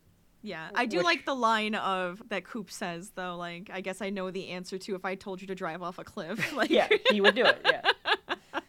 Yeah, 0.46 0.70
I 0.76 0.86
do 0.86 0.98
Which- 0.98 1.06
like 1.06 1.26
the 1.26 1.34
line 1.34 1.74
of 1.74 2.22
that 2.28 2.44
Coop 2.44 2.70
says 2.70 3.12
though. 3.16 3.38
Like, 3.38 3.70
I 3.74 3.80
guess 3.82 4.02
I 4.02 4.10
know 4.10 4.30
the 4.30 4.50
answer 4.50 4.78
to 4.78 4.96
if 4.96 5.06
I 5.06 5.16
told 5.16 5.40
you 5.42 5.48
to 5.48 5.56
drive 5.56 5.82
off 5.82 5.98
a 6.00 6.04
cliff. 6.04 6.54
Like, 6.56 6.70
Yeah, 6.70 6.90
he 7.12 7.22
would 7.22 7.34
do 7.36 7.46
it. 7.46 7.62
Yeah. 7.66 7.82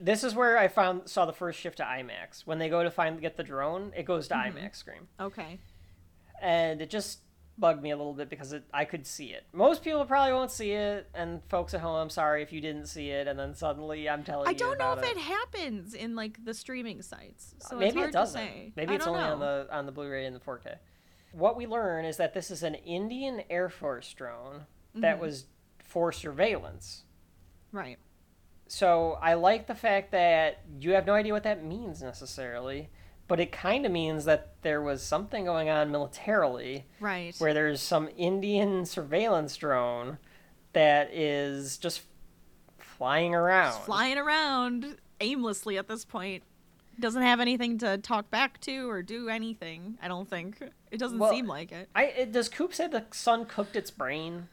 this 0.00 0.22
is 0.22 0.34
where 0.34 0.56
I 0.56 0.68
found 0.68 1.08
saw 1.08 1.26
the 1.26 1.32
first 1.32 1.58
shift 1.58 1.78
to 1.78 1.82
IMAX. 1.82 2.46
When 2.46 2.58
they 2.58 2.68
go 2.68 2.82
to 2.82 2.90
find 2.90 3.20
get 3.20 3.36
the 3.36 3.42
drone, 3.42 3.92
it 3.96 4.04
goes 4.04 4.28
to 4.28 4.34
Mm-hmm. 4.34 4.56
IMAX 4.58 4.76
screen, 4.76 5.08
okay. 5.18 5.58
and 6.40 6.80
it 6.80 6.88
just 6.90 7.18
bugged 7.58 7.82
me 7.82 7.90
a 7.90 7.96
little 7.96 8.14
bit 8.14 8.30
because 8.30 8.52
it, 8.52 8.64
I 8.72 8.84
could 8.84 9.06
see 9.06 9.26
it. 9.32 9.44
Most 9.52 9.82
people 9.82 10.04
probably 10.04 10.32
won't 10.32 10.50
see 10.50 10.70
it, 10.72 11.08
and 11.14 11.42
folks 11.48 11.74
at 11.74 11.80
home, 11.80 11.96
I'm 11.96 12.10
sorry 12.10 12.42
if 12.42 12.52
you 12.52 12.60
didn't 12.60 12.86
see 12.86 13.10
it, 13.10 13.26
and 13.26 13.38
then 13.38 13.54
suddenly 13.54 14.08
I'm 14.08 14.22
telling 14.24 14.46
I 14.48 14.52
you 14.52 14.56
don't 14.58 14.78
know 14.78 14.92
if 14.92 15.02
it 15.02 15.16
happens 15.18 15.94
in 15.94 16.14
like 16.14 16.44
the 16.44 16.54
streaming 16.54 17.02
sites. 17.02 17.54
So 17.60 17.76
it's 17.76 17.80
Maybe 17.80 17.98
hard 17.98 18.10
it 18.10 18.12
doesn't. 18.12 18.40
To 18.40 18.46
say. 18.46 18.72
Maybe 18.76 18.92
I 18.92 18.96
it's 18.96 19.06
only 19.06 19.22
on 19.22 19.40
the 19.40 19.66
on 19.70 19.86
the 19.86 19.92
Blu-ray 19.92 20.24
and 20.26 20.36
the 20.36 20.40
4K. 20.40 20.76
What 21.32 21.56
we 21.56 21.66
learn 21.66 22.04
is 22.04 22.16
that 22.16 22.32
this 22.34 22.50
is 22.50 22.62
an 22.62 22.74
Indian 22.74 23.42
Air 23.50 23.68
Force 23.68 24.12
drone 24.14 24.66
that 24.94 25.14
Mm-hmm. 25.16 25.22
was 25.22 25.46
for 25.84 26.12
surveillance. 26.12 27.02
right. 27.72 27.98
So 28.70 29.18
I 29.22 29.32
like 29.34 29.66
the 29.66 29.74
fact 29.74 30.12
that 30.12 30.60
you 30.78 30.92
have 30.92 31.06
no 31.06 31.14
idea 31.14 31.32
what 31.32 31.44
that 31.44 31.64
means 31.64 32.02
necessarily, 32.02 32.90
but 33.28 33.38
it 33.38 33.52
kind 33.52 33.86
of 33.86 33.92
means 33.92 34.24
that 34.24 34.54
there 34.62 34.80
was 34.82 35.02
something 35.02 35.44
going 35.44 35.68
on 35.68 35.90
militarily 35.90 36.86
Right. 36.98 37.34
where 37.38 37.54
there's 37.54 37.80
some 37.80 38.08
Indian 38.16 38.84
surveillance 38.86 39.56
drone 39.56 40.18
that 40.72 41.12
is 41.12 41.76
just 41.78 42.02
flying 42.78 43.34
around. 43.34 43.72
Just 43.72 43.84
flying 43.84 44.18
around 44.18 44.96
aimlessly 45.20 45.78
at 45.78 45.88
this 45.88 46.04
point. 46.04 46.42
Doesn't 47.00 47.22
have 47.22 47.38
anything 47.38 47.78
to 47.78 47.98
talk 47.98 48.28
back 48.30 48.60
to 48.62 48.90
or 48.90 49.02
do 49.02 49.28
anything. 49.28 49.98
I 50.02 50.08
don't 50.08 50.28
think. 50.28 50.60
It 50.90 50.98
doesn't 50.98 51.18
Well, 51.18 51.30
seem 51.30 51.46
like 51.46 51.70
it. 51.70 51.88
I 51.94 52.04
it, 52.06 52.32
does 52.32 52.48
Coop 52.48 52.74
say 52.74 52.88
the 52.88 53.04
sun 53.12 53.44
cooked 53.46 53.76
its 53.76 53.90
brain, 53.90 54.48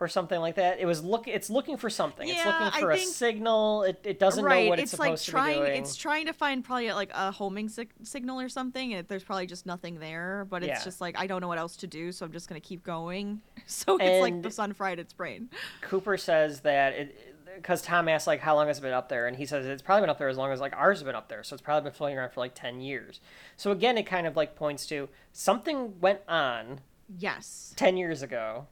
or 0.00 0.08
something 0.08 0.40
like 0.40 0.54
that? 0.56 0.78
It 0.80 0.86
was 0.86 1.02
look. 1.02 1.26
It's 1.28 1.50
looking 1.50 1.76
for 1.76 1.90
something. 1.90 2.28
it's 2.28 2.44
looking 2.44 2.70
for 2.80 2.90
a 2.92 2.96
think- 2.96 3.10
signal. 3.12 3.82
It, 3.82 4.00
it 4.04 4.18
doesn't 4.18 4.44
right. 4.44 4.64
know 4.64 4.68
what 4.70 4.78
it's, 4.78 4.92
it's 4.92 5.00
like 5.00 5.08
supposed 5.18 5.28
trying. 5.28 5.54
to 5.54 5.60
be 5.60 5.66
doing. 5.66 5.82
It's 5.82 5.96
trying 5.96 6.26
to 6.26 6.32
find 6.32 6.64
probably 6.64 6.92
like 6.92 7.10
a 7.14 7.30
homing 7.32 7.68
sig- 7.68 7.92
signal 8.02 8.40
or 8.40 8.48
something. 8.48 8.94
And 8.94 9.06
there's 9.08 9.24
probably 9.24 9.46
just 9.46 9.66
nothing 9.66 9.98
there. 9.98 10.46
But 10.48 10.62
it's 10.62 10.80
Yeah. 10.80 10.84
just 10.84 11.00
like 11.00 11.18
I 11.18 11.26
don't 11.26 11.40
know 11.40 11.48
what 11.48 11.58
else 11.58 11.76
to 11.76 11.86
do, 11.86 12.12
so 12.12 12.24
I'm 12.26 12.32
just 12.32 12.48
gonna 12.48 12.60
keep 12.60 12.82
going. 12.84 13.40
So 13.70 13.98
it's 14.00 14.22
like 14.22 14.40
the 14.42 14.50
sun 14.50 14.72
fried 14.72 14.98
its 14.98 15.12
brain. 15.12 15.50
Cooper 15.82 16.16
says 16.16 16.60
that 16.60 16.94
it 16.94 17.34
because 17.56 17.82
Tom 17.82 18.08
asked 18.08 18.26
like 18.26 18.40
how 18.40 18.54
long 18.54 18.68
has 18.68 18.78
it 18.78 18.82
been 18.82 18.92
up 18.94 19.08
there, 19.10 19.26
and 19.26 19.36
he 19.36 19.44
says 19.44 19.66
it's 19.66 19.82
probably 19.82 20.02
been 20.02 20.10
up 20.10 20.16
there 20.18 20.28
as 20.28 20.38
long 20.38 20.52
as 20.52 20.60
like 20.60 20.74
ours 20.74 20.98
has 21.00 21.04
been 21.04 21.14
up 21.14 21.28
there. 21.28 21.42
So 21.42 21.52
it's 21.54 21.60
probably 21.62 21.90
been 21.90 21.96
floating 21.96 22.16
around 22.16 22.30
for 22.30 22.40
like 22.40 22.54
ten 22.54 22.80
years. 22.80 23.20
So 23.58 23.70
again, 23.70 23.98
it 23.98 24.04
kind 24.04 24.26
of 24.26 24.36
like 24.36 24.54
points 24.54 24.86
to 24.86 25.08
something 25.32 26.00
went 26.00 26.20
on 26.28 26.80
Yes. 27.18 27.74
ten 27.76 27.96
years 27.98 28.22
ago. 28.22 28.66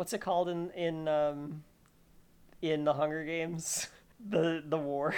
What's 0.00 0.14
it 0.14 0.22
called 0.22 0.48
in 0.48 0.70
in 0.70 1.06
um 1.08 1.62
in 2.62 2.84
the 2.84 2.94
Hunger 2.94 3.22
Games? 3.22 3.86
The 4.30 4.62
the 4.66 4.78
war. 4.78 5.14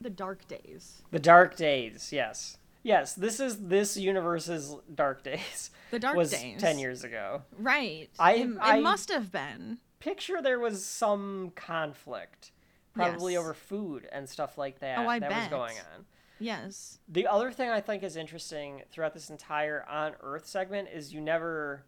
The 0.00 0.10
dark 0.10 0.46
days. 0.46 1.02
The 1.12 1.18
Dark 1.20 1.56
Days, 1.56 2.10
yes. 2.12 2.58
Yes, 2.84 3.14
this 3.14 3.38
is 3.40 3.66
this 3.68 3.96
universe's 3.96 4.76
Dark 4.94 5.22
Days. 5.24 5.70
The 5.92 5.98
dark 6.00 6.16
was 6.16 6.30
days. 6.32 6.60
10 6.60 6.78
years 6.80 7.02
ago. 7.04 7.42
Right. 7.58 8.08
I- 8.18 8.34
it, 8.34 8.48
it 8.50 8.56
I- 8.60 8.80
must 8.80 9.08
have 9.10 9.30
been. 9.32 9.78
Picture 10.00 10.42
there 10.42 10.58
was 10.60 10.84
some 10.84 11.52
conflict, 11.56 12.50
probably 12.92 13.32
Yes. 13.34 13.40
over 13.40 13.54
food 13.54 14.08
and 14.12 14.28
stuff 14.28 14.58
like 14.58 14.78
that 14.80 14.98
Oh, 14.98 15.08
I 15.08 15.18
that 15.20 15.30
was 15.30 15.48
going 15.48 15.76
on. 15.94 16.04
Yes. 16.40 16.98
The 17.08 17.26
other 17.28 17.50
thing 17.52 17.70
I 17.70 17.80
think 17.80 18.02
is 18.04 18.16
interesting 18.16 18.82
throughout 18.90 19.14
this 19.14 19.30
entire 19.30 19.84
on 19.88 20.14
Earth 20.20 20.46
segment 20.46 20.88
is 20.92 21.14
you 21.14 21.20
never 21.20 21.84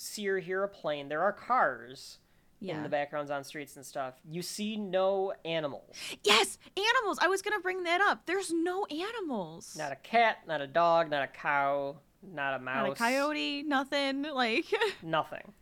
see 0.00 0.28
or 0.28 0.38
hear 0.38 0.64
a 0.64 0.68
plane. 0.68 1.08
There 1.08 1.22
are 1.22 1.32
cars 1.32 2.18
Yeah. 2.58 2.76
in 2.76 2.82
the 2.82 2.88
backgrounds 2.88 3.30
on 3.30 3.44
streets 3.44 3.76
and 3.76 3.84
stuff. 3.84 4.14
You 4.24 4.42
see 4.42 4.76
no 4.76 5.34
animals. 5.44 5.96
Yes, 6.22 6.58
animals. 6.76 7.18
I 7.20 7.28
was 7.28 7.42
gonna 7.42 7.60
bring 7.60 7.84
that 7.84 8.00
up. 8.00 8.26
There's 8.26 8.50
no 8.50 8.86
animals. 8.86 9.76
Not 9.76 9.92
a 9.92 9.96
cat, 9.96 10.38
not 10.46 10.60
a 10.60 10.66
dog, 10.66 11.10
not 11.10 11.22
a 11.22 11.26
cow, 11.26 11.96
not 12.22 12.54
a 12.54 12.58
mouse. 12.58 12.86
Not 12.86 12.92
a 12.92 12.94
coyote. 12.96 13.62
Nothing. 13.62 14.22
Like. 14.34 14.66
Nothing. 15.02 15.52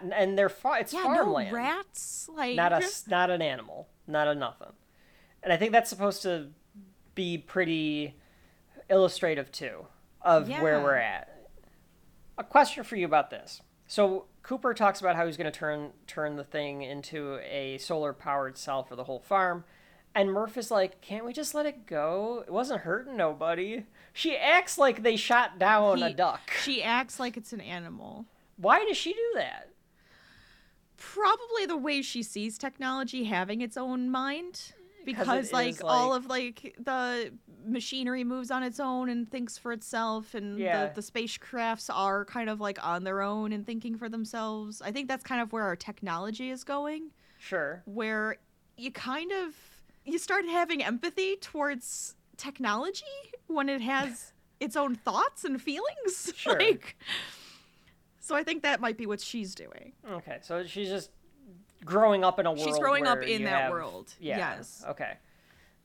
And, 0.00 0.38
they're 0.38 0.48
far. 0.48 0.78
It's 0.78 0.92
yeah. 0.92 1.02
farmland. 1.02 1.50
No 1.50 1.56
rats. 1.56 2.28
Like. 2.32 2.54
Not 2.54 2.72
a 2.72 2.88
not 3.08 3.30
an 3.30 3.42
animal. 3.42 3.88
Not 4.06 4.28
a 4.28 4.34
nothing. 4.34 4.72
And 5.42 5.52
I 5.52 5.56
think 5.56 5.72
that's 5.72 5.90
supposed 5.90 6.22
to 6.22 6.50
be 7.14 7.36
pretty 7.36 8.14
illustrative 8.88 9.50
too 9.50 9.86
of 10.22 10.48
where 10.48 10.80
we're 10.82 10.94
at. 10.94 11.48
A 12.36 12.44
question 12.44 12.84
for 12.84 12.94
you 12.94 13.04
about 13.04 13.30
this. 13.30 13.60
So 13.88 14.26
Cooper 14.42 14.74
talks 14.74 15.00
about 15.00 15.16
how 15.16 15.26
he's 15.26 15.36
going 15.36 15.50
to 15.50 15.58
turn 15.58 15.90
turn 16.06 16.36
the 16.36 16.44
thing 16.44 16.82
into 16.82 17.38
a 17.38 17.78
solar 17.78 18.12
powered 18.12 18.56
cell 18.56 18.84
for 18.84 18.94
the 18.94 19.04
whole 19.04 19.18
farm. 19.18 19.64
And 20.14 20.32
Murph 20.32 20.56
is 20.56 20.70
like, 20.70 21.00
"Can't 21.00 21.24
we 21.24 21.32
just 21.32 21.54
let 21.54 21.66
it 21.66 21.86
go? 21.86 22.44
It 22.46 22.52
wasn't 22.52 22.82
hurting 22.82 23.16
nobody." 23.16 23.86
She 24.12 24.36
acts 24.36 24.78
like 24.78 25.02
they 25.02 25.16
shot 25.16 25.58
down 25.58 26.02
a 26.02 26.12
duck. 26.12 26.50
She 26.62 26.82
acts 26.82 27.18
like 27.18 27.36
it's 27.36 27.52
an 27.52 27.60
animal. 27.60 28.26
Why 28.56 28.84
does 28.84 28.96
she 28.96 29.12
do 29.12 29.30
that? 29.34 29.70
Probably 30.96 31.64
the 31.64 31.76
way 31.76 32.02
she 32.02 32.22
sees 32.22 32.58
technology 32.58 33.24
having 33.24 33.60
its 33.60 33.76
own 33.76 34.10
mind. 34.10 34.72
Because 35.16 35.52
like, 35.52 35.70
is, 35.74 35.80
all 35.82 36.14
of 36.14 36.26
like 36.26 36.74
the 36.78 37.32
machinery 37.64 38.24
moves 38.24 38.50
on 38.50 38.62
its 38.62 38.78
own 38.80 39.08
and 39.08 39.30
thinks 39.30 39.56
for 39.58 39.72
itself 39.72 40.34
and 40.34 40.58
Yeah. 40.58 40.86
the, 40.88 41.00
the 41.00 41.00
spacecrafts 41.00 41.90
are 41.92 42.24
kind 42.24 42.48
of 42.50 42.60
like 42.60 42.84
on 42.86 43.04
their 43.04 43.22
own 43.22 43.52
and 43.52 43.64
thinking 43.66 43.96
for 43.96 44.08
themselves. 44.08 44.80
I 44.82 44.92
think 44.92 45.08
that's 45.08 45.24
kind 45.24 45.40
of 45.40 45.52
where 45.52 45.64
our 45.64 45.76
technology 45.76 46.50
is 46.50 46.64
going. 46.64 47.10
Sure. 47.40 47.82
where 47.86 48.36
you 48.76 48.90
kind 48.90 49.30
of 49.30 49.54
you 50.04 50.18
start 50.18 50.44
having 50.46 50.82
empathy 50.82 51.36
towards 51.36 52.16
technology 52.36 53.04
when 53.46 53.68
it 53.68 53.80
has 53.80 54.32
its 54.60 54.74
own 54.76 54.94
thoughts 54.96 55.44
and 55.44 55.60
feelings. 55.62 56.32
Sure. 56.36 56.58
like, 56.58 56.96
so 58.20 58.34
I 58.34 58.42
think 58.42 58.62
that 58.62 58.80
might 58.80 58.96
be 58.98 59.06
what 59.06 59.20
she's 59.20 59.54
doing. 59.54 59.92
Okay, 60.10 60.38
so 60.42 60.64
she's 60.64 60.88
just 60.88 61.10
growing 61.84 62.24
up 62.24 62.38
in 62.38 62.46
a 62.46 62.50
world. 62.52 62.64
She's 62.64 62.78
growing 62.78 63.06
up 63.06 63.22
in 63.22 63.44
that 63.44 63.62
have- 63.62 63.70
world. 63.72 64.12
Yeah. 64.20 64.38
Yes. 64.38 64.84
Okay. 64.88 65.12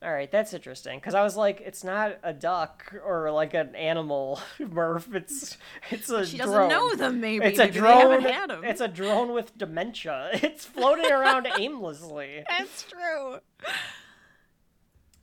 All 0.01 0.11
right, 0.11 0.29
that's 0.29 0.53
interesting 0.53 0.99
because 0.99 1.15
I 1.15 1.23
was 1.23 1.37
like, 1.37 1.61
it's 1.61 1.81
not 1.81 2.17
a 2.23 2.33
duck 2.33 2.93
or 3.05 3.31
like 3.31 3.53
an 3.53 3.73
animal, 3.73 4.41
Murph. 4.59 5.07
It's 5.15 5.57
it's 5.91 6.09
a 6.09 6.25
She 6.25 6.37
doesn't 6.37 6.53
drone. 6.53 6.67
know 6.67 6.93
them. 6.93 7.21
Maybe 7.21 7.45
It's 7.45 7.57
a 7.57 7.67
Maybe 7.67 7.79
haven't 7.79 8.23
drone. 8.49 8.65
It's 8.65 8.81
a 8.81 8.89
drone 8.89 9.31
with 9.31 9.57
dementia. 9.57 10.31
It's 10.43 10.65
floating 10.65 11.09
around 11.09 11.47
aimlessly. 11.57 12.43
That's 12.49 12.83
true. 12.83 13.37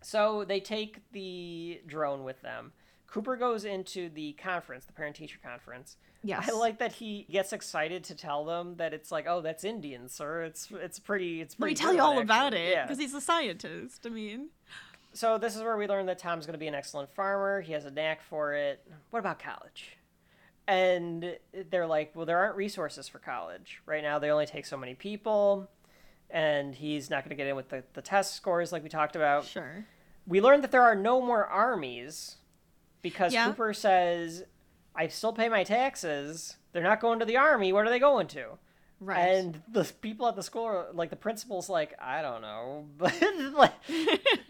So 0.02 0.44
they 0.48 0.60
take 0.60 1.00
the 1.12 1.82
drone 1.86 2.24
with 2.24 2.40
them. 2.40 2.72
Cooper 3.10 3.36
goes 3.36 3.64
into 3.64 4.08
the 4.08 4.32
conference, 4.34 4.84
the 4.84 4.92
parent 4.92 5.16
teacher 5.16 5.38
conference. 5.42 5.96
Yes. 6.22 6.48
I 6.48 6.52
like 6.52 6.78
that 6.78 6.92
he 6.92 7.26
gets 7.30 7.52
excited 7.52 8.04
to 8.04 8.14
tell 8.14 8.44
them 8.44 8.76
that 8.76 8.92
it's 8.94 9.10
like, 9.10 9.26
oh, 9.26 9.40
that's 9.40 9.64
Indian, 9.64 10.08
sir. 10.08 10.42
It's 10.44 10.68
it's 10.70 10.98
pretty. 10.98 11.40
It's 11.40 11.54
pretty. 11.54 11.74
Let 11.74 11.80
me 11.80 11.84
tell 11.84 11.94
you 11.94 12.00
all 12.02 12.20
about 12.20 12.52
actually." 12.54 12.68
it 12.68 12.72
Yeah. 12.72 12.82
because 12.84 12.98
he's 12.98 13.14
a 13.14 13.20
scientist. 13.20 14.06
I 14.06 14.10
mean, 14.10 14.48
So 15.12 15.38
this 15.38 15.56
is 15.56 15.62
where 15.62 15.76
we 15.76 15.88
learn 15.88 16.06
that 16.06 16.18
Tom's 16.18 16.46
going 16.46 16.52
to 16.52 16.58
be 16.58 16.68
an 16.68 16.74
excellent 16.74 17.10
farmer. 17.10 17.60
He 17.62 17.72
has 17.72 17.84
a 17.84 17.90
knack 17.90 18.22
for 18.22 18.54
it. 18.54 18.86
What 19.10 19.18
about 19.18 19.38
college? 19.40 19.96
And 20.68 21.36
they're 21.70 21.86
like, 21.86 22.12
well, 22.14 22.26
there 22.26 22.38
aren't 22.38 22.54
resources 22.56 23.08
for 23.08 23.18
college 23.18 23.82
right 23.86 24.02
now. 24.02 24.20
They 24.20 24.30
only 24.30 24.46
take 24.46 24.66
so 24.66 24.76
many 24.76 24.94
people, 24.94 25.68
and 26.30 26.74
he's 26.76 27.10
not 27.10 27.24
going 27.24 27.30
to 27.30 27.34
get 27.34 27.48
in 27.48 27.56
with 27.56 27.70
the, 27.70 27.82
the 27.94 28.02
test 28.02 28.34
scores 28.36 28.70
like 28.70 28.84
we 28.84 28.88
talked 28.88 29.16
about. 29.16 29.46
sure. 29.46 29.84
We 30.28 30.40
learned 30.40 30.62
that 30.62 30.70
there 30.70 30.82
are 30.82 30.94
no 30.94 31.20
more 31.20 31.44
armies 31.44 32.36
because 33.02 33.32
Yeah. 33.32 33.46
Cooper 33.46 33.72
says, 33.72 34.44
I 34.94 35.08
still 35.08 35.32
pay 35.32 35.48
my 35.48 35.64
taxes. 35.64 36.56
They're 36.72 36.82
not 36.82 37.00
going 37.00 37.18
to 37.20 37.24
the 37.24 37.36
army. 37.36 37.72
What 37.72 37.86
are 37.86 37.90
they 37.90 37.98
going 37.98 38.26
to? 38.28 38.58
Right. 39.00 39.18
And 39.20 39.62
the 39.72 39.84
people 40.02 40.28
at 40.28 40.36
the 40.36 40.42
school, 40.42 40.64
are, 40.64 40.86
like 40.92 41.08
the 41.10 41.16
principal's, 41.16 41.68
like 41.70 41.94
I 42.00 42.20
don't 42.20 42.42
know, 42.42 42.86
but 42.98 43.14
like 43.54 43.72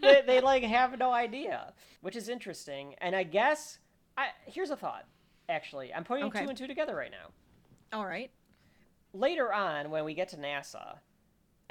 they, 0.01 0.21
they 0.27 0.41
like 0.41 0.63
have 0.63 0.97
no 0.99 1.11
idea, 1.11 1.73
which 2.01 2.15
is 2.17 2.27
interesting. 2.27 2.95
And 2.99 3.15
I 3.15 3.23
guess 3.23 3.77
I 4.17 4.27
here's 4.45 4.69
a 4.71 4.75
thought. 4.75 5.05
Actually, 5.47 5.93
I'm 5.93 6.03
putting 6.03 6.25
Okay. 6.25 6.43
two 6.43 6.49
and 6.49 6.57
two 6.57 6.67
together 6.67 6.95
right 6.95 7.11
now. 7.11 7.97
all 7.97 8.05
right. 8.05 8.29
Later 9.13 9.53
on, 9.53 9.89
when 9.89 10.05
we 10.05 10.13
get 10.13 10.29
to 10.29 10.37
NASA, 10.37 10.97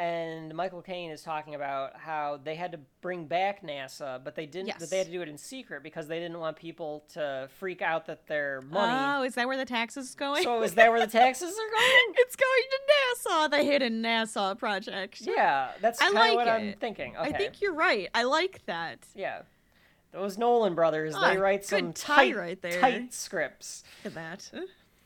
and 0.01 0.55
Michael 0.55 0.81
Caine 0.81 1.11
is 1.11 1.23
talking 1.23 1.55
about 1.55 1.95
how 1.95 2.41
they 2.43 2.55
had 2.55 2.73
to 2.73 2.81
bring 3.03 3.27
back 3.27 3.63
NASA, 3.63 4.19
but 4.25 4.35
they 4.35 4.47
didn't. 4.47 4.69
Yes. 4.69 4.79
That 4.81 4.89
they 4.89 4.97
had 4.97 5.07
to 5.09 5.13
do 5.13 5.21
it 5.21 5.29
in 5.29 5.37
secret 5.37 5.83
because 5.83 6.09
they 6.09 6.19
didn't 6.19 6.41
want 6.41 6.57
people 6.57 7.05
to 7.13 7.51
freak 7.59 7.83
out 7.83 8.07
that 8.07 8.27
their 8.27 8.63
money. 8.63 9.21
Oh, 9.21 9.25
is 9.25 9.35
that 9.35 9.47
where 9.47 9.59
the 9.59 9.67
taxes 9.67 10.09
is 10.09 10.15
going? 10.15 10.43
so 10.43 10.63
is 10.63 10.73
that 10.75 10.91
where 10.91 11.01
the 11.01 11.07
taxes 11.07 11.51
are 11.51 11.71
going? 11.71 12.15
it's 12.17 12.35
going 12.35 12.63
to 12.71 13.29
NASA, 13.29 13.51
the 13.51 13.63
hidden 13.63 14.03
NASA 14.03 14.59
project. 14.59 15.21
Yeah, 15.21 15.73
that's 15.83 15.99
kind 16.01 16.15
of 16.15 16.19
like 16.19 16.35
what 16.35 16.49
I'm 16.49 16.73
thinking. 16.81 17.15
Okay. 17.19 17.29
I 17.29 17.37
think 17.37 17.61
you're 17.61 17.75
right. 17.75 18.09
I 18.15 18.23
like 18.23 18.65
that. 18.65 19.01
Yeah. 19.15 19.43
Those 20.13 20.39
Nolan 20.39 20.75
brothers, 20.75 21.15
Ah, 21.15 21.29
they 21.29 21.37
write 21.37 21.67
some 21.67 21.93
tight, 21.93 22.35
right 22.35 22.61
there. 22.63 22.81
tight 22.81 23.13
scripts. 23.13 23.85
Look 24.03 24.17
at 24.17 24.51
that. 24.51 24.51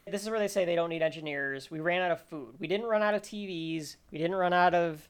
This 0.07 0.23
is 0.23 0.29
where 0.31 0.39
they 0.39 0.49
say 0.49 0.65
they 0.65 0.75
don't 0.75 0.91
need 0.91 1.03
engineers. 1.03 1.71
We 1.71 1.81
ran 1.81 2.03
out 2.03 2.11
of 2.11 2.21
food. 2.21 2.57
We 2.59 2.67
didn't 2.67 2.87
run 2.87 3.03
out 3.03 3.15
of 3.15 3.23
TVs. 3.23 3.97
We 4.11 4.19
didn't 4.19 4.37
run 4.37 4.53
out 4.53 4.75
of 4.75 5.09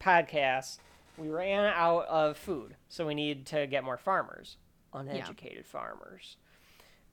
podcasts. 0.00 0.78
We 1.16 1.28
ran 1.28 1.64
out 1.64 2.06
of 2.06 2.36
food. 2.36 2.74
So 2.88 3.06
we 3.06 3.14
need 3.14 3.46
to 3.46 3.66
get 3.68 3.84
more 3.84 3.96
farmers, 3.98 4.56
uneducated 4.92 5.64
farmers. 5.66 6.36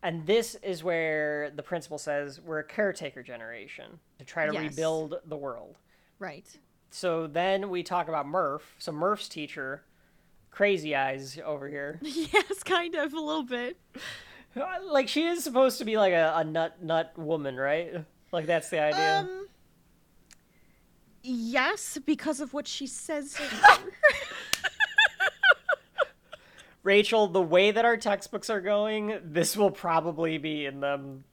And 0.01 0.25
this 0.25 0.55
is 0.63 0.83
where 0.83 1.51
the 1.51 1.61
principal 1.61 1.97
says 1.97 2.39
we're 2.41 2.59
a 2.59 2.63
caretaker 2.63 3.21
generation 3.21 3.99
to 4.17 4.25
try 4.25 4.47
to 4.47 4.53
Yes. 4.53 4.71
rebuild 4.71 5.15
the 5.25 5.35
world. 5.37 5.77
Right. 6.17 6.45
So 6.89 7.27
then 7.27 7.69
we 7.69 7.83
talk 7.83 8.07
about 8.07 8.25
Murph. 8.25 8.75
So 8.79 8.91
Murph's 8.91 9.27
teacher, 9.29 9.83
Crazy 10.51 10.95
Eyes 10.95 11.37
over 11.45 11.67
here. 11.69 11.99
Yes, 12.03 12.63
kind 12.63 12.95
of 12.95 13.13
a 13.13 13.19
little 13.19 13.43
bit. 13.43 13.77
like 14.89 15.07
she 15.07 15.25
is 15.25 15.43
supposed 15.43 15.77
to 15.79 15.85
be 15.85 15.97
like 15.97 16.13
a, 16.13 16.33
a 16.37 16.43
nut 16.43 16.81
nut 16.83 17.13
woman, 17.17 17.55
right? 17.55 18.05
Like 18.31 18.45
that's 18.45 18.69
the 18.69 18.81
idea. 18.81 19.19
Um. 19.19 19.47
Yes, 21.21 21.97
because 22.05 22.39
of 22.39 22.53
what 22.53 22.67
she 22.67 22.87
says. 22.87 23.37
Rachel, 26.83 27.27
the 27.27 27.41
way 27.41 27.71
that 27.71 27.83
our 27.83 27.97
textbooks 27.97 28.49
are 28.49 28.61
going, 28.61 29.19
this 29.23 29.57
will 29.57 29.69
probably 29.69 30.37
be 30.37 30.65
in 30.65 30.79
them. 30.79 31.25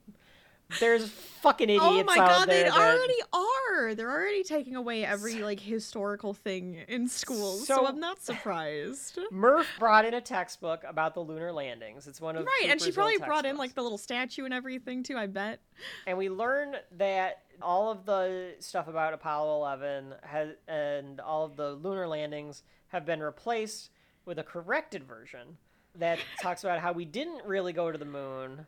There's 0.80 1.08
fucking 1.08 1.70
oh 1.70 1.74
idiots 1.74 1.88
oh 1.90 2.04
my 2.04 2.16
god, 2.16 2.48
they 2.48 2.68
already 2.68 3.14
are. 3.32 3.94
They're 3.94 4.10
already 4.10 4.42
taking 4.42 4.74
away 4.74 5.04
every 5.04 5.42
like 5.42 5.60
historical 5.60 6.34
thing 6.34 6.84
in 6.88 7.08
schools, 7.08 7.66
so, 7.66 7.76
So- 7.76 7.86
I'm 7.86 8.00
not 8.00 8.20
surprised. 8.20 9.18
Murph 9.30 9.68
brought 9.78 10.04
in 10.04 10.14
a 10.14 10.20
textbook 10.20 10.82
about 10.86 11.14
the 11.14 11.20
lunar 11.20 11.52
landings. 11.52 12.08
It's 12.08 12.20
one 12.20 12.36
of 12.36 12.44
Right, 12.44 12.68
and 12.68 12.80
she 12.80 12.90
probably 12.90 13.18
brought 13.18 13.46
in 13.46 13.56
like 13.56 13.74
the 13.74 13.82
little 13.82 13.98
statue 13.98 14.44
and 14.44 14.52
everything 14.52 15.02
too. 15.02 15.16
I 15.16 15.26
bet. 15.26 15.60
and 16.06 16.18
we 16.18 16.28
learn 16.28 16.76
that 16.98 17.42
all 17.62 17.90
of 17.92 18.04
the 18.04 18.54
stuff 18.58 18.88
about 18.88 19.14
Apollo 19.14 19.56
11 19.58 20.14
has, 20.22 20.48
and 20.66 21.20
all 21.20 21.44
of 21.44 21.56
the 21.56 21.72
lunar 21.74 22.08
landings 22.08 22.62
have 22.88 23.06
been 23.06 23.20
replaced 23.20 23.90
with 24.24 24.38
a 24.38 24.42
corrected 24.42 25.04
version 25.04 25.56
that 25.94 26.18
talks 26.42 26.64
about 26.64 26.80
how 26.80 26.92
we 26.92 27.04
didn't 27.04 27.44
really 27.46 27.72
go 27.72 27.90
to 27.90 27.96
the 27.96 28.04
moon, 28.04 28.66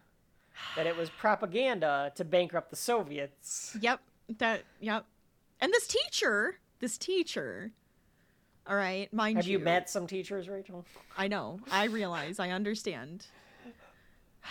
that 0.77 0.87
it 0.87 0.97
was 0.97 1.11
propaganda 1.11 2.13
to 2.15 2.25
bankrupt 2.25 2.71
the 2.71 2.77
Soviets. 2.77 3.77
Yep. 3.81 4.01
That. 4.39 4.63
Yep. 4.81 5.07
And 5.61 5.73
this 5.73 5.87
teacher, 5.87 6.59
this 6.81 6.99
teacher. 6.99 7.73
All 8.67 8.77
right, 8.77 9.11
mind 9.15 9.39
Have 9.39 9.47
you 9.47 9.59
you 9.59 9.65
met 9.65 9.89
some 9.89 10.07
teachers, 10.07 10.47
Rachel? 10.47 10.85
I 11.17 11.27
know. 11.27 11.59
I 11.71 11.85
realize. 11.87 12.39
I 12.39 12.51
understand. 12.51 13.27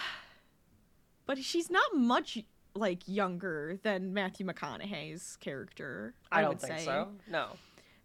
But 1.28 1.40
she's 1.40 1.70
not 1.70 1.94
much 1.94 2.42
like 2.74 3.06
younger 3.06 3.78
than 3.84 4.14
Matthew 4.14 4.46
McConaughey's 4.46 5.36
character. 5.42 6.14
I, 6.32 6.40
I 6.40 6.42
don't 6.42 6.52
would 6.52 6.62
think 6.62 6.80
say. 6.80 6.86
so. 6.86 7.10
No. 7.30 7.50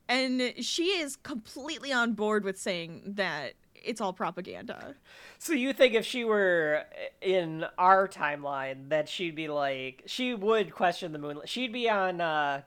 And 0.09 0.55
she 0.59 0.87
is 0.99 1.15
completely 1.17 1.93
on 1.93 2.15
board 2.15 2.45
with 2.45 2.59
saying 2.59 3.03
that 3.07 3.55
it's 3.85 4.01
all 4.01 4.13
propaganda. 4.13 4.95
So 5.39 5.53
you 5.53 5.73
think 5.73 5.95
if 5.95 6.05
she 6.07 6.25
were 6.25 6.85
in 7.21 7.65
our 7.79 8.09
timeline 8.09 8.89
that 8.91 9.09
she'd 9.09 9.35
be 9.35 9.49
like 9.49 10.03
she 10.07 10.35
would 10.35 10.73
question 10.73 11.13
the 11.13 11.19
moon 11.19 11.41
she'd 11.47 11.73
be 11.73 11.89
on 11.89 12.21
uh 12.21 12.63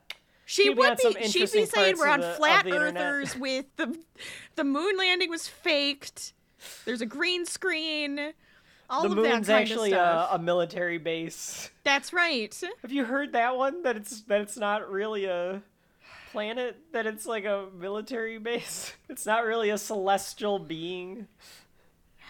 She 0.46 0.64
She'd 0.64 0.70
be 0.70 0.76
would 0.80 1.00
some 1.00 1.14
be. 1.14 1.28
She'd 1.28 1.52
be 1.52 1.66
saying 1.66 1.96
we're 1.98 2.08
on 2.08 2.22
the- 2.22 2.34
flat 2.34 2.68
earthers 2.70 3.36
with 3.36 3.66
the 3.78 3.98
the 4.56 4.64
moon 4.64 4.98
landing 4.98 5.30
was 5.30 5.48
faked. 5.48 6.34
There's 6.86 7.02
a 7.02 7.06
green 7.06 7.46
screen. 7.46 8.34
All 8.90 9.02
the 9.02 9.10
of 9.10 9.16
moon's 9.16 9.48
that 9.48 9.54
kind 9.54 9.70
actually 9.72 9.94
of 9.94 10.00
a, 10.32 10.36
a 10.36 10.40
military 10.40 11.00
base. 11.00 11.72
That's 11.84 12.14
right. 12.14 12.56
Have 12.84 12.92
you 12.92 13.04
heard 13.06 13.34
that 13.34 13.58
one? 13.58 13.82
That 13.82 13.96
it's 13.98 14.22
that 14.24 14.42
it's 14.42 14.58
not 14.58 14.90
really 14.92 15.26
a 15.26 15.62
planet. 16.36 16.78
That 16.94 17.06
it's 17.08 17.26
like 17.26 17.46
a 17.46 17.68
military 17.74 18.38
base. 18.38 18.94
It's 19.10 19.26
not 19.26 19.46
really 19.46 19.70
a 19.70 19.78
celestial 19.78 20.60
being. 20.60 21.28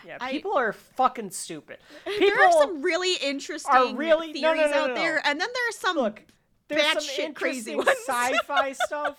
Yeah, 0.06 0.18
I- 0.22 0.32
people 0.32 0.56
are 0.58 0.74
fucking 0.74 1.32
stupid. 1.32 1.78
People 2.06 2.28
there 2.36 2.48
are 2.48 2.52
some 2.52 2.82
really 2.82 3.16
interesting 3.16 3.96
really- 3.96 4.34
theories 4.34 4.58
no, 4.60 4.70
no, 4.70 4.70
no, 4.70 4.92
out 4.92 4.96
there, 4.96 5.22
and 5.26 5.40
then 5.42 5.48
there 5.54 5.70
are 5.70 5.72
some 5.72 5.98
look. 5.98 6.22
There's 6.68 6.82
some 6.84 7.34
crazy 7.34 7.74
interesting 7.74 7.78
ones. 7.78 7.90
sci-fi 8.08 8.72
stuff, 8.74 9.18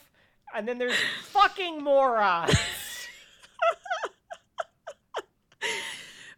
and 0.54 0.66
then 0.66 0.78
there's 0.78 0.96
fucking 1.30 1.82
morons. 1.82 2.54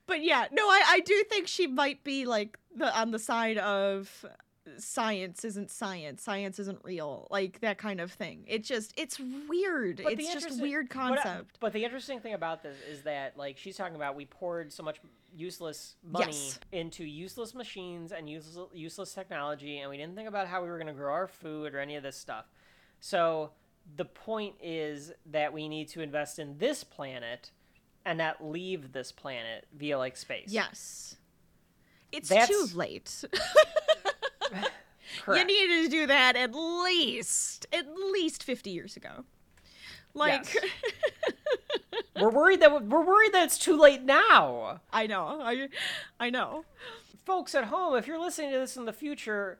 But 0.06 0.24
yeah, 0.24 0.46
no, 0.50 0.62
I, 0.66 0.82
I 0.86 1.00
do 1.00 1.22
think 1.28 1.48
she 1.48 1.66
might 1.66 2.02
be 2.02 2.24
like 2.24 2.58
the 2.74 2.98
on 2.98 3.10
the 3.10 3.18
side 3.18 3.58
of 3.58 4.24
science 4.78 5.44
isn't 5.44 5.70
science, 5.70 6.22
science 6.22 6.58
isn't 6.58 6.78
real, 6.84 7.26
like 7.30 7.60
that 7.60 7.78
kind 7.78 8.00
of 8.00 8.12
thing. 8.12 8.44
It 8.46 8.64
just 8.64 8.92
it's 8.96 9.18
weird. 9.48 10.00
But 10.04 10.12
it's 10.14 10.32
just 10.32 10.60
weird 10.60 10.88
but 10.88 10.96
I- 10.98 11.08
concept. 11.16 11.56
But, 11.60 11.72
the 11.72 11.84
interesting 11.84 12.20
thing 12.20 12.34
about 12.34 12.62
this 12.62 12.76
is 12.90 13.02
that, 13.02 13.36
like, 13.36 13.56
she's 13.58 13.76
talking 13.76 13.96
about 13.96 14.16
we 14.16 14.26
poured 14.26 14.72
so 14.72 14.82
much 14.82 15.00
useless 15.36 15.96
money 16.02 16.26
Yes. 16.32 16.58
into 16.72 17.04
useless 17.04 17.54
machines 17.54 18.12
and 18.12 18.28
useless 18.30 18.68
useless 18.72 19.12
technology, 19.14 19.78
and 19.78 19.90
we 19.90 19.96
didn't 19.96 20.14
think 20.16 20.28
about 20.28 20.46
how 20.48 20.62
we 20.62 20.68
were 20.68 20.76
going 20.78 20.86
to 20.88 20.92
grow 20.92 21.12
our 21.12 21.28
food 21.28 21.74
or 21.74 21.80
any 21.80 21.96
of 21.96 22.02
this 22.02 22.16
stuff. 22.16 22.46
So 23.00 23.50
the 23.96 24.04
point 24.04 24.54
is 24.62 25.12
that 25.26 25.52
we 25.52 25.68
need 25.68 25.88
to 25.88 26.00
invest 26.00 26.38
in 26.38 26.58
this 26.58 26.82
planet 26.84 27.50
and 28.04 28.18
not 28.18 28.42
leave 28.44 28.92
this 28.92 29.12
planet 29.12 29.66
via 29.76 29.98
like 29.98 30.16
space. 30.16 30.48
yes. 30.50 31.16
It's 32.10 32.30
That's- 32.30 32.48
too 32.48 32.76
late. 32.76 33.22
you 35.28 35.44
needed 35.44 35.84
to 35.84 35.88
do 35.88 36.06
that 36.06 36.36
at 36.36 36.54
least 36.54 37.66
at 37.72 37.86
least 38.12 38.42
50 38.42 38.70
years 38.70 38.96
ago. 38.96 39.24
Like 40.14 40.54
Yes. 40.54 40.64
we're 42.20 42.30
worried 42.30 42.60
that 42.60 42.86
we're 42.86 43.04
worried 43.04 43.32
that 43.32 43.44
it's 43.44 43.58
too 43.58 43.76
late 43.76 44.02
now. 44.02 44.80
I 44.92 45.06
know. 45.06 45.40
I, 45.42 45.68
I 46.18 46.30
know. 46.30 46.64
Folks 47.24 47.54
at 47.54 47.64
home, 47.64 47.96
if 47.96 48.06
you're 48.06 48.20
listening 48.20 48.52
to 48.52 48.58
this 48.58 48.76
in 48.76 48.86
the 48.86 48.92
future, 48.92 49.58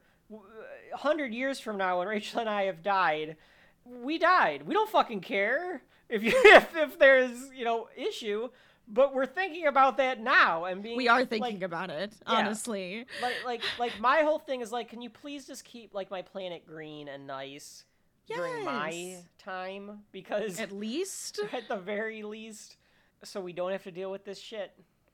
a 0.93 0.97
hundred 0.97 1.35
years 1.35 1.61
from 1.61 1.77
now, 1.77 1.99
when 1.99 2.09
Rachel 2.09 2.41
and 2.41 2.49
I 2.49 2.65
have 2.65 2.83
died, 2.83 3.37
we 3.85 4.19
died. 4.19 4.63
We 4.63 4.75
don't 4.75 4.91
fucking 4.91 5.21
care 5.21 5.83
if 6.09 6.23
you 6.23 6.33
if, 6.35 6.75
if 6.77 6.99
there's 6.99 7.51
you 7.55 7.65
know 7.65 7.89
issue, 7.97 8.49
but 8.89 9.15
we're 9.15 9.27
thinking 9.27 9.67
about 9.67 9.99
that 9.99 10.21
now 10.21 10.65
and 10.65 10.83
being. 10.83 10.97
We 10.97 11.09
are 11.09 11.25
thinking 11.25 11.55
like, 11.55 11.63
about 11.63 11.91
it, 11.91 12.15
Yeah. 12.27 12.35
honestly. 12.37 13.07
like 13.23 13.35
like 13.45 13.63
like 13.79 14.01
my 14.01 14.23
whole 14.23 14.39
thing 14.39 14.61
is 14.61 14.73
like, 14.73 14.89
can 14.89 15.03
you 15.03 15.11
please 15.11 15.47
just 15.47 15.65
keep 15.65 15.95
like 15.95 16.11
my 16.11 16.23
planet 16.23 16.67
green 16.67 17.09
and 17.09 17.27
nice 17.27 17.85
during 18.27 18.65
my 18.65 19.17
time 19.39 20.01
because 20.13 20.59
At 20.59 20.73
least. 20.73 21.41
at 21.53 21.69
the 21.69 21.77
very 21.77 22.23
least, 22.23 22.77
so 23.25 23.41
we 23.41 23.53
don't 23.53 23.73
have 23.73 23.85
to 23.85 23.91
deal 23.93 24.11
with 24.11 24.25
this 24.25 24.41
shit. 24.41 24.73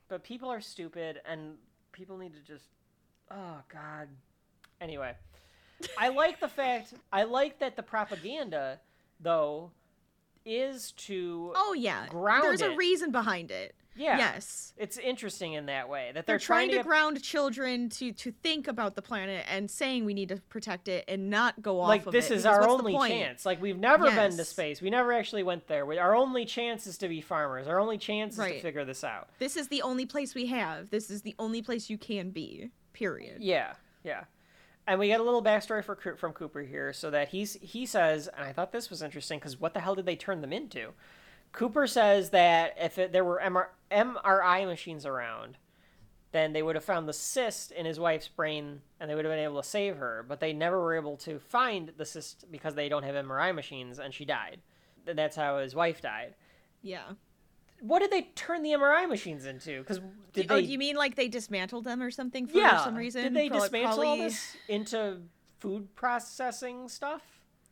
But 0.08 0.22
people 0.22 0.50
are 0.50 0.60
stupid, 0.60 1.20
and 1.24 1.54
people 1.92 2.18
need 2.18 2.34
to 2.34 2.40
just, 2.40 2.68
oh 3.30 3.58
god. 3.72 4.08
Anyway, 4.80 5.12
I 5.98 6.08
like 6.08 6.40
the 6.40 6.48
fact 6.48 6.94
I 7.12 7.24
like 7.24 7.58
that 7.60 7.76
the 7.76 7.82
propaganda, 7.82 8.80
though, 9.20 9.70
is 10.44 10.92
to 10.92 11.52
Oh 11.54 11.74
yeah. 11.74 12.06
Ground 12.08 12.44
There's 12.44 12.60
a 12.62 12.74
reason 12.76 13.10
behind 13.10 13.50
it. 13.50 13.74
yeah. 13.96 14.18
Yes. 14.18 14.72
It's 14.76 14.98
interesting 14.98 15.52
in 15.52 15.66
that 15.66 15.88
way 15.88 16.10
that 16.14 16.26
They're, 16.26 16.34
they're, 16.34 16.38
trying, 16.38 16.68
to 16.70 16.76
get- 16.76 16.84
ground 16.86 17.22
children 17.22 17.88
to 17.90 18.12
to 18.12 18.32
think 18.42 18.66
about 18.68 18.96
the 18.96 19.02
planet 19.02 19.46
and 19.48 19.70
saying 19.70 20.04
we 20.04 20.14
need 20.14 20.30
to 20.30 20.36
protect 20.48 20.88
it 20.88 21.04
and 21.06 21.30
not 21.30 21.62
go 21.62 21.80
off 21.80 21.88
like 21.88 22.04
this 22.10 22.30
it, 22.30 22.38
is 22.38 22.46
our 22.46 22.68
only 22.68 22.92
chance. 23.08 23.46
Like 23.46 23.62
we've 23.62 23.78
never 23.78 24.10
been 24.10 24.36
to 24.36 24.44
space. 24.44 24.82
We 24.82 24.90
never 24.90 25.12
actually 25.12 25.44
went 25.44 25.66
there. 25.68 25.86
We, 25.86 25.98
our 25.98 26.14
only 26.14 26.44
chance 26.44 26.86
is 26.86 26.98
to 26.98 27.08
be 27.08 27.20
farmers. 27.20 27.68
Our 27.68 27.78
only 27.78 27.98
chance 27.98 28.38
is 28.38 28.44
to 28.44 28.60
figure 28.60 28.84
this 28.84 29.04
out. 29.04 29.28
This 29.38 29.56
is 29.56 29.68
the 29.68 29.82
only 29.82 30.06
place 30.06 30.34
we 30.34 30.46
have. 30.46 30.90
This 30.90 31.08
is 31.10 31.22
the 31.22 31.34
only 31.38 31.62
place 31.62 31.88
you 31.88 31.98
can 31.98 32.30
be. 32.30 32.70
Period. 32.92 33.42
Yeah, 33.42 33.74
yeah. 34.04 34.24
And 34.86 35.00
we 35.00 35.06
get 35.08 35.20
a 35.20 35.24
little 35.24 35.42
backstory 35.42 35.82
for 35.82 36.16
from 36.16 36.32
Cooper 36.32 36.62
here, 36.62 36.92
so 36.92 37.10
that 37.10 37.28
he's 37.28 37.54
he 37.54 37.86
says, 37.86 38.28
and 38.28 38.44
I 38.44 38.52
thought 38.52 38.72
this 38.72 38.90
was 38.90 39.02
interesting 39.02 39.38
because 39.38 39.58
what 39.58 39.72
the 39.72 39.80
hell 39.80 39.94
did 39.94 40.06
they 40.06 40.16
turn 40.16 40.40
them 40.40 40.52
into? 40.52 40.92
Cooper 41.52 41.86
says 41.86 42.30
that 42.30 42.74
if 42.78 42.98
it, 42.98 43.12
there 43.12 43.24
were 43.24 43.40
MR, 43.42 43.66
MRI 43.90 44.66
machines 44.66 45.06
around, 45.06 45.56
then 46.32 46.52
they 46.52 46.62
would 46.62 46.74
have 46.74 46.84
found 46.84 47.08
the 47.08 47.12
cyst 47.12 47.70
in 47.70 47.86
his 47.86 48.00
wife's 48.00 48.28
brain, 48.28 48.80
and 48.98 49.08
they 49.08 49.14
would 49.14 49.24
have 49.24 49.32
been 49.32 49.44
able 49.44 49.62
to 49.62 49.68
save 49.68 49.96
her. 49.96 50.24
But 50.28 50.40
they 50.40 50.52
never 50.52 50.80
were 50.80 50.96
able 50.96 51.16
to 51.18 51.38
find 51.38 51.92
the 51.96 52.04
cyst 52.04 52.50
because 52.50 52.74
they 52.74 52.88
don't 52.88 53.04
have 53.04 53.14
MRI 53.14 53.54
machines, 53.54 54.00
and 54.00 54.12
she 54.12 54.24
died. 54.24 54.60
That's 55.06 55.36
how 55.36 55.58
his 55.58 55.74
wife 55.74 56.02
died. 56.02 56.34
Yeah. 56.82 57.12
What 57.80 58.00
did 58.00 58.10
they 58.10 58.22
turn 58.34 58.62
the 58.62 58.70
MRI 58.70 59.08
machines 59.08 59.46
into? 59.46 59.80
Because 59.80 60.00
did 60.32 60.46
oh, 60.50 60.56
they? 60.56 60.62
do 60.62 60.72
you 60.72 60.78
mean 60.78 60.96
like 60.96 61.16
they 61.16 61.28
dismantled 61.28 61.84
them 61.84 62.02
or 62.02 62.10
something 62.10 62.46
for 62.46 62.58
yeah. 62.58 62.82
some 62.82 62.94
reason? 62.94 63.22
Did 63.24 63.34
they 63.34 63.48
Pro- 63.48 63.60
dismantle 63.60 64.06
all 64.06 64.16
this 64.16 64.56
into 64.68 65.18
food 65.60 65.94
processing 65.94 66.88
stuff? 66.88 67.22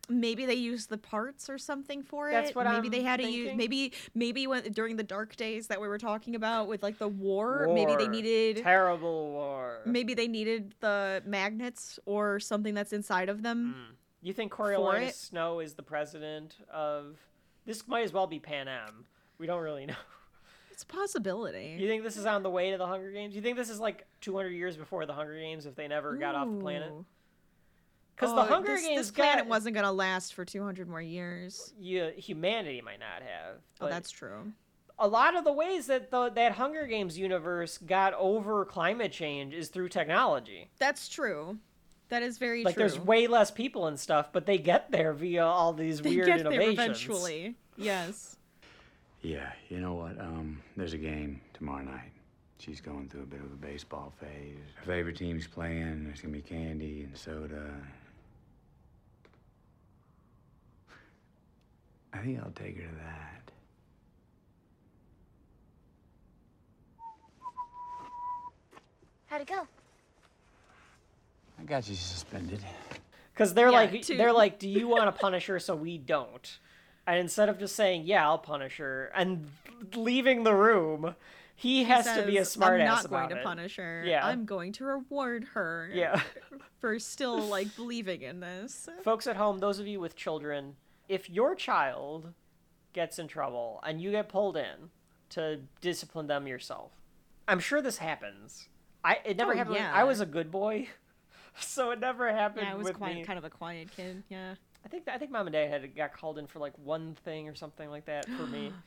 Maybe 0.08 0.46
they 0.46 0.54
used 0.54 0.88
the 0.88 0.98
parts 0.98 1.48
or 1.48 1.58
something 1.58 2.02
for 2.02 2.28
it. 2.28 2.32
That's 2.32 2.54
what 2.54 2.66
maybe 2.66 2.88
I'm 2.88 2.90
they 2.90 3.02
had 3.02 3.20
to 3.20 3.30
use. 3.30 3.52
Maybe 3.54 3.92
maybe 4.14 4.46
when 4.46 4.64
during 4.72 4.96
the 4.96 5.04
dark 5.04 5.36
days 5.36 5.68
that 5.68 5.80
we 5.80 5.86
were 5.86 5.98
talking 5.98 6.34
about 6.34 6.66
with 6.66 6.82
like 6.82 6.98
the 6.98 7.08
war, 7.08 7.70
maybe 7.72 7.94
they 7.96 8.08
needed. 8.08 8.58
terrible 8.58 9.30
war. 9.30 9.80
Maybe 9.86 10.14
they 10.14 10.26
needed 10.26 10.74
the 10.80 11.22
magnets 11.24 11.98
or 12.04 12.40
something 12.40 12.74
that's 12.74 12.92
inside 12.92 13.28
of 13.28 13.42
them. 13.42 13.74
Hmm. 13.76 13.94
You 14.22 14.32
think 14.32 14.52
Coriolanus. 14.52 15.14
Snow 15.14 15.60
is 15.60 15.74
the 15.74 15.82
president 15.82 16.56
of? 16.72 17.16
This 17.64 17.86
might 17.86 18.02
as 18.02 18.12
well 18.12 18.26
be 18.26 18.40
Panem. 18.40 19.04
We 19.42 19.48
don't 19.48 19.60
really 19.60 19.86
know. 19.86 19.96
It's 20.70 20.84
a 20.84 20.86
possibility. 20.86 21.76
You 21.80 21.88
think 21.88 22.04
this 22.04 22.16
is 22.16 22.26
on 22.26 22.44
the 22.44 22.48
way 22.48 22.70
to 22.70 22.78
the 22.78 22.86
Hunger 22.86 23.10
Games? 23.10 23.34
You 23.34 23.42
think 23.42 23.56
this 23.56 23.68
is 23.68 23.80
like 23.80 24.06
200 24.20 24.50
years 24.50 24.76
before 24.76 25.04
the 25.04 25.12
Hunger 25.12 25.34
Games 25.34 25.66
if 25.66 25.74
they 25.74 25.88
never 25.88 26.14
got 26.14 26.36
off 26.36 26.48
the 26.48 26.60
planet? 26.60 26.92
Because 28.14 28.30
Oh, 28.30 28.36
the 28.36 28.42
Hunger 28.44 28.72
this, 28.74 28.82
Games 28.86 28.96
this 28.98 29.10
planet 29.10 29.38
got- 29.44 29.48
wasn't 29.48 29.74
gonna 29.74 29.90
last 29.92 30.32
for 30.32 30.44
200 30.44 30.88
more 30.88 31.02
years. 31.02 31.74
you, 31.76 32.12
humanity 32.16 32.80
might 32.80 33.00
not 33.00 33.20
have. 33.22 33.56
Oh, 33.80 33.88
that's 33.88 34.12
true. 34.12 34.52
a 34.98 35.08
lot 35.08 35.36
of 35.36 35.42
the 35.42 35.52
ways 35.52 35.86
that 35.88 36.12
the, 36.12 36.30
that 36.30 36.52
Hunger 36.52 36.86
Games 36.86 37.18
universe 37.18 37.78
got 37.78 38.14
over 38.14 38.64
climate 38.64 39.10
change 39.10 39.54
is 39.54 39.68
through 39.70 39.88
technology. 39.88 40.70
That's 40.78 41.08
true. 41.08 41.58
That 42.10 42.22
is 42.22 42.38
very 42.38 42.60
true. 42.60 42.66
Like 42.66 42.74
true. 42.76 42.82
there's 42.82 42.98
way 43.00 43.26
less 43.26 43.50
people 43.50 43.88
and 43.88 43.98
stuff, 43.98 44.28
but 44.32 44.46
they 44.46 44.58
get 44.58 44.92
there 44.92 45.12
via 45.12 45.44
all 45.44 45.72
these 45.72 46.00
they 46.00 46.10
weird 46.10 46.26
get 46.26 46.36
there 46.44 46.52
innovations. 46.52 46.78
eventually. 46.78 47.56
Yes. 47.76 48.36
Yeah, 49.22 49.52
you 49.68 49.78
know 49.80 49.94
what? 49.94 50.18
Um, 50.20 50.60
there's 50.76 50.94
a 50.94 50.98
game 50.98 51.40
tomorrow 51.54 51.84
night. 51.84 52.10
She's 52.58 52.80
going 52.80 53.08
through 53.08 53.22
a 53.22 53.26
bit 53.26 53.40
of 53.40 53.46
a 53.46 53.56
baseball 53.56 54.12
phase. 54.20 54.56
Her 54.76 54.84
favorite 54.86 55.16
team's 55.16 55.46
playing. 55.46 56.04
There's 56.04 56.20
gonna 56.20 56.32
be 56.32 56.42
candy 56.42 57.02
and 57.02 57.16
soda. 57.16 57.70
I 62.12 62.18
think 62.18 62.38
I'll 62.40 62.50
take 62.52 62.76
her 62.76 62.82
to 62.88 62.94
that. 62.96 63.52
How'd 69.26 69.40
it 69.40 69.46
go? 69.46 69.66
I 71.58 71.62
got 71.64 71.88
you 71.88 71.94
suspended. 71.94 72.60
Because 73.32 73.54
they're 73.54 73.66
Yeah, 73.70 73.76
like, 73.76 74.02
to- 74.02 74.16
they're 74.16 74.32
like, 74.32 74.58
do 74.58 74.68
you 74.68 74.88
want 74.88 75.04
to 75.04 75.12
punish 75.20 75.46
her 75.46 75.58
so 75.58 75.74
we 75.74 75.96
don't? 75.98 76.58
And 77.06 77.18
instead 77.18 77.48
of 77.48 77.58
just 77.58 77.74
saying, 77.74 78.04
yeah, 78.04 78.24
I'll 78.26 78.38
punish 78.38 78.76
her, 78.76 79.10
and 79.14 79.50
leaving 79.94 80.44
the 80.44 80.54
room, 80.54 81.14
he 81.56 81.84
has 81.84 82.04
to 82.06 82.22
be 82.24 82.36
a 82.38 82.44
Says, 82.44 82.52
smart 82.52 82.80
I'm 82.80 82.86
not 82.86 83.08
going 83.10 83.28
to 83.30 83.38
it. 83.38 83.44
punish 83.44 83.76
her. 83.76 84.04
Yeah. 84.06 84.24
I'm 84.26 84.44
going 84.44 84.72
to 84.72 84.84
reward 84.84 85.44
her. 85.54 85.90
Yeah. 85.92 86.20
For 86.80 86.98
still 86.98 87.38
like 87.56 87.74
believing 87.76 88.22
in 88.22 88.40
this. 88.40 88.88
Folks 89.02 89.26
at 89.26 89.36
home, 89.36 89.58
those 89.58 89.78
of 89.80 89.86
you 89.86 89.98
with 90.00 90.14
children, 90.16 90.76
if 91.08 91.28
your 91.28 91.54
child 91.56 92.32
gets 92.92 93.18
in 93.18 93.26
trouble 93.26 93.80
and 93.84 94.00
you 94.00 94.10
get 94.12 94.28
pulled 94.28 94.56
in 94.56 94.90
to 95.30 95.60
discipline 95.80 96.26
them 96.28 96.46
yourself, 96.46 96.92
I'm 97.48 97.58
sure 97.60 97.82
this 97.82 97.98
happens. 97.98 98.68
I 99.04 99.18
it 99.24 99.36
never 99.36 99.52
Oh, 99.54 99.56
happened. 99.56 99.76
yeah. 99.76 99.92
I 99.92 100.04
was 100.04 100.20
a 100.20 100.26
good 100.26 100.50
boy, 100.52 100.88
so 101.60 101.90
it 101.90 101.98
never 101.98 102.32
happened 102.32 102.66
Yeah, 102.66 102.72
I 102.74 102.76
was 102.76 102.86
me. 103.00 103.24
kind 103.24 103.38
of 103.38 103.44
a 103.44 103.50
quiet 103.50 103.90
kid. 103.96 104.22
Yeah. 104.28 104.54
I 104.84 104.88
think 104.88 105.08
I 105.08 105.18
think 105.18 105.30
mom 105.30 105.46
and 105.46 105.52
dad 105.54 105.70
had 105.70 105.96
got 105.96 106.12
called 106.12 106.38
in 106.38 106.46
for 106.46 106.58
like 106.58 106.72
one 106.78 107.16
thing 107.24 107.48
or 107.48 107.54
something 107.54 107.88
like 107.88 108.06
that 108.06 108.28
for 108.28 108.46
me. 108.46 108.72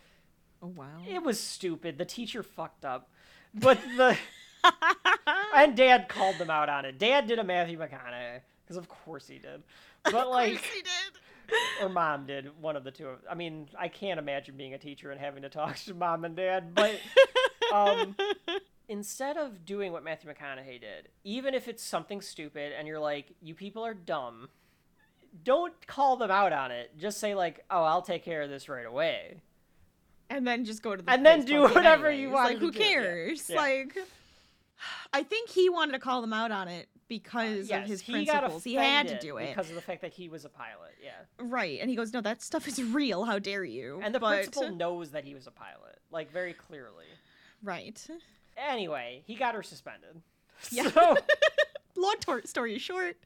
Oh 0.62 0.68
wow. 0.68 1.02
It 1.08 1.22
was 1.22 1.38
stupid. 1.38 1.98
The 1.98 2.06
teacher 2.06 2.42
fucked 2.42 2.86
up, 2.86 3.10
but 3.54 3.78
the 3.98 4.18
and 5.56 5.76
dad 5.76 6.08
called 6.08 6.38
them 6.38 6.50
out 6.50 6.70
on 6.70 6.86
it. 6.86 6.98
Dad 6.98 7.28
did 7.28 7.40
a 7.40 7.44
Matthew 7.44 7.78
McConaughey 7.78 8.40
because 8.64 8.78
of 8.78 8.88
course 8.88 9.28
he 9.28 9.38
did, 9.38 9.64
but 10.06 10.30
like 10.30 10.62
he 10.62 10.82
did. 10.82 11.52
or 11.82 11.90
mom 11.90 12.26
did 12.26 12.50
one 12.62 12.76
of 12.78 12.84
the 12.84 12.90
two. 12.90 13.08
of 13.08 13.20
I 13.30 13.36
mean, 13.36 13.68
I 13.78 13.90
can't 13.90 14.18
imagine 14.18 14.56
being 14.56 14.74
a 14.74 14.78
teacher 14.80 15.12
and 15.12 15.20
having 15.20 15.44
to 15.44 15.50
talk 15.50 15.76
to 15.76 15.94
mom 15.94 16.26
and 16.26 16.36
dad, 16.36 16.74
but 16.74 17.00
um, 17.74 18.16
instead 18.88 19.38
of 19.38 19.66
doing 19.66 19.92
what 19.92 20.04
Matthew 20.04 20.32
McConaughey 20.32 20.80
did, 20.80 21.10
even 21.24 21.54
if 21.54 21.68
it's 21.68 21.84
something 21.84 22.22
stupid 22.22 22.74
and 22.78 22.88
you're 22.88 23.00
like, 23.00 23.28
you 23.42 23.54
people 23.54 23.86
are 23.86 23.94
dumb, 23.94 24.50
don't 25.44 25.74
call 25.88 26.18
them 26.18 26.32
out 26.32 26.54
on 26.54 26.72
it. 26.72 26.98
Just 26.98 27.20
say 27.20 27.36
like, 27.36 27.64
oh, 27.70 27.84
I'll 27.84 28.02
take 28.02 28.24
care 28.24 28.42
of 28.42 28.50
this 28.50 28.70
right 28.70 28.86
away. 28.86 29.42
and 30.30 30.46
then 30.48 30.66
just 30.66 30.82
go 30.82 30.96
to 30.96 31.02
the 31.02 31.12
And 31.12 31.26
then 31.26 31.46
do 31.46 31.62
whatever 31.64 32.12
you 32.12 32.30
want. 32.30 32.50
Like 32.50 32.58
who 32.60 32.72
yeah. 32.74 32.88
cares? 32.88 33.50
Yeah. 33.50 33.58
Like 33.58 33.98
I 35.14 35.24
think 35.24 35.50
he 35.50 35.70
wanted 35.70 35.94
to 35.94 36.00
call 36.00 36.22
them 36.22 36.34
out 36.34 36.52
on 36.52 36.68
it 36.68 36.88
because 37.08 37.70
yes, 37.70 37.84
of 37.84 37.88
his 37.90 38.02
he 38.02 38.12
principles. 38.14 38.64
He 38.64 38.74
had 38.76 39.08
to 39.08 39.20
do 39.20 39.38
it. 39.38 39.50
because 39.50 39.70
of 39.70 39.76
the 39.76 39.82
fact 39.82 40.02
that 40.02 40.14
he 40.14 40.28
was 40.30 40.46
a 40.46 40.50
pilot. 40.50 40.96
Yeah, 41.04 41.12
Right. 41.40 41.80
And 41.80 41.90
he 41.90 41.96
goes, 41.96 42.14
No, 42.14 42.22
that 42.22 42.42
stuff 42.42 42.68
is 42.68 42.82
real. 42.84 43.24
How 43.24 43.40
dare 43.40 43.64
you? 43.64 44.00
and 44.04 44.14
the 44.14 44.20
but, 44.20 44.44
principal 44.44 44.76
knows 44.76 45.12
that 45.12 45.24
he 45.24 45.34
was 45.34 45.48
a 45.48 45.52
pilot, 45.52 46.00
like 46.12 46.32
very 46.32 46.54
clearly. 46.54 47.06
Right. 47.64 48.06
Anyway, 48.58 49.24
he 49.26 49.36
got 49.36 49.56
her 49.56 49.64
suspended. 49.64 50.22
Yeah. 50.72 50.90
So 50.90 51.18
Long 51.98 52.16
tor- 52.20 52.42
story 52.46 52.78
short, 52.78 53.18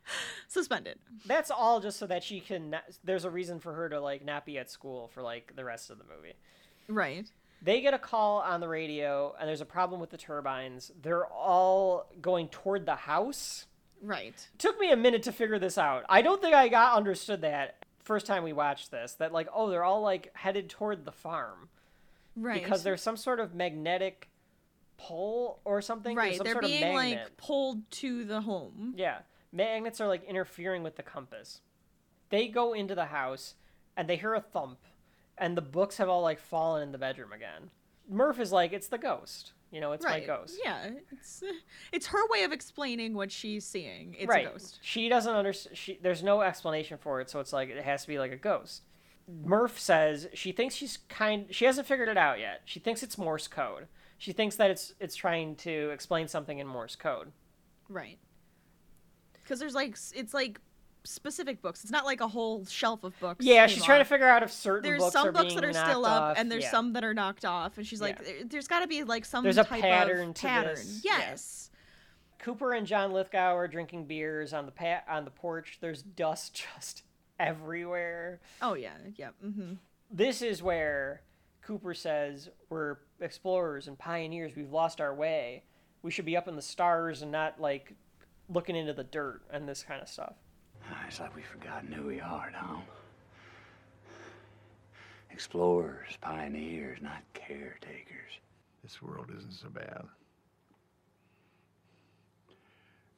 suspended. 0.47 0.99
that's 1.25 1.51
all 1.51 1.79
just 1.79 1.97
so 1.97 2.05
that 2.07 2.23
she 2.23 2.39
can. 2.39 2.71
Not, 2.71 2.83
there's 3.03 3.25
a 3.25 3.29
reason 3.29 3.59
for 3.59 3.73
her 3.73 3.89
to 3.89 3.99
like 3.99 4.23
not 4.23 4.45
be 4.45 4.57
at 4.57 4.69
school 4.69 5.07
for 5.13 5.21
like 5.21 5.53
the 5.55 5.65
rest 5.65 5.89
of 5.89 5.97
the 5.97 6.03
movie. 6.03 6.33
Right. 6.87 7.29
They 7.61 7.81
get 7.81 7.93
a 7.93 7.99
call 7.99 8.39
on 8.39 8.61
the 8.61 8.67
radio, 8.69 9.35
and 9.39 9.49
there's 9.49 9.59
a 9.61 9.65
problem 9.65 9.99
with 9.99 10.11
the 10.11 10.17
turbines. 10.17 10.91
They're 11.01 11.25
all 11.27 12.09
going 12.21 12.47
toward 12.49 12.85
the 12.85 12.95
house. 12.95 13.65
Right. 14.01 14.47
took 14.57 14.79
me 14.79 14.91
a 14.91 14.95
minute 14.95 15.23
to 15.23 15.33
figure 15.33 15.59
this 15.59 15.77
out. 15.77 16.05
I 16.07 16.21
don't 16.21 16.41
think 16.41 16.55
I 16.55 16.69
got 16.69 16.95
understood 16.95 17.41
that 17.41 17.85
first 18.01 18.25
time 18.25 18.43
we 18.43 18.53
watched 18.53 18.91
this. 18.91 19.13
That 19.15 19.33
like, 19.33 19.49
oh, 19.53 19.69
they're 19.69 19.83
all 19.83 20.01
like 20.01 20.31
headed 20.35 20.69
toward 20.69 21.03
the 21.03 21.11
farm 21.11 21.67
Right. 22.37 22.63
because 22.63 22.83
there's 22.83 23.01
some 23.01 23.17
sort 23.17 23.41
of 23.41 23.53
magnetic 23.53 24.29
pull 24.99 25.61
or 25.65 25.81
something. 25.81 26.15
Right. 26.15 26.35
some 26.35 26.43
They're 26.43 26.53
sort 26.53 26.65
of 26.65 26.69
being 26.69 26.93
like 26.93 27.37
pulled 27.37 27.89
to 27.91 28.25
the 28.25 28.41
home. 28.41 28.93
Yeah, 28.97 29.19
magnets 29.51 30.01
are 30.01 30.07
like 30.07 30.23
interfering 30.25 30.83
with 30.83 30.95
the 30.95 31.03
compass. 31.03 31.61
They 32.29 32.47
go 32.47 32.73
into 32.73 32.93
the 32.93 33.05
house 33.05 33.55
and 33.97 34.07
they 34.07 34.17
hear 34.17 34.33
a 34.35 34.41
thump, 34.41 34.79
and 35.37 35.57
the 35.57 35.61
books 35.61 35.97
have 35.97 36.09
all 36.09 36.21
like 36.21 36.39
fallen 36.39 36.83
in 36.83 36.91
the 36.91 36.97
bedroom 36.97 37.33
again. 37.33 37.71
Murph 38.07 38.39
is 38.39 38.51
like, 38.51 38.73
it's 38.73 38.87
the 38.87 38.97
ghost. 38.97 39.53
You 39.71 39.81
know, 39.81 39.91
it's 39.91 40.03
right. 40.03 40.21
my 40.21 40.27
ghost. 40.27 40.59
Yeah, 40.63 40.89
it's 41.11 41.43
it's 41.91 42.07
her 42.07 42.27
way 42.29 42.43
of 42.43 42.51
explaining 42.51 43.13
what 43.13 43.31
she's 43.31 43.65
seeing. 43.65 44.15
It's 44.17 44.27
right. 44.27 44.47
a 44.47 44.51
ghost. 44.51 44.79
She 44.81 45.09
doesn't 45.09 45.33
understand. 45.33 45.77
She 45.77 45.99
there's 46.01 46.23
no 46.23 46.41
explanation 46.41 46.97
for 46.97 47.21
it, 47.21 47.29
so 47.29 47.39
it's 47.39 47.53
like 47.53 47.69
it 47.69 47.83
has 47.83 48.01
to 48.01 48.07
be 48.07 48.19
like 48.19 48.31
a 48.31 48.37
ghost. 48.37 48.83
Murph 49.43 49.79
says 49.79 50.27
she 50.33 50.51
thinks 50.51 50.73
she's 50.73 50.97
kind. 51.07 51.45
She 51.51 51.65
hasn't 51.65 51.87
figured 51.87 52.09
it 52.09 52.17
out 52.17 52.39
yet. 52.39 52.61
She 52.65 52.79
thinks 52.79 53.03
it's 53.03 53.15
Morse 53.15 53.47
code. 53.47 53.87
She 54.19 54.31
thinks 54.33 54.57
that 54.57 54.69
it's 54.69 54.93
it's 54.99 55.15
trying 55.15 55.55
to 55.57 55.89
explain 55.89 56.27
something 56.27 56.59
in 56.59 56.67
Morse 56.67 56.95
code. 56.95 57.31
Right. 57.87 58.19
Because 59.33 59.59
there's 59.59 59.73
like 59.73 59.97
it's 60.13 60.33
like 60.33 60.59
specific 61.05 61.61
books. 61.61 61.83
It's 61.83 61.91
not 61.91 62.05
like 62.05 62.19
a 62.21 62.27
whole 62.27 62.65
shelf 62.65 63.03
of 63.03 63.17
books. 63.19 63.43
Yeah, 63.45 63.65
she's 63.67 63.83
trying 63.83 64.01
to 64.01 64.05
figure 64.05 64.27
out 64.27 64.43
if 64.43 64.51
certain 64.51 64.83
There's 64.83 64.99
books 65.01 65.13
some 65.13 65.33
books 65.33 65.55
that 65.55 65.63
are 65.63 65.73
still 65.73 66.05
up, 66.05 66.21
off. 66.21 66.37
and 66.37 66.51
there's 66.51 66.63
Yeah. 66.65 66.71
some 66.71 66.93
that 66.93 67.03
are 67.03 67.13
knocked 67.13 67.45
off. 67.45 67.77
And 67.77 67.87
she's 67.87 68.01
like, 68.01 68.17
Yeah. 68.19 68.25
"There- 68.25 68.43
"There's 68.45 68.67
got 68.67 68.81
to 68.81 68.87
be 68.87 69.03
like 69.03 69.23
some 69.25 69.43
There's 69.43 69.57
a 69.57 69.63
pattern 69.63 70.29
of 70.29 70.35
to 70.35 70.41
pattern." 70.47 70.75
this. 70.75 71.01
Yeah. 71.03 71.17
Yes. 71.17 71.71
Cooper 72.39 72.73
and 72.73 72.85
John 72.85 73.11
Lithgow 73.13 73.55
are 73.55 73.67
drinking 73.67 74.05
beers 74.05 74.53
on 74.53 74.65
the 74.65 74.71
pa- 74.71 75.03
on 75.07 75.23
the 75.25 75.31
porch. 75.31 75.77
There's 75.81 76.03
dust 76.03 76.53
just 76.75 77.03
everywhere. 77.39 78.41
Oh 78.61 78.73
yeah. 78.73 78.93
Yeah. 79.15 79.29
Mm-hmm. 79.43 79.73
This 80.11 80.41
is 80.41 80.61
where 80.61 81.21
Cooper 81.69 81.93
says 81.93 82.49
we're 82.71 82.97
explorers 83.21 83.87
and 83.87 83.95
pioneers. 83.95 84.55
We've 84.55 84.71
lost 84.71 84.99
our 84.99 85.13
way. 85.13 85.61
We 86.01 86.09
should 86.09 86.25
be 86.25 86.35
up 86.35 86.47
in 86.47 86.55
the 86.55 86.63
stars 86.63 87.21
and 87.21 87.31
not 87.31 87.61
like 87.61 87.93
looking 88.49 88.75
into 88.75 88.91
the 88.91 89.03
dirt 89.03 89.43
and 89.53 89.69
this 89.69 89.83
kind 89.83 90.01
of 90.01 90.09
stuff. 90.09 90.33
Ah, 90.89 91.05
It's 91.07 91.19
like 91.19 91.35
we've 91.35 91.45
forgotten 91.45 91.91
who 91.91 92.07
we 92.07 92.19
are, 92.21 92.51
Tom. 92.59 92.81
Explorers, 95.29 96.17
pioneers, 96.21 96.97
not 97.03 97.21
caretakers. 97.35 98.39
This 98.81 98.99
world 98.99 99.27
isn't 99.37 99.53
so 99.53 99.69
bad. 99.69 100.05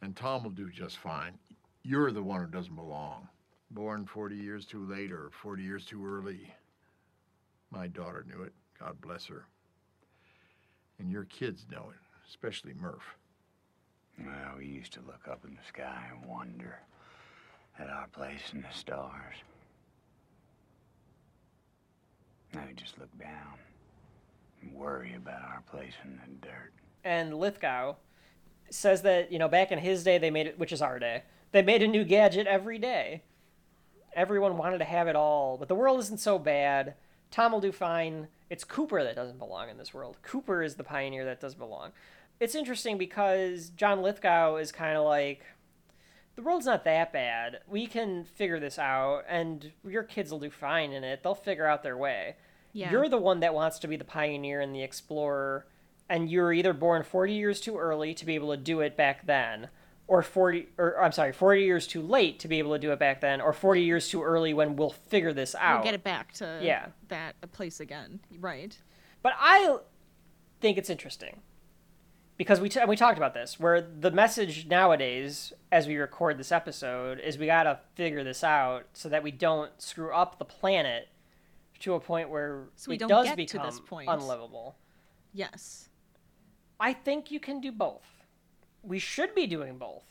And 0.01 0.13
Tom 0.13 0.43
will 0.43 0.51
do 0.51 0.69
just 0.69 0.97
fine. 0.97 1.39
You're 1.83 2.11
the 2.11 2.21
one 2.21 2.41
who 2.41 2.47
doesn't 2.47 2.75
belong. 2.75 3.29
Born 3.69 4.05
40 4.05 4.35
years 4.35 4.65
too 4.65 4.85
late 4.85 5.13
or 5.13 5.29
40 5.41 5.63
years 5.63 5.85
too 5.85 6.05
early. 6.05 6.53
My 7.71 7.87
daughter 7.87 8.25
knew 8.27 8.43
it. 8.43 8.53
God 8.79 8.99
bless 9.01 9.25
her. 9.27 9.45
And 10.99 11.09
your 11.09 11.23
kids 11.25 11.65
know 11.71 11.89
it, 11.89 11.99
especially 12.27 12.73
Murph. 12.73 13.15
Well, 14.19 14.55
we 14.57 14.65
used 14.65 14.93
to 14.93 14.99
look 15.07 15.27
up 15.29 15.45
in 15.45 15.55
the 15.55 15.67
sky 15.67 16.11
and 16.11 16.29
wonder 16.29 16.79
at 17.79 17.89
our 17.89 18.07
place 18.07 18.51
in 18.53 18.61
the 18.61 18.71
stars. 18.73 19.35
Now 22.53 22.63
we 22.67 22.73
just 22.73 22.99
look 22.99 23.09
down 23.17 23.57
and 24.61 24.73
worry 24.73 25.15
about 25.15 25.41
our 25.41 25.63
place 25.71 25.93
in 26.03 26.17
the 26.17 26.47
dirt. 26.47 26.73
And 27.03 27.33
Lithgow 27.33 27.95
says 28.69 29.01
that 29.03 29.31
you 29.31 29.39
know 29.39 29.47
back 29.47 29.71
in 29.71 29.79
his 29.79 30.03
day 30.03 30.17
they 30.17 30.29
made 30.29 30.47
it, 30.47 30.59
which 30.59 30.71
is 30.71 30.81
our 30.81 30.99
day. 30.99 31.23
They 31.51 31.61
made 31.61 31.81
a 31.81 31.87
new 31.87 32.03
gadget 32.03 32.47
every 32.47 32.77
day. 32.77 33.23
Everyone 34.13 34.57
wanted 34.57 34.79
to 34.79 34.85
have 34.85 35.07
it 35.07 35.15
all, 35.15 35.57
but 35.57 35.69
the 35.69 35.75
world 35.75 35.99
isn't 36.01 36.19
so 36.19 36.37
bad. 36.37 36.95
Tom 37.31 37.53
will 37.53 37.61
do 37.61 37.71
fine. 37.71 38.27
It's 38.49 38.63
Cooper 38.63 39.03
that 39.03 39.15
doesn't 39.15 39.39
belong 39.39 39.69
in 39.69 39.77
this 39.77 39.93
world. 39.93 40.17
Cooper 40.21 40.61
is 40.61 40.75
the 40.75 40.83
pioneer 40.83 41.25
that 41.25 41.39
does 41.39 41.55
belong. 41.55 41.91
It's 42.39 42.55
interesting 42.55 42.97
because 42.97 43.69
John 43.69 44.01
Lithgow 44.01 44.57
is 44.57 44.71
kind 44.71 44.97
of 44.97 45.05
like, 45.05 45.43
the 46.35 46.41
world's 46.41 46.65
not 46.65 46.83
that 46.85 47.13
bad. 47.13 47.59
We 47.67 47.87
can 47.87 48.25
figure 48.25 48.59
this 48.59 48.77
out, 48.79 49.23
and 49.29 49.71
your 49.87 50.03
kids 50.03 50.31
will 50.31 50.39
do 50.39 50.49
fine 50.49 50.91
in 50.91 51.03
it. 51.03 51.23
They'll 51.23 51.35
figure 51.35 51.67
out 51.67 51.83
their 51.83 51.97
way. 51.97 52.35
Yeah. 52.73 52.91
You're 52.91 53.09
the 53.09 53.17
one 53.17 53.41
that 53.41 53.53
wants 53.53 53.79
to 53.79 53.87
be 53.87 53.95
the 53.95 54.03
pioneer 54.03 54.59
and 54.59 54.73
the 54.73 54.81
explorer, 54.81 55.65
and 56.09 56.29
you're 56.29 56.51
either 56.51 56.73
born 56.73 57.03
40 57.03 57.33
years 57.33 57.61
too 57.61 57.77
early 57.77 58.13
to 58.13 58.25
be 58.25 58.35
able 58.35 58.51
to 58.51 58.57
do 58.57 58.79
it 58.79 58.97
back 58.97 59.25
then, 59.25 59.69
or 60.07 60.21
40, 60.21 60.67
or 60.77 61.01
I'm 61.01 61.11
sorry, 61.11 61.31
40 61.31 61.61
years 61.63 61.87
too 61.87 62.01
late 62.01 62.39
to 62.39 62.47
be 62.47 62.59
able 62.59 62.73
to 62.73 62.79
do 62.79 62.91
it 62.91 62.99
back 62.99 63.21
then, 63.21 63.39
or 63.41 63.53
40 63.53 63.81
years 63.81 64.09
too 64.09 64.21
early 64.23 64.53
when 64.53 64.75
we'll 64.75 64.89
figure 64.89 65.31
this 65.33 65.55
out. 65.55 65.77
We'll 65.77 65.85
get 65.85 65.93
it 65.93 66.03
back 66.03 66.33
to 66.33 66.59
Yeah. 66.61 66.87
that 67.07 67.35
place 67.53 67.79
again. 67.79 68.19
Right. 68.39 68.77
But 69.21 69.33
I 69.39 69.77
think 70.59 70.77
it's 70.77 70.89
interesting 70.89 71.39
because 72.37 72.59
we 72.59 72.67
t- 72.69 72.83
we 72.87 72.95
talked 72.95 73.17
about 73.17 73.33
this 73.33 73.59
where 73.59 73.79
the 73.81 74.11
message 74.11 74.65
nowadays 74.67 75.53
as 75.71 75.87
we 75.87 75.95
record 75.95 76.37
this 76.37 76.51
episode 76.51 77.19
is 77.19 77.37
we 77.37 77.45
got 77.45 77.63
to 77.63 77.79
figure 77.95 78.23
this 78.23 78.43
out 78.43 78.87
so 78.93 79.07
that 79.09 79.23
we 79.23 79.31
don't 79.31 79.79
screw 79.81 80.11
up 80.13 80.39
the 80.39 80.45
planet 80.45 81.07
to 81.79 81.93
a 81.93 81.99
point 81.99 82.29
where 82.29 82.65
So 82.75 82.89
we 82.89 82.95
it 82.95 82.99
don't 82.99 83.09
does 83.09 83.33
become 83.35 83.71
unlivable. 84.07 84.75
Yes. 85.33 85.87
I 86.79 86.93
think 86.93 87.31
you 87.31 87.39
can 87.39 87.61
do 87.61 87.71
both. 87.71 88.20
We 88.83 88.99
should 88.99 89.35
be 89.35 89.47
doing 89.47 89.77
both. 89.77 90.05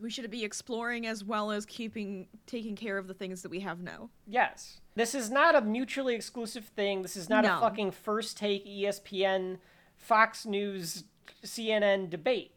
We 0.00 0.10
should 0.10 0.30
be 0.30 0.44
exploring 0.44 1.06
as 1.06 1.22
well 1.22 1.52
as 1.52 1.64
keeping 1.64 2.26
taking 2.46 2.74
care 2.74 2.98
of 2.98 3.06
the 3.06 3.14
things 3.14 3.42
that 3.42 3.50
we 3.50 3.60
have 3.60 3.80
now. 3.80 4.10
Yes. 4.26 4.80
This 4.94 5.14
is 5.14 5.30
not 5.30 5.54
a 5.54 5.60
mutually 5.60 6.14
exclusive 6.14 6.64
thing. 6.64 7.02
This 7.02 7.16
is 7.16 7.28
not 7.28 7.44
a 7.44 7.60
fucking 7.60 7.92
first 7.92 8.36
take 8.36 8.66
ESPN, 8.66 9.58
Fox 9.96 10.44
News, 10.44 11.04
CNN 11.44 12.10
debate. 12.10 12.52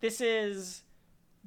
This 0.00 0.20
is 0.20 0.82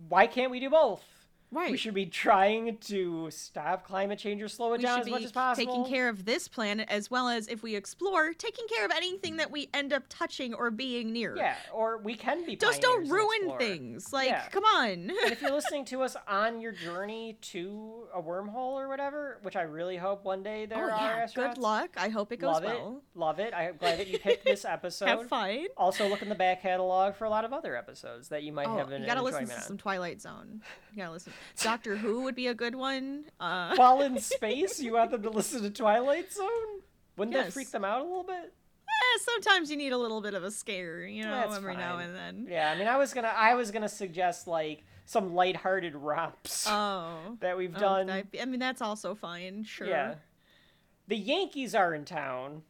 why 0.09 0.27
can't 0.27 0.51
we 0.51 0.59
do 0.59 0.69
both? 0.69 1.03
We 1.49 1.77
should 1.77 1.93
be 1.93 2.05
trying 2.05 2.77
to 2.79 3.31
stop 3.31 3.85
climate 3.87 4.19
change 4.19 4.41
or 4.41 4.49
slow 4.49 4.73
it 4.73 4.79
We 4.79 4.83
down 4.83 4.99
as 4.99 5.07
much 5.09 5.23
as 5.23 5.31
possible. 5.31 5.65
taking 5.65 5.85
care 5.85 6.09
of 6.09 6.25
this 6.25 6.47
planet 6.49 6.87
as 6.91 7.09
well 7.09 7.29
as 7.29 7.47
if 7.47 7.63
we 7.63 7.75
explore, 7.75 8.33
taking 8.33 8.67
care 8.67 8.85
of 8.85 8.91
anything 8.91 9.37
that 9.37 9.49
we 9.49 9.69
end 9.73 9.93
up 9.93 10.03
touching 10.09 10.53
or 10.53 10.69
being 10.71 11.13
near. 11.13 11.35
Yeah, 11.37 11.55
or 11.73 11.99
we 11.99 12.15
can 12.15 12.45
be 12.45 12.57
Just 12.57 12.81
don't 12.81 13.07
ruin 13.09 13.57
things. 13.57 14.11
Like, 14.11 14.29
Yeah. 14.29 14.47
come 14.49 14.65
on. 14.65 14.89
and 14.89 15.11
if 15.11 15.41
you're 15.41 15.51
listening 15.55 15.85
to 15.85 16.01
us 16.03 16.17
on 16.27 16.59
your 16.59 16.73
journey 16.73 17.37
to 17.43 18.07
a 18.13 18.21
wormhole 18.21 18.73
or 18.73 18.89
whatever, 18.89 19.39
which 19.41 19.55
I 19.55 19.61
really 19.61 19.95
hope 19.97 20.25
one 20.25 20.43
day 20.43 20.63
oh 20.63 20.67
there 20.67 20.91
are 20.91 21.19
yeah. 21.19 21.27
Good 21.33 21.57
luck. 21.57 21.91
I 21.97 22.09
hope 22.09 22.31
it 22.33 22.37
goes 22.37 22.55
Love 22.55 22.63
well. 22.65 23.01
it. 23.15 23.17
Love 23.19 23.39
it. 23.39 23.53
I'm 23.53 23.77
glad 23.77 23.99
that 23.99 24.07
you 24.07 24.19
picked 24.19 24.43
this 24.43 24.65
episode. 24.65 25.07
Have 25.07 25.27
fun. 25.29 25.65
Also, 25.77 26.07
look 26.09 26.21
in 26.21 26.29
the 26.29 26.35
back 26.35 26.61
catalog 26.61 27.15
for 27.15 27.23
a 27.25 27.29
lot 27.29 27.45
of 27.45 27.53
other 27.53 27.75
episodes 27.75 28.27
that 28.29 28.43
you 28.43 28.51
might 28.51 28.67
Oh, 28.67 28.77
have 28.77 28.91
an 28.91 29.01
you 29.01 29.07
gotta 29.07 29.23
listen 29.23 29.47
to 29.47 29.61
some 29.61 29.77
Twilight 29.77 30.21
Zone. 30.21 30.61
You 30.91 30.97
gotta 31.03 31.13
listen. 31.13 31.31
Doctor 31.61 31.95
Who 31.97 32.21
would 32.23 32.35
be 32.35 32.47
a 32.47 32.53
good 32.53 32.75
one. 32.75 33.25
Uh, 33.39 33.73
While 33.77 34.01
in 34.01 34.19
space, 34.19 34.79
you 34.79 34.93
want 34.93 35.11
them 35.11 35.23
to 35.23 35.29
listen 35.29 35.61
to 35.63 35.69
Twilight 35.69 36.31
Zone? 36.31 36.81
Wouldn't 37.17 37.35
that 37.35 37.53
freak 37.53 37.71
them 37.71 37.83
out 37.85 38.01
a 38.01 38.03
little 38.03 38.23
bit? 38.23 38.53
eh, 38.89 39.19
sometimes 39.19 39.69
you 39.69 39.77
need 39.77 39.91
a 39.93 39.97
little 39.97 40.21
bit 40.21 40.33
of 40.33 40.43
a 40.43 40.51
scare, 40.51 41.05
you 41.05 41.23
know, 41.23 41.31
That's 41.31 41.57
every 41.57 41.75
now 41.75 41.97
and 41.99 42.15
then. 42.15 42.47
Yeah, 42.49 42.71
I 42.71 42.77
mean, 42.77 42.87
I 42.87 42.97
was 42.97 43.13
gonna, 43.13 43.33
I 43.35 43.53
was 43.55 43.69
gonna 43.71 43.89
suggest 43.89 44.47
like 44.47 44.83
some 45.05 45.33
lighthearted 45.35 45.95
romps 45.95 46.65
Oh. 46.67 47.15
that 47.39 47.57
we've 47.57 47.75
Oh, 47.75 47.79
done. 47.79 48.09
I, 48.09 48.23
I 48.41 48.45
mean, 48.45 48.59
that's 48.59 48.81
also 48.81 49.13
fine. 49.15 49.63
Sure. 49.63 49.87
Yeah. 49.87 50.15
The 51.07 51.15
Yankees 51.17 51.73
are 51.75 51.93
in 51.93 52.05
town. 52.05 52.63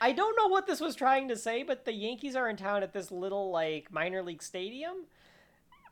I 0.00 0.10
don't 0.12 0.36
know 0.36 0.48
what 0.48 0.66
this 0.66 0.80
was 0.80 0.96
trying 0.96 1.28
to 1.28 1.36
say, 1.36 1.62
but 1.62 1.84
the 1.84 1.92
Yankees 1.92 2.34
are 2.34 2.48
in 2.48 2.56
town 2.56 2.82
at 2.82 2.92
this 2.92 3.12
little 3.12 3.50
like 3.52 3.92
minor 3.92 4.20
league 4.22 4.42
stadium. 4.42 5.04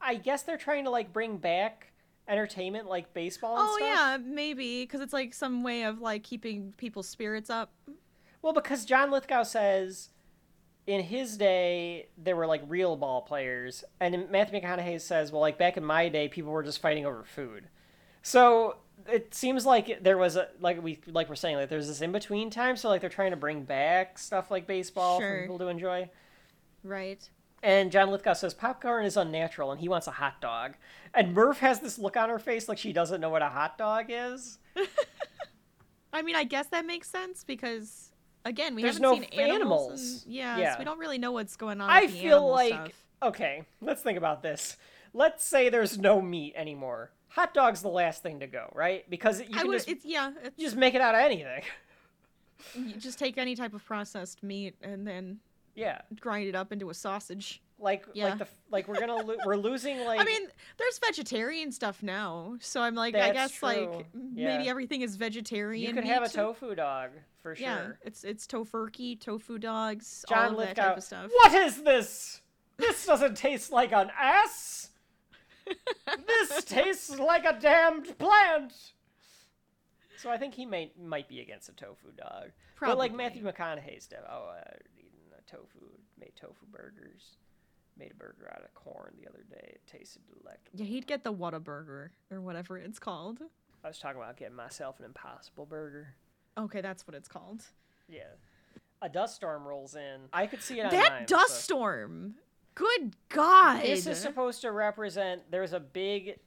I 0.00 0.14
guess 0.16 0.42
they're 0.42 0.56
trying 0.56 0.84
to 0.84 0.90
like 0.90 1.12
bring 1.12 1.36
back 1.38 1.88
entertainment 2.28 2.88
like 2.88 3.12
baseball 3.12 3.56
and 3.58 3.66
Oh 3.68 3.76
stuff. 3.76 3.88
yeah, 3.88 4.18
maybe 4.24 4.82
because 4.82 5.00
it's 5.00 5.12
like 5.12 5.34
some 5.34 5.62
way 5.62 5.82
of 5.84 6.00
like 6.00 6.22
keeping 6.22 6.72
people's 6.76 7.08
spirits 7.08 7.50
up. 7.50 7.72
Well, 8.42 8.52
because 8.52 8.84
John 8.84 9.10
Lithgow 9.10 9.42
says 9.42 10.10
in 10.86 11.02
his 11.02 11.36
day 11.36 12.08
there 12.16 12.36
were 12.36 12.46
like 12.46 12.62
real 12.68 12.96
ball 12.96 13.22
players, 13.22 13.84
and 14.00 14.30
Matthew 14.30 14.60
McConaughey 14.60 15.00
says, 15.00 15.30
well, 15.32 15.40
like 15.40 15.58
back 15.58 15.76
in 15.76 15.84
my 15.84 16.08
day, 16.08 16.28
people 16.28 16.50
were 16.52 16.62
just 16.62 16.80
fighting 16.80 17.04
over 17.04 17.22
food. 17.24 17.68
So 18.22 18.76
it 19.10 19.34
seems 19.34 19.64
like 19.66 20.02
there 20.02 20.18
was 20.18 20.36
a 20.36 20.48
like 20.60 20.82
we 20.82 21.00
like 21.06 21.28
we're 21.28 21.34
saying 21.34 21.56
like 21.56 21.68
there's 21.68 21.88
this 21.88 22.00
in 22.00 22.12
between 22.12 22.48
time. 22.50 22.76
So 22.76 22.88
like 22.88 23.00
they're 23.00 23.10
trying 23.10 23.30
to 23.32 23.36
bring 23.36 23.64
back 23.64 24.18
stuff 24.18 24.50
like 24.50 24.66
baseball 24.66 25.18
Sure. 25.20 25.34
for 25.36 25.40
people 25.42 25.58
to 25.58 25.68
enjoy. 25.68 26.08
Right. 26.84 27.28
And 27.62 27.92
John 27.92 28.10
Lithgow 28.10 28.32
says 28.32 28.54
popcorn 28.54 29.04
is 29.04 29.16
unnatural, 29.18 29.70
and 29.70 29.80
he 29.80 29.88
wants 29.88 30.06
a 30.06 30.12
hot 30.12 30.40
dog. 30.40 30.74
And 31.14 31.34
Murph 31.34 31.58
has 31.58 31.80
this 31.80 31.98
look 31.98 32.16
on 32.16 32.28
her 32.30 32.38
face 32.38 32.68
like 32.68 32.78
she 32.78 32.92
doesn't 32.92 33.20
know 33.20 33.28
what 33.30 33.42
a 33.42 33.48
hot 33.48 33.76
dog 33.76 34.06
is. 34.08 34.58
I 36.12 36.22
mean, 36.22 36.36
I 36.36 36.44
guess 36.44 36.66
that 36.68 36.86
makes 36.86 37.08
sense 37.08 37.44
because 37.44 38.10
again, 38.44 38.74
we 38.74 38.82
There's 38.82 38.94
haven't 38.98 39.02
no 39.02 39.14
seen 39.14 39.24
animals. 39.38 39.50
animals. 39.90 40.22
and- 40.24 40.32
yeah, 40.34 40.56
Yeah. 40.58 40.72
so 40.74 40.78
we 40.80 40.84
don't 40.84 40.98
really 40.98 41.18
know 41.18 41.32
what's 41.32 41.56
going 41.56 41.80
on. 41.80 41.88
I 41.90 42.06
feel 42.06 42.48
like 42.48 42.72
stuff. 42.72 42.92
okay, 43.22 43.64
let's 43.80 44.02
think 44.02 44.18
about 44.18 44.42
this. 44.42 44.76
Let's 45.12 45.44
say 45.44 45.68
there's 45.68 45.98
no 45.98 46.20
meat 46.22 46.54
anymore. 46.56 47.10
Hot 47.28 47.52
dog's 47.54 47.82
the 47.82 47.88
last 47.88 48.22
thing 48.22 48.40
to 48.40 48.46
go, 48.46 48.72
right? 48.74 49.08
Because 49.08 49.40
you 49.40 49.46
can 49.50 49.68
would. 49.68 49.74
just, 49.74 49.88
It's 49.88 50.04
yeah. 50.04 50.32
It's, 50.42 50.56
just 50.56 50.76
make 50.76 50.94
it 50.94 51.00
out 51.00 51.14
of 51.14 51.20
anything. 51.20 51.62
you 52.74 52.94
just 52.94 53.18
take 53.18 53.38
any 53.38 53.54
type 53.54 53.72
of 53.74 53.84
processed 53.84 54.42
meat 54.42 54.74
and 54.82 55.06
then 55.06 55.38
Yeah. 55.74 56.00
grind 56.20 56.48
it 56.48 56.54
up 56.54 56.72
into 56.72 56.90
a 56.90 56.94
sausage. 56.94 57.62
Like 57.78 58.04
Yeah. 58.12 58.26
like 58.26 58.38
the 58.38 58.48
like 58.70 58.88
we're 58.88 59.00
gonna 59.00 59.16
lo- 59.16 59.38
we're 59.46 59.56
losing 59.56 60.00
like 60.04 60.20
I 60.20 60.24
mean, 60.24 60.42
there's 60.76 60.98
vegetarian 60.98 61.72
stuff 61.72 62.02
now, 62.02 62.56
so 62.60 62.82
I'm 62.82 62.94
like, 62.94 63.14
I 63.14 63.30
guess 63.32 63.52
true. 63.52 63.68
like 63.68 64.06
maybe 64.14 64.68
everything 64.68 65.00
is 65.00 65.16
vegetarian. 65.16 65.88
you 65.88 65.94
could 65.94 66.04
have 66.04 66.22
a 66.22 66.28
tofu 66.28 66.74
dog 66.74 67.10
for 67.42 67.56
sure. 67.56 67.66
Yeah, 67.66 67.88
it's 68.02 68.22
it's 68.24 68.46
tofurkey, 68.46 69.18
tofu 69.18 69.58
dogs, 69.58 70.24
John 70.28 70.54
all 70.54 70.60
of 70.60 70.66
that 70.66 70.76
type 70.76 70.96
of 70.98 71.02
stuff. 71.02 71.30
What 71.32 71.54
is 71.54 71.82
this? 71.82 72.42
This 72.76 73.06
doesn't 73.06 73.36
taste 73.36 73.72
like 73.72 73.92
an 73.92 74.10
ass. 74.18 74.90
this 76.26 76.64
tastes 76.64 77.18
like 77.18 77.44
a 77.44 77.58
damned 77.58 78.18
plant. 78.18 78.74
So 80.18 80.28
I 80.30 80.36
think 80.36 80.54
he 80.54 80.66
may 80.66 80.92
might 81.02 81.28
be 81.28 81.40
against 81.40 81.68
a 81.70 81.72
tofu 81.72 82.12
dog. 82.16 82.50
But 82.78 82.98
like 82.98 83.14
Matthew 83.14 83.42
McConaughey's 83.42 84.04
stuff. 84.04 84.20
Oh, 84.30 84.50
uh, 84.56 84.62
tofu, 85.50 85.84
made 86.18 86.32
tofu 86.36 86.66
burgers. 86.70 87.36
Made 87.98 88.12
a 88.12 88.14
burger 88.14 88.50
out 88.54 88.62
of 88.62 88.72
corn 88.74 89.14
the 89.20 89.28
other 89.28 89.44
day. 89.50 89.72
It 89.74 89.80
tasted 89.86 90.22
delectable. 90.26 90.78
Yeah, 90.78 90.86
he'd 90.86 91.06
get 91.06 91.24
the 91.24 91.32
Whataburger 91.32 92.10
or 92.30 92.40
whatever 92.40 92.78
it's 92.78 92.98
called. 92.98 93.40
I 93.84 93.88
was 93.88 93.98
talking 93.98 94.20
about 94.20 94.36
getting 94.36 94.54
myself 94.56 94.98
an 95.00 95.04
impossible 95.06 95.66
burger. 95.66 96.14
Okay, 96.56 96.80
that's 96.80 97.06
what 97.06 97.14
it's 97.14 97.28
called. 97.28 97.64
Yeah. 98.08 98.22
A 99.02 99.08
dust 99.08 99.34
storm 99.36 99.66
rolls 99.66 99.96
in. 99.96 100.20
I 100.32 100.46
could 100.46 100.62
see 100.62 100.80
it 100.80 100.90
that 100.90 101.12
mine, 101.12 101.24
dust 101.26 101.54
so- 101.54 101.60
storm. 101.60 102.34
Good 102.74 103.16
God. 103.28 103.82
This 103.82 104.06
is 104.06 104.18
supposed 104.18 104.62
to 104.62 104.70
represent 104.72 105.42
there's 105.50 105.72
a 105.72 105.80
big 105.80 106.38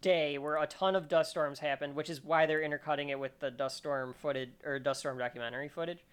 day 0.00 0.38
where 0.38 0.56
a 0.56 0.66
ton 0.66 0.96
of 0.96 1.08
dust 1.08 1.30
storms 1.30 1.58
happened, 1.58 1.94
which 1.94 2.10
is 2.10 2.24
why 2.24 2.46
they're 2.46 2.62
intercutting 2.62 3.10
it 3.10 3.18
with 3.18 3.38
the 3.40 3.50
dust 3.50 3.76
storm 3.76 4.14
footage 4.20 4.50
or 4.64 4.78
dust 4.78 5.00
storm 5.00 5.18
documentary 5.18 5.68
footage. 5.68 6.04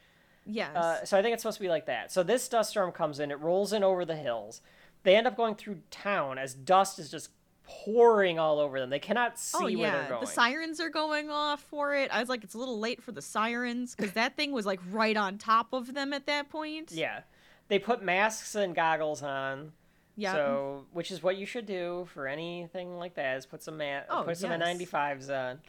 Yes. 0.46 0.76
Uh, 0.76 1.06
so 1.06 1.18
I 1.18 1.22
think 1.22 1.34
it's 1.34 1.44
supposed 1.44 1.58
to 1.58 1.64
be 1.64 1.70
like 1.70 1.86
that. 1.88 2.12
So 2.12 2.24
this 2.24 2.48
dust 2.48 2.72
storm 2.72 2.92
comes 2.92 3.20
in, 3.20 3.32
it 3.32 3.40
rolls 3.40 3.74
in 3.74 3.84
over 3.84 4.06
the 4.06 4.16
hills. 4.16 4.62
They 5.04 5.16
end 5.16 5.28
up 5.28 5.36
going 5.36 5.56
through 5.56 5.80
town 5.92 6.38
as 6.38 6.54
dust 6.54 6.98
is 7.00 7.10
just 7.12 7.30
pouring 7.66 8.40
all 8.40 8.60
over 8.60 8.80
them. 8.80 8.90
They 8.90 9.00
cannot 9.00 9.40
see 9.40 9.58
oh 9.76 9.80
where 9.80 9.92
they're 9.92 10.10
going. 10.10 10.22
the 10.22 10.28
sirens 10.28 10.80
are 10.80 10.90
going 10.90 11.30
off 11.30 11.62
for 11.62 11.96
it. 11.96 12.10
I 12.14 12.20
was 12.20 12.30
like, 12.30 12.44
it's 12.44 12.54
a 12.54 12.58
little 12.58 12.80
late 12.80 13.02
for 13.02 13.12
the 13.12 13.22
sirens 13.22 13.96
because 13.96 14.14
that 14.14 14.36
thing 14.38 14.52
was 14.52 14.66
like 14.66 14.80
right 14.92 15.16
on 15.16 15.38
top 15.38 15.74
of 15.74 15.94
them 15.94 16.14
at 16.14 16.26
that 16.28 16.50
point. 16.50 16.92
yeah. 16.92 17.22
They 17.70 17.80
put 17.80 18.04
masks 18.04 18.56
and 18.56 18.76
goggles 18.76 19.24
on. 19.24 19.72
Yeah. 20.18 20.34
So, 20.34 20.86
which 20.92 21.10
is 21.12 21.24
what 21.24 21.38
you 21.38 21.46
should 21.46 21.66
do 21.66 22.08
for 22.14 22.28
anything 22.28 22.98
like 22.98 23.16
that 23.16 23.38
is 23.38 23.46
put 23.46 23.64
some 23.64 23.78
ma- 23.78 24.02
Oh, 24.10 24.24
put 24.24 24.38
some 24.38 24.52
yes. 24.52 24.62
N95s 24.62 25.30
on. 25.30 25.60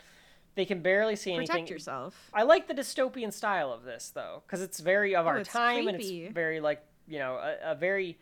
They 0.57 0.65
can 0.65 0.81
barely 0.83 1.17
see 1.17 1.35
Protect 1.35 1.51
anything. 1.51 1.73
yourself. 1.73 2.31
I 2.33 2.45
like 2.45 2.69
the 2.69 2.75
dystopian 2.75 3.33
style 3.33 3.73
of 3.73 3.83
this 3.85 4.11
though, 4.15 4.43
because 4.47 4.63
it's 4.63 4.79
very 4.81 5.17
of 5.17 5.27
Oh, 5.27 5.31
our 5.31 5.45
time 5.45 5.89
and 5.89 6.01
it's 6.01 6.33
very 6.33 6.61
like 6.61 6.85
you 7.07 7.19
know 7.19 7.35
a, 7.37 7.73
a 7.73 7.75
very 7.75 8.19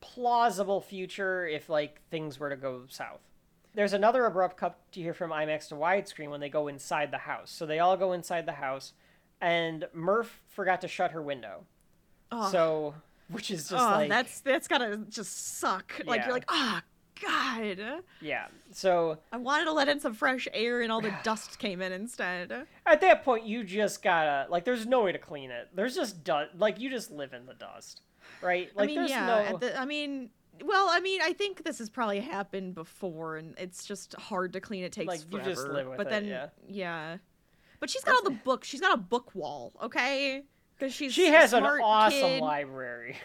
plausible 0.00 0.80
future 0.80 1.46
if 1.46 1.68
like 1.68 2.00
things 2.10 2.38
were 2.38 2.50
to 2.50 2.56
go 2.56 2.82
south. 2.88 3.20
There's 3.74 3.92
another 3.92 4.24
abrupt 4.24 4.56
cut 4.56 4.78
to 4.92 5.00
hear 5.00 5.14
from 5.14 5.30
IMAX 5.30 5.68
to 5.68 5.74
widescreen 5.74 6.30
when 6.30 6.40
they 6.40 6.48
go 6.48 6.68
inside 6.68 7.10
the 7.10 7.18
house. 7.18 7.50
So 7.50 7.66
they 7.66 7.80
all 7.80 7.96
go 7.96 8.12
inside 8.12 8.46
the 8.46 8.52
house, 8.52 8.92
and 9.40 9.86
Murph 9.92 10.40
forgot 10.48 10.80
to 10.82 10.88
shut 10.88 11.10
her 11.10 11.20
window. 11.20 11.64
Oh, 12.30 12.50
So, 12.50 12.94
which 13.28 13.50
is 13.50 13.68
just 13.68 13.82
oh, 13.82 13.90
like 13.90 14.08
that's 14.08 14.40
that's 14.40 14.68
gotta 14.68 14.98
just 15.08 15.58
suck. 15.58 15.92
Like 16.06 16.24
you're 16.24 16.32
like, 16.34 16.44
ah, 16.48 16.82
God. 17.22 18.02
yeah. 18.20 18.46
So 18.72 19.18
I 19.32 19.36
wanted 19.36 19.66
to 19.66 19.72
let 19.72 19.88
in 19.88 20.00
some 20.00 20.14
fresh 20.14 20.48
air, 20.52 20.80
and 20.82 20.90
all 20.90 21.00
the 21.00 21.14
dust 21.22 21.58
came 21.58 21.80
in 21.80 21.92
instead. 21.92 22.66
at 22.86 23.00
that 23.00 23.24
point, 23.24 23.44
you 23.44 23.64
just 23.64 24.02
gotta 24.02 24.46
like. 24.50 24.64
There's 24.64 24.86
no 24.86 25.02
way 25.02 25.12
to 25.12 25.18
clean 25.18 25.50
it. 25.50 25.68
There's 25.74 25.94
just 25.94 26.24
dust. 26.24 26.50
Like 26.56 26.80
you 26.80 26.90
just 26.90 27.10
live 27.10 27.32
in 27.32 27.46
the 27.46 27.54
dust, 27.54 28.02
right? 28.42 28.70
Like 28.74 28.84
I 28.84 28.86
mean, 28.86 28.96
there's 28.96 29.10
yeah. 29.10 29.26
no. 29.26 29.38
At 29.38 29.60
the, 29.60 29.78
I 29.78 29.84
mean, 29.84 30.30
well, 30.62 30.88
I 30.90 31.00
mean, 31.00 31.20
I 31.22 31.32
think 31.32 31.64
this 31.64 31.78
has 31.78 31.90
probably 31.90 32.20
happened 32.20 32.74
before, 32.74 33.36
and 33.36 33.54
it's 33.58 33.84
just 33.84 34.14
hard 34.14 34.52
to 34.52 34.60
clean. 34.60 34.84
It 34.84 34.92
takes 34.92 35.08
Like, 35.08 35.20
you 35.30 35.40
just 35.40 35.66
live 35.66 35.88
with 35.88 35.96
but 35.96 36.06
it, 36.06 36.10
then, 36.10 36.24
yeah. 36.26 36.48
yeah. 36.68 37.16
But 37.80 37.90
she's 37.90 38.04
got 38.04 38.14
all 38.14 38.22
the 38.22 38.38
books. 38.44 38.68
She's 38.68 38.80
got 38.80 38.94
a 38.94 39.00
book 39.00 39.34
wall, 39.34 39.72
okay? 39.82 40.44
Because 40.76 40.94
she's 40.94 41.12
She 41.12 41.26
has 41.26 41.52
an 41.52 41.64
awesome 41.64 42.18
kid. 42.18 42.42
library. 42.42 43.16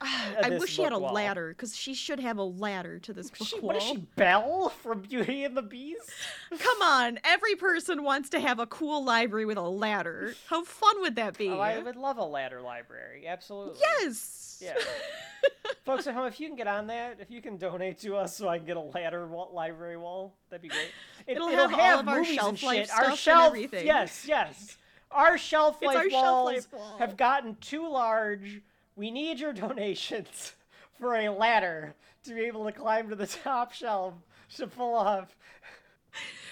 I 0.00 0.56
wish 0.58 0.70
she 0.70 0.82
had 0.82 0.92
a 0.92 0.98
wall. 0.98 1.12
ladder, 1.12 1.48
because 1.48 1.76
she 1.76 1.94
should 1.94 2.20
have 2.20 2.38
a 2.38 2.42
ladder 2.44 2.98
to 3.00 3.12
this 3.12 3.30
book 3.30 3.48
She, 3.48 3.56
wall. 3.58 3.68
what 3.68 3.76
is 3.76 3.82
she, 3.82 3.96
Belle 4.16 4.68
from 4.68 5.00
Beauty 5.02 5.44
and 5.44 5.56
the 5.56 5.62
Beast? 5.62 6.10
Come 6.58 6.82
on, 6.82 7.18
every 7.24 7.54
person 7.56 8.02
wants 8.04 8.28
to 8.30 8.40
have 8.40 8.58
a 8.58 8.66
cool 8.66 9.04
library 9.04 9.44
with 9.46 9.58
a 9.58 9.62
ladder. 9.68 10.34
How 10.48 10.64
fun 10.64 11.00
would 11.00 11.16
that 11.16 11.36
be? 11.36 11.48
Oh, 11.48 11.58
I 11.58 11.78
would 11.78 11.96
love 11.96 12.18
a 12.18 12.24
ladder 12.24 12.60
library. 12.60 13.26
Absolutely. 13.26 13.80
Yes. 13.80 14.60
Yeah. 14.60 14.74
Folks 15.84 16.06
at 16.06 16.14
home, 16.14 16.26
if 16.26 16.38
you 16.40 16.48
can 16.48 16.56
get 16.56 16.66
on 16.66 16.86
that, 16.88 17.18
if 17.20 17.30
you 17.30 17.40
can 17.40 17.56
donate 17.56 17.98
to 18.00 18.16
us 18.16 18.36
so 18.36 18.48
I 18.48 18.58
can 18.58 18.66
get 18.66 18.76
a 18.76 18.80
ladder 18.80 19.26
wall, 19.26 19.50
library 19.54 19.96
wall, 19.96 20.34
that'd 20.50 20.62
be 20.62 20.68
great. 20.68 20.88
It, 21.26 21.36
It'll 21.36 21.48
it'll 21.48 21.68
have 21.68 21.78
all 21.78 22.00
of 22.00 22.08
our 22.08 22.24
shelf 22.24 22.62
life. 22.62 22.90
Our 22.96 23.16
shelf, 23.16 23.46
everything. 23.48 23.86
yes, 23.86 24.24
yes. 24.26 24.76
Our 25.10 25.38
shelf 25.38 25.80
life 25.80 25.96
our 25.96 26.10
shelf 26.10 26.12
walls 26.12 26.52
life 26.52 26.66
wall. 26.72 26.96
have 26.98 27.16
gotten 27.16 27.56
too 27.60 27.88
large. 27.88 28.60
We 28.98 29.12
need 29.12 29.38
your 29.38 29.52
donations 29.54 30.54
for 30.98 31.14
a 31.14 31.28
ladder 31.28 31.94
to 32.24 32.34
be 32.34 32.40
able 32.42 32.64
to 32.64 32.72
climb 32.72 33.08
to 33.10 33.14
the 33.14 33.26
top 33.44 33.72
shelf 33.72 34.14
to 34.56 34.66
pull 34.66 34.94
off. 34.94 35.36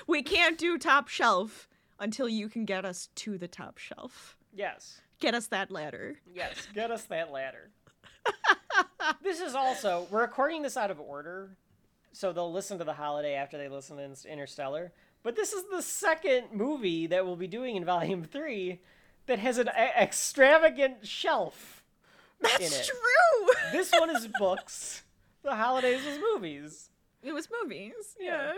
We 0.07 0.23
can't 0.23 0.57
do 0.57 0.79
top 0.79 1.09
shelf 1.09 1.69
until 1.99 2.29
you 2.29 2.49
can 2.49 2.65
get 2.65 2.85
us 2.85 3.09
to 3.17 3.37
the 3.37 3.49
top 3.49 3.79
shelf. 3.79 4.37
Yes. 4.55 5.01
Get 5.19 5.35
us 5.35 5.49
that 5.49 5.73
ladder. 5.73 6.17
Yes, 6.33 6.69
get 6.75 6.93
us 6.93 7.03
that 7.05 7.33
ladder. 7.33 7.71
this 9.23 9.41
is 9.41 9.55
also 9.55 10.07
we're 10.11 10.21
recording 10.21 10.63
this 10.63 10.77
out 10.77 10.91
of 10.93 11.01
order, 11.01 11.57
so 12.13 12.33
they'll 12.33 12.53
listen 12.53 12.79
to 12.79 12.85
the 12.85 12.93
holiday 12.93 13.35
after 13.35 13.59
they 13.59 13.69
listen 13.69 13.97
to 13.97 14.31
Interstellar. 14.33 14.93
But 15.25 15.35
this 15.35 15.53
is 15.53 15.65
the 15.71 15.83
second 15.83 16.53
movie 16.53 17.09
that 17.09 17.25
we'll 17.27 17.35
be 17.37 17.49
doing 17.49 17.75
in 17.77 17.85
Volume 17.85 18.23
Three 18.23 18.81
that 19.27 19.39
has 19.41 19.59
an 19.59 19.69
e- 19.69 20.01
extravagant 20.03 21.07
shelf. 21.07 21.76
That's 22.59 22.87
true. 22.89 22.97
This 23.73 23.91
one 23.93 24.15
is 24.15 24.29
books. 24.39 25.03
The 25.43 25.55
holidays 25.55 26.05
is 26.07 26.19
movies. 26.33 26.91
it 27.23 27.33
was 27.33 27.49
movies. 27.63 27.93
Yeah. 28.21 28.53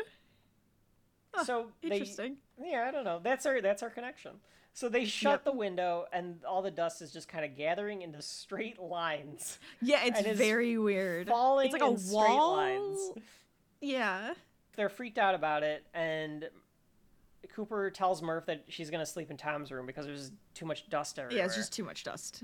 Yeah. 1.34 1.42
so 1.44 1.68
they, 1.82 1.88
Interesting. 1.96 2.36
Yeah, 2.62 2.84
I 2.86 2.90
don't 2.90 3.04
know. 3.04 3.20
That's 3.22 3.46
our 3.46 3.60
that's 3.62 3.82
our 3.82 3.90
connection. 3.90 4.32
So 4.74 4.88
they 4.88 5.06
shut 5.06 5.32
Yep. 5.32 5.44
the 5.44 5.52
window, 5.52 6.04
and 6.12 6.44
all 6.44 6.62
the 6.62 6.70
dust 6.70 7.02
is 7.02 7.10
just 7.12 7.26
kind 7.28 7.44
of 7.44 7.56
gathering 7.56 8.02
into 8.02 8.20
straight 8.22 8.78
lines. 8.80 9.58
Yeah, 9.82 10.00
it's 10.04 10.20
very 10.38 10.76
weird. 10.78 11.26
falling 11.28 11.66
it's 11.66 11.72
like 11.72 11.82
a 11.82 11.90
wall. 12.14 12.56
lines. 12.56 13.10
Yeah. 13.80 14.34
They're 14.76 14.88
freaked 14.88 15.18
out 15.18 15.34
about 15.34 15.62
it, 15.64 15.84
and 15.94 16.48
Cooper 17.54 17.90
tells 17.90 18.22
Murph 18.22 18.46
that 18.46 18.64
she's 18.68 18.90
gonna 18.90 19.06
sleep 19.06 19.30
in 19.30 19.36
Tom's 19.36 19.72
room 19.72 19.86
because 19.86 20.06
there's 20.06 20.30
too 20.54 20.66
much 20.66 20.88
dust 20.90 21.18
everywhere. 21.18 21.38
Yeah, 21.38 21.46
it's 21.46 21.56
just 21.56 21.72
too 21.72 21.82
much 21.84 22.04
dust. 22.04 22.42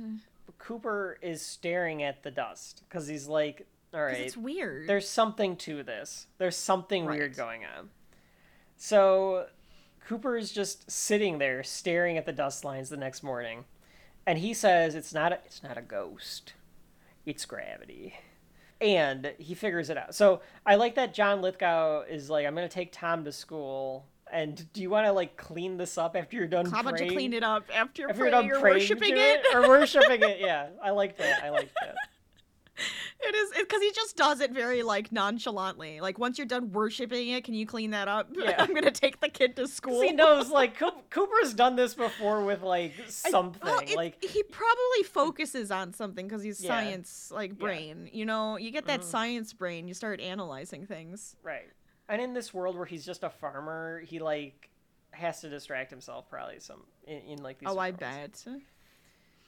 Cooper 0.59 1.19
is 1.21 1.43
staring 1.43 2.03
at 2.03 2.23
the 2.23 2.31
dust 2.31 2.83
because 2.89 3.07
he's 3.07 3.27
like, 3.27 3.67
"All 3.93 4.03
right, 4.03 4.17
it's 4.17 4.37
weird. 4.37 4.89
there's 4.89 5.09
something 5.09 5.57
to 5.59 5.83
this. 5.83 6.27
There's 6.39 6.57
something 6.57 7.05
weird 7.05 7.37
going 7.37 7.65
on." 7.65 7.91
So 8.77 9.49
Cooper 10.07 10.37
is 10.37 10.53
just 10.53 10.91
sitting 10.91 11.39
there 11.39 11.63
staring 11.63 12.19
at 12.19 12.27
the 12.27 12.33
dust 12.33 12.65
lines 12.65 12.89
the 12.89 12.97
next 12.97 13.23
morning, 13.23 13.65
and 14.27 14.39
he 14.39 14.55
says, 14.55 14.95
"It's 14.95 15.15
not 15.15 15.33
a, 15.33 15.39
it's 15.45 15.63
not 15.63 15.79
a 15.79 15.83
ghost, 15.83 16.55
it's 17.27 17.45
gravity." 17.45 18.19
And 18.81 19.35
he 19.39 19.55
figures 19.55 19.89
it 19.89 19.97
out. 19.97 20.15
So 20.15 20.43
I 20.67 20.75
like 20.75 20.95
that 20.97 21.15
John 21.15 21.41
Lithgow 21.41 22.03
is 22.03 22.29
like, 22.29 22.47
"I'm 22.47 22.55
gonna 22.55 22.69
take 22.69 22.93
Tom 22.93 23.25
to 23.25 23.33
school." 23.33 24.07
And 24.33 24.73
do 24.73 24.81
you 24.83 24.91
want 24.91 25.07
to 25.07 25.13
like 25.13 25.37
clean 25.37 25.77
this 25.77 25.97
up 25.99 26.17
after 26.17 26.37
you're 26.37 26.47
done 26.47 26.67
How 26.67 26.81
about 26.81 26.99
you 27.01 27.11
clean 27.11 27.33
it 27.33 27.45
up 27.45 27.65
after 27.73 28.03
you're 28.03 28.09
you're 28.11 28.17
praying 28.31 28.33
done 28.51 28.61
praying 28.61 28.75
worshiping 28.77 29.15
to 29.15 29.21
it? 29.21 29.41
or 29.55 29.69
worshiping 29.69 30.23
it, 30.23 30.41
yeah, 30.41 30.69
I 30.83 30.91
like 30.91 31.19
that. 31.19 31.45
I 31.45 31.51
like 31.51 31.71
that. 31.83 31.95
It 33.27 33.35
is 33.37 33.53
because 33.57 33.81
he 33.81 33.91
just 33.93 34.17
does 34.17 34.41
it 34.41 34.51
very 34.51 34.83
like 34.83 35.11
nonchalantly. 35.13 36.01
Like 36.01 36.19
once 36.19 36.37
you're 36.37 36.47
done 36.47 36.73
worshiping 36.73 37.29
it, 37.29 37.45
can 37.45 37.55
you 37.55 37.67
clean 37.67 37.93
that 37.93 38.09
up? 38.09 38.29
Yeah. 38.37 38.57
I'm 38.59 38.75
gonna 38.75 38.91
take 38.91 39.21
the 39.21 39.29
kid 39.29 39.55
to 39.57 39.69
school. 39.69 40.03
he 40.03 40.13
knows 40.13 40.51
like 40.51 40.77
Coop- 40.77 41.09
Cooper's 41.09 41.55
done 41.55 41.77
this 41.77 41.95
before 41.95 42.45
with 42.45 42.63
like 42.63 42.93
I- 43.03 43.09
something 43.09 43.63
well, 43.65 43.79
it- 43.79 43.95
like 43.97 44.23
he 44.23 44.43
probably 44.43 45.05
focuses 45.05 45.71
on 45.71 45.93
something 45.95 46.27
because 46.27 46.43
he's 46.43 46.63
Yeah. 46.63 46.71
science 46.71 47.31
like 47.33 47.57
brain. 47.57 48.11
You 48.13 48.27
know, 48.27 48.59
you 48.59 48.71
get 48.73 48.87
that 48.89 49.01
Mhm. 49.01 49.05
science 49.05 49.53
brain. 49.53 49.87
You 49.89 49.95
start 49.95 50.21
analyzing 50.21 50.85
things. 50.87 51.37
right. 51.43 51.71
And 52.09 52.21
in 52.21 52.35
this 52.35 52.53
world 52.53 52.77
where 52.77 52.87
he's 52.87 53.05
just 53.05 53.23
a 53.25 53.31
farmer, 53.31 54.01
he 54.01 54.19
like 54.19 54.71
has 55.11 55.41
to 55.41 55.49
distract 55.49 55.91
himself 55.91 56.29
probably 56.29 56.59
some 56.61 56.83
in, 57.07 57.19
in 57.21 57.43
like 57.43 57.59
these. 57.59 57.69
Oh, 57.71 57.79
I 57.79 57.91
bet. 57.91 58.45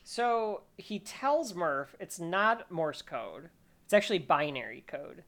So 0.04 0.62
he 0.78 0.98
tells 0.98 1.54
Murph 1.54 1.94
it's 2.00 2.18
not 2.18 2.70
Morse 2.70 3.02
code; 3.02 3.50
it's 3.84 3.92
actually 3.92 4.20
binary 4.20 4.84
code. 4.86 5.24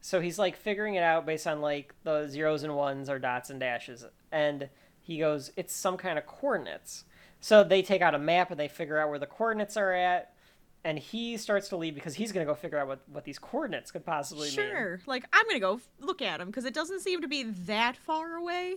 So 0.00 0.20
he's 0.20 0.38
like 0.38 0.56
figuring 0.56 0.96
it 0.96 1.02
out 1.02 1.24
based 1.24 1.46
on 1.46 1.62
like 1.62 1.94
the 2.02 2.26
zeros 2.28 2.62
and 2.62 2.76
ones 2.76 3.08
or 3.08 3.18
dots 3.18 3.48
and 3.48 3.58
dashes, 3.58 4.04
and 4.30 4.68
he 5.00 5.18
goes, 5.18 5.50
"It's 5.56 5.74
some 5.74 5.96
kind 5.96 6.18
of 6.18 6.26
coordinates." 6.26 7.04
So 7.40 7.62
they 7.64 7.82
take 7.82 8.02
out 8.02 8.14
a 8.14 8.18
map 8.18 8.50
and 8.50 8.60
they 8.60 8.68
figure 8.68 8.98
out 8.98 9.10
where 9.10 9.18
the 9.18 9.26
coordinates 9.26 9.76
are 9.76 9.92
at, 9.92 10.33
and 10.84 10.98
he 10.98 11.36
starts 11.36 11.68
to 11.70 11.76
leave 11.76 11.94
because 11.94 12.14
he's 12.14 12.30
gonna 12.32 12.46
go 12.46 12.54
figure 12.54 12.78
out 12.78 12.86
what 12.86 13.00
what 13.10 13.24
these 13.24 13.38
coordinates 13.38 13.90
could 13.90 14.04
possibly 14.04 14.48
mean. 14.48 14.54
Sure. 14.54 15.00
Like 15.06 15.24
I'm 15.32 15.46
gonna 15.48 15.60
go 15.60 15.74
f- 15.74 15.88
look 16.00 16.22
at 16.22 16.40
him 16.40 16.48
because 16.48 16.64
it 16.64 16.74
doesn't 16.74 17.00
seem 17.00 17.22
to 17.22 17.28
be 17.28 17.42
that 17.42 17.96
far 17.96 18.34
away. 18.36 18.76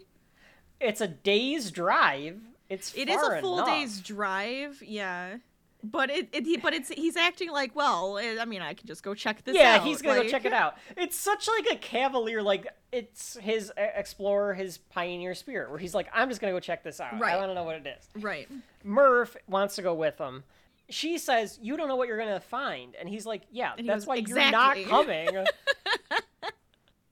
It's 0.80 1.02
a 1.02 1.08
day's 1.08 1.72
drive. 1.72 2.40
It's 2.70 2.94
It 2.96 3.10
is 3.10 3.22
a 3.22 3.42
full 3.42 3.56
enough. 3.60 3.68
day's 3.68 4.00
drive. 4.02 4.82
Yeah. 4.86 5.38
But 5.84 6.10
it, 6.10 6.30
it 6.34 6.62
but 6.62 6.74
it's 6.74 6.90
he's 6.90 7.16
acting 7.16 7.52
like 7.52 7.76
well 7.76 8.18
eh, 8.18 8.38
I 8.42 8.46
mean 8.46 8.62
I 8.62 8.74
can 8.74 8.88
just 8.88 9.04
go 9.04 9.14
check 9.14 9.44
this 9.44 9.56
yeah, 9.56 9.76
out. 9.76 9.84
he's 9.84 10.02
gonna 10.02 10.24
go 10.24 10.28
check 10.28 10.46
it 10.46 10.54
out. 10.54 10.76
It's 10.96 11.16
such 11.16 11.48
like 11.48 11.68
a 11.72 11.76
cavalier, 11.76 12.42
like 12.42 12.68
it's 12.92 13.38
his 13.38 13.72
explorer, 13.78 14.54
his 14.54 14.78
pioneer 14.80 15.36
spirit, 15.36 15.70
where 15.70 15.78
he's 15.80 15.94
like, 15.94 16.08
I'm 16.14 16.30
just 16.30 16.42
gonna 16.42 16.54
go 16.54 16.60
check 16.60 16.84
this 16.84 17.00
out. 17.00 17.20
Right. 17.20 17.34
I 17.36 17.38
want 17.38 17.52
to 17.52 17.54
know 17.54 17.64
what 17.64 17.76
it 17.76 17.88
is. 17.88 18.24
Right. 18.24 18.50
Murph 18.84 19.38
wants 19.48 19.76
to 19.76 19.82
go 19.82 19.94
with 19.94 20.18
him. 20.18 20.44
She 20.90 21.18
says, 21.18 21.60
"You 21.62 21.76
don't 21.78 21.88
know 21.88 21.96
what 21.98 22.08
you're 22.08 22.18
gonna 22.18 22.40
find," 22.40 22.96
and 22.96 23.10
he's 23.10 23.26
like, 23.26 23.44
"Yeah, 23.52 23.74
that's 23.78 23.88
goes, 23.88 24.08
why 24.08 24.18
"Exactly." 24.18 24.82
you're 24.84 24.90
not 24.90 25.06
coming." 25.08 25.46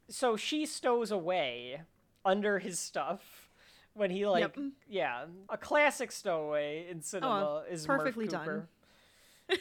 so 0.10 0.38
she 0.38 0.66
stows 0.66 1.12
away 1.12 1.82
under 2.24 2.60
his 2.60 2.80
stuff 2.80 3.50
when 3.94 4.10
he 4.12 4.26
like, 4.26 4.42
Yep. 4.42 4.58
yeah, 4.88 5.26
a 5.50 5.58
classic 5.58 6.12
stowaway 6.12 6.88
in 6.90 7.02
cinema 7.02 7.64
is 7.70 7.88
Murph 7.88 8.00
perfectly 8.00 8.28
done. 8.28 8.68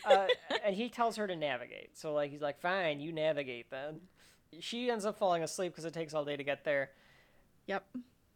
Uh, 0.06 0.26
and 0.64 0.74
he 0.74 0.88
tells 0.88 1.16
her 1.16 1.26
to 1.26 1.36
navigate. 1.36 1.96
So 1.98 2.14
like 2.14 2.30
he's 2.30 2.40
like, 2.40 2.60
"Fine, 2.60 3.00
you 3.00 3.12
navigate 3.12 3.70
then." 3.70 4.00
She 4.60 4.90
ends 4.90 5.04
up 5.04 5.18
falling 5.18 5.42
asleep 5.42 5.72
because 5.72 5.84
it 5.84 5.92
takes 5.92 6.14
all 6.14 6.24
day 6.24 6.36
to 6.36 6.44
get 6.44 6.64
there. 6.64 6.90
Yep. 7.66 7.84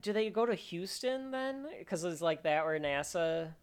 Do 0.03 0.13
they 0.13 0.31
go 0.31 0.45
to 0.47 0.55
Houston 0.55 1.31
then? 1.31 1.67
Because 1.79 2.05
it's 2.05 2.21
like 2.21 2.43
that 2.43 2.65
where 2.65 2.79
NASA 2.79 3.55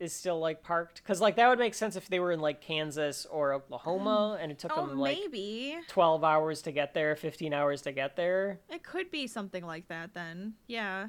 is 0.00 0.12
still 0.12 0.38
like 0.40 0.62
parked. 0.62 1.02
Because 1.02 1.20
like 1.20 1.36
that 1.36 1.48
would 1.48 1.58
make 1.58 1.74
sense 1.74 1.96
if 1.96 2.08
they 2.08 2.18
were 2.20 2.32
in 2.32 2.40
like 2.40 2.60
Kansas 2.60 3.26
or 3.30 3.52
Oklahoma, 3.52 4.36
mm. 4.38 4.42
and 4.42 4.50
it 4.52 4.58
took 4.58 4.72
Oh, 4.76 4.86
them 4.86 4.98
like 4.98 5.16
maybe 5.18 5.76
twelve 5.88 6.24
hours 6.24 6.62
to 6.62 6.72
get 6.72 6.94
there, 6.94 7.14
fifteen 7.16 7.52
hours 7.54 7.82
to 7.82 7.92
get 7.92 8.16
there. 8.16 8.60
it 8.68 8.82
could 8.82 9.10
be 9.10 9.26
something 9.26 9.64
like 9.64 9.88
that 9.88 10.14
then. 10.14 10.54
Yeah. 10.66 11.08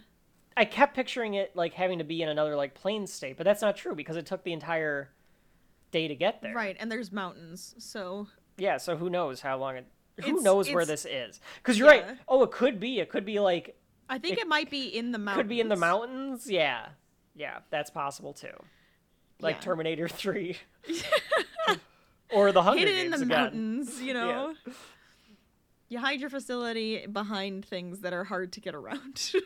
I 0.57 0.64
kept 0.66 0.95
picturing 0.95 1.34
it 1.34 1.56
like 1.56 1.74
having 1.74 1.98
to 1.98 2.06
be 2.06 2.22
in 2.22 2.30
another 2.30 2.56
like 2.56 2.74
plain 2.76 3.07
state, 3.07 3.36
but 3.38 3.44
that's 3.44 3.62
not 3.62 3.76
true 3.76 3.94
because 3.95 4.16
it 4.16 4.26
took 4.26 4.44
the 4.44 4.53
entire 4.53 5.10
day 5.91 6.07
to 6.07 6.16
get 6.16 6.41
there. 6.41 6.53
Right. 6.56 6.78
And 6.80 6.91
there's 6.91 7.12
mountains, 7.12 7.76
so 7.78 8.28
Yeah. 8.57 8.78
So 8.78 8.95
who 8.95 9.10
knows 9.10 9.41
how 9.41 9.57
long 9.57 9.76
it? 9.78 9.86
Who 10.22 10.28
It's- 10.28 10.44
knows 10.44 10.72
where 10.72 10.86
this 10.86 11.03
is? 11.06 11.41
Because 11.57 11.78
you're 11.78 11.94
Yeah. 11.94 12.07
right. 12.07 12.18
Oh, 12.28 12.44
it 12.44 12.52
could 12.52 12.80
be. 12.80 12.99
It 12.99 13.10
could 13.10 13.26
be 13.26 13.40
like 13.40 13.78
I 14.07 14.20
think 14.20 14.38
It 14.38 14.41
it, 14.44 14.48
might 14.48 14.70
be 14.70 14.88
in 14.95 15.12
the 15.12 15.18
mountains. 15.18 15.41
could 15.41 15.49
be 15.49 15.60
in 15.60 15.68
the 15.68 15.76
mountains. 15.76 16.49
Yeah. 16.49 16.90
Yeah, 17.34 17.60
that's 17.70 17.90
possible 17.90 18.32
too. 18.34 18.53
Like 19.40 19.57
Yeah. 19.57 19.62
Terminator 19.62 20.07
3. 20.07 20.57
or 22.32 22.52
the 22.52 22.64
Hunger 22.64 22.80
Hidden 22.80 23.06
in 23.06 23.12
the 23.12 23.18
again. 23.18 23.28
mountains, 23.28 24.02
you 24.02 24.14
know. 24.14 24.53
You 25.90 25.99
hide 25.99 26.20
your 26.20 26.30
facility 26.30 27.06
behind 27.06 27.64
things 27.66 27.99
that 28.02 28.14
are 28.14 28.24
hard 28.24 28.52
to 28.53 28.60
get 28.62 28.76
around. 28.76 29.32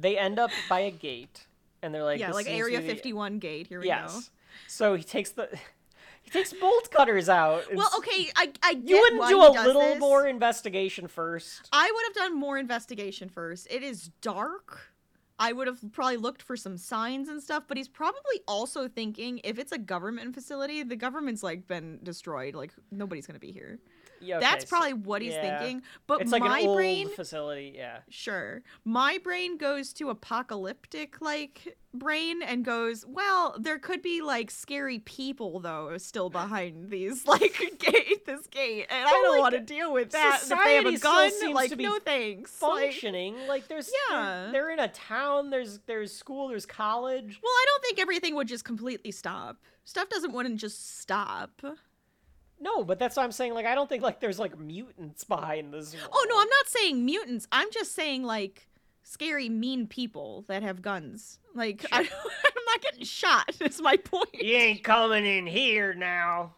They 0.00 0.16
end 0.16 0.38
up 0.38 0.50
by 0.68 0.80
a 0.80 0.92
gate 0.92 1.46
and 1.82 1.92
they're 1.92 2.04
like 2.04 2.20
yeah, 2.20 2.30
like 2.30 2.46
Area 2.48 2.80
be 2.80 2.86
51 2.86 3.40
gate. 3.40 3.66
Here 3.66 3.80
we 3.80 3.86
go. 3.86 3.88
Yes. 3.88 4.30
So 4.68 4.94
he 4.94 5.02
takes 5.02 5.30
the 5.30 5.48
he 6.22 6.30
takes 6.30 6.52
bolt 6.52 6.88
cutters 6.92 7.28
out. 7.28 7.64
Well, 7.74 7.90
okay, 7.98 8.30
I 8.36 8.52
I 8.62 8.74
get 8.74 8.88
You 8.88 9.00
wouldn't 9.00 9.28
do 9.28 9.40
a 9.40 9.50
little 9.64 9.80
this. 9.82 9.98
more 9.98 10.26
investigation 10.28 11.08
first. 11.08 11.68
I 11.72 11.90
would 11.92 12.04
have 12.06 12.14
done 12.14 12.38
more 12.38 12.58
investigation 12.58 13.28
first. 13.28 13.66
It 13.70 13.82
is 13.82 14.10
dark. 14.20 14.92
I 15.38 15.52
would 15.52 15.66
have 15.68 15.80
probably 15.92 16.16
looked 16.16 16.42
for 16.42 16.56
some 16.56 16.76
signs 16.76 17.28
and 17.28 17.42
stuff, 17.42 17.64
but 17.68 17.76
he's 17.76 17.88
probably 17.88 18.40
also 18.48 18.88
thinking 18.88 19.40
if 19.44 19.58
it's 19.58 19.72
a 19.72 19.78
government 19.78 20.34
facility, 20.34 20.82
the 20.82 20.96
government's 20.96 21.42
like 21.42 21.68
been 21.68 22.00
destroyed. 22.02 22.54
Like 22.54 22.72
nobody's 22.90 23.26
gonna 23.26 23.38
be 23.38 23.52
here. 23.52 23.78
Yeah, 24.20 24.38
That's 24.40 24.56
okay, 24.56 24.66
so- 24.66 24.68
probably 24.68 24.92
what 24.94 25.22
he's 25.22 25.34
yeah. 25.34 25.58
thinking. 25.60 25.82
But 26.06 26.20
It's 26.22 26.32
like 26.32 26.42
my 26.42 26.58
an 26.60 26.66
old 26.68 26.76
brain, 26.76 27.08
facility, 27.08 27.72
yeah. 27.76 27.98
sure, 28.08 28.62
my 28.84 29.18
brain 29.22 29.56
goes 29.58 29.92
to 29.94 30.10
apocalyptic 30.10 31.20
like 31.20 31.76
brain 31.94 32.42
and 32.42 32.64
goes, 32.64 33.04
well, 33.06 33.56
there 33.58 33.78
could 33.78 34.02
be 34.02 34.20
like 34.22 34.50
scary 34.50 34.98
people 35.00 35.60
though 35.60 35.96
still 35.98 36.30
behind 36.30 36.90
these 36.90 37.26
like 37.26 37.76
gate 37.78 38.26
this 38.26 38.46
gate, 38.48 38.86
and 38.90 39.04
I 39.06 39.10
don't 39.10 39.32
like, 39.32 39.40
want 39.40 39.54
to 39.54 39.60
deal 39.60 39.92
with 39.92 40.10
that. 40.10 40.40
If 40.42 40.48
they 40.48 40.74
have 40.76 40.86
a 40.86 40.98
gun, 40.98 41.30
seems 41.30 41.54
like 41.54 41.70
to 41.70 41.76
be 41.76 41.84
no 41.84 41.98
thanks. 41.98 42.60
Like- 42.60 42.82
Functioning 42.92 43.36
like, 43.46 43.68
there's 43.68 43.90
Yeah. 44.10 44.48
they're, 44.50 44.52
they're 44.52 44.70
in 44.70 44.78
a 44.80 44.88
town. 44.88 45.50
There's 45.50 45.78
there's 45.86 46.12
school. 46.12 46.48
There's 46.48 46.66
college. 46.66 47.40
Well, 47.42 47.50
I 47.52 47.64
don't 47.68 47.82
think 47.82 47.98
everything 48.00 48.34
would 48.34 48.48
just 48.48 48.64
completely 48.64 49.10
stop. 49.12 49.56
Stuff 49.84 50.08
doesn't 50.10 50.32
wouldn't 50.32 50.58
just 50.60 50.98
stop. 51.00 51.62
No, 52.60 52.82
but 52.84 52.98
that's 52.98 53.16
what 53.16 53.22
I'm 53.22 53.32
saying. 53.32 53.54
Like 53.54 53.66
I 53.66 53.74
don't 53.74 53.88
think 53.88 54.02
like 54.02 54.20
there's 54.20 54.38
like 54.38 54.58
mutants 54.58 55.24
behind 55.24 55.72
this. 55.72 55.94
Oh 56.12 56.26
no. 56.28 56.40
I'm 56.40 56.48
not 56.48 56.66
saying 56.66 57.04
mutants. 57.04 57.46
I'm 57.52 57.70
just 57.72 57.94
saying 57.94 58.24
like 58.24 58.68
scary, 59.08 59.48
mean 59.48 59.86
people 59.86 60.44
that 60.48 60.62
have 60.62 60.82
guns. 60.82 61.38
Like 61.54 61.84
I, 61.92 62.00
I'm 62.02 62.64
not 62.66 62.82
getting 62.82 63.04
shot. 63.04 63.54
Is 63.60 63.80
my 63.80 63.96
point. 63.96 64.34
You 64.34 64.54
ain't 64.56 64.84
coming 64.84 65.24
in 65.24 65.46
here 65.46 65.94
now. 65.94 66.54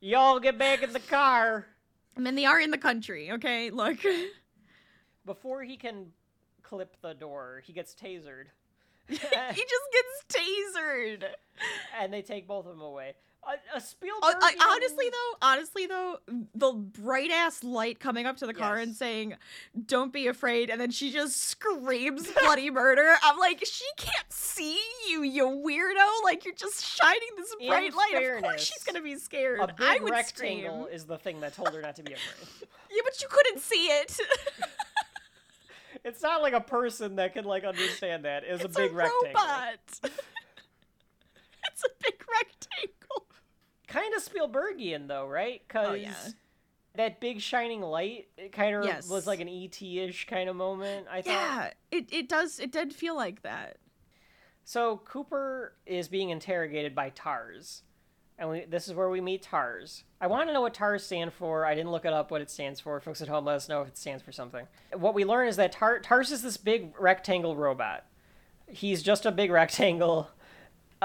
Y'all 0.00 0.40
get 0.40 0.58
back 0.58 0.82
in 0.82 0.92
the 0.92 1.00
car. 1.00 1.66
I 2.16 2.20
mean, 2.20 2.34
they 2.34 2.44
are 2.46 2.60
in 2.60 2.70
the 2.70 2.78
country. 2.78 3.32
Okay, 3.32 3.70
look. 3.70 3.98
Before 5.26 5.62
he 5.64 5.76
can 5.76 6.12
clip 6.62 6.96
the 7.02 7.12
door, 7.14 7.62
he 7.64 7.72
gets 7.72 7.94
tasered. 7.94 8.46
he 9.08 9.16
just 9.16 9.24
gets 9.26 10.40
tasered. 10.40 11.24
and 12.00 12.12
they 12.12 12.22
take 12.22 12.46
both 12.46 12.66
of 12.66 12.72
them 12.72 12.82
away. 12.82 13.14
A, 13.46 13.76
a 13.76 13.80
Spielberg. 13.80 14.22
Uh, 14.42 14.50
honestly 14.70 15.06
though, 15.08 15.36
honestly 15.40 15.86
though, 15.86 16.18
the 16.54 16.72
bright 16.72 17.30
ass 17.30 17.62
light 17.62 18.00
coming 18.00 18.26
up 18.26 18.36
to 18.38 18.46
the 18.46 18.52
car 18.54 18.76
and 18.76 18.94
saying, 18.94 19.34
"Don't 19.86 20.12
be 20.12 20.26
afraid," 20.26 20.68
and 20.68 20.80
then 20.80 20.90
she 20.90 21.12
just 21.12 21.36
screams 21.44 22.28
bloody 22.40 22.70
murder. 22.70 23.14
I'm 23.22 23.38
like, 23.38 23.62
she 23.64 23.84
can't 23.96 24.32
see 24.32 24.78
you, 25.08 25.22
you 25.22 25.44
weirdo! 25.44 26.24
Like 26.24 26.44
you're 26.44 26.54
just 26.54 26.84
shining 26.84 27.28
this 27.36 27.54
In 27.60 27.68
bright 27.68 27.94
light. 27.94 28.14
Of 28.14 28.20
fairness, 28.20 28.42
course, 28.42 28.64
she's 28.64 28.82
gonna 28.82 29.00
be 29.02 29.14
scared. 29.16 29.60
a 29.60 29.68
big 29.68 29.76
I 29.80 29.98
would 30.00 30.10
rectangle 30.10 30.82
scream. 30.84 30.94
is 30.94 31.04
the 31.04 31.18
thing 31.18 31.40
that 31.40 31.54
told 31.54 31.72
her 31.72 31.80
not 31.80 31.94
to 31.96 32.02
be 32.02 32.14
afraid. 32.14 32.48
Yeah, 32.90 33.02
but 33.04 33.20
you 33.20 33.28
couldn't 33.28 33.60
see 33.60 33.86
it. 33.88 34.16
It's 36.04 36.22
not 36.22 36.40
like 36.40 36.52
a 36.52 36.60
person 36.60 37.16
that 37.16 37.32
can 37.34 37.44
like 37.44 37.64
understand 37.64 38.24
that. 38.26 38.44
It's, 38.44 38.62
it's 38.64 38.76
a 38.76 38.80
big 38.80 38.92
rectangle. 38.92 39.26
robot. 39.34 39.74
it's 39.92 40.00
a 40.04 41.88
big 42.00 42.22
rectangle. 42.30 43.25
Kind 43.86 44.14
of 44.14 44.22
Spielbergian 44.24 45.08
though, 45.08 45.26
right? 45.26 45.62
Because 45.66 45.88
Oh, 45.88 45.94
yeah. 45.94 46.14
that 46.96 47.20
big 47.20 47.40
shining 47.40 47.80
light, 47.82 48.28
it 48.36 48.52
kind 48.52 48.74
of 48.74 48.84
Yes. 48.84 49.08
was 49.08 49.26
like 49.26 49.40
an 49.40 49.48
ET-ish 49.48 50.26
kind 50.26 50.48
of 50.48 50.56
moment. 50.56 51.06
I 51.10 51.22
thought. 51.22 51.30
Yeah, 51.30 51.70
it, 51.90 52.12
it 52.12 52.28
does. 52.28 52.58
It 52.58 52.72
did 52.72 52.92
feel 52.94 53.14
like 53.16 53.42
that. 53.42 53.76
So 54.64 54.96
Cooper 55.04 55.74
is 55.86 56.08
being 56.08 56.30
interrogated 56.30 56.92
by 56.94 57.10
TARS, 57.10 57.82
and 58.36 58.50
we, 58.50 58.64
this 58.64 58.88
is 58.88 58.94
where 58.94 59.08
we 59.08 59.20
meet 59.20 59.42
TARS. 59.42 60.02
I 60.20 60.26
want 60.26 60.48
to 60.48 60.52
know 60.52 60.60
what 60.62 60.74
TARS 60.74 61.04
stand 61.06 61.32
for. 61.32 61.64
I 61.64 61.76
didn't 61.76 61.92
look 61.92 62.04
it 62.04 62.12
up 62.12 62.32
what 62.32 62.40
it 62.40 62.50
stands 62.50 62.80
for. 62.80 62.98
Folks 62.98 63.22
at 63.22 63.28
home, 63.28 63.44
let 63.44 63.54
us 63.54 63.68
know 63.68 63.82
if 63.82 63.88
it 63.88 63.96
stands 63.96 64.24
for 64.24 64.32
something. 64.32 64.66
What 64.92 65.14
we 65.14 65.24
learn 65.24 65.46
is 65.46 65.54
that 65.56 65.70
Tar- 65.70 66.00
TARS 66.00 66.32
is 66.32 66.42
this 66.42 66.56
big 66.56 66.98
rectangle 66.98 67.54
robot. 67.54 68.06
He's 68.68 69.04
just 69.04 69.24
a 69.24 69.30
big 69.30 69.50
rectangle 69.52 70.30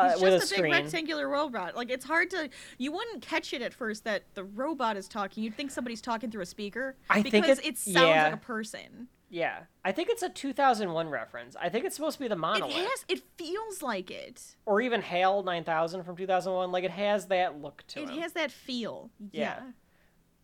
uh, 0.02 0.12
It's 0.14 0.22
with 0.22 0.34
a 0.34 0.40
just 0.40 0.52
a, 0.52 0.56
screen. 0.56 0.72
big 0.74 0.84
rectangular 0.84 1.28
robot. 1.30 1.76
Like 1.76 1.90
it's 1.90 2.06
hard 2.06 2.30
to. 2.32 2.50
You 2.78 2.92
wouldn't 2.92 3.22
catch 3.22 3.54
it 3.54 3.62
at 3.62 3.74
first 3.74 4.04
that 4.06 4.24
the 4.34 4.44
robot 4.44 4.98
is 4.98 5.08
talking. 5.08 5.44
You'd 5.44 5.56
think 5.56 5.72
somebody's 5.72 6.02
talking 6.02 6.32
through 6.32 6.42
a 6.44 6.46
speaker. 6.46 6.96
I 7.10 7.22
think 7.22 7.32
because 7.34 7.60
it- 7.60 7.66
it, 7.66 7.78
sounds 7.78 7.96
yeah. 8.08 8.24
like 8.26 8.34
a 8.34 8.38
person. 8.38 9.08
yeah, 9.30 9.60
I 9.86 9.92
think 9.92 10.10
it's 10.10 10.24
a 10.24 10.30
2001 10.30 11.10
reference. 11.10 11.56
I 11.56 11.70
think 11.70 11.86
it's 11.86 11.96
supposed 11.96 12.18
to 12.18 12.24
be 12.24 12.28
the 12.28 12.36
It 12.36 12.40
monolith, 12.40 12.74
has. 12.76 13.06
It 13.08 13.24
feels 13.38 13.82
like 13.82 14.12
it. 14.12 14.56
or 14.66 14.82
even 14.82 15.02
HAL 15.02 15.44
9000 15.44 16.04
from 16.04 16.16
2001. 16.18 16.72
Like 16.72 16.84
it 16.84 16.92
has 16.92 17.28
that 17.28 17.62
look 17.62 17.84
to 17.88 18.02
It 18.02 18.10
him. 18.10 18.20
has 18.20 18.34
that 18.34 18.52
feel. 18.52 19.10
Yeah. 19.32 19.42
Yeah. 19.42 19.60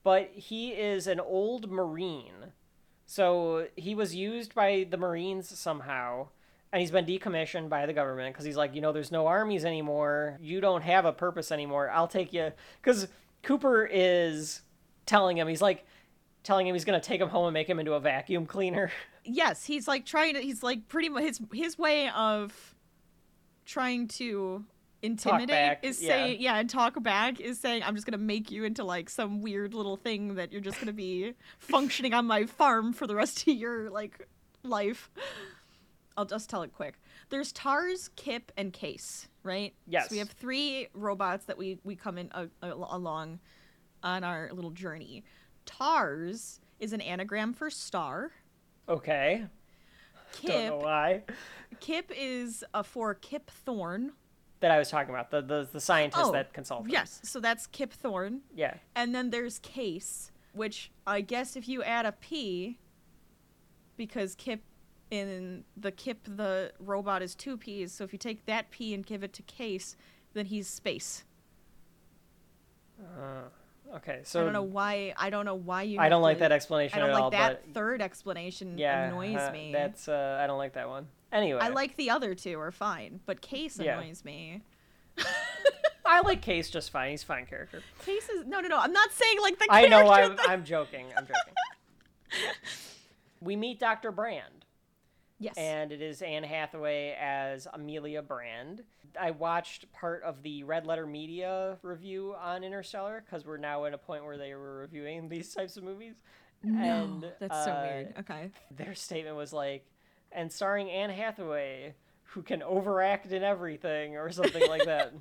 but 0.03 0.29
he 0.33 0.69
is 0.71 1.05
an 1.07 1.19
old 1.19 1.69
marine 1.69 2.53
so 3.05 3.67
he 3.75 3.95
was 3.95 4.15
used 4.15 4.53
by 4.53 4.85
the 4.89 4.97
marines 4.97 5.57
somehow 5.57 6.27
and 6.73 6.81
he's 6.81 6.91
been 6.91 7.05
decommissioned 7.05 7.69
by 7.69 7.85
the 7.85 7.93
government 7.93 8.33
because 8.33 8.45
he's 8.45 8.57
like 8.57 8.75
you 8.75 8.81
know 8.81 8.91
there's 8.91 9.11
no 9.11 9.27
armies 9.27 9.65
anymore 9.65 10.37
you 10.41 10.59
don't 10.61 10.81
have 10.81 11.05
a 11.05 11.13
purpose 11.13 11.51
anymore 11.51 11.89
i'll 11.91 12.07
take 12.07 12.33
you 12.33 12.51
because 12.81 13.07
cooper 13.43 13.87
is 13.91 14.61
telling 15.05 15.37
him 15.37 15.47
he's 15.47 15.61
like 15.61 15.85
telling 16.43 16.67
him 16.67 16.73
he's 16.73 16.85
going 16.85 16.99
to 16.99 17.05
take 17.05 17.19
him 17.19 17.29
home 17.29 17.47
and 17.47 17.53
make 17.53 17.69
him 17.69 17.79
into 17.79 17.93
a 17.93 17.99
vacuum 17.99 18.45
cleaner 18.45 18.91
Yes, 19.27 19.65
he's 19.65 19.87
like 19.87 20.05
trying 20.05 20.35
to. 20.35 20.39
He's 20.39 20.63
like 20.63 20.87
pretty 20.87 21.09
much 21.09 21.23
his 21.23 21.41
his 21.53 21.77
way 21.77 22.09
of 22.09 22.75
trying 23.65 24.07
to 24.07 24.63
intimidate 25.03 25.77
is 25.83 26.01
yeah. 26.01 26.09
saying 26.09 26.41
yeah 26.41 26.57
and 26.57 26.71
talk 26.71 27.01
back 27.03 27.39
is 27.39 27.59
saying 27.59 27.83
i'm 27.83 27.93
just 27.93 28.07
gonna 28.07 28.17
make 28.17 28.49
you 28.49 28.63
into 28.63 28.83
like 28.83 29.11
some 29.11 29.43
weird 29.43 29.75
little 29.75 29.95
thing 29.95 30.33
that 30.35 30.51
you're 30.51 30.59
just 30.59 30.79
gonna 30.79 30.91
be 30.91 31.33
functioning 31.59 32.15
on 32.15 32.25
my 32.25 32.47
farm 32.47 32.91
for 32.91 33.05
the 33.05 33.13
rest 33.13 33.41
of 33.41 33.53
your 33.53 33.91
like 33.91 34.27
life 34.63 35.11
I'll 36.17 36.25
just 36.25 36.49
tell 36.49 36.63
it 36.63 36.73
quick. 36.73 36.99
There's 37.29 37.51
Tars, 37.51 38.09
Kip, 38.15 38.51
and 38.57 38.73
Case, 38.73 39.27
right? 39.43 39.73
Yes. 39.87 40.09
So 40.09 40.15
we 40.15 40.17
have 40.17 40.31
three 40.31 40.87
robots 40.93 41.45
that 41.45 41.57
we 41.57 41.77
we 41.83 41.95
come 41.95 42.17
in 42.17 42.31
uh, 42.33 42.47
uh, 42.63 42.73
along 42.73 43.39
on 44.03 44.23
our 44.23 44.49
little 44.51 44.71
journey. 44.71 45.23
Tars 45.65 46.59
is 46.79 46.91
an 46.91 47.01
anagram 47.01 47.53
for 47.53 47.69
star. 47.69 48.31
Okay. 48.89 49.45
Don't 50.43 50.65
know 50.65 50.77
Kip 50.77 50.83
why. 50.83 51.23
Kip 51.79 52.11
is 52.15 52.63
a 52.73 52.83
for 52.83 53.13
Kip 53.13 53.51
Thorne. 53.51 54.11
That 54.59 54.71
I 54.71 54.79
was 54.79 54.89
talking 54.89 55.13
about 55.13 55.29
the 55.29 55.41
the, 55.41 55.69
the 55.71 55.79
scientist 55.79 56.23
Oh, 56.25 56.31
that 56.31 56.51
consulted. 56.51 56.91
Yes, 56.91 57.19
so 57.23 57.39
that's 57.39 57.67
Kip 57.67 57.93
Thorne. 57.93 58.41
Yeah. 58.55 58.73
And 58.95 59.13
then 59.13 59.29
there's 59.29 59.59
Case, 59.59 60.31
which 60.53 60.91
I 61.05 61.21
guess 61.21 61.55
if 61.55 61.67
you 61.67 61.83
add 61.83 62.07
a 62.07 62.11
P, 62.11 62.79
because 63.97 64.33
Kip 64.33 64.61
in 65.09 65.63
the 65.75 65.91
Kip 65.91 66.19
the 66.23 66.71
robot 66.79 67.21
is 67.21 67.35
two 67.35 67.57
P's, 67.57 67.91
so 67.91 68.03
if 68.03 68.13
you 68.13 68.19
take 68.19 68.45
that 68.45 68.69
P 68.71 68.93
and 68.93 69.05
give 69.05 69.23
it 69.23 69.33
to 69.33 69.41
Case, 69.43 69.95
then 70.33 70.45
he's 70.47 70.67
space. 70.67 71.23
Okay. 73.95 74.21
So 74.23 74.41
I 74.41 74.43
don't 74.43 74.53
know 74.53 74.63
why. 74.63 75.13
I 75.17 75.29
don't 75.29 75.45
know 75.45 75.55
why 75.55 75.83
you. 75.83 75.99
I 75.99 76.09
don't 76.09 76.21
like 76.21 76.37
to- 76.37 76.41
that 76.41 76.51
explanation 76.51 76.97
I 76.97 77.01
don't 77.01 77.09
at 77.09 77.13
like 77.13 77.23
all. 77.23 77.31
that 77.31 77.63
third 77.73 78.01
explanation. 78.01 78.77
yeah, 78.77 79.07
annoys 79.07 79.37
uh, 79.37 79.51
me. 79.51 79.71
That's 79.71 80.07
uh, 80.07 80.39
I 80.41 80.47
don't 80.47 80.57
like 80.57 80.73
that 80.73 80.89
one. 80.89 81.07
Anyway, 81.31 81.59
I 81.61 81.69
like 81.69 81.95
the 81.95 82.09
other 82.09 82.35
two 82.35 82.59
are 82.59 82.71
fine, 82.71 83.19
but 83.25 83.41
Case 83.41 83.79
Yeah. 83.79 83.99
annoys 83.99 84.23
me. 84.25 84.61
I 86.05 86.21
like 86.21 86.41
Case 86.41 86.69
just 86.69 86.91
fine. 86.91 87.11
He's 87.11 87.23
a 87.23 87.25
fine 87.25 87.45
character. 87.45 87.81
Case 88.05 88.29
is 88.29 88.45
no, 88.45 88.59
no, 88.61 88.67
no. 88.69 88.79
I'm 88.79 88.93
not 88.93 89.11
saying 89.11 89.37
like 89.41 89.59
the. 89.59 89.67
I 89.69 89.87
know. 89.87 90.09
I'm. 90.09 90.37
I'm 90.47 90.63
joking. 90.63 91.05
I'm 91.17 91.25
joking. 91.25 91.53
we 93.41 93.55
meet 93.55 93.79
Dr. 93.79 94.11
Brand. 94.11 94.56
Yes. 95.39 95.53
and 95.57 95.91
it 95.91 96.01
is 96.01 96.21
Anne 96.23 96.43
Hathaway 96.43 97.15
as 97.19 97.67
Amelia 97.71 98.21
Brand. 98.23 98.83
I 99.19 99.31
watched 99.31 99.91
part 99.93 100.23
of 100.23 100.41
the 100.41 100.63
Red 100.63 100.87
Letter 100.87 101.05
Media 101.05 101.77
review 101.83 102.33
on 102.41 102.63
Interstellar 102.63 103.23
because 103.23 103.45
we're 103.45 103.57
now 103.57 103.85
at 103.85 103.93
a 103.93 103.97
point 103.99 104.25
where 104.25 104.37
they 104.37 104.55
were 104.55 104.79
reviewing 104.79 105.29
these 105.29 105.53
types 105.53 105.77
of 105.77 105.83
movies. 105.83 106.15
and 106.63 107.23
That's 107.39 107.65
so 107.65 107.71
uh, 107.71 107.87
weird. 107.87 108.13
Okay. 108.19 108.51
Their 108.75 108.95
statement 108.95 109.35
was 109.35 109.53
like, 109.53 109.85
and 110.31 110.51
starring 110.51 110.89
Anne 110.89 111.11
Hathaway, 111.11 111.93
who 112.23 112.41
can 112.41 112.63
overact 112.63 113.31
in 113.31 113.43
everything, 113.43 114.17
or 114.17 114.31
something 114.31 114.67
like 114.67 114.85
that. 114.85 115.13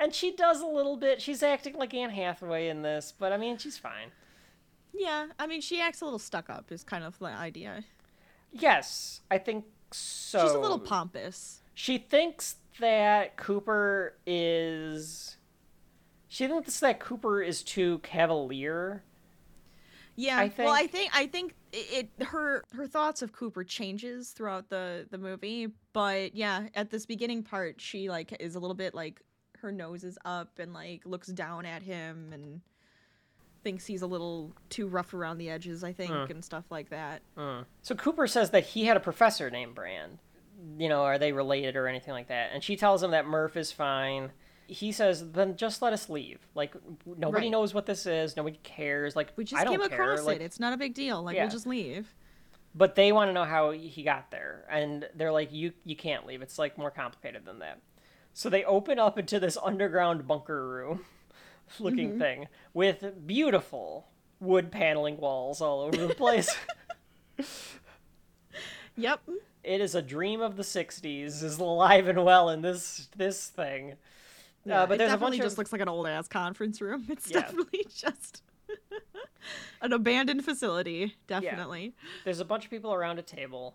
And 0.00 0.14
she 0.14 0.34
does 0.36 0.60
a 0.60 0.66
little 0.66 0.96
bit. 0.96 1.20
She's 1.20 1.42
acting 1.42 1.74
like 1.76 1.94
Anne 1.94 2.10
Hathaway 2.10 2.68
in 2.68 2.82
this, 2.82 3.12
but 3.18 3.32
I 3.32 3.36
mean, 3.38 3.58
she's 3.58 3.76
fine. 3.78 4.10
Yeah, 4.94 5.26
I 5.38 5.46
mean, 5.46 5.60
she 5.60 5.80
acts 5.80 6.00
a 6.00 6.04
little 6.04 6.18
stuck 6.18 6.48
up. 6.48 6.70
Is 6.70 6.82
kind 6.84 7.04
of 7.04 7.18
the 7.18 7.26
idea. 7.26 7.84
Yes, 8.52 9.20
I 9.30 9.38
think 9.38 9.64
so. 9.92 10.40
She's 10.42 10.52
a 10.52 10.58
little 10.58 10.78
pompous. 10.78 11.62
She 11.74 11.98
thinks 11.98 12.56
that 12.80 13.36
Cooper 13.36 14.16
is. 14.26 15.36
She 16.28 16.46
thinks 16.46 16.80
that 16.80 17.00
Cooper 17.00 17.42
is 17.42 17.62
too 17.62 17.98
cavalier. 17.98 19.02
Yeah. 20.16 20.38
I 20.38 20.52
Well, 20.56 20.68
I 20.72 20.86
think- 20.86 21.10
I 21.14 21.26
think 21.26 21.54
it, 21.72 22.10
it 22.18 22.26
her 22.26 22.64
her 22.72 22.86
thoughts 22.86 23.20
of 23.22 23.32
Cooper 23.32 23.64
changes 23.64 24.30
throughout 24.30 24.68
the 24.70 25.06
the 25.10 25.18
movie, 25.18 25.68
but 25.92 26.34
yeah, 26.34 26.68
at 26.74 26.90
this 26.90 27.04
beginning 27.06 27.42
part, 27.42 27.80
she 27.80 28.08
like 28.08 28.34
is 28.40 28.54
a 28.54 28.58
little 28.58 28.74
bit 28.74 28.94
like 28.94 29.20
her 29.58 29.70
nose 29.72 30.04
is 30.04 30.18
up 30.24 30.58
and 30.58 30.72
like 30.72 31.04
looks 31.04 31.28
down 31.28 31.66
at 31.66 31.82
him 31.82 32.32
and 32.32 32.60
thinks 33.66 33.84
he's 33.84 34.02
a 34.02 34.06
little 34.06 34.52
too 34.70 34.86
rough 34.86 35.12
around 35.12 35.38
the 35.38 35.50
edges. 35.50 35.82
I 35.82 35.92
think 35.92 36.30
and 36.30 36.44
stuff 36.44 36.62
like 36.70 36.90
that. 36.90 37.20
So 37.82 37.96
Cooper 37.96 38.28
says 38.28 38.50
that 38.50 38.64
he 38.64 38.84
had 38.84 38.96
a 38.96 39.00
professor 39.00 39.50
named 39.50 39.74
Brand. 39.74 40.18
You 40.78 40.88
know, 40.88 41.02
are 41.02 41.18
they 41.18 41.32
related 41.32 41.74
or 41.74 41.88
anything 41.88 42.12
like 42.14 42.28
that? 42.28 42.50
And 42.54 42.62
she 42.62 42.76
tells 42.76 43.02
him 43.02 43.10
that 43.10 43.26
Murph 43.26 43.56
is 43.56 43.72
fine. 43.72 44.30
He 44.68 44.92
says, 44.92 45.32
"Then 45.32 45.56
just 45.56 45.82
let 45.82 45.92
us 45.92 46.08
leave. 46.08 46.38
Like 46.54 46.74
nobody 47.04 47.46
Right. 47.46 47.50
knows 47.50 47.74
what 47.74 47.86
this 47.86 48.06
is. 48.06 48.36
Nobody 48.36 48.60
cares. 48.62 49.16
Like 49.16 49.32
We 49.36 49.42
just 49.42 49.60
I 49.60 49.64
don't 49.64 49.72
came 49.80 49.88
care. 49.88 50.00
across 50.12 50.24
Like, 50.24 50.36
it. 50.36 50.42
It's 50.42 50.60
not 50.60 50.72
a 50.72 50.76
big 50.76 50.94
deal. 50.94 51.22
Like 51.24 51.34
Yeah. 51.34 51.42
we'll 51.42 51.50
just 51.50 51.66
leave. 51.66 52.14
but 52.72 52.94
they 52.94 53.10
want 53.10 53.28
to 53.28 53.32
know 53.32 53.44
how 53.44 53.72
he 53.72 54.02
got 54.04 54.30
there 54.30 54.64
and 54.70 55.08
they're 55.16 55.32
like 55.32 55.50
you 55.52 55.72
you 55.84 55.96
can't 55.96 56.26
leave 56.26 56.42
it's 56.42 56.58
like 56.58 56.76
more 56.76 56.90
complicated 56.90 57.42
than 57.46 57.58
that 57.60 57.80
so 58.34 58.50
they 58.50 58.62
open 58.64 58.98
up 58.98 59.18
into 59.18 59.40
this 59.40 59.56
underground 59.64 60.26
bunker 60.28 60.68
room 60.68 61.02
looking 61.80 62.18
thing 62.18 62.46
with 62.74 63.26
beautiful 63.26 64.06
wood 64.40 64.70
paneling 64.70 65.16
walls 65.16 65.60
all 65.60 65.80
over 65.80 66.06
the 66.06 66.14
place 66.14 66.54
Yep. 68.96 69.20
it 69.62 69.80
is 69.80 69.94
a 69.94 70.00
dream 70.02 70.40
of 70.40 70.56
the 70.56 70.62
60s 70.62 71.42
is 71.42 71.58
alive 71.58 72.08
and 72.08 72.24
well 72.24 72.48
in 72.48 72.62
this 72.62 73.08
this 73.16 73.48
thing 73.48 73.94
Yeah, 74.64 74.82
uh, 74.82 74.86
but 74.86 74.94
it 74.94 74.98
there's 74.98 75.10
a 75.10 75.12
definitely 75.14 75.38
bunch 75.38 75.46
just 75.46 75.54
of 75.54 75.58
looks 75.58 75.72
like 75.72 75.80
an 75.82 75.88
old 75.88 76.06
ass 76.06 76.28
conference 76.28 76.80
room. 76.80 77.06
It's 77.10 77.30
Yeah. 77.30 77.40
definitely 77.40 77.86
just 77.94 78.42
an 79.82 79.92
abandoned 79.92 80.44
facility. 80.44 81.14
Definitely. 81.26 81.94
there's 82.24 82.40
a 82.40 82.44
bunch 82.44 82.64
of 82.64 82.70
people 82.70 82.92
around 82.94 83.18
a 83.18 83.22
table 83.22 83.74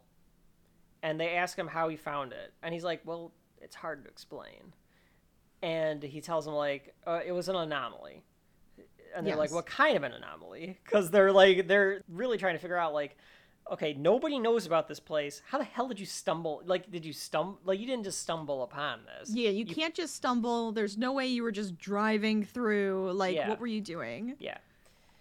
and 1.04 1.20
they 1.20 1.30
ask 1.36 1.58
him 1.58 1.68
how 1.68 1.88
he 1.90 1.96
found 1.98 2.32
it 2.34 2.54
and 2.64 2.74
he's 2.74 2.84
like 2.84 3.02
well 3.06 3.32
it's 3.62 3.76
hard 3.76 4.04
to 4.06 4.10
explain 4.10 4.74
and 5.62 6.02
he 6.04 6.22
tells 6.22 6.46
them 6.46 6.54
like 6.54 6.94
uh, 7.06 7.20
it 7.26 7.32
was 7.32 7.50
an 7.50 7.56
anomaly 7.56 8.24
and 9.16 9.28
they're 9.28 9.36
like 9.36 9.52
what 9.52 9.66
kind 9.66 9.96
of 9.98 10.04
an 10.04 10.12
anomaly 10.14 10.78
because 10.86 11.12
they're 11.12 11.32
like 11.32 11.68
they're 11.68 12.02
really 12.10 12.38
trying 12.38 12.56
to 12.56 12.60
figure 12.60 12.78
out 12.78 12.94
like 12.94 13.18
okay 13.72 13.94
nobody 13.94 14.40
knows 14.40 14.66
about 14.66 14.88
this 14.88 15.00
place 15.00 15.42
how 15.48 15.58
the 15.58 15.64
hell 15.64 15.88
did 15.88 16.00
you 16.00 16.06
stumble 16.06 16.62
like 16.66 16.90
did 16.92 17.06
you 17.06 17.14
stumble 17.14 17.60
like 17.64 17.80
you 17.80 17.86
didn't 17.86 18.04
just 18.04 18.22
stumble 18.22 18.64
upon 18.64 19.00
this 19.06 19.30
Yeah, 19.34 19.50
you, 19.50 19.66
can't 19.66 19.94
just 19.94 20.16
stumble. 20.16 20.72
There's 20.72 20.98
no 20.98 21.14
way 21.14 21.28
you 21.28 21.44
were 21.44 21.52
just 21.52 21.78
driving 21.78 22.44
through. 22.44 23.12
Like, 23.14 23.36
Yeah. 23.36 23.50
what 23.50 23.60
were 23.60 23.68
you 23.68 23.82
doing? 23.82 24.36
yeah 24.40 24.58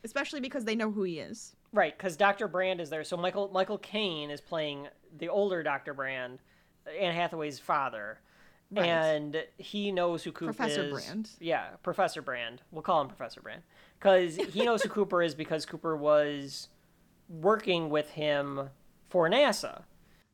Especially 0.05 0.41
because 0.41 0.65
they 0.65 0.75
know 0.75 0.91
who 0.91 1.03
he 1.03 1.19
is. 1.19 1.55
Right, 1.73 1.97
because 1.97 2.17
Dr. 2.17 2.49
Brand 2.49 2.81
is 2.81 2.89
there. 2.91 3.05
So 3.05 3.17
Michael 3.17 3.51
Michael 3.53 3.79
Caine 3.79 4.31
is 4.31 4.41
playing 4.41 4.89
the 5.19 5.29
older 5.29 5.63
Dr. 5.63 5.93
Brand, 5.95 6.39
Anne 6.99 7.15
Hathaway's 7.15 7.59
father, 7.59 8.19
Right. 8.73 8.87
and 8.87 9.45
he 9.59 9.91
knows 9.91 10.23
who 10.23 10.31
Cooper 10.31 10.51
is. 10.51 10.57
Professor 10.57 10.85
is. 10.85 10.93
Brand. 10.93 11.31
Yeah, 11.41 11.67
Professor 11.83 12.23
Brand. 12.23 12.63
We'll 12.71 12.83
call 12.83 13.01
him 13.01 13.09
Professor 13.09 13.41
Brand 13.41 13.63
because 13.99 14.37
he 14.37 14.65
knows 14.65 14.83
who 14.83 14.89
Cooper 14.91 15.23
is 15.23 15.35
because 15.35 15.67
Cooper 15.67 15.97
was 15.97 16.69
working 17.29 17.91
with 17.91 18.11
him 18.11 18.71
for 19.09 19.29
NASA. 19.29 19.83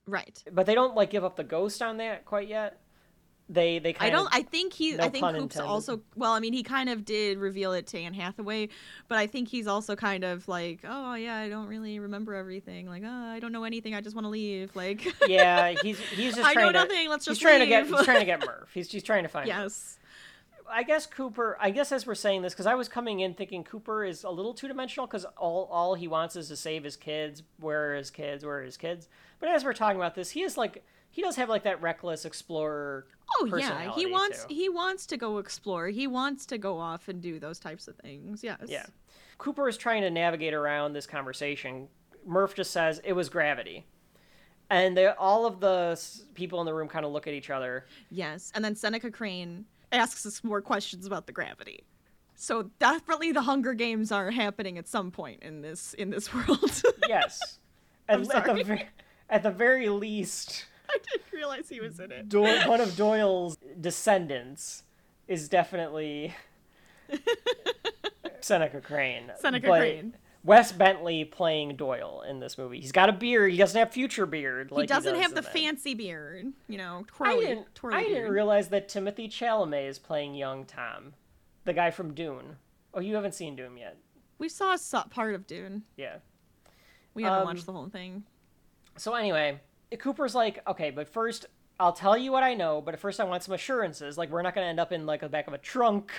Right. 0.06 0.42
But 0.52 0.66
they 0.66 0.74
don't 0.74 0.94
like 0.94 1.10
give 1.10 1.24
up 1.24 1.36
the 1.36 1.44
ghost 1.44 1.82
on 1.82 1.96
that 1.96 2.24
quite 2.24 2.48
yet. 2.48 2.78
They 3.48 3.78
they 3.78 3.92
kind 3.92 4.12
of 4.12 4.14
I 4.14 4.16
don't. 4.16 4.26
of 4.26 4.32
I 4.32 4.42
think 4.42 4.72
he. 4.72 4.96
no 4.96 5.04
I 5.04 5.08
think 5.08 5.22
pun 5.22 5.34
Coop's 5.34 5.54
intended. 5.54 5.70
also. 5.70 6.00
Well, 6.16 6.32
I 6.32 6.40
mean, 6.40 6.52
he 6.52 6.64
kind 6.64 6.88
of 6.88 7.04
did 7.04 7.38
reveal 7.38 7.72
it 7.74 7.86
to 7.88 7.98
Anne 7.98 8.12
Hathaway, 8.12 8.70
but 9.06 9.18
I 9.18 9.28
think 9.28 9.46
he's 9.46 9.68
also 9.68 9.94
kind 9.94 10.24
of 10.24 10.48
like, 10.48 10.80
oh 10.84 11.14
yeah, 11.14 11.36
I 11.36 11.48
don't 11.48 11.68
really 11.68 12.00
remember 12.00 12.34
everything. 12.34 12.88
Like, 12.88 13.04
oh, 13.06 13.08
I 13.08 13.38
don't 13.38 13.52
know 13.52 13.62
anything. 13.62 13.94
I 13.94 14.00
just 14.00 14.16
want 14.16 14.24
to 14.24 14.30
leave. 14.30 14.74
Like, 14.74 15.14
yeah 15.28 15.74
he's 15.80 16.00
he's 16.00 16.34
just 16.34 16.44
I 16.44 16.54
know 16.54 16.54
trying 16.54 16.72
to 16.72 16.78
nothing, 16.80 17.08
let's 17.08 17.24
he's 17.24 17.38
just 17.38 17.42
trying 17.42 17.60
to 17.60 17.66
get 17.66 17.86
he's 17.86 18.02
trying 18.04 18.18
to 18.18 18.26
get 18.26 18.40
Murph. 18.46 18.68
He's 18.74 18.90
he's 18.90 19.04
trying 19.04 19.22
to 19.22 19.28
find 19.28 19.48
Murph. 19.48 19.56
yes. 19.56 19.98
I 20.68 20.82
guess 20.82 21.06
Cooper. 21.06 21.56
I 21.60 21.70
guess 21.70 21.92
as 21.92 22.04
we're 22.04 22.16
saying 22.16 22.42
this, 22.42 22.52
because 22.52 22.66
I 22.66 22.74
was 22.74 22.88
coming 22.88 23.20
in 23.20 23.34
thinking 23.34 23.62
Cooper 23.62 24.04
is 24.04 24.24
a 24.24 24.30
little 24.30 24.52
two 24.52 24.66
dimensional, 24.66 25.06
because 25.06 25.24
all 25.36 25.68
all 25.70 25.94
he 25.94 26.08
wants 26.08 26.34
is 26.34 26.48
to 26.48 26.56
save 26.56 26.82
his 26.82 26.96
kids. 26.96 27.44
Where 27.60 27.92
are 27.92 27.96
his 27.96 28.10
kids? 28.10 28.44
Where 28.44 28.58
are 28.58 28.62
his 28.64 28.76
kids? 28.76 29.08
But 29.38 29.50
as 29.50 29.64
we're 29.64 29.74
talking 29.74 29.96
about 29.96 30.16
this, 30.16 30.30
he 30.30 30.42
is 30.42 30.56
like 30.56 30.84
he 31.16 31.22
does 31.22 31.36
have 31.36 31.48
like 31.48 31.62
that 31.62 31.80
reckless 31.80 32.26
explorer. 32.26 33.06
Oh 33.40 33.56
yeah, 33.56 33.90
he 33.94 34.04
wants 34.04 34.44
too. 34.44 34.54
he 34.54 34.68
wants 34.68 35.06
to 35.06 35.16
go 35.16 35.38
explore. 35.38 35.88
He 35.88 36.06
wants 36.06 36.44
to 36.44 36.58
go 36.58 36.78
off 36.78 37.08
and 37.08 37.22
do 37.22 37.40
those 37.40 37.58
types 37.58 37.88
of 37.88 37.96
things. 37.96 38.44
Yes. 38.44 38.58
Yeah, 38.66 38.84
Cooper 39.38 39.66
is 39.66 39.78
trying 39.78 40.02
to 40.02 40.10
navigate 40.10 40.52
around 40.52 40.92
this 40.92 41.06
conversation. 41.06 41.88
Murph 42.26 42.54
just 42.54 42.70
says 42.70 43.00
it 43.02 43.14
was 43.14 43.30
gravity, 43.30 43.86
and 44.68 44.94
they, 44.94 45.06
all 45.06 45.46
of 45.46 45.58
the 45.58 45.98
people 46.34 46.60
in 46.60 46.66
the 46.66 46.74
room 46.74 46.86
kind 46.86 47.06
of 47.06 47.12
look 47.12 47.26
at 47.26 47.32
each 47.32 47.48
other. 47.48 47.86
Yes. 48.10 48.52
And 48.54 48.62
then 48.62 48.76
Seneca 48.76 49.10
Crane 49.10 49.64
asks 49.92 50.26
us 50.26 50.44
more 50.44 50.60
questions 50.60 51.06
about 51.06 51.26
the 51.26 51.32
gravity. 51.32 51.84
So 52.34 52.64
definitely 52.78 53.32
the 53.32 53.40
Hunger 53.40 53.72
Games 53.72 54.12
are 54.12 54.30
happening 54.30 54.76
at 54.76 54.86
some 54.86 55.10
point 55.10 55.42
in 55.42 55.62
this 55.62 55.94
in 55.94 56.10
this 56.10 56.34
world. 56.34 56.82
Yes, 57.08 57.58
at, 58.10 58.20
at 58.20 58.44
the 58.44 58.82
at 59.30 59.42
the 59.42 59.50
very 59.50 59.88
least. 59.88 60.66
I 60.90 60.98
didn't 61.10 61.32
realize 61.32 61.68
he 61.68 61.80
was 61.80 61.98
in 62.00 62.12
it. 62.12 62.28
Doyle, 62.28 62.60
one 62.68 62.80
of 62.80 62.96
Doyle's 62.96 63.56
descendants 63.80 64.82
is 65.28 65.48
definitely 65.48 66.34
Seneca 68.40 68.80
Crane. 68.80 69.32
Seneca 69.40 69.66
but 69.66 69.78
Crane. 69.80 70.14
Wes 70.44 70.70
Bentley 70.70 71.24
playing 71.24 71.74
Doyle 71.76 72.22
in 72.28 72.38
this 72.38 72.56
movie. 72.56 72.80
He's 72.80 72.92
got 72.92 73.08
a 73.08 73.12
beard. 73.12 73.50
He 73.50 73.58
doesn't 73.58 73.78
have 73.78 73.90
future 73.92 74.26
beard. 74.26 74.70
Like 74.70 74.82
he 74.82 74.86
doesn't 74.86 75.14
does 75.14 75.22
have 75.22 75.34
the 75.34 75.40
that. 75.40 75.52
fancy 75.52 75.94
beard, 75.94 76.46
you 76.68 76.78
know, 76.78 77.04
I 77.20 77.34
didn't. 77.36 77.74
twirly 77.74 77.96
I 77.96 78.02
didn't 78.02 78.14
beard. 78.18 78.30
realize 78.30 78.68
that 78.68 78.88
Timothée 78.88 79.28
Chalamet 79.28 79.88
is 79.88 79.98
playing 79.98 80.34
young 80.36 80.64
Tom, 80.64 81.14
the 81.64 81.72
guy 81.72 81.90
from 81.90 82.14
Dune. 82.14 82.56
Oh, 82.94 83.00
you 83.00 83.14
haven't 83.16 83.34
seen 83.34 83.56
Dune 83.56 83.76
yet. 83.76 83.96
We 84.38 84.48
saw 84.48 84.74
a 84.92 85.08
part 85.08 85.34
of 85.34 85.46
Dune. 85.46 85.82
Yeah. 85.96 86.16
We 87.14 87.22
haven't 87.24 87.40
Um, 87.40 87.44
watched 87.46 87.66
the 87.66 87.72
whole 87.72 87.88
thing. 87.88 88.22
So 88.96 89.14
anyway, 89.14 89.60
Cooper's 89.98 90.34
like, 90.34 90.60
okay, 90.66 90.90
but 90.90 91.08
first 91.08 91.46
I'll 91.78 91.92
tell 91.92 92.16
you 92.16 92.32
what 92.32 92.42
I 92.42 92.54
know, 92.54 92.80
but 92.80 92.94
at 92.94 93.00
first 93.00 93.20
I 93.20 93.24
want 93.24 93.42
some 93.42 93.54
assurances. 93.54 94.16
Like 94.16 94.30
we're 94.30 94.42
not 94.42 94.54
going 94.54 94.64
to 94.64 94.68
end 94.68 94.80
up 94.80 94.92
in 94.92 95.06
like 95.06 95.20
the 95.20 95.28
back 95.28 95.46
of 95.46 95.52
a 95.52 95.58
trunk 95.58 96.10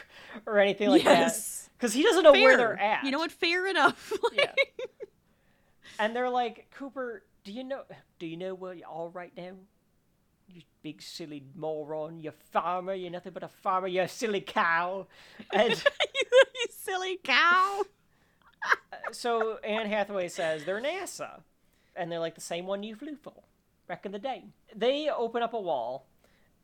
or 0.45 0.59
anything 0.59 0.89
like 0.89 1.03
Yes. 1.03 1.63
that. 1.63 1.69
Because 1.77 1.93
he 1.93 2.03
doesn't 2.03 2.23
know 2.23 2.31
where 2.31 2.57
they're 2.57 2.79
at. 2.79 3.03
You 3.03 3.11
know 3.11 3.19
what? 3.19 3.31
Fair 3.31 3.67
enough. 3.67 4.11
Yeah. 4.33 4.51
and 5.99 6.15
they're 6.15 6.29
like, 6.29 6.69
Cooper, 6.71 7.23
do 7.43 7.51
you 7.51 7.63
know? 7.63 7.81
Do 8.19 8.27
you 8.27 8.37
know 8.37 8.53
where 8.53 8.73
you 8.73 8.83
are 8.87 9.09
right 9.09 9.31
now? 9.35 9.51
You 10.47 10.61
big 10.81 11.01
silly 11.01 11.43
moron! 11.55 12.19
You're 12.21 12.33
farmer! 12.51 12.93
You're 12.93 13.11
nothing 13.11 13.33
but 13.33 13.43
a 13.43 13.47
farmer! 13.49 13.87
You're 13.87 14.05
a 14.05 14.07
silly 14.07 14.41
cow! 14.41 15.07
And 15.51 15.71
you 16.15 16.65
silly 16.69 17.19
cow. 17.23 17.83
so 19.11 19.57
Anne 19.57 19.87
Hathaway 19.87 20.29
says 20.29 20.63
they're 20.65 20.81
NASA, 20.81 21.41
and 21.95 22.11
they're 22.11 22.19
like 22.19 22.35
the 22.35 22.41
same 22.41 22.65
one 22.65 22.83
you 22.83 22.95
flew 22.95 23.15
for 23.15 23.33
back 23.87 24.05
in 24.05 24.11
the 24.11 24.19
day. 24.19 24.45
They 24.75 25.09
open 25.09 25.41
up 25.41 25.53
a 25.53 25.59
wall, 25.59 26.07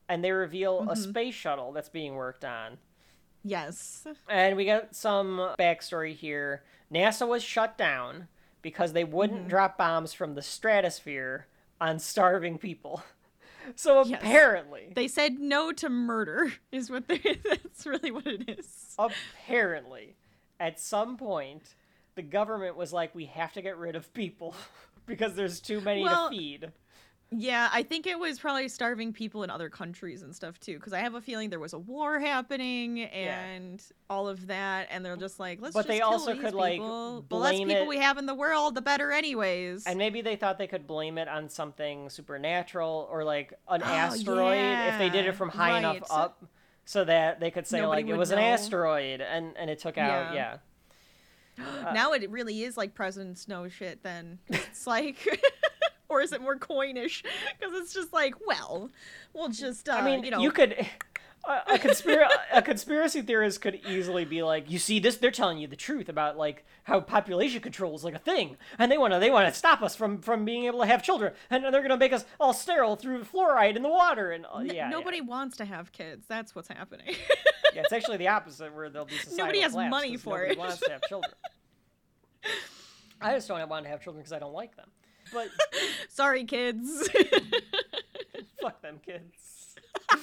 and 0.07 0.23
they 0.23 0.31
reveal 0.31 0.81
a 0.81 0.85
mm-hmm. 0.87 1.09
space 1.09 1.35
shuttle 1.35 1.71
that's 1.71 1.89
being 1.89 2.15
worked 2.15 2.45
on. 2.45 2.77
Yes. 3.43 4.07
And 4.29 4.55
we 4.55 4.65
got 4.65 4.95
some 4.95 5.37
backstory 5.59 6.15
here. 6.15 6.63
NASA 6.91 7.27
was 7.27 7.43
shut 7.43 7.77
down 7.77 8.27
because 8.61 8.93
they 8.93 9.03
wouldn't 9.03 9.41
mm-hmm. 9.41 9.49
drop 9.49 9.77
bombs 9.77 10.13
from 10.13 10.35
the 10.35 10.41
stratosphere 10.41 11.47
on 11.79 11.99
starving 11.99 12.57
people. 12.57 13.03
So 13.77 14.03
Yes. 14.03 14.19
apparently, 14.21 14.91
They 14.93 15.07
said 15.07 15.39
no 15.39 15.71
to 15.71 15.87
murder, 15.89 16.51
is 16.73 16.89
what 16.89 17.07
they. 17.07 17.19
That's 17.45 17.85
really 17.85 18.11
what 18.11 18.27
it 18.27 18.59
is. 18.59 18.93
apparently, 18.99 20.17
at 20.59 20.81
some 20.81 21.15
point, 21.15 21.75
the 22.15 22.23
government 22.23 22.75
was 22.75 22.91
like, 22.91 23.15
we 23.15 23.25
have 23.27 23.53
to 23.53 23.61
get 23.61 23.77
rid 23.77 23.95
of 23.95 24.13
people 24.13 24.53
because 25.05 25.35
there's 25.35 25.61
too 25.61 25.79
many 25.79 26.03
Well, 26.03 26.29
to 26.29 26.35
feed. 26.35 26.71
Yeah, 27.35 27.69
I 27.73 27.81
think 27.83 28.05
it 28.05 28.19
was 28.19 28.37
probably 28.39 28.67
starving 28.67 29.11
people 29.11 29.43
in 29.43 29.49
other 29.49 29.69
countries 29.69 30.21
and 30.21 30.35
stuff 30.35 30.59
too, 30.59 30.75
because 30.75 30.93
I 30.93 30.99
have 30.99 31.15
a 31.15 31.21
feeling 31.21 31.49
there 31.49 31.59
was 31.59 31.73
a 31.73 31.79
war 31.79 32.19
happening 32.19 33.01
and 33.01 33.81
all 34.09 34.27
of 34.27 34.47
that, 34.47 34.87
and 34.91 35.03
they're 35.03 35.17
just 35.17 35.39
like, 35.39 35.59
let's. 35.61 35.73
But 35.73 35.79
just 35.81 35.87
they 35.87 35.97
kill 35.99 36.09
also 36.09 36.33
these 36.33 36.41
could, 36.43 36.53
like, 36.53 36.73
people. 36.73 37.25
the 37.27 37.35
less 37.35 37.53
blame 37.53 37.67
people 37.69 37.83
it- 37.83 37.87
we 37.87 37.97
have 37.97 38.17
in 38.17 38.25
the 38.27 38.35
world, 38.35 38.75
the 38.75 38.81
better, 38.81 39.11
anyways. 39.11 39.85
And 39.85 39.97
maybe 39.97 40.21
they 40.21 40.35
thought 40.35 40.57
they 40.59 40.67
could 40.67 40.85
blame 40.85 41.17
it 41.17 41.27
on 41.27 41.49
something 41.49 42.09
supernatural 42.09 43.07
or 43.11 43.23
like 43.23 43.53
an 43.67 43.81
Oh, 43.83 43.87
asteroid 43.87 44.57
if 44.93 44.99
they 44.99 45.09
did 45.09 45.25
it 45.25 45.33
from 45.35 45.49
high 45.49 45.79
enough 45.79 45.99
up 46.11 46.45
so 46.85 47.03
that 47.05 47.39
they 47.39 47.49
could 47.49 47.65
say 47.65 47.79
Nobody 47.81 48.03
like 48.03 48.13
it 48.13 48.17
was 48.17 48.31
an 48.31 48.39
asteroid 48.39 49.21
and 49.21 49.55
and 49.57 49.69
it 49.69 49.79
took 49.79 49.97
out 49.97 50.33
Yeah. 50.35 50.57
yeah. 51.57 51.93
now 51.93 52.11
uh, 52.11 52.15
it 52.15 52.29
really 52.29 52.61
is 52.63 52.77
like 52.77 52.93
President 52.93 53.37
Snow 53.39 53.69
shit. 53.69 54.03
Then 54.03 54.39
it's 54.49 54.85
like. 54.85 55.17
Or 56.13 56.21
is 56.21 56.31
it 56.31 56.41
more 56.41 56.55
coinish? 56.55 57.23
Because 57.59 57.73
it's 57.81 57.91
just 57.91 58.13
like, 58.13 58.35
well, 58.45 58.91
we'll 59.33 59.49
just, 59.49 59.89
uh, 59.89 59.93
I 59.93 60.05
mean, 60.05 60.23
you 60.23 60.29
know, 60.29 60.39
you 60.39 60.51
could 60.51 60.85
a, 61.45 61.73
a, 61.73 61.77
conspira- 61.79 62.29
a 62.53 62.61
conspiracy 62.61 63.21
theorist 63.21 63.61
could 63.61 63.79
easily 63.89 64.25
be 64.25 64.43
like, 64.43 64.69
you 64.69 64.77
see 64.79 64.99
this 64.99 65.17
they're 65.17 65.31
telling 65.31 65.57
you 65.57 65.67
the 65.67 65.75
truth 65.75 66.07
about 66.07 66.37
like 66.37 66.65
how 66.83 66.99
population 66.99 67.61
control 67.61 67.95
is 67.95 68.03
like 68.03 68.13
a 68.13 68.19
thing 68.19 68.57
and 68.77 68.91
they 68.91 68.97
want 68.97 69.13
to 69.13 69.19
they 69.19 69.31
want 69.31 69.51
to 69.51 69.57
stop 69.57 69.81
us 69.81 69.95
from 69.95 70.21
from 70.21 70.45
being 70.45 70.65
able 70.65 70.79
to 70.81 70.85
have 70.85 71.01
children 71.01 71.33
and 71.49 71.63
they're 71.63 71.71
going 71.71 71.89
to 71.89 71.97
make 71.97 72.13
us 72.13 72.25
all 72.39 72.53
sterile 72.53 72.95
through 72.95 73.23
fluoride 73.23 73.75
in 73.75 73.81
the 73.81 73.89
water 73.89 74.31
and 74.31 74.45
uh, 74.45 74.59
n- 74.59 74.67
yeah. 74.67 74.73
yeah. 74.73 74.89
nobody 74.89 75.19
wants 75.21 75.57
to 75.57 75.65
have 75.65 75.91
kids. 75.91 76.25
That's 76.27 76.55
what's 76.55 76.67
happening. 76.67 77.15
Yeah, 77.73 77.81
it's 77.81 77.93
actually 77.93 78.17
the 78.17 78.27
opposite 78.27 78.73
where 78.73 78.87
there'll 78.89 79.07
be 79.07 79.15
Nobody 79.35 79.61
has 79.61 79.75
money 79.75 80.15
for 80.15 80.37
nobody 80.37 80.51
it. 80.51 80.57
wants 80.59 80.79
to 80.79 80.91
have 80.91 81.01
children. 81.09 81.33
I 83.19 83.33
just 83.33 83.47
don't 83.47 83.67
want 83.69 83.85
to 83.85 83.89
have 83.89 84.03
children 84.03 84.21
because 84.21 84.33
I 84.33 84.39
don't 84.39 84.53
like 84.53 84.75
them. 84.75 84.89
But 85.33 85.49
Sorry, 86.09 86.43
kids. 86.45 87.09
fuck 88.61 88.81
them 88.81 88.99
kids. 89.05 89.75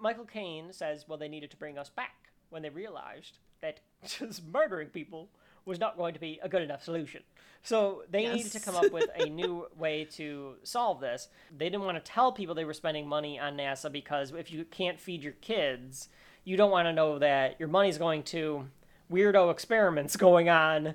Michael 0.00 0.26
Caine 0.26 0.72
says, 0.72 1.06
well, 1.08 1.18
they 1.18 1.28
needed 1.28 1.50
to 1.50 1.56
bring 1.56 1.78
us 1.78 1.88
back 1.88 2.30
when 2.50 2.62
they 2.62 2.68
realized 2.68 3.38
that 3.62 3.80
just 4.06 4.46
murdering 4.46 4.88
people 4.88 5.28
was 5.64 5.80
not 5.80 5.96
going 5.96 6.14
to 6.14 6.20
be 6.20 6.38
a 6.42 6.48
good 6.48 6.62
enough 6.62 6.84
solution. 6.84 7.22
So 7.62 8.04
they 8.08 8.32
needed 8.32 8.52
to 8.52 8.60
come 8.60 8.76
up 8.76 8.92
with 8.92 9.10
a 9.16 9.28
new 9.28 9.66
way 9.76 10.04
to 10.12 10.54
solve 10.62 11.00
this. 11.00 11.28
They 11.56 11.68
didn't 11.68 11.84
want 11.84 11.96
to 11.96 12.12
tell 12.12 12.30
people 12.30 12.54
they 12.54 12.64
were 12.64 12.72
spending 12.72 13.08
money 13.08 13.40
on 13.40 13.56
NASA 13.56 13.90
because 13.90 14.32
if 14.32 14.52
you 14.52 14.64
can't 14.64 15.00
feed 15.00 15.24
your 15.24 15.32
kids, 15.32 16.08
you 16.44 16.56
don't 16.56 16.70
want 16.70 16.86
to 16.86 16.92
know 16.92 17.18
that 17.18 17.58
your 17.58 17.68
money's 17.68 17.98
going 17.98 18.22
to 18.24 18.68
weirdo 19.10 19.50
experiments 19.50 20.16
going 20.16 20.48
on 20.48 20.94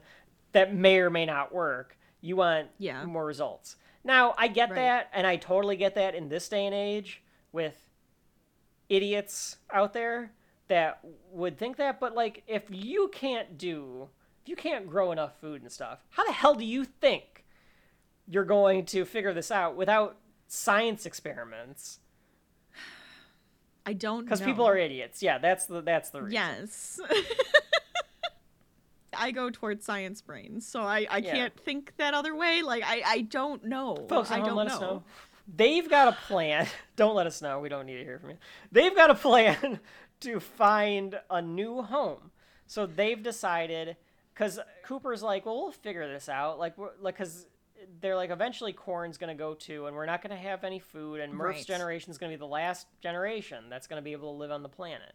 that 0.54 0.74
may 0.74 1.00
or 1.00 1.10
may 1.10 1.26
not 1.26 1.54
work. 1.54 1.98
You 2.22 2.36
want 2.36 2.70
Yeah. 2.78 3.04
more 3.06 3.26
results. 3.26 3.78
Now, 4.04 4.34
I 4.38 4.48
get 4.48 4.70
Right. 4.70 4.76
that, 4.76 5.10
and 5.14 5.26
I 5.28 5.38
totally 5.38 5.76
get 5.76 5.96
that 5.96 6.16
in 6.16 6.30
this 6.30 6.50
day 6.50 6.66
and 6.66 6.74
age 6.76 7.24
with 7.52 7.90
idiots 8.90 9.58
out 9.72 9.94
there 9.94 10.32
that 10.68 11.00
would 11.32 11.58
think 11.58 11.78
that, 11.78 12.00
but 12.00 12.14
like, 12.16 12.44
if 12.48 12.64
you 12.70 13.10
can't 13.14 13.58
do, 13.58 14.10
if 14.42 14.50
you 14.50 14.56
can't 14.56 14.90
grow 14.90 15.12
enough 15.12 15.40
food 15.40 15.62
and 15.62 15.72
stuff, 15.72 16.00
how 16.10 16.26
the 16.26 16.32
hell 16.34 16.56
do 16.56 16.66
you 16.66 16.84
think 16.86 17.46
you're 18.28 18.46
going 18.46 18.86
to 18.86 19.06
figure 19.06 19.34
this 19.34 19.52
out 19.52 19.76
without 19.76 20.18
science 20.48 21.06
experiments? 21.06 22.00
I 23.86 23.94
don't 23.94 24.24
Because 24.26 24.42
people 24.42 24.66
are 24.66 24.78
idiots. 24.78 25.24
Yeah, 25.24 25.38
that's 25.40 25.66
the 25.66 25.82
that's 25.82 26.10
the 26.12 26.22
reason. 26.22 26.34
Yes. 26.34 27.00
I 29.22 29.32
go 29.32 29.50
towards 29.50 29.86
science 29.86 30.22
brains, 30.22 30.68
so 30.68 30.82
I, 30.82 31.06
I 31.10 31.18
Yeah. 31.20 31.32
can't 31.32 31.60
think 31.60 31.94
that 31.98 32.14
other 32.14 32.36
way. 32.36 32.62
Like 32.62 32.84
I, 32.86 33.02
I 33.06 33.22
don't 33.22 33.64
know. 33.66 34.06
Folks, 34.10 34.32
I 34.32 34.40
don't 34.42 34.56
let 34.56 34.68
know. 34.68 34.74
us 34.74 34.82
know. 34.82 35.04
They've 35.54 35.90
got 35.90 36.08
a 36.08 36.18
plan. 36.28 36.68
Don't 36.96 37.16
let 37.16 37.28
us 37.28 37.42
know. 37.42 37.60
We 37.60 37.68
don't 37.68 37.86
need 37.86 37.98
to 37.98 38.04
hear 38.04 38.20
from 38.20 38.30
you. 38.30 38.38
They've 38.72 38.96
got 38.96 39.10
a 39.10 39.16
plan 39.16 39.80
to 40.22 40.40
find 40.40 41.20
a 41.30 41.42
new 41.42 41.82
home. 41.82 42.32
So 42.68 42.86
they've 42.86 43.22
decided 43.22 43.98
because 44.34 44.60
Cooper's 44.86 45.22
like, 45.24 45.46
well, 45.46 45.58
we'll 45.58 45.72
figure 45.72 46.08
this 46.08 46.30
out. 46.30 46.58
Like, 46.60 46.78
we're, 46.78 46.92
like, 47.02 47.16
because 47.18 47.48
they're 48.00 48.16
like, 48.16 48.30
eventually 48.30 48.72
Corn's 48.72 49.18
gonna 49.18 49.36
go 49.36 49.54
too, 49.56 49.88
and 49.88 49.96
we're 49.96 50.06
not 50.06 50.22
gonna 50.22 50.38
have 50.38 50.64
any 50.64 50.80
food, 50.80 51.20
and 51.20 51.34
Murph's 51.34 51.58
Right. 51.60 51.68
generation's 51.68 52.18
gonna 52.18 52.32
be 52.34 52.38
the 52.38 52.46
last 52.46 52.88
generation 53.02 53.66
that's 53.70 53.88
gonna 53.88 54.02
be 54.04 54.12
able 54.14 54.32
to 54.34 54.38
live 54.38 54.52
on 54.52 54.62
the 54.64 54.70
planet. 54.70 55.12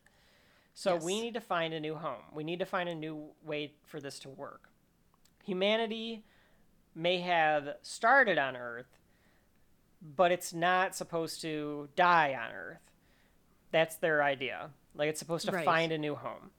So 0.78 0.96
we 0.96 1.22
need 1.22 1.32
to 1.32 1.40
find 1.40 1.72
a 1.72 1.80
new 1.80 1.94
home. 1.94 2.20
We 2.34 2.44
need 2.44 2.58
to 2.58 2.66
find 2.66 2.86
a 2.86 2.94
new 2.94 3.30
way 3.42 3.72
for 3.86 3.98
this 3.98 4.18
to 4.20 4.28
work. 4.28 4.68
Humanity 5.42 6.22
may 6.94 7.20
have 7.20 7.76
started 7.80 8.36
on 8.36 8.56
Earth, 8.58 8.98
but 10.02 10.30
it's 10.32 10.52
not 10.52 10.94
supposed 10.94 11.40
to 11.40 11.88
die 11.96 12.34
on 12.38 12.52
Earth. 12.54 12.82
That's 13.72 13.96
their 13.96 14.22
idea. 14.22 14.68
Like 14.94 15.08
it's 15.08 15.18
supposed 15.18 15.46
to 15.46 15.52
Right. 15.52 15.64
find 15.64 15.92
a 15.92 15.98
new 15.98 16.14
home. 16.14 16.50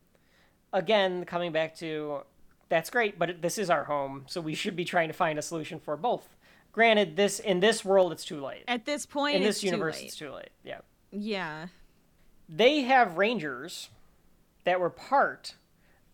Again, 0.73 1.23
coming 1.23 1.51
back 1.51 1.75
to 1.75 2.23
that's 2.69 2.89
great, 2.89 3.19
but 3.19 3.43
this 3.43 3.59
is 3.59 3.69
our 3.69 3.83
home, 3.83 4.25
so 4.27 4.41
we 4.41 4.55
should 4.55 4.75
be 4.75 4.83
trying 4.83 5.09
to 5.09 5.13
find 5.13 5.37
a 5.37 5.43
solution 5.43 5.79
for 5.79 5.95
both. 5.95 6.35
Granted, 6.71 7.17
this 7.17 7.39
in 7.39 7.59
this 7.59 7.85
world 7.85 8.11
it's 8.11 8.25
too 8.25 8.43
late. 8.43 8.63
At 8.67 8.85
this 8.85 9.05
point, 9.05 9.35
In 9.35 9.43
it's 9.43 9.57
this 9.57 9.63
universe 9.63 9.97
too 9.97 10.01
late. 10.01 10.07
it's 10.07 10.15
too 10.17 10.31
late. 10.31 10.49
Yeah. 10.63 10.79
Yeah. 11.11 11.67
They 12.49 12.81
have 12.81 13.17
rangers 13.19 13.89
that 14.67 14.81
were 14.81 14.89
part 14.89 15.55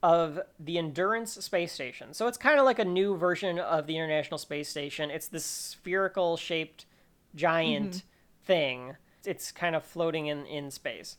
of 0.03 0.39
the 0.59 0.77
Endurance 0.77 1.34
space 1.43 1.71
station. 1.71 2.13
So 2.13 2.27
it's 2.27 2.38
kind 2.38 2.59
of 2.59 2.65
like 2.65 2.77
a 2.77 2.85
new 2.85 3.17
version 3.17 3.57
of 3.57 3.88
the 3.88 3.95
International 3.95 4.38
Space 4.38 4.69
Station. 4.69 5.09
It's 5.09 5.27
this 5.27 5.43
spherical 5.43 6.38
shaped 6.38 6.85
giant 7.34 7.89
mm-hmm. 7.89 8.45
thing. 8.45 8.95
It's 9.25 9.51
kind 9.51 9.75
of 9.75 9.84
floating 9.84 10.27
in, 10.27 10.45
in 10.45 10.69
space. 10.69 11.17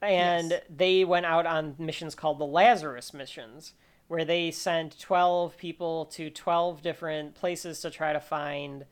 And 0.00 0.50
Yes. 0.52 0.62
they 0.70 1.04
went 1.04 1.26
out 1.26 1.46
on 1.46 1.74
missions 1.78 2.14
called 2.14 2.38
the 2.38 2.46
Lazarus 2.46 3.12
missions, 3.12 3.72
where 4.06 4.24
they 4.24 4.52
sent 4.52 5.00
12 5.00 5.56
people 5.56 6.04
to 6.12 6.30
12 6.30 6.80
different 6.80 7.34
places 7.34 7.80
to 7.80 7.90
try 7.90 8.12
to 8.12 8.20
find 8.20 8.86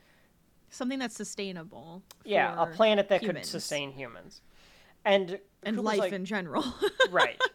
Something 0.70 0.98
that's 0.98 1.14
sustainable. 1.14 2.02
yeah, 2.24 2.60
a 2.60 2.66
planet 2.66 3.08
that 3.10 3.22
could 3.22 3.46
sustain 3.46 3.92
humans. 3.92 4.40
And 5.06 5.38
and 5.62 5.76
Cooper's 5.76 5.84
life 5.86 5.98
like, 6.00 6.12
in 6.12 6.24
general. 6.26 6.64
right. 7.10 7.40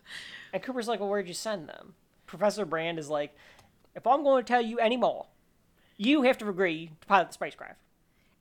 And 0.54 0.62
Cooper's 0.62 0.88
like, 0.90 1.00
well, 1.00 1.08
where'd 1.08 1.30
you 1.30 1.34
send 1.34 1.70
them? 1.70 1.94
Professor 2.28 2.66
Brand 2.66 3.00
is 3.00 3.08
like, 3.10 3.34
if 3.96 4.06
I'm 4.06 4.22
going 4.22 4.44
to 4.44 4.46
tell 4.48 4.60
you 4.62 4.80
any 4.80 4.98
more, 4.98 5.28
you 5.96 6.24
have 6.24 6.38
to 6.40 6.50
agree 6.50 6.92
to 7.00 7.08
pilot 7.08 7.28
the 7.30 7.34
spacecraft. 7.36 7.80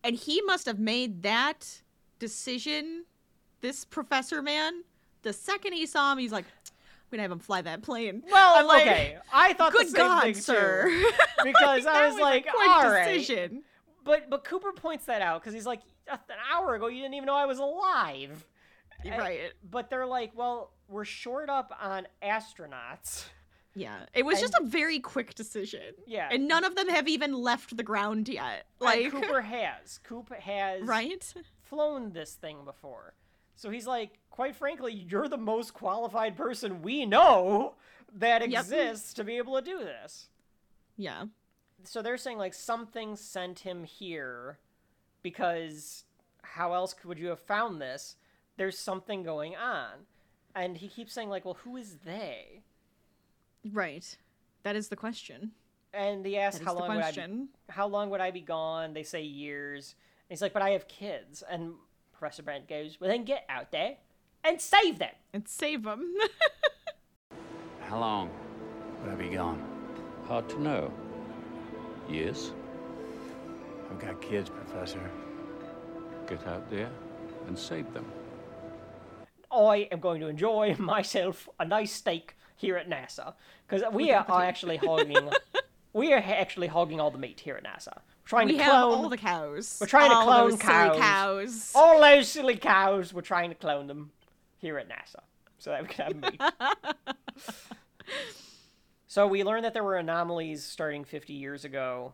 and 0.02 0.16
he 0.16 0.40
must 0.42 0.66
have 0.66 0.80
made 0.80 1.22
that 1.22 1.82
decision. 2.18 3.04
This 3.60 3.84
professor 3.84 4.42
man, 4.42 4.82
the 5.22 5.32
second 5.32 5.74
he 5.74 5.86
saw 5.86 6.10
him, 6.10 6.18
he's 6.18 6.32
like, 6.32 6.46
"I'm 6.46 6.72
gonna 7.12 7.22
have 7.22 7.30
him 7.30 7.38
fly 7.38 7.62
that 7.62 7.82
plane." 7.82 8.24
Well, 8.28 8.54
I'm 8.56 8.66
like, 8.66 8.82
okay, 8.88 9.18
I 9.32 9.52
thought 9.52 9.70
Good 9.72 9.86
the 9.86 9.90
same 9.90 9.98
God, 9.98 10.22
thing 10.22 10.34
sir! 10.34 10.86
too, 10.88 11.10
because 11.44 11.86
I 11.86 12.06
was, 12.08 12.16
a 12.16 12.20
like, 12.20 12.46
all 12.52 12.90
right. 12.90 13.04
decision. 13.12 13.62
But 14.02 14.30
but 14.30 14.42
Cooper 14.44 14.72
points 14.72 15.04
that 15.04 15.20
out 15.22 15.42
because 15.42 15.54
he's 15.54 15.66
like, 15.66 15.82
an 16.08 16.18
hour 16.52 16.74
ago 16.74 16.88
you 16.88 17.02
didn't 17.02 17.14
even 17.14 17.26
know 17.26 17.36
I 17.36 17.44
was 17.46 17.58
alive. 17.60 18.46
And- 19.04 19.18
Right. 19.18 19.52
But 19.68 19.90
they're 19.90 20.06
like, 20.06 20.32
well, 20.34 20.72
we're 20.88 21.04
short 21.04 21.48
up 21.48 21.76
on 21.80 22.06
astronauts, 22.22 23.26
Yeah, 23.74 24.06
it 24.14 24.24
was 24.24 24.40
just 24.40 24.54
a 24.54 24.64
very 24.64 24.98
quick 24.98 25.34
decision. 25.34 25.94
Yeah. 26.06 26.28
and 26.32 26.48
none 26.48 26.64
of 26.64 26.74
them 26.74 26.88
have 26.88 27.06
even 27.08 27.32
left 27.34 27.76
the 27.76 27.82
ground 27.84 28.28
yet. 28.28 28.66
Like 28.80 29.10
Cooper 29.12 29.40
has. 29.56 29.98
Cooper 30.02 30.34
has 30.34 30.82
right? 30.82 31.32
flown 31.62 32.12
this 32.12 32.34
thing 32.34 32.64
before. 32.64 33.14
So 33.54 33.70
he's 33.70 33.86
like, 33.86 34.18
quite 34.30 34.56
frankly, 34.56 34.92
you're 34.92 35.28
the 35.28 35.36
most 35.38 35.72
qualified 35.74 36.36
person 36.36 36.82
we 36.82 37.06
know 37.06 37.74
that 38.14 38.48
Yep. 38.48 38.60
exists 38.62 39.14
to 39.14 39.22
be 39.24 39.36
able 39.36 39.54
to 39.56 39.62
do 39.62 39.78
this. 39.78 40.28
Yeah, 40.96 41.26
So 41.84 42.02
they're 42.02 42.16
saying 42.18 42.38
like 42.38 42.54
something 42.54 43.14
sent 43.16 43.60
him 43.60 43.84
here 43.84 44.58
because 45.22 46.04
how 46.42 46.72
else 46.72 46.94
would 47.04 47.18
you 47.18 47.28
have 47.28 47.40
found 47.40 47.80
this? 47.80 48.16
There's 48.60 48.76
something 48.76 49.22
going 49.22 49.56
on. 49.56 49.88
And 50.54 50.76
he 50.76 50.88
keeps 50.88 51.14
saying 51.14 51.30
like, 51.30 51.46
well, 51.46 51.56
who 51.64 51.78
is 51.78 51.96
they? 52.04 52.60
right. 53.72 54.18
That 54.64 54.76
is 54.76 54.88
the 54.88 54.96
question. 54.96 55.52
And 55.94 56.26
he 56.26 56.32
That 56.32 56.40
asks 56.40 56.60
is 56.60 56.66
how 56.66 56.74
the 56.74 56.80
long 56.80 56.96
would 56.96 57.02
I 57.02 57.10
be, 57.10 57.46
how 57.70 57.86
long 57.86 58.10
would 58.10 58.20
I 58.20 58.30
be 58.30 58.42
gone? 58.42 58.92
They 58.92 59.02
say 59.02 59.22
years. 59.22 59.94
And 60.28 60.34
he's 60.36 60.42
like, 60.42 60.52
but 60.52 60.60
I 60.60 60.70
have 60.70 60.86
kids. 60.88 61.42
And 61.50 61.72
Professor 62.12 62.42
Brent 62.42 62.68
goes, 62.68 62.98
well, 63.00 63.08
then 63.08 63.24
get 63.24 63.46
out 63.48 63.72
there 63.72 63.96
and 64.44 64.60
save 64.60 64.98
them. 64.98 65.14
And 65.32 65.48
save 65.48 65.84
them. 65.84 66.12
How 67.88 67.98
long 67.98 68.28
would 69.02 69.10
I 69.10 69.14
be 69.14 69.30
gone? 69.34 69.64
Hard 70.28 70.50
to 70.50 70.60
know. 70.60 70.92
Years? 72.10 72.52
I've 73.90 73.98
got 73.98 74.20
kids, 74.20 74.50
Professor. 74.50 75.10
Get 76.28 76.46
out 76.46 76.68
there 76.68 76.90
and 77.46 77.58
save 77.58 77.90
them. 77.94 78.04
I 79.52 79.88
am 79.90 80.00
going 80.00 80.20
to 80.20 80.28
enjoy 80.28 80.74
myself 80.78 81.48
a 81.58 81.64
nice 81.64 81.92
steak 81.92 82.36
here 82.56 82.76
at 82.76 82.88
NASA 82.88 83.34
because 83.68 83.82
we 83.92 84.10
are, 84.12 84.24
are 84.28 84.42
actually 84.44 84.76
hogging. 84.76 85.30
we 85.92 86.12
are 86.12 86.20
ha- 86.20 86.32
actually 86.34 86.66
hogging 86.68 87.00
all 87.00 87.10
the 87.10 87.18
meat 87.18 87.40
here 87.40 87.56
at 87.56 87.64
NASA. 87.64 87.94
We're 87.96 88.26
trying 88.38 88.46
we 88.48 88.58
to 88.58 88.64
clone 88.64 88.92
all 89.04 89.08
the 89.08 89.16
cows. 89.16 89.78
We're 89.80 89.86
trying 89.88 90.10
to 90.10 90.16
all 90.16 90.24
clone 90.24 90.50
those 90.50 90.60
silly 90.60 90.72
cows. 90.72 90.98
cows. 90.98 91.72
all 91.74 92.00
those 92.00 92.28
silly 92.28 92.56
cows. 92.56 93.12
We're 93.12 93.22
trying 93.22 93.48
to 93.50 93.56
clone 93.56 93.86
them 93.88 94.12
here 94.58 94.78
at 94.78 94.88
NASA 94.88 95.20
so 95.58 95.70
that 95.70 95.82
we 95.82 95.88
can 95.88 96.20
have 96.22 96.32
meat. 96.32 96.40
so 99.06 99.26
we 99.26 99.42
learned 99.42 99.64
that 99.64 99.74
there 99.74 99.82
were 99.84 99.96
anomalies 99.96 100.64
starting 100.64 101.04
50 101.04 101.32
years 101.32 101.64
ago. 101.64 102.12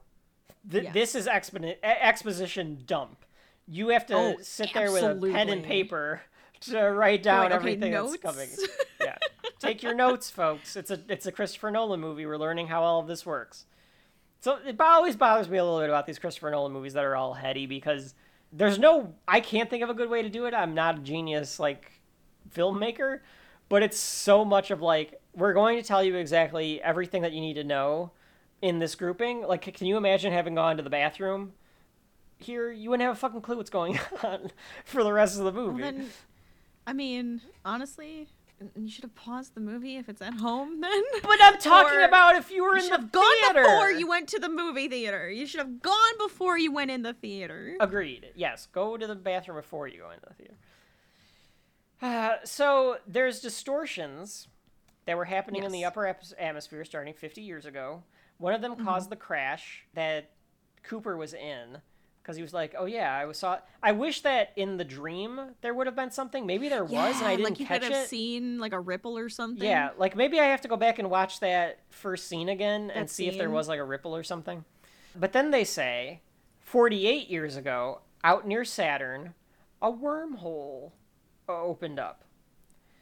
Th- 0.70 0.84
Yes. 0.84 0.94
This 0.94 1.14
is 1.14 1.26
expon- 1.26 1.64
e- 1.74 1.76
exposition 1.82 2.82
dump. 2.86 3.24
You 3.68 3.88
have 3.88 4.06
to 4.06 4.14
Oh, 4.14 4.36
sit 4.42 4.72
there 4.74 4.90
with 4.90 5.02
a 5.02 5.14
pen 5.32 5.48
and 5.48 5.64
paper 5.64 6.22
to 6.62 6.80
write 6.80 7.22
down 7.22 7.46
okay, 7.46 7.54
everything 7.54 7.92
notes? 7.92 8.16
that's 8.22 8.34
coming. 8.34 8.48
Yeah, 9.00 9.18
take 9.60 9.82
your 9.82 9.94
notes, 9.94 10.30
folks. 10.30 10.74
It's 10.74 10.90
a 10.90 10.98
it's 11.08 11.26
a 11.26 11.32
Christopher 11.32 11.70
Nolan 11.70 12.00
movie. 12.00 12.26
We're 12.26 12.38
learning 12.38 12.68
how 12.68 12.82
all 12.82 12.98
of 12.98 13.06
this 13.06 13.24
works. 13.24 13.66
So 14.40 14.58
it 14.64 14.80
always 14.80 15.16
bothers 15.16 15.48
me 15.48 15.58
a 15.58 15.64
little 15.64 15.80
bit 15.80 15.88
about 15.88 16.06
these 16.06 16.18
Christopher 16.18 16.50
Nolan 16.50 16.72
movies 16.72 16.92
that 16.94 17.04
are 17.04 17.16
all 17.16 17.34
heady 17.34 17.66
because 17.66 18.14
there's 18.52 18.78
no 18.78 19.14
I 19.26 19.40
can't 19.40 19.68
think 19.68 19.82
of 19.82 19.90
a 19.90 19.94
good 19.94 20.10
way 20.10 20.22
to 20.22 20.28
do 20.28 20.46
it. 20.46 20.54
I'm 20.54 20.74
not 20.74 20.98
a 20.98 21.00
genius 21.00 21.58
like 21.58 21.92
filmmaker, 22.54 23.20
but 23.68 23.82
it's 23.82 23.98
so 23.98 24.44
much 24.44 24.70
of 24.70 24.80
like 24.80 25.20
we're 25.34 25.52
going 25.52 25.76
to 25.76 25.82
tell 25.82 26.02
you 26.02 26.16
exactly 26.16 26.80
everything 26.82 27.22
that 27.22 27.32
you 27.32 27.40
need 27.40 27.54
to 27.54 27.64
know 27.64 28.12
in 28.62 28.78
this 28.78 28.94
grouping. 28.94 29.42
Like 29.42 29.62
can 29.62 29.86
you 29.86 29.96
imagine 29.96 30.32
having 30.32 30.54
gone 30.54 30.76
to 30.76 30.82
the 30.82 30.90
bathroom 30.90 31.52
here? 32.38 32.70
You 32.70 32.90
wouldn't 32.90 33.06
have 33.06 33.16
a 33.16 33.18
fucking 33.18 33.40
clue 33.40 33.56
what's 33.56 33.70
going 33.70 33.98
on 34.22 34.50
for 34.84 35.02
the 35.02 35.12
rest 35.12 35.38
of 35.38 35.44
the 35.44 35.52
movie. 35.52 35.82
Well, 35.82 35.92
then, 35.92 36.10
I 36.86 36.92
mean, 36.92 37.40
honestly, 37.64 38.28
you 38.76 38.88
should 38.88 39.04
have 39.04 39.14
paused 39.14 39.54
the 39.54 39.60
movie 39.60 39.96
if 39.96 40.08
it's 40.08 40.22
at 40.22 40.34
home. 40.34 40.80
Then, 40.80 41.02
but 41.22 41.38
I'm 41.42 41.58
talking 41.58 41.98
Or 41.98 42.02
about 42.04 42.36
if 42.36 42.50
you 42.50 42.62
were 42.62 42.76
you 42.76 42.76
in 42.76 42.82
should 42.82 42.92
the 42.92 42.96
have 42.98 43.12
gone 43.12 43.24
theater. 43.42 43.62
before 43.62 43.90
you 43.90 44.06
went 44.08 44.28
to 44.28 44.38
the 44.38 44.48
movie 44.48 44.88
theater. 44.88 45.28
You 45.30 45.46
should 45.46 45.58
have 45.60 45.82
gone 45.82 46.18
before 46.18 46.56
you 46.58 46.72
went 46.72 46.90
in 46.90 47.02
the 47.02 47.12
theater. 47.12 47.76
Agreed. 47.80 48.28
Yes, 48.34 48.66
go 48.72 48.96
to 48.96 49.06
the 49.06 49.14
bathroom 49.16 49.56
before 49.56 49.88
you 49.88 49.98
go 49.98 50.10
into 50.10 50.26
the 50.28 50.34
theater. 50.34 50.54
Uh, 52.00 52.36
so 52.44 52.98
there's 53.06 53.40
distortions 53.40 54.48
that 55.06 55.16
were 55.16 55.24
happening 55.26 55.62
in 55.64 55.72
the 55.72 55.84
upper 55.84 56.06
atmosphere 56.38 56.84
starting 56.84 57.14
50 57.14 57.40
years 57.42 57.66
ago. 57.66 58.02
One 58.38 58.52
of 58.54 58.60
them 58.60 58.72
Mm-hmm. 58.74 58.84
caused 58.84 59.10
the 59.10 59.16
crash 59.16 59.84
that 59.94 60.30
Cooper 60.82 61.16
was 61.16 61.32
in 61.34 61.78
because 62.26 62.36
he 62.36 62.42
was 62.42 62.52
like, 62.52 62.74
"Oh 62.76 62.86
yeah, 62.86 63.14
I 63.16 63.24
was 63.24 63.38
saw." 63.38 63.58
I 63.80 63.92
wish 63.92 64.22
that 64.22 64.52
in 64.56 64.78
the 64.78 64.84
dream 64.84 65.40
there 65.60 65.72
would 65.72 65.86
have 65.86 65.94
been 65.94 66.10
something. 66.10 66.44
Maybe 66.44 66.68
there 66.68 66.82
was, 66.84 67.16
and 67.18 67.24
I 67.26 67.30
Yeah, 67.30 67.36
didn't 67.36 67.50
like 67.50 67.60
you 67.60 67.66
catch 67.66 67.82
could 67.82 67.92
have 67.92 68.02
it. 68.04 68.08
seen 68.08 68.58
like 68.58 68.72
a 68.72 68.80
ripple 68.80 69.16
or 69.16 69.28
something. 69.28 69.66
Yeah, 69.66 69.90
like 69.96 70.16
maybe 70.16 70.40
I 70.40 70.46
have 70.46 70.60
to 70.62 70.68
go 70.68 70.76
back 70.76 70.98
and 70.98 71.08
watch 71.08 71.38
that 71.38 71.78
first 71.90 72.26
scene 72.26 72.48
again 72.48 72.90
and 72.90 73.06
That 73.06 73.10
see 73.12 73.28
if 73.28 73.38
there 73.38 73.48
was 73.48 73.68
like 73.68 73.78
a 73.78 73.84
ripple 73.84 74.16
or 74.16 74.24
something. 74.24 74.64
But 75.14 75.32
then 75.32 75.52
they 75.52 75.62
say, 75.64 76.20
48 76.62 77.28
years 77.28 77.54
ago, 77.56 78.00
out 78.24 78.46
near 78.46 78.64
Saturn, 78.64 79.34
a 79.80 79.92
wormhole 79.92 80.90
opened 81.48 82.00
up. 82.00 82.24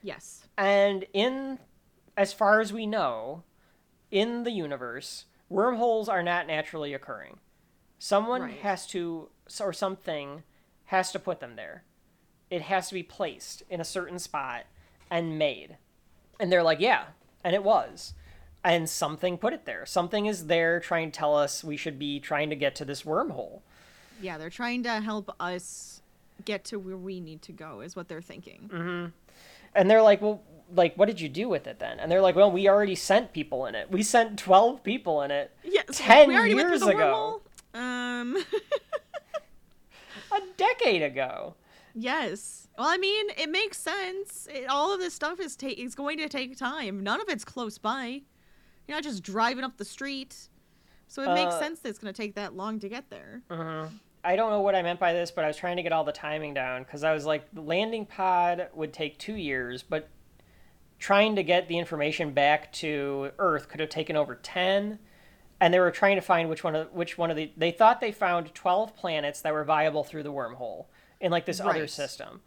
Yes. 0.02 0.46
And 0.58 1.06
in, 1.14 1.58
as 2.16 2.32
far 2.34 2.60
as 2.60 2.72
we 2.74 2.86
know, 2.86 3.42
in 4.10 4.44
the 4.44 4.50
universe, 4.50 5.24
wormholes 5.48 6.08
are 6.10 6.22
not 6.22 6.46
naturally 6.46 6.92
occurring. 6.92 7.38
Someone 7.98 8.42
Right. 8.42 8.58
has 8.60 8.86
to, 8.88 9.30
or 9.60 9.72
something 9.72 10.42
has 10.86 11.12
to 11.12 11.18
put 11.18 11.40
them 11.40 11.56
there. 11.56 11.84
It 12.50 12.62
has 12.62 12.88
to 12.88 12.94
be 12.94 13.02
placed 13.02 13.62
in 13.70 13.80
a 13.80 13.84
certain 13.84 14.18
spot 14.18 14.64
and 15.10 15.38
made. 15.38 15.78
And 16.38 16.52
they're 16.52 16.62
like, 16.62 16.80
yeah. 16.80 17.06
And 17.42 17.54
it 17.54 17.62
was. 17.64 18.14
And 18.62 18.88
something 18.88 19.36
put 19.38 19.52
it 19.52 19.64
there. 19.66 19.84
Something 19.86 20.26
is 20.26 20.46
there 20.46 20.80
trying 20.80 21.10
to 21.10 21.18
tell 21.18 21.36
us 21.36 21.62
we 21.64 21.76
should 21.76 21.98
be 21.98 22.20
trying 22.20 22.50
to 22.50 22.56
get 22.56 22.74
to 22.76 22.84
this 22.84 23.02
wormhole. 23.02 23.60
Yeah, 24.20 24.38
they're 24.38 24.50
trying 24.50 24.82
to 24.84 25.00
help 25.00 25.30
us 25.40 26.00
get 26.44 26.64
to 26.66 26.78
where 26.78 26.96
we 26.96 27.20
need 27.20 27.42
to 27.42 27.52
go, 27.52 27.80
is 27.80 27.94
what 27.96 28.08
they're 28.08 28.22
thinking. 28.22 28.70
Mm. 28.72 29.12
And 29.74 29.90
they're 29.90 30.02
like, 30.02 30.22
well, 30.22 30.42
like, 30.74 30.96
what 30.96 31.06
did 31.06 31.20
you 31.20 31.28
do 31.28 31.48
with 31.48 31.66
it 31.66 31.78
then? 31.78 31.98
And 32.00 32.10
they're 32.10 32.20
like, 32.22 32.36
well, 32.36 32.50
we 32.50 32.68
already 32.68 32.94
sent 32.94 33.32
people 33.32 33.66
in 33.66 33.74
it. 33.74 33.90
We 33.90 34.02
sent 34.02 34.38
12 34.38 34.82
people 34.82 35.20
in 35.22 35.30
it 35.30 35.54
Yes, 35.62 35.84
10 35.92 36.28
we 36.28 36.36
already 36.36 36.54
went 36.54 36.68
years 36.68 36.82
ago. 36.82 37.42
Um, 37.74 38.36
a 40.32 40.40
decade 40.56 41.02
ago. 41.02 41.54
yes. 41.94 42.68
Well, 42.78 42.88
I 42.88 42.96
mean, 42.96 43.26
it 43.36 43.50
makes 43.50 43.78
sense. 43.78 44.48
It, 44.52 44.68
all 44.68 44.92
of 44.92 44.98
this 45.00 45.14
stuff 45.14 45.38
is 45.38 45.54
ta- 45.56 45.68
is 45.76 45.94
going 45.94 46.18
to 46.18 46.28
take 46.28 46.56
time. 46.56 47.02
None 47.04 47.20
of 47.20 47.28
it's 47.28 47.44
close 47.44 47.78
by. 47.78 48.22
You're 48.88 48.96
not 48.96 49.04
just 49.04 49.22
driving 49.22 49.62
up 49.64 49.76
the 49.76 49.84
street. 49.84 50.48
So 51.06 51.22
it 51.22 51.34
makes 51.34 51.54
Uh, 51.54 51.58
sense 51.60 51.80
that 51.80 51.90
it's 51.90 51.98
going 51.98 52.12
to 52.12 52.16
take 52.22 52.34
that 52.34 52.54
long 52.56 52.80
to 52.80 52.88
get 52.88 53.10
there. 53.10 53.42
I 54.26 54.36
don't 54.36 54.50
know 54.50 54.60
what 54.62 54.74
I 54.74 54.82
meant 54.82 54.98
by 54.98 55.12
this, 55.12 55.30
but 55.30 55.44
I 55.44 55.48
was 55.48 55.56
trying 55.56 55.76
to 55.76 55.82
get 55.82 55.92
all 55.92 56.02
the 56.02 56.12
timing 56.12 56.54
down 56.54 56.82
because 56.82 57.04
I 57.04 57.12
was 57.12 57.24
like, 57.26 57.48
the 57.54 57.60
landing 57.60 58.06
pod 58.06 58.68
would 58.74 58.92
take 58.92 59.18
two 59.18 59.34
years, 59.36 59.82
but 59.82 60.08
trying 60.98 61.36
to 61.36 61.42
get 61.42 61.68
the 61.68 61.78
information 61.78 62.32
back 62.32 62.72
to 62.72 63.30
Earth 63.38 63.68
could 63.68 63.80
have 63.80 63.90
taken 63.90 64.16
over 64.16 64.34
10. 64.34 64.98
And 65.60 65.72
they 65.72 65.78
were 65.80 65.90
trying 65.90 66.16
to 66.16 66.20
find 66.22 66.48
which 66.48 66.64
one 66.64 66.74
of 66.74 66.92
which 66.92 67.16
one 67.16 67.30
of 67.30 67.36
the 67.36 67.50
they 67.56 67.70
thought 67.70 68.00
they 68.00 68.12
found 68.12 68.54
12 68.54 68.96
planets 68.96 69.40
that 69.42 69.52
were 69.52 69.64
viable 69.64 70.04
through 70.04 70.24
the 70.24 70.32
wormhole 70.32 70.86
in 71.20 71.30
like 71.30 71.46
this 71.46 71.60
other 71.60 71.86
system. 71.86 72.40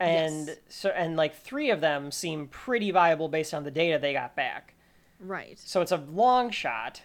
And 0.00 0.46
Yes. 0.48 0.56
so 0.68 0.90
and 0.90 1.16
like 1.16 1.34
3 1.36 1.70
of 1.70 1.80
them 1.80 2.10
seem 2.12 2.46
pretty 2.46 2.90
viable 2.92 3.28
based 3.28 3.52
on 3.52 3.64
the 3.64 3.70
data 3.70 3.98
they 3.98 4.12
got 4.12 4.36
back. 4.36 4.74
Right. 5.20 5.58
So 5.58 5.80
it's 5.80 5.90
a 5.92 5.96
long 5.96 6.50
shot. 6.50 7.02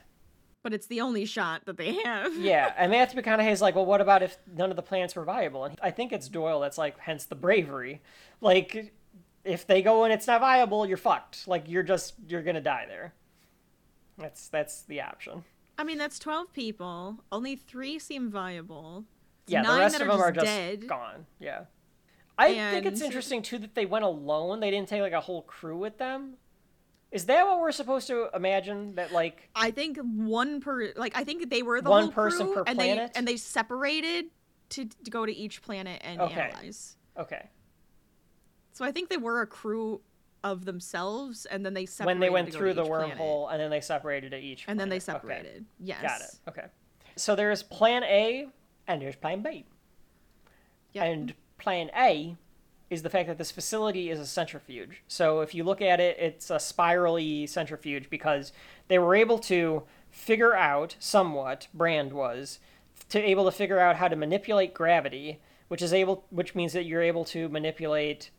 But 0.62 0.74
it's 0.74 0.86
the 0.88 1.02
only 1.02 1.26
shot 1.26 1.66
that 1.66 1.76
they 1.76 1.96
have. 2.04 2.36
Yeah, 2.38 2.72
and 2.78 2.92
Matthew 2.92 3.22
McConaughey 3.22 3.52
is 3.52 3.62
like, 3.62 3.76
well, 3.76 3.86
what 3.86 4.00
about 4.00 4.24
if 4.24 4.38
none 4.56 4.70
of 4.70 4.78
the 4.78 4.82
planets 4.82 5.14
were 5.16 5.26
viable? 5.26 5.66
And 5.66 5.78
I 5.84 5.92
think 5.92 6.14
it's 6.14 6.30
Doyle 6.30 6.62
that's 6.62 6.78
like, 6.78 6.98
hence 7.00 7.26
the 7.26 7.36
bravery. 7.36 8.02
Like, 8.40 8.94
if 9.44 9.68
they 9.68 9.82
go 9.82 10.06
and 10.06 10.14
it's 10.14 10.26
not 10.28 10.40
viable, 10.40 10.86
you're 10.86 10.96
fucked. 10.96 11.50
Like, 11.50 11.68
you're 11.68 11.84
just 11.84 12.14
you're 12.30 12.44
gonna 12.44 12.62
die 12.62 12.86
there. 12.88 13.14
That's 14.18 14.48
that's 14.48 14.82
the 14.84 15.02
option. 15.02 15.44
I 15.78 15.84
mean, 15.84 15.98
that's 15.98 16.20
12 16.20 16.54
people. 16.54 17.18
Only 17.32 17.56
three 17.56 17.98
seem 17.98 18.30
viable. 18.30 19.06
Yeah, 19.48 19.64
the 19.64 19.68
nine 19.70 19.80
rest 19.80 19.94
that 19.98 20.02
of 20.04 20.08
them 20.08 20.22
are 20.22 20.32
just 20.32 20.46
dead. 20.46 20.88
gone. 20.88 21.26
Yeah, 21.40 21.66
I 22.38 22.54
think 22.72 22.86
it's 22.86 23.02
interesting 23.02 23.42
too 23.42 23.58
that 23.60 23.76
they 23.76 23.86
went 23.86 24.06
alone. 24.06 24.60
They 24.60 24.72
didn't 24.72 24.88
take 24.90 25.02
like 25.02 25.14
a 25.14 25.20
whole 25.22 25.42
crew 25.42 25.78
with 25.78 25.98
them. 25.98 26.36
Is 27.12 27.26
that 27.26 27.46
what 27.46 27.60
we're 27.60 27.72
supposed 27.72 28.08
to 28.08 28.30
imagine? 28.34 28.96
That 28.96 29.12
like 29.12 29.50
I 29.56 29.72
think 29.72 29.98
one 29.98 30.62
per 30.62 30.94
like 30.96 31.14
I 31.16 31.24
think 31.24 31.50
they 31.50 31.62
were 31.64 31.82
the 31.82 31.90
One 31.90 32.12
person 32.12 32.46
crew, 32.48 32.56
per 32.56 32.64
and 32.68 32.78
planet? 32.78 33.12
they 33.14 33.20
and 33.20 33.28
they 33.28 33.38
separated 33.38 34.26
to, 34.70 34.86
to 34.86 35.12
go 35.12 35.26
to 35.26 35.36
each 35.36 35.62
planet 35.62 36.02
and 36.04 36.22
Okay. 36.22 36.42
analyze. 36.42 36.96
okay, 37.18 37.50
So 38.72 38.84
I 38.86 38.92
think 38.92 39.10
they 39.10 39.18
were 39.18 39.42
a 39.42 39.48
crew 39.48 40.02
of 40.44 40.66
themselves, 40.66 41.46
and 41.46 41.66
then 41.66 41.74
they 41.74 41.86
separated 41.86 42.20
when 42.20 42.20
they 42.20 42.30
went 42.30 42.54
through 42.54 42.74
the 42.74 42.82
each 42.84 42.88
planet. 42.88 43.18
wormhole 43.18 43.52
and 43.52 43.60
then 43.60 43.70
they 43.70 43.82
separated 43.82 44.32
to 44.32 44.38
each, 44.38 44.66
and 44.68 44.80
then 44.80 44.90
they 44.90 45.00
planet. 45.00 45.24
Okay. 45.24 45.34
separated. 45.36 45.66
Yes, 45.80 46.02
Got 46.02 46.22
it. 46.22 46.36
Okay. 46.50 46.68
So 47.16 47.36
there's 47.36 47.64
plan 47.64 48.04
A 48.04 48.48
and 48.88 49.02
there's 49.02 49.16
plan 49.16 49.42
B. 49.42 49.66
Yep. 50.94 51.06
And 51.06 51.34
plan 51.58 51.90
A 51.96 52.36
is 52.90 53.02
the 53.02 53.10
fact 53.10 53.28
that 53.28 53.38
this 53.38 53.52
facility 53.52 54.10
is 54.10 54.20
a 54.20 54.26
centrifuge. 54.26 55.02
So 55.08 55.42
if 55.42 55.56
you 55.56 55.64
look 55.64 55.82
at 55.82 56.00
it, 56.00 56.18
it's 56.20 56.50
a 56.50 56.60
spirally 56.60 57.48
centrifuge 57.48 58.10
because 58.10 58.52
they 58.88 59.00
were 59.00 59.16
able 59.16 59.40
to 59.40 59.84
figure 60.12 60.56
out 60.56 60.96
somewhat 61.00 61.68
Brand 61.74 62.14
was 62.14 62.60
to 63.10 63.20
able 63.20 63.46
to 63.46 63.52
figure 63.52 63.80
out 63.80 63.96
how 63.96 64.08
to 64.08 64.16
manipulate 64.16 64.74
gravity, 64.74 65.40
which 65.68 65.82
is 65.82 65.94
able 65.94 66.26
which 66.30 66.54
means 66.54 66.74
that 66.74 66.86
you're 66.86 67.02
able 67.02 67.26
to 67.26 67.50
manipulate 67.50 68.30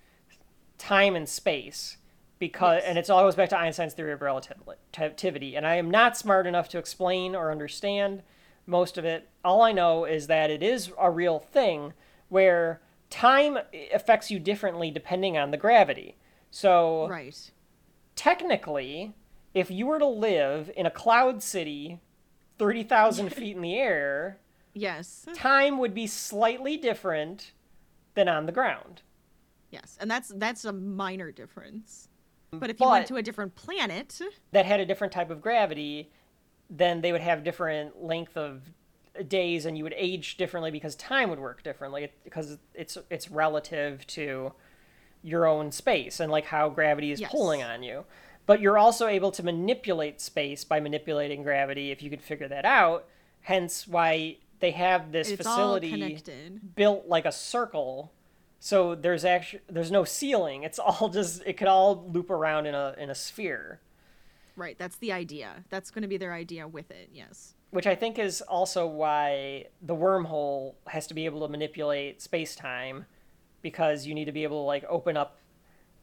time 0.87 1.17
and 1.17 1.29
space 1.29 1.97
because 2.39 2.79
Yes. 2.83 2.85
and 2.89 2.99
it's 2.99 3.09
all 3.11 3.23
goes 3.23 3.35
back 3.37 3.49
to 3.51 3.59
Einstein's 3.59 3.95
theory 3.95 4.13
of 4.13 4.21
relativity 4.21 5.57
and 5.57 5.67
I 5.67 5.77
am 5.77 5.91
not 5.91 6.17
smart 6.17 6.47
enough 6.47 6.69
to 6.71 6.79
explain 6.79 7.35
or 7.35 7.51
understand 7.51 8.23
most 8.67 8.99
of 8.99 9.05
it. 9.05 9.29
All 9.45 9.63
I 9.63 9.73
know 9.73 10.05
is 10.05 10.27
that 10.27 10.51
it 10.51 10.63
is 10.63 10.93
a 10.99 11.11
real 11.11 11.39
thing 11.39 11.93
where 12.29 12.81
time 13.11 13.59
affects 13.95 14.31
you 14.31 14.39
differently 14.39 14.91
depending 14.91 15.39
on 15.39 15.51
the 15.53 15.57
gravity. 15.57 16.17
So 16.51 17.07
Right. 17.09 17.51
technically, 18.17 19.15
if 19.55 19.71
you 19.71 19.87
were 19.87 19.99
to 19.99 20.07
live 20.07 20.71
in 20.77 20.87
a 20.87 20.91
cloud 20.91 21.43
city 21.43 22.01
30,000 22.59 23.31
feet 23.33 23.57
in 23.57 23.63
the 23.63 23.77
air, 23.79 24.39
Yes. 24.73 25.27
time 25.35 25.79
would 25.79 25.95
be 25.95 26.07
slightly 26.07 26.77
different 26.77 27.53
than 28.15 28.29
on 28.29 28.47
the 28.47 28.53
ground. 28.53 29.03
Yes. 29.75 29.99
And 30.01 30.11
that's 30.11 30.33
that's 30.37 30.65
a 30.65 30.73
minor 30.73 31.33
difference. 31.33 32.09
But 32.53 32.71
if 32.71 32.79
you 32.79 32.89
went 32.89 33.09
to 33.09 33.17
a 33.17 33.23
different 33.23 33.57
planet, 33.57 34.21
that 34.53 34.65
had 34.65 34.79
a 34.79 34.87
different 34.87 35.13
type 35.13 35.31
of 35.31 35.41
gravity, 35.43 36.11
then 36.71 37.01
they 37.01 37.11
would 37.11 37.21
have 37.21 37.43
different 37.43 38.03
length 38.03 38.37
of 38.37 38.63
days, 39.29 39.67
and 39.67 39.77
you 39.77 39.83
would 39.85 39.95
age 39.97 40.37
differently 40.37 40.71
because 40.71 40.95
time 40.95 41.31
would 41.31 41.41
work 41.41 41.65
differently 41.65 42.11
because 42.23 42.59
it's 42.75 42.97
it's 43.11 43.31
relative 43.31 44.07
to 44.07 44.53
your 45.23 45.47
own 45.47 45.73
space 45.73 46.21
and 46.21 46.31
like 46.31 46.45
how 46.45 46.69
gravity 46.69 47.11
is 47.11 47.21
Yes. 47.21 47.33
pulling 47.33 47.63
on 47.63 47.83
you. 47.83 48.05
But 48.47 48.61
you're 48.61 48.79
also 48.79 49.07
able 49.07 49.31
to 49.33 49.43
manipulate 49.43 50.21
space 50.21 50.65
by 50.65 50.79
manipulating 50.79 51.43
gravity 51.43 51.91
if 51.91 52.03
you 52.03 52.11
could 52.11 52.21
figure 52.23 52.47
that 52.49 52.65
out. 52.65 53.07
Hence 53.41 53.89
why 53.89 54.37
they 54.61 54.71
have 54.73 55.13
this 55.13 55.31
it's 55.31 55.39
facility 55.39 56.19
built 56.77 57.09
like 57.09 57.25
a 57.25 57.33
circle 57.33 58.13
so 58.65 58.95
there's 58.95 59.27
actually 59.27 59.61
there's 59.69 59.91
no 59.91 60.05
ceiling 60.05 60.63
it's 60.63 60.79
all 60.79 61.09
just 61.09 61.43
it 61.45 61.59
could 61.59 61.69
all 61.69 62.09
loop 62.11 62.31
around 62.31 62.65
in 62.65 62.75
a 62.75 62.95
in 62.99 63.11
a 63.11 63.15
sphere 63.15 63.81
Right. 64.57 64.79
That's 64.79 64.97
the 64.97 65.11
idea. 65.13 65.65
That's 65.69 65.91
going 65.91 66.03
to 66.03 66.09
be 66.09 66.17
their 66.17 66.33
idea 66.33 66.69
with 66.69 66.91
it. 66.91 67.11
Yes. 67.13 67.55
which 67.71 67.89
i 67.89 67.95
think 67.97 68.19
is 68.21 68.41
also 68.41 68.87
why 68.87 69.67
the 69.83 69.97
wormhole 69.97 70.75
has 70.87 71.09
to 71.09 71.15
be 71.15 71.25
able 71.25 71.41
to 71.45 71.49
manipulate 71.49 72.23
space-time 72.23 73.05
because 73.63 74.07
you 74.07 74.15
need 74.15 74.27
to 74.27 74.33
be 74.33 74.45
able 74.45 74.63
to 74.63 74.67
like 74.67 74.85
open 74.89 75.17
up 75.17 75.39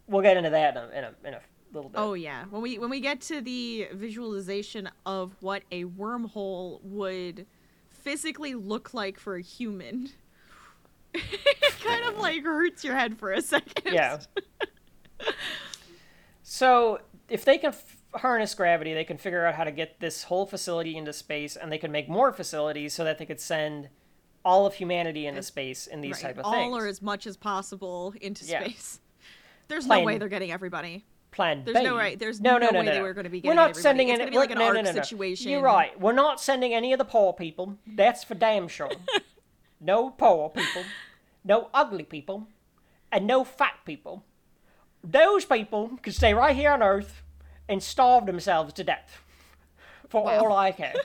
we'll 0.07 0.21
get 0.21 0.35
into 0.35 0.49
that 0.49 0.75
in 0.75 0.83
a, 0.83 0.87
in 0.97 1.03
a, 1.05 1.27
in 1.29 1.33
a 1.35 1.41
little 1.73 1.89
bit 1.89 1.97
Oh 1.97 2.13
yeah. 2.13 2.43
When 2.49 2.61
we 2.61 2.77
when 2.77 2.89
we 2.89 2.99
get 2.99 3.21
to 3.21 3.39
the 3.39 3.87
visualization 3.93 4.89
of 5.05 5.33
what 5.39 5.63
a 5.71 5.85
wormhole 5.85 6.81
would 6.83 7.45
physically 7.89 8.53
look 8.53 8.93
like 8.93 9.17
for 9.17 9.35
a 9.37 9.41
human, 9.41 10.09
it 11.13 11.73
kind 11.83 12.03
of 12.05 12.17
like 12.19 12.43
hurts 12.43 12.83
your 12.83 12.95
head 12.95 13.17
for 13.17 13.31
a 13.31 13.41
second. 13.41 13.93
yeah 13.93 14.19
so 16.43 16.99
if 17.29 17.45
they 17.45 17.57
can 17.57 17.69
f- 17.69 17.97
harness 18.15 18.53
gravity 18.55 18.93
they 18.93 19.03
can 19.03 19.17
figure 19.17 19.45
out 19.45 19.55
how 19.55 19.63
to 19.63 19.71
get 19.71 19.99
this 19.99 20.23
whole 20.23 20.45
facility 20.45 20.97
into 20.97 21.13
space 21.13 21.55
and 21.55 21.71
they 21.71 21.77
can 21.77 21.91
make 21.91 22.09
more 22.09 22.31
facilities 22.33 22.93
so 22.93 23.03
that 23.03 23.17
they 23.17 23.25
could 23.25 23.39
send 23.39 23.89
all 24.43 24.65
of 24.65 24.73
humanity 24.73 25.27
into 25.27 25.43
space 25.43 25.85
in 25.87 26.01
these 26.01 26.13
Right. 26.15 26.21
type 26.35 26.39
of 26.39 26.45
All 26.45 26.53
things 26.53 26.73
or 26.75 26.87
as 26.87 27.01
much 27.01 27.27
as 27.27 27.37
possible 27.37 28.13
into 28.21 28.43
Yeah. 28.45 28.63
space. 28.63 28.99
There's 29.67 29.85
Plan- 29.85 29.99
no 29.99 30.05
way 30.05 30.17
they're 30.17 30.27
getting 30.29 30.51
everybody. 30.51 31.05
plan 31.31 31.63
There's 31.63 31.77
B. 31.77 31.83
no 31.83 31.95
right- 31.95 32.17
there's 32.19 32.41
no, 32.41 32.57
no 32.57 32.65
no, 32.65 32.71
no, 32.71 32.79
way 32.79 32.85
no, 32.87 32.91
they 32.91 32.97
no. 32.97 33.03
were 33.03 33.13
gonna 33.13 33.29
be 33.29 33.39
getting. 33.39 33.49
We're 33.51 33.55
not 33.61 33.69
everybody. 33.69 33.81
sending 33.83 34.09
It's 34.09 34.19
any. 34.19 34.31
be 34.31 34.37
like 34.37 34.49
an 34.51 34.57
no, 34.57 34.67
no, 34.71 34.81
no, 34.81 34.91
no. 34.91 34.91
situation. 34.91 35.51
You're 35.51 35.61
right. 35.61 35.97
We're 35.99 36.11
not 36.11 36.41
sending 36.41 36.73
any 36.73 36.91
of 36.91 36.97
the 36.97 37.05
poor 37.05 37.31
people. 37.33 37.77
That's 37.87 38.23
for 38.23 38.33
damn 38.33 38.67
sure. 38.67 38.89
no 39.81 40.09
poor 40.11 40.49
people, 40.49 40.83
no 41.43 41.69
ugly 41.73 42.03
people, 42.03 42.47
and 43.11 43.25
no 43.27 43.43
fat 43.43 43.79
people. 43.85 44.23
Those 45.03 45.43
people 45.45 45.97
can 46.01 46.13
stay 46.13 46.33
right 46.33 46.55
here 46.55 46.71
on 46.71 46.83
Earth 46.83 47.23
and 47.67 47.81
starve 47.81 48.25
themselves 48.27 48.73
to 48.73 48.83
death. 48.83 49.21
For 50.09 50.23
Wow. 50.23 50.45
all 50.45 50.55
I 50.55 50.71
care. 50.71 50.93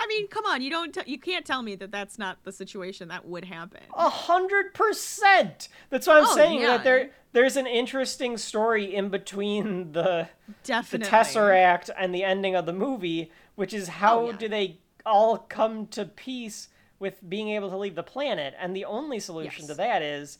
I 0.00 0.06
mean, 0.06 0.28
come 0.28 0.46
on, 0.46 0.62
you 0.62 0.70
don't 0.70 0.94
t- 0.94 1.02
you 1.10 1.18
can't 1.18 1.44
tell 1.44 1.60
me 1.60 1.74
that 1.74 1.90
that's 1.90 2.18
not 2.20 2.44
the 2.44 2.52
situation 2.52 3.08
that 3.08 3.26
would 3.26 3.44
happen. 3.44 3.80
A 3.94 4.08
hundred 4.08 4.72
percent. 4.72 5.68
That's 5.90 6.06
what 6.06 6.18
I'm 6.18 6.24
Oh, 6.26 6.34
saying. 6.36 6.60
yeah. 6.60 6.76
That 6.76 6.84
there, 6.84 7.10
there's 7.32 7.56
an 7.56 7.66
interesting 7.66 8.36
story 8.38 8.94
in 8.94 9.08
between 9.08 9.90
the 9.92 10.28
the 10.46 10.54
Definitely. 10.62 11.08
Tesseract 11.08 11.90
and 11.98 12.14
the 12.14 12.22
ending 12.22 12.54
of 12.54 12.64
the 12.64 12.72
movie, 12.72 13.32
which 13.56 13.74
is 13.74 13.88
how 13.88 14.20
Oh, 14.20 14.26
yeah. 14.30 14.36
do 14.36 14.48
they 14.48 14.78
all 15.08 15.38
come 15.38 15.86
to 15.88 16.04
peace 16.04 16.68
with 16.98 17.28
being 17.28 17.48
able 17.50 17.70
to 17.70 17.76
leave 17.76 17.94
the 17.94 18.02
planet? 18.02 18.54
And 18.58 18.74
the 18.76 18.84
only 18.84 19.18
solution 19.20 19.66
to 19.66 19.74
that 19.74 20.02
is 20.02 20.38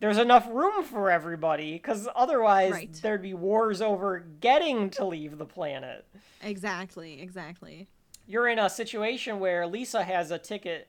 there's 0.00 0.18
enough 0.18 0.48
room 0.50 0.82
for 0.82 1.10
everybody, 1.10 1.74
because 1.74 2.08
otherwise 2.16 2.72
Right. 2.72 2.92
there'd 3.02 3.22
be 3.22 3.34
wars 3.34 3.80
over 3.80 4.18
getting 4.40 4.90
to 4.90 5.04
leave 5.04 5.38
the 5.38 5.46
planet. 5.46 6.04
Exactly, 6.42 7.20
exactly. 7.20 7.86
You're 8.26 8.48
in 8.48 8.58
a 8.58 8.68
situation 8.70 9.38
where 9.38 9.66
Lisa 9.66 10.02
has 10.04 10.30
a 10.30 10.38
ticket 10.38 10.88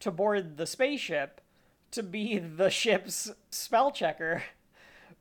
to 0.00 0.10
board 0.10 0.56
the 0.56 0.66
spaceship 0.66 1.40
to 1.92 2.02
be 2.02 2.38
the 2.38 2.70
ship's 2.70 3.32
spell 3.50 3.90
checker. 3.92 4.42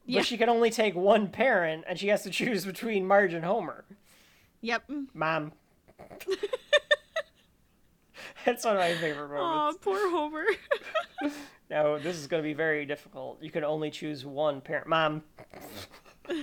But 0.05 0.13
Yeah. 0.13 0.21
she 0.21 0.37
can 0.37 0.49
only 0.49 0.69
take 0.71 0.95
one 0.95 1.27
parent, 1.29 1.83
and 1.87 1.99
she 1.99 2.07
has 2.07 2.23
to 2.23 2.29
choose 2.31 2.65
between 2.65 3.05
Marge 3.07 3.33
and 3.33 3.45
Homer. 3.45 3.85
Yep. 4.61 4.83
Mom. 5.13 5.53
That's 8.45 8.65
one 8.65 8.75
of 8.75 8.79
my 8.81 8.93
favorite 8.95 9.29
moments. 9.29 9.79
poor 9.81 10.09
Homer. 10.09 10.45
now 11.69 11.97
this 11.97 12.17
is 12.17 12.27
going 12.27 12.41
to 12.43 12.47
be 12.47 12.53
very 12.53 12.85
difficult. 12.85 13.41
You 13.41 13.51
can 13.51 13.63
only 13.63 13.89
choose 13.91 14.25
one 14.25 14.61
parent. 14.61 14.87
Mom. 14.87 15.23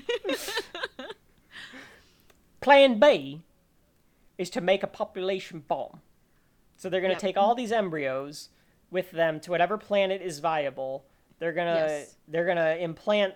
Plan 2.61 2.99
B 2.99 3.43
is 4.37 4.51
to 4.51 4.61
make 4.61 4.83
a 4.83 4.87
population 4.87 5.65
bomb. 5.67 6.01
So 6.77 6.89
they're 6.89 7.01
going 7.01 7.11
to 7.11 7.15
Yep. 7.15 7.21
take 7.21 7.37
all 7.37 7.55
these 7.55 7.73
embryos 7.73 8.51
with 8.91 9.11
them 9.11 9.41
to 9.41 9.51
whatever 9.51 9.79
planet 9.79 10.23
is 10.23 10.39
viable. 10.41 11.05
They're 11.39 11.53
going 11.53 11.75
to 11.75 11.81
Yes. 11.81 12.17
they're 12.27 12.45
going 12.45 12.57
to 12.57 12.77
implant 12.79 13.35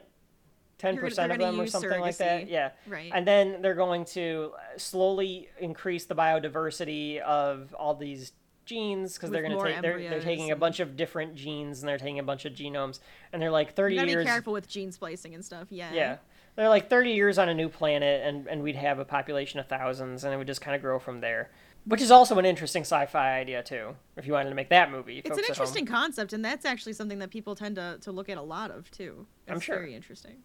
10% 0.79 1.31
of 1.31 1.39
them 1.39 1.61
or 1.61 1.67
something 1.67 2.01
like 2.01 2.17
that. 2.17 2.49
Yeah. 2.49 2.71
Right. 2.87 3.11
And 3.15 3.27
then 3.27 3.63
they're 3.63 3.75
going 3.77 4.05
to 4.07 4.53
slowly 4.77 5.49
increase 5.61 6.07
the 6.07 6.15
biodiversity 6.17 7.21
of 7.21 7.73
all 7.75 7.95
these 7.95 8.33
genes 8.73 9.15
because 9.15 9.31
they're 9.31 9.43
going 9.43 9.57
to 9.57 9.65
take 9.65 9.83
they're, 9.83 9.99
they're 9.99 10.21
taking 10.21 10.51
a 10.51 10.57
bunch 10.57 10.81
of 10.81 10.97
different 10.97 11.35
genes 11.35 11.81
and 11.81 11.89
they're 11.89 11.99
taking 11.99 12.19
a 12.19 12.23
bunch 12.23 12.45
of 12.45 12.53
genomes 12.53 13.01
and 13.33 13.41
they're 13.41 13.51
like 13.51 13.75
30 13.75 13.95
You 13.95 14.01
gotta 14.01 14.11
years 14.11 14.25
be 14.25 14.31
careful 14.31 14.53
with 14.53 14.69
gene 14.69 14.93
splicing 14.93 15.35
and 15.35 15.45
stuff. 15.45 15.69
Yeah. 15.71 15.93
yeah 15.93 16.17
they're 16.57 16.69
like 16.69 16.91
30 16.91 17.13
years 17.13 17.39
on 17.39 17.49
a 17.49 17.55
new 17.55 17.69
planet 17.69 18.23
and, 18.25 18.47
and 18.47 18.63
we'd 18.63 18.77
have 18.77 18.99
a 18.99 19.05
population 19.05 19.59
of 19.61 19.67
thousands 19.67 20.25
and 20.25 20.35
it 20.35 20.37
would 20.37 20.47
just 20.47 20.61
kind 20.61 20.75
of 20.77 20.83
grow 20.83 20.99
from 20.99 21.21
there 21.21 21.51
which 21.85 22.01
is 22.01 22.11
also 22.11 22.39
an 22.39 22.45
interesting 22.45 22.83
sci-fi 22.83 23.39
idea 23.39 23.63
too 23.63 23.97
if 24.17 24.27
you 24.27 24.33
wanted 24.33 24.51
to 24.51 24.55
make 24.55 24.69
that 24.69 24.91
movie 24.91 25.21
It's 25.25 25.39
an 25.39 25.45
interesting 25.49 25.87
concept, 25.87 26.33
and 26.33 26.45
that's 26.45 26.65
actually 26.65 26.93
something 26.93 27.19
that 27.19 27.31
people 27.31 27.55
tend 27.55 27.77
to, 27.77 27.99
to 28.03 28.13
look 28.13 28.29
at 28.29 28.39
a 28.39 28.43
lot 28.43 28.71
of 28.71 28.91
too. 28.91 29.27
I'm 29.49 29.61
sure. 29.61 29.77
Very 29.77 29.95
interesting. 29.95 30.37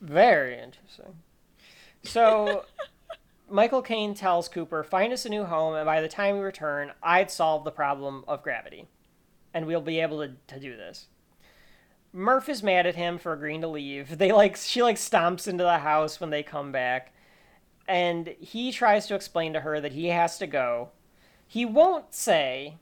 Very 0.00 0.58
interesting. 0.58 1.16
So, 2.04 2.64
Michael 3.48 3.82
Caine 3.82 4.14
tells 4.14 4.48
Cooper, 4.48 4.82
"Find 4.84 5.12
us 5.12 5.24
a 5.24 5.28
new 5.28 5.44
home, 5.44 5.74
and 5.74 5.86
by 5.86 6.00
the 6.00 6.08
time 6.08 6.36
we 6.36 6.42
return, 6.42 6.92
I'd 7.02 7.30
solve 7.30 7.64
the 7.64 7.70
problem 7.70 8.24
of 8.28 8.42
gravity, 8.42 8.88
and 9.54 9.66
we'll 9.66 9.80
be 9.80 10.00
able 10.00 10.18
to, 10.18 10.34
to 10.48 10.60
do 10.60 10.76
this." 10.76 11.08
Murph 12.12 12.48
is 12.48 12.62
mad 12.62 12.86
at 12.86 12.94
him 12.94 13.18
for 13.18 13.32
agreeing 13.32 13.60
to 13.60 13.68
leave. 13.68 14.18
They 14.18 14.32
like 14.32 14.56
she 14.56 14.82
like 14.82 14.96
stomps 14.96 15.46
into 15.46 15.64
the 15.64 15.78
house 15.78 16.20
when 16.20 16.30
they 16.30 16.42
come 16.42 16.72
back, 16.72 17.12
and 17.86 18.28
he 18.40 18.72
tries 18.72 19.06
to 19.06 19.14
explain 19.14 19.52
to 19.52 19.60
her 19.60 19.80
that 19.80 19.92
he 19.92 20.08
has 20.08 20.38
to 20.38 20.46
go. 20.46 20.90
He 21.46 21.64
won't 21.64 22.14
say 22.14 22.76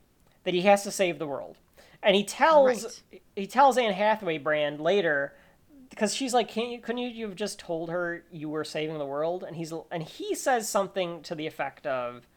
that 0.45 0.55
he 0.55 0.63
has 0.63 0.83
to 0.85 0.91
save 0.91 1.19
the 1.19 1.27
world, 1.27 1.57
and 2.03 2.15
he 2.17 2.25
tells 2.25 3.03
Right. 3.13 3.23
he 3.35 3.47
tells 3.47 3.79
Anne 3.79 3.93
Hathaway 3.93 4.39
Brand 4.39 4.81
later 4.81 5.37
because 5.97 6.15
she's 6.15 6.35
like, 6.35 6.49
"Can't 6.49 6.69
you? 6.69 6.79
Couldn't 6.79 7.03
you 7.03 7.27
have 7.27 7.35
just 7.37 7.59
told 7.59 7.89
her 7.89 8.23
you 8.31 8.51
were 8.51 8.65
saving 8.65 8.99
the 8.99 9.07
world?" 9.07 9.43
And 9.43 9.57
he's 9.57 9.73
and 9.91 10.03
he 10.03 10.35
says 10.35 10.69
something 10.69 11.23
to 11.23 11.35
the 11.35 11.47
effect 11.47 11.87
of, 11.87 12.29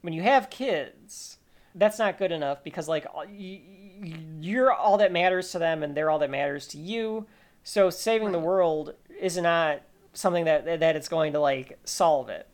"When 0.00 0.14
you 0.14 0.22
have 0.22 0.48
kids, 0.48 1.36
that's 1.74 1.98
not 1.98 2.16
good 2.16 2.32
enough 2.32 2.64
because 2.64 2.88
like 2.88 3.06
all- 3.12 3.26
y- 3.26 3.60
y- 4.00 4.14
you're 4.40 4.72
all 4.72 4.96
that 4.96 5.12
matters 5.12 5.52
to 5.52 5.58
them, 5.58 5.82
and 5.82 5.94
they're 5.94 6.08
all 6.08 6.18
that 6.20 6.30
matters 6.30 6.66
to 6.68 6.78
you. 6.78 7.26
So 7.62 7.90
saving 7.90 8.32
the 8.32 8.38
world 8.38 8.94
is 9.20 9.36
not 9.36 9.82
something 10.14 10.46
that 10.46 10.80
that 10.80 10.96
it's 10.96 11.08
going 11.08 11.34
to 11.34 11.40
like 11.40 11.78
solve 11.84 12.30
it." 12.30 12.48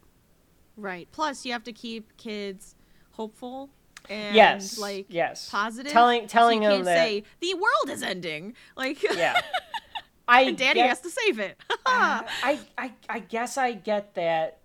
Right. 0.76 1.06
Plus, 1.12 1.46
you 1.46 1.52
have 1.52 1.62
to 1.64 1.72
keep 1.72 2.16
kids 2.16 2.74
hopeful 3.12 3.70
and 4.10 4.34
yes, 4.34 4.76
like 4.78 5.06
yes, 5.08 5.48
positive. 5.48 5.92
Telling 5.92 6.26
telling 6.26 6.62
so 6.62 6.68
can't 6.70 6.84
that 6.86 6.96
say 6.96 7.22
the 7.40 7.54
world 7.54 7.90
is 7.90 8.02
ending. 8.02 8.54
Like 8.76 9.00
yeah. 9.02 9.40
I 10.26 10.50
get- 10.52 10.76
has 10.76 11.00
to 11.00 11.10
save 11.10 11.38
it. 11.38 11.58
I, 11.86 12.58
I 12.78 12.92
I 13.08 13.18
guess 13.18 13.58
I 13.58 13.72
get 13.72 14.14
that 14.14 14.60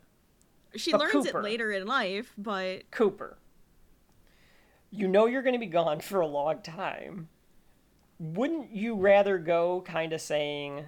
she 0.75 0.93
learns 0.93 1.11
Cooper. 1.11 1.39
it 1.39 1.43
later 1.43 1.71
in 1.71 1.87
life, 1.87 2.33
but 2.37 2.89
Cooper. 2.91 3.37
You 4.91 5.07
know 5.07 5.25
you're 5.27 5.43
going 5.43 5.53
to 5.53 5.59
be 5.59 5.65
gone 5.67 5.99
for 5.99 6.21
a 6.21 6.27
long 6.27 6.61
time. 6.61 7.29
Wouldn't 8.17 8.71
you 8.73 8.95
rather 8.95 9.37
go 9.37 9.81
kind 9.81 10.13
of 10.13 10.21
saying, 10.21 10.85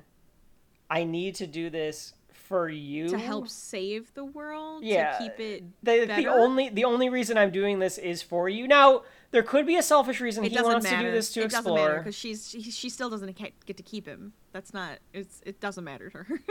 "I 0.89 1.03
need 1.03 1.35
to 1.35 1.48
do 1.48 1.69
this 1.69 2.14
for 2.34 2.68
you 2.68 3.07
to 3.07 3.18
help 3.18 3.48
save 3.48 4.14
the 4.14 4.26
world, 4.26 4.84
Yeah, 4.84 5.18
to 5.18 5.23
keep 5.23 5.39
it 5.39 5.64
The, 5.84 6.06
the 6.06 6.27
only 6.27 6.68
the 6.68 6.84
only 6.84 7.07
reason 7.10 7.38
I'm 7.38 7.52
doing 7.52 7.80
this 7.80 7.98
is 7.98 8.22
for 8.22 8.49
you. 8.49 8.68
Now 8.68 9.03
there 9.32 9.44
could 9.44 9.66
be 9.66 9.78
a 9.78 9.84
selfish 9.84 10.20
reason 10.22 10.44
it 10.44 10.52
he 10.52 10.62
wants 10.62 10.84
matter. 10.84 10.98
to 10.98 11.03
do 11.03 11.12
this 11.12 11.32
to 11.34 11.41
it 11.41 11.49
doesn't 11.52 11.74
matter 11.74 11.84
explore. 11.86 11.98
because 11.99 12.16
she's 12.16 12.49
she, 12.49 12.62
she 12.64 12.90
still 12.90 13.10
doesn't 13.10 13.36
get 13.66 13.78
to 13.78 13.84
keep 13.84 14.06
him. 14.06 14.34
That's 14.52 14.74
not. 14.74 14.99
It's 15.14 15.41
it 15.45 15.60
doesn't 15.60 15.84
matter 15.84 16.10
to 16.10 16.18
her. 16.24 16.40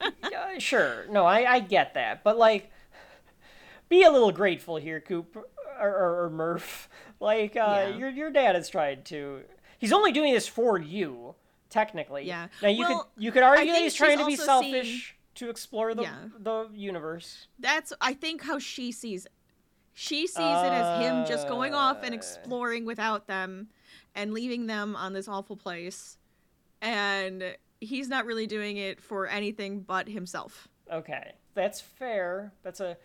Uh, 0.00 0.58
sure, 0.58 1.06
no, 1.10 1.24
I 1.24 1.54
I 1.54 1.60
get 1.60 1.94
that, 1.94 2.22
but 2.22 2.38
like, 2.38 2.70
be 3.88 4.02
a 4.04 4.10
little 4.10 4.30
grateful 4.30 4.76
here, 4.76 5.00
Coop 5.00 5.36
or, 5.36 5.44
or, 5.80 6.24
or 6.24 6.30
Murph. 6.30 6.88
Like, 7.20 7.56
uh, 7.56 7.86
Yeah. 7.90 7.96
your 7.96 8.10
your 8.10 8.30
dad 8.30 8.54
has 8.54 8.68
tried 8.68 9.04
to. 9.06 9.40
He's 9.78 9.92
only 9.92 10.12
doing 10.12 10.32
this 10.32 10.46
for 10.46 10.78
you, 10.78 11.34
technically. 11.70 12.24
Yeah. 12.24 12.46
Now 12.62 12.68
you 12.68 12.80
Well, 12.80 13.10
could 13.14 13.22
you 13.24 13.32
could 13.32 13.42
argue 13.42 13.72
that 13.72 13.80
he's 13.82 13.94
trying 13.94 14.18
to 14.18 14.26
be 14.26 14.36
selfish 14.36 15.16
to 15.36 15.50
explore 15.50 15.94
the 15.94 16.02
Yeah. 16.02 16.16
the 16.38 16.68
universe. 16.72 17.48
That's 17.58 17.92
I 18.00 18.12
think 18.14 18.42
how 18.44 18.60
she 18.60 18.92
sees 18.92 19.26
it. 19.26 19.32
She 20.00 20.28
sees 20.28 20.36
it 20.38 20.72
as 20.72 21.02
him 21.02 21.26
just 21.26 21.48
going 21.48 21.74
off 21.74 22.04
and 22.04 22.12
Uh. 22.14 22.16
exploring 22.16 22.84
without 22.84 23.26
them 23.26 23.68
and 24.14 24.32
leaving 24.32 24.66
them 24.68 24.94
on 24.94 25.12
this 25.12 25.26
awful 25.26 25.56
place. 25.56 26.18
And 26.80 27.56
he's 27.80 28.08
not 28.08 28.24
really 28.24 28.46
doing 28.46 28.76
it 28.76 29.00
for 29.00 29.26
anything 29.26 29.80
but 29.80 30.08
himself. 30.08 30.68
Okay, 30.92 31.32
that's 31.54 31.80
fair. 31.80 32.52
That's 32.62 32.78
a. 32.78 32.96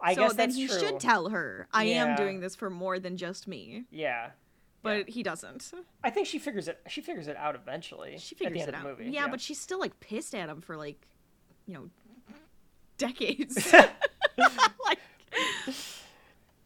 I 0.00 0.14
so 0.14 0.22
guess 0.22 0.34
then 0.34 0.50
he 0.50 0.68
true. 0.68 0.78
should 0.78 1.00
tell 1.00 1.28
her, 1.28 1.68
I 1.72 1.84
am 1.84 2.16
doing 2.16 2.40
this 2.40 2.56
for 2.56 2.70
more 2.70 2.98
than 2.98 3.18
just 3.18 3.46
me. 3.46 3.84
Yeah. 3.90 4.30
But 4.82 5.08
he 5.10 5.22
doesn't. 5.22 5.72
I 6.02 6.08
think 6.08 6.26
she 6.28 6.38
figures 6.38 6.66
it. 6.68 6.80
She 6.88 7.02
figures 7.02 7.28
it 7.28 7.36
out 7.36 7.56
eventually. 7.56 8.16
She 8.18 8.34
figures 8.36 8.62
it 8.62 8.74
out. 8.74 8.84
movie. 8.84 9.10
yeah, 9.10 9.26
but 9.28 9.40
she's 9.40 9.60
still 9.60 9.80
like 9.80 9.98
pissed 10.00 10.34
at 10.34 10.48
him 10.48 10.60
for 10.62 10.76
like, 10.78 11.06
you 11.66 11.74
know, 11.74 11.90
decades. 12.96 13.70
like, 14.38 14.98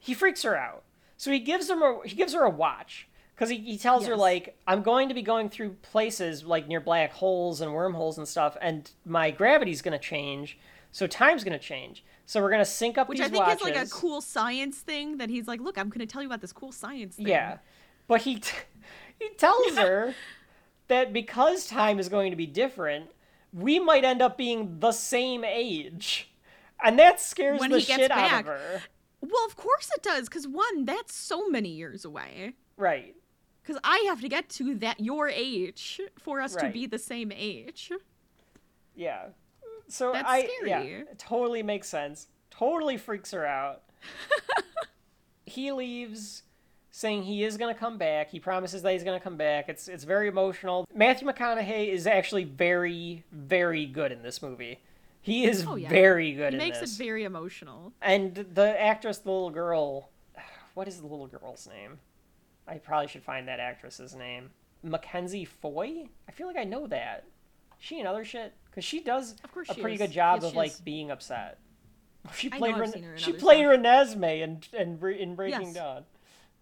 he 0.03 0.15
freaks 0.15 0.43
her 0.43 0.57
out. 0.57 0.83
So 1.17 1.31
he 1.31 1.39
gives 1.39 1.71
him 1.71 1.81
a 1.81 2.01
he 2.05 2.17
gives 2.17 2.35
her 2.35 2.43
a 2.43 2.51
watch 2.51 3.09
because 3.37 3.49
he, 3.49 3.59
he 3.59 3.79
tells 3.79 4.05
her 4.07 4.17
like 4.17 4.59
I'm 4.67 4.83
going 4.83 5.09
to 5.09 5.15
be 5.15 5.23
going 5.23 5.49
through 5.49 5.77
places 5.81 6.43
like 6.43 6.67
near 6.67 6.81
black 6.81 7.13
holes 7.13 7.61
and 7.61 7.73
wormholes 7.73 8.19
and 8.19 8.27
stuff, 8.27 8.57
and 8.61 8.91
my 9.05 9.31
gravity's 9.31 9.81
gonna 9.81 10.01
change, 10.01 10.59
so 10.91 11.07
time's 11.07 11.45
gonna 11.45 11.59
change. 11.59 12.05
So 12.27 12.43
we're 12.43 12.51
gonna 12.51 12.65
sync 12.65 12.99
up 12.99 13.09
which 13.09 13.21
I 13.21 13.29
think 13.29 13.47
watches. 13.47 13.61
is 13.61 13.75
like 13.75 13.87
a 13.87 13.89
cool 13.91 14.21
science 14.21 14.79
thing 14.79 15.19
that 15.19 15.31
he's 15.31 15.47
like, 15.47 15.61
look, 15.61 15.79
I'm 15.79 15.89
going 15.89 16.01
to 16.01 16.13
tell 16.13 16.23
you 16.23 16.29
about 16.29 16.41
this 16.41 16.53
cool 16.53 16.73
science 16.73 17.15
thing. 17.15 17.29
Yeah, 17.29 17.59
but 18.09 18.23
he 18.23 18.41
t- 18.41 18.57
he 19.21 19.29
tells 19.37 19.77
her 19.77 20.17
that 20.89 21.13
because 21.13 21.69
time 21.69 22.01
is 22.01 22.09
going 22.09 22.33
to 22.33 22.37
be 22.37 22.47
different, 22.47 23.11
we 23.53 23.79
might 23.79 24.05
end 24.05 24.21
up 24.21 24.37
being 24.37 24.81
the 24.81 24.91
same 24.91 25.45
age, 25.45 26.33
and 26.83 26.99
that 26.99 27.21
scares 27.21 27.61
When 27.61 27.71
the 27.71 27.81
shit 27.81 28.11
out 28.11 28.41
of 28.41 28.47
her. 28.47 28.83
Well, 29.23 29.47
of 29.47 29.57
course 29.57 29.91
it 29.97 30.03
does, 30.03 30.29
because 30.29 30.47
one, 30.47 30.85
that's 30.85 31.15
so 31.15 31.49
many 31.49 31.69
years 31.71 32.05
away. 32.05 32.55
Right. 32.77 33.15
Because 33.63 33.81
I 33.85 34.05
have 34.09 34.21
to 34.21 34.29
get 34.29 34.49
to 34.51 34.75
that 34.77 34.99
your 34.99 35.29
age 35.29 36.01
for 36.19 36.41
us 36.41 36.57
to 36.57 36.69
be 36.69 36.87
the 36.87 36.99
same 36.99 37.33
age. 37.33 37.93
Yeah. 38.97 39.29
So 39.89 40.13
That's 40.13 40.29
I 40.29 40.49
yeah, 40.65 40.81
scary. 40.81 41.01
it 41.03 41.19
totally 41.19 41.63
makes 41.63 41.89
sense. 41.89 42.29
Totally 42.51 42.97
freaks 42.97 43.31
her 43.33 43.47
out. 43.47 43.83
he 45.47 45.71
leaves 45.71 46.43
saying 46.91 47.23
he 47.23 47.45
is 47.45 47.57
going 47.57 47.73
to 47.73 47.79
come 47.79 47.99
back. 47.99 48.31
He 48.31 48.41
promises 48.41 48.83
that 48.83 48.93
he's 48.93 49.05
going 49.05 49.19
to 49.19 49.23
come 49.23 49.37
back. 49.37 49.69
It's 49.69 49.89
it's 49.89 50.05
very 50.05 50.29
emotional. 50.29 50.87
Matthew 50.95 51.29
McConaughey 51.29 51.89
is 51.89 52.07
actually 52.07 52.45
very 52.45 53.25
very 53.33 53.87
good 53.87 54.13
in 54.13 54.23
this 54.23 54.43
movie. 54.43 54.81
He 55.23 55.45
is 55.45 55.65
Oh, 55.67 55.77
yeah. 55.77 55.89
very 55.89 56.33
good 56.33 56.53
He 56.53 56.59
in 56.59 56.65
makes 56.65 56.81
this. 56.81 56.99
it 56.99 57.03
very 57.05 57.25
emotional. 57.25 57.93
and 58.03 58.35
the 58.35 58.79
actress, 58.81 59.19
the 59.19 59.31
little 59.31 59.51
girl, 59.51 60.11
what 60.75 60.89
is 60.89 61.01
the 61.01 61.07
little 61.07 61.29
girl's 61.29 61.67
name? 61.69 61.99
I 62.67 62.79
probably 62.79 63.09
should 63.09 63.23
find 63.23 63.47
that 63.49 63.61
actress's 63.61 64.15
name. 64.15 64.51
Mackenzie 64.83 65.45
Foy? 65.45 66.09
I 66.29 66.33
feel 66.33 66.47
like 66.49 66.57
I 66.57 66.65
know 66.65 66.87
that. 66.89 67.25
She 67.79 67.99
and 67.99 68.07
other 68.09 68.25
shit 68.25 68.53
because 68.67 68.85
she 68.85 69.01
does 69.01 69.37
a 69.45 69.75
pretty 69.75 69.95
is. 69.95 69.99
good 70.01 70.13
job 70.13 70.41
Yes, 70.43 70.51
of 70.51 70.57
like 70.57 70.71
is. 70.73 70.81
being 70.81 71.11
upset. 71.11 71.59
She 72.37 72.49
I 72.53 72.55
know 72.55 72.59
played 72.59 72.77
Ren- 72.79 72.93
seen 72.93 73.03
her 73.03 73.13
in 73.15 73.19
she 73.19 73.33
played 73.33 73.65
stuff. 73.65 74.17
Renesmee 74.17 74.43
in 74.43 74.61
in, 74.73 75.13
in 75.19 75.35
Breaking 75.35 75.61
Yes. 75.69 75.75
Dawn. 75.75 76.05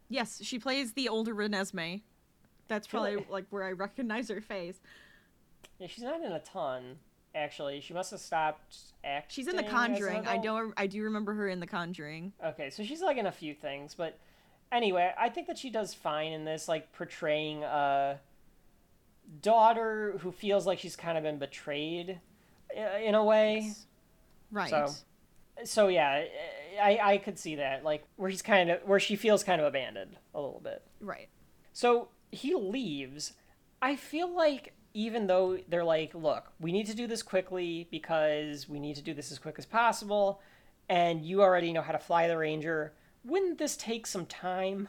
Yes, 0.08 0.40
she 0.42 0.58
plays 0.58 0.92
the 0.94 1.08
older 1.10 1.34
Renesmee. 1.34 2.00
That's 2.68 2.86
probably 2.86 3.16
like- 3.16 3.28
like 3.30 3.44
where 3.50 3.64
I 3.64 3.72
recognize 3.72 4.28
her 4.30 4.40
face. 4.40 4.80
Yeah, 5.78 5.86
she's 5.86 6.02
not 6.04 6.22
in 6.22 6.32
a 6.32 6.40
ton 6.40 6.96
actually. 7.34 7.80
She 7.80 7.92
must 7.94 8.10
have 8.10 8.20
stopped 8.20 8.76
acting. 9.04 9.32
She's 9.34 9.48
in 9.48 9.56
The 9.56 9.62
Conjuring. 9.64 10.26
I 10.26 10.38
don't. 10.38 10.72
I 10.76 10.86
do 10.86 11.02
remember 11.04 11.32
her 11.34 11.48
in 11.48 11.60
The 11.60 11.66
Conjuring. 11.66 12.32
Okay, 12.44 12.70
so 12.70 12.82
she's 12.84 13.00
like 13.02 13.16
in 13.16 13.26
a 13.26 13.32
few 13.32 13.54
things, 13.54 13.94
but 13.94 14.18
anyway, 14.72 15.12
I 15.18 15.28
think 15.28 15.46
that 15.46 15.58
she 15.58 15.70
does 15.70 15.94
fine 15.94 16.32
in 16.32 16.44
this, 16.44 16.68
like 16.68 16.92
portraying 16.92 17.62
a 17.64 18.18
daughter 19.42 20.18
who 20.20 20.32
feels 20.32 20.66
like 20.66 20.78
she's 20.78 20.96
kind 20.96 21.16
of 21.16 21.24
been 21.24 21.38
betrayed 21.38 22.20
uh, 22.76 22.98
in 22.98 23.14
a 23.14 23.24
way. 23.24 23.72
Right. 24.50 24.70
So- 24.70 24.86
So 25.64 25.88
yeah, 25.88 26.24
I 26.82 26.98
I 27.02 27.18
could 27.18 27.38
see 27.38 27.56
that, 27.56 27.84
like 27.84 28.02
where 28.16 28.30
he's 28.30 28.40
kind 28.40 28.70
of 28.70 28.80
where 28.84 28.98
she 28.98 29.14
feels 29.14 29.44
kind 29.44 29.60
of 29.60 29.66
abandoned 29.66 30.16
a 30.34 30.40
little 30.40 30.60
bit. 30.64 30.82
Right. 31.00 31.28
So 31.74 32.08
he 32.32 32.54
leaves. 32.54 33.34
I 33.82 33.94
feel 33.96 34.34
like 34.34 34.72
even 34.94 35.26
though 35.26 35.58
they're 35.68 35.84
like, 35.84 36.14
look, 36.14 36.52
we 36.60 36.72
need 36.72 36.86
to 36.86 36.94
do 36.94 37.06
this 37.06 37.22
quickly 37.22 37.86
because 37.90 38.68
we 38.68 38.80
need 38.80 38.96
to 38.96 39.02
do 39.02 39.14
this 39.14 39.30
as 39.30 39.38
quick 39.38 39.56
as 39.58 39.66
possible, 39.66 40.40
and 40.88 41.24
you 41.24 41.42
already 41.42 41.72
know 41.72 41.82
how 41.82 41.92
to 41.92 41.98
fly 41.98 42.28
the 42.28 42.36
Ranger, 42.36 42.92
wouldn't 43.24 43.58
this 43.58 43.76
take 43.76 44.06
some 44.06 44.26
time? 44.26 44.88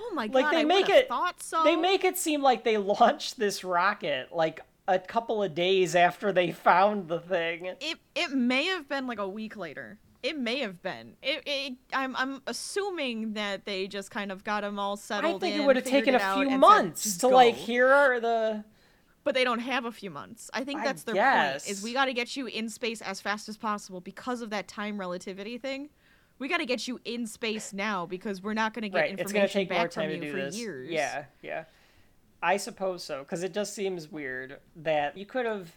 Oh 0.00 0.12
my 0.14 0.26
god! 0.26 0.34
Like 0.34 0.50
they 0.52 0.60
I 0.60 0.64
make 0.64 0.88
it 0.88 1.08
Thought 1.08 1.42
so. 1.42 1.62
They 1.64 1.76
make 1.76 2.04
it 2.04 2.18
seem 2.18 2.42
like 2.42 2.64
they 2.64 2.76
launched 2.78 3.38
this 3.38 3.64
rocket 3.64 4.28
like 4.32 4.60
a 4.88 4.98
couple 4.98 5.42
of 5.42 5.54
days 5.54 5.94
after 5.94 6.32
they 6.32 6.50
found 6.50 7.08
the 7.08 7.20
thing. 7.20 7.66
It 7.80 7.98
it 8.14 8.30
may 8.32 8.64
have 8.66 8.88
been 8.88 9.06
like 9.06 9.18
a 9.18 9.28
week 9.28 9.56
later. 9.56 9.98
It 10.22 10.38
may 10.38 10.58
have 10.58 10.82
been. 10.82 11.14
It, 11.22 11.42
it 11.46 11.74
I'm 11.92 12.14
I'm 12.16 12.42
assuming 12.46 13.34
that 13.34 13.64
they 13.64 13.86
just 13.86 14.10
kind 14.10 14.32
of 14.32 14.44
got 14.44 14.62
them 14.62 14.78
all 14.78 14.96
settled. 14.96 15.36
I 15.36 15.38
think 15.38 15.56
in, 15.56 15.62
it 15.62 15.66
would 15.66 15.76
have 15.76 15.84
taken 15.84 16.14
a 16.14 16.34
few 16.34 16.48
said, 16.48 16.60
months 16.60 17.04
"Just 17.04 17.20
to 17.20 17.28
like 17.28 17.54
here 17.54 17.88
are 17.88 18.20
the 18.20 18.64
But 19.22 19.34
they 19.34 19.44
don't 19.44 19.58
have 19.58 19.84
a 19.84 19.92
few 19.92 20.10
months. 20.10 20.50
I 20.54 20.64
think 20.64 20.80
I 20.80 20.84
that's 20.84 21.02
their 21.02 21.14
guess. 21.14 21.64
point. 21.64 21.76
Is 21.76 21.82
we 21.82 21.92
got 21.92 22.06
to 22.06 22.14
get 22.14 22.36
you 22.36 22.46
in 22.46 22.68
space 22.68 23.02
as 23.02 23.20
fast 23.20 23.48
as 23.48 23.56
possible 23.56 24.00
because 24.00 24.40
of 24.40 24.50
that 24.50 24.66
time 24.66 24.98
relativity 24.98 25.58
thing. 25.58 25.90
We 26.38 26.48
got 26.48 26.58
to 26.58 26.66
get 26.66 26.88
you 26.88 26.98
in 27.04 27.26
space 27.26 27.74
now 27.74 28.06
because 28.06 28.42
we're 28.42 28.54
not 28.54 28.72
going 28.72 28.82
to 28.82 28.88
get 28.88 28.98
right. 28.98 29.18
Information 29.18 29.66
back 29.66 29.78
more 29.78 29.88
time 29.88 30.10
from 30.10 30.20
to 30.20 30.26
you 30.26 30.32
do 30.32 30.38
for 30.38 30.44
this. 30.46 30.58
years. 30.58 30.90
Yeah, 30.90 31.24
yeah. 31.42 31.64
I 32.42 32.56
suppose 32.56 33.04
so 33.04 33.18
because 33.18 33.42
it 33.42 33.52
just 33.52 33.74
seems 33.74 34.10
weird 34.10 34.58
that 34.76 35.18
you 35.18 35.26
could 35.26 35.44
have 35.44 35.70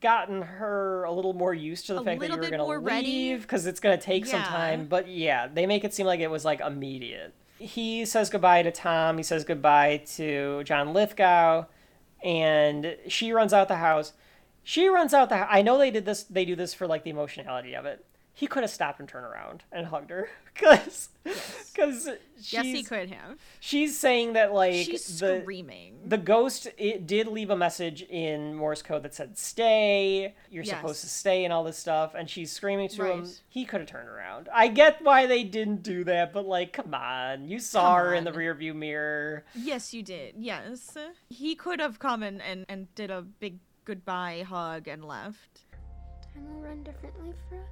gotten 0.00 0.42
her 0.42 1.04
a 1.04 1.12
little 1.12 1.32
more 1.32 1.54
used 1.54 1.86
to 1.86 1.94
the 1.94 2.00
A 2.00 2.04
fact 2.04 2.20
that 2.20 2.30
you 2.30 2.36
were 2.36 2.80
going 2.80 2.84
to 2.84 3.08
leave 3.08 3.42
because 3.42 3.66
it's 3.66 3.80
going 3.80 3.98
to 3.98 4.04
take 4.04 4.26
some 4.26 4.42
time. 4.42 4.86
But 4.86 5.08
yeah, 5.08 5.48
they 5.48 5.66
make 5.66 5.84
it 5.84 5.94
seem 5.94 6.06
like 6.06 6.20
it 6.20 6.30
was 6.30 6.44
like 6.44 6.60
immediate. 6.60 7.34
He 7.58 8.04
says 8.04 8.30
goodbye 8.30 8.62
to 8.62 8.70
Tom. 8.70 9.16
He 9.16 9.24
says 9.24 9.44
goodbye 9.44 10.02
to 10.14 10.62
John 10.64 10.92
Lithgow, 10.92 11.64
and 12.22 12.96
she 13.08 13.32
runs 13.32 13.52
out 13.52 13.68
the 13.68 13.76
house. 13.76 14.12
She 14.62 14.88
runs 14.88 15.14
out 15.14 15.28
the. 15.28 15.50
I 15.50 15.62
know 15.62 15.78
they 15.78 15.90
did 15.90 16.04
this. 16.04 16.24
They 16.24 16.44
do 16.44 16.56
this 16.56 16.74
for 16.74 16.86
like 16.86 17.04
the 17.04 17.10
emotionality 17.10 17.74
of 17.74 17.86
it. 17.86 18.04
He 18.38 18.46
could 18.46 18.62
have 18.62 18.70
stopped 18.70 19.00
and 19.00 19.08
turned 19.08 19.26
around 19.26 19.64
and 19.72 19.84
hugged 19.88 20.10
her 20.10 20.28
because 20.54 21.08
because 21.74 22.08
Yes, 22.36 22.64
he 22.66 22.84
could 22.84 23.10
have. 23.10 23.36
she's 23.58 23.98
saying 23.98 24.34
that 24.34 24.52
like 24.54 24.74
She's 24.86 25.18
the 25.18 25.40
screaming. 25.40 25.98
the 26.06 26.18
ghost 26.18 26.68
it 26.78 27.04
did 27.04 27.26
leave 27.26 27.50
a 27.50 27.56
message 27.56 28.02
in 28.02 28.54
Morse 28.54 28.80
code 28.80 29.02
that 29.02 29.12
said 29.12 29.36
"stay." 29.36 30.36
You're 30.50 30.62
Yes. 30.62 30.76
supposed 30.76 31.00
to 31.00 31.08
stay 31.08 31.42
and 31.44 31.52
all 31.52 31.64
this 31.64 31.76
stuff, 31.78 32.14
and 32.14 32.30
she's 32.30 32.52
screaming 32.52 32.88
to 32.90 33.04
him. 33.12 33.28
He 33.48 33.64
could 33.64 33.80
have 33.80 33.88
turned 33.88 34.08
around. 34.08 34.48
I 34.54 34.68
get 34.68 35.02
why 35.02 35.26
they 35.26 35.42
didn't 35.42 35.82
do 35.82 36.04
that, 36.04 36.32
but 36.32 36.46
like, 36.46 36.72
come 36.72 36.94
on, 36.94 37.48
you 37.48 37.58
saw 37.58 37.96
Come 37.96 38.06
her 38.06 38.14
in 38.14 38.22
the 38.22 38.30
on. 38.30 38.36
rearview 38.36 38.72
mirror. 38.72 39.44
Yes, 39.56 39.92
you 39.92 40.04
did. 40.04 40.36
Yes. 40.38 40.96
He 41.28 41.56
could 41.56 41.80
have 41.80 41.98
come 41.98 42.22
and, 42.22 42.40
and, 42.40 42.64
and 42.68 42.94
did 42.94 43.10
a 43.10 43.22
big 43.22 43.58
goodbye 43.84 44.44
hug 44.48 44.86
and 44.86 45.04
left. 45.04 45.62
Time 46.32 46.54
will 46.54 46.60
run 46.62 46.84
differently 46.84 47.32
for 47.48 47.56
us. 47.56 47.64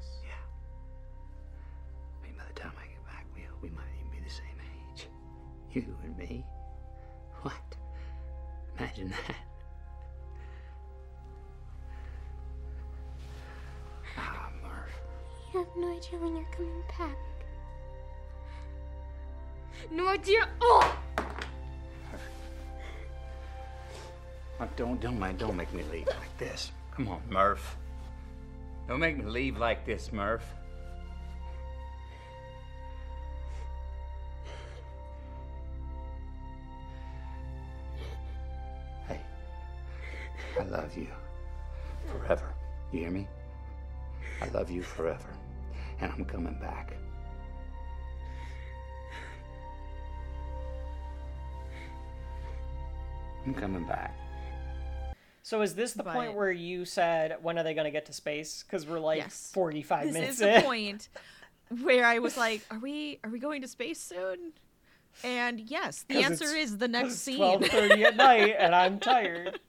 You 5.77 5.94
and 6.05 6.16
me? 6.16 6.43
What? 7.43 7.77
Imagine 8.78 9.11
that. 9.11 9.36
Ah, 14.16 14.48
Murph. 14.62 15.03
You 15.53 15.59
have 15.59 15.69
no 15.77 15.94
idea 15.94 16.19
when 16.19 16.35
you're 16.35 16.47
coming 16.57 16.82
back. 16.98 17.19
No 19.90 20.09
idea. 20.09 20.48
Oh! 20.62 20.98
Oh, 24.59 24.69
don't, 24.77 24.98
don't, 24.98 25.19
mind, 25.19 25.36
don't 25.36 25.59
make 25.59 25.74
me 25.74 25.82
leave 25.93 26.07
like 26.07 26.39
this. 26.39 26.73
Come 26.93 27.09
on, 27.09 27.20
Murph. 27.28 27.77
Don't 28.89 29.01
make 29.01 29.19
me 29.19 29.27
leave 29.27 29.59
like 29.59 29.85
this, 29.85 30.11
Murph. 30.11 30.55
Love 40.66 40.97
you 40.97 41.09
forever. 42.06 42.55
You 42.93 43.01
hear 43.01 43.10
me? 43.10 43.26
I 44.40 44.48
love 44.48 44.70
you 44.70 44.82
forever. 44.82 45.28
And 46.01 46.12
I'm 46.12 46.24
coming 46.24 46.59
back. 46.60 46.94
I'm 53.47 53.55
coming 53.55 53.84
back. 53.86 54.14
So 55.43 55.62
is 55.62 55.74
this 55.76 55.93
the 55.93 56.02
point 56.02 56.34
where 56.34 56.51
you 56.51 56.84
said 56.84 57.36
when 57.40 57.56
are 57.59 57.62
they 57.62 57.74
going 57.74 57.84
to 57.84 57.93
get 57.93 58.06
to 58.06 58.12
space? 58.12 58.64
Because 58.64 58.86
we're 58.86 58.98
like 58.98 59.18
Yes. 59.18 59.51
45 59.55 60.05
This 60.06 60.12
minutes 60.14 60.32
is 60.32 60.38
the 60.38 60.60
point 60.62 61.09
where 61.82 62.05
I 62.05 62.18
was 62.18 62.36
like, 62.36 62.62
"Are 62.70 62.78
we? 62.80 63.20
Are 63.22 63.30
we 63.30 63.38
going 63.38 63.62
to 63.62 63.68
space 63.68 64.01
soon?" 64.01 64.52
And 65.22 65.60
yes, 65.60 66.05
the 66.09 66.16
answer 66.24 66.47
is 66.56 66.78
the 66.78 66.88
next 66.88 67.12
It's 67.14 67.18
scene. 67.22 67.38
12:30 67.60 68.02
at 68.02 68.16
night, 68.16 68.56
and 68.59 68.74
I'm 68.74 68.98
tired. 68.98 69.60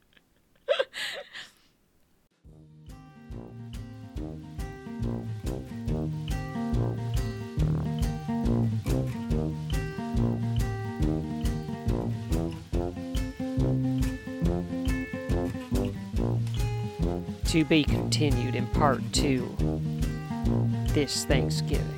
To 17.45 17.63
be 17.65 17.83
continued 17.83 18.55
in 18.55 18.67
part 18.67 19.01
two 19.13 19.47
this 20.93 21.25
Thanksgiving. 21.25 21.96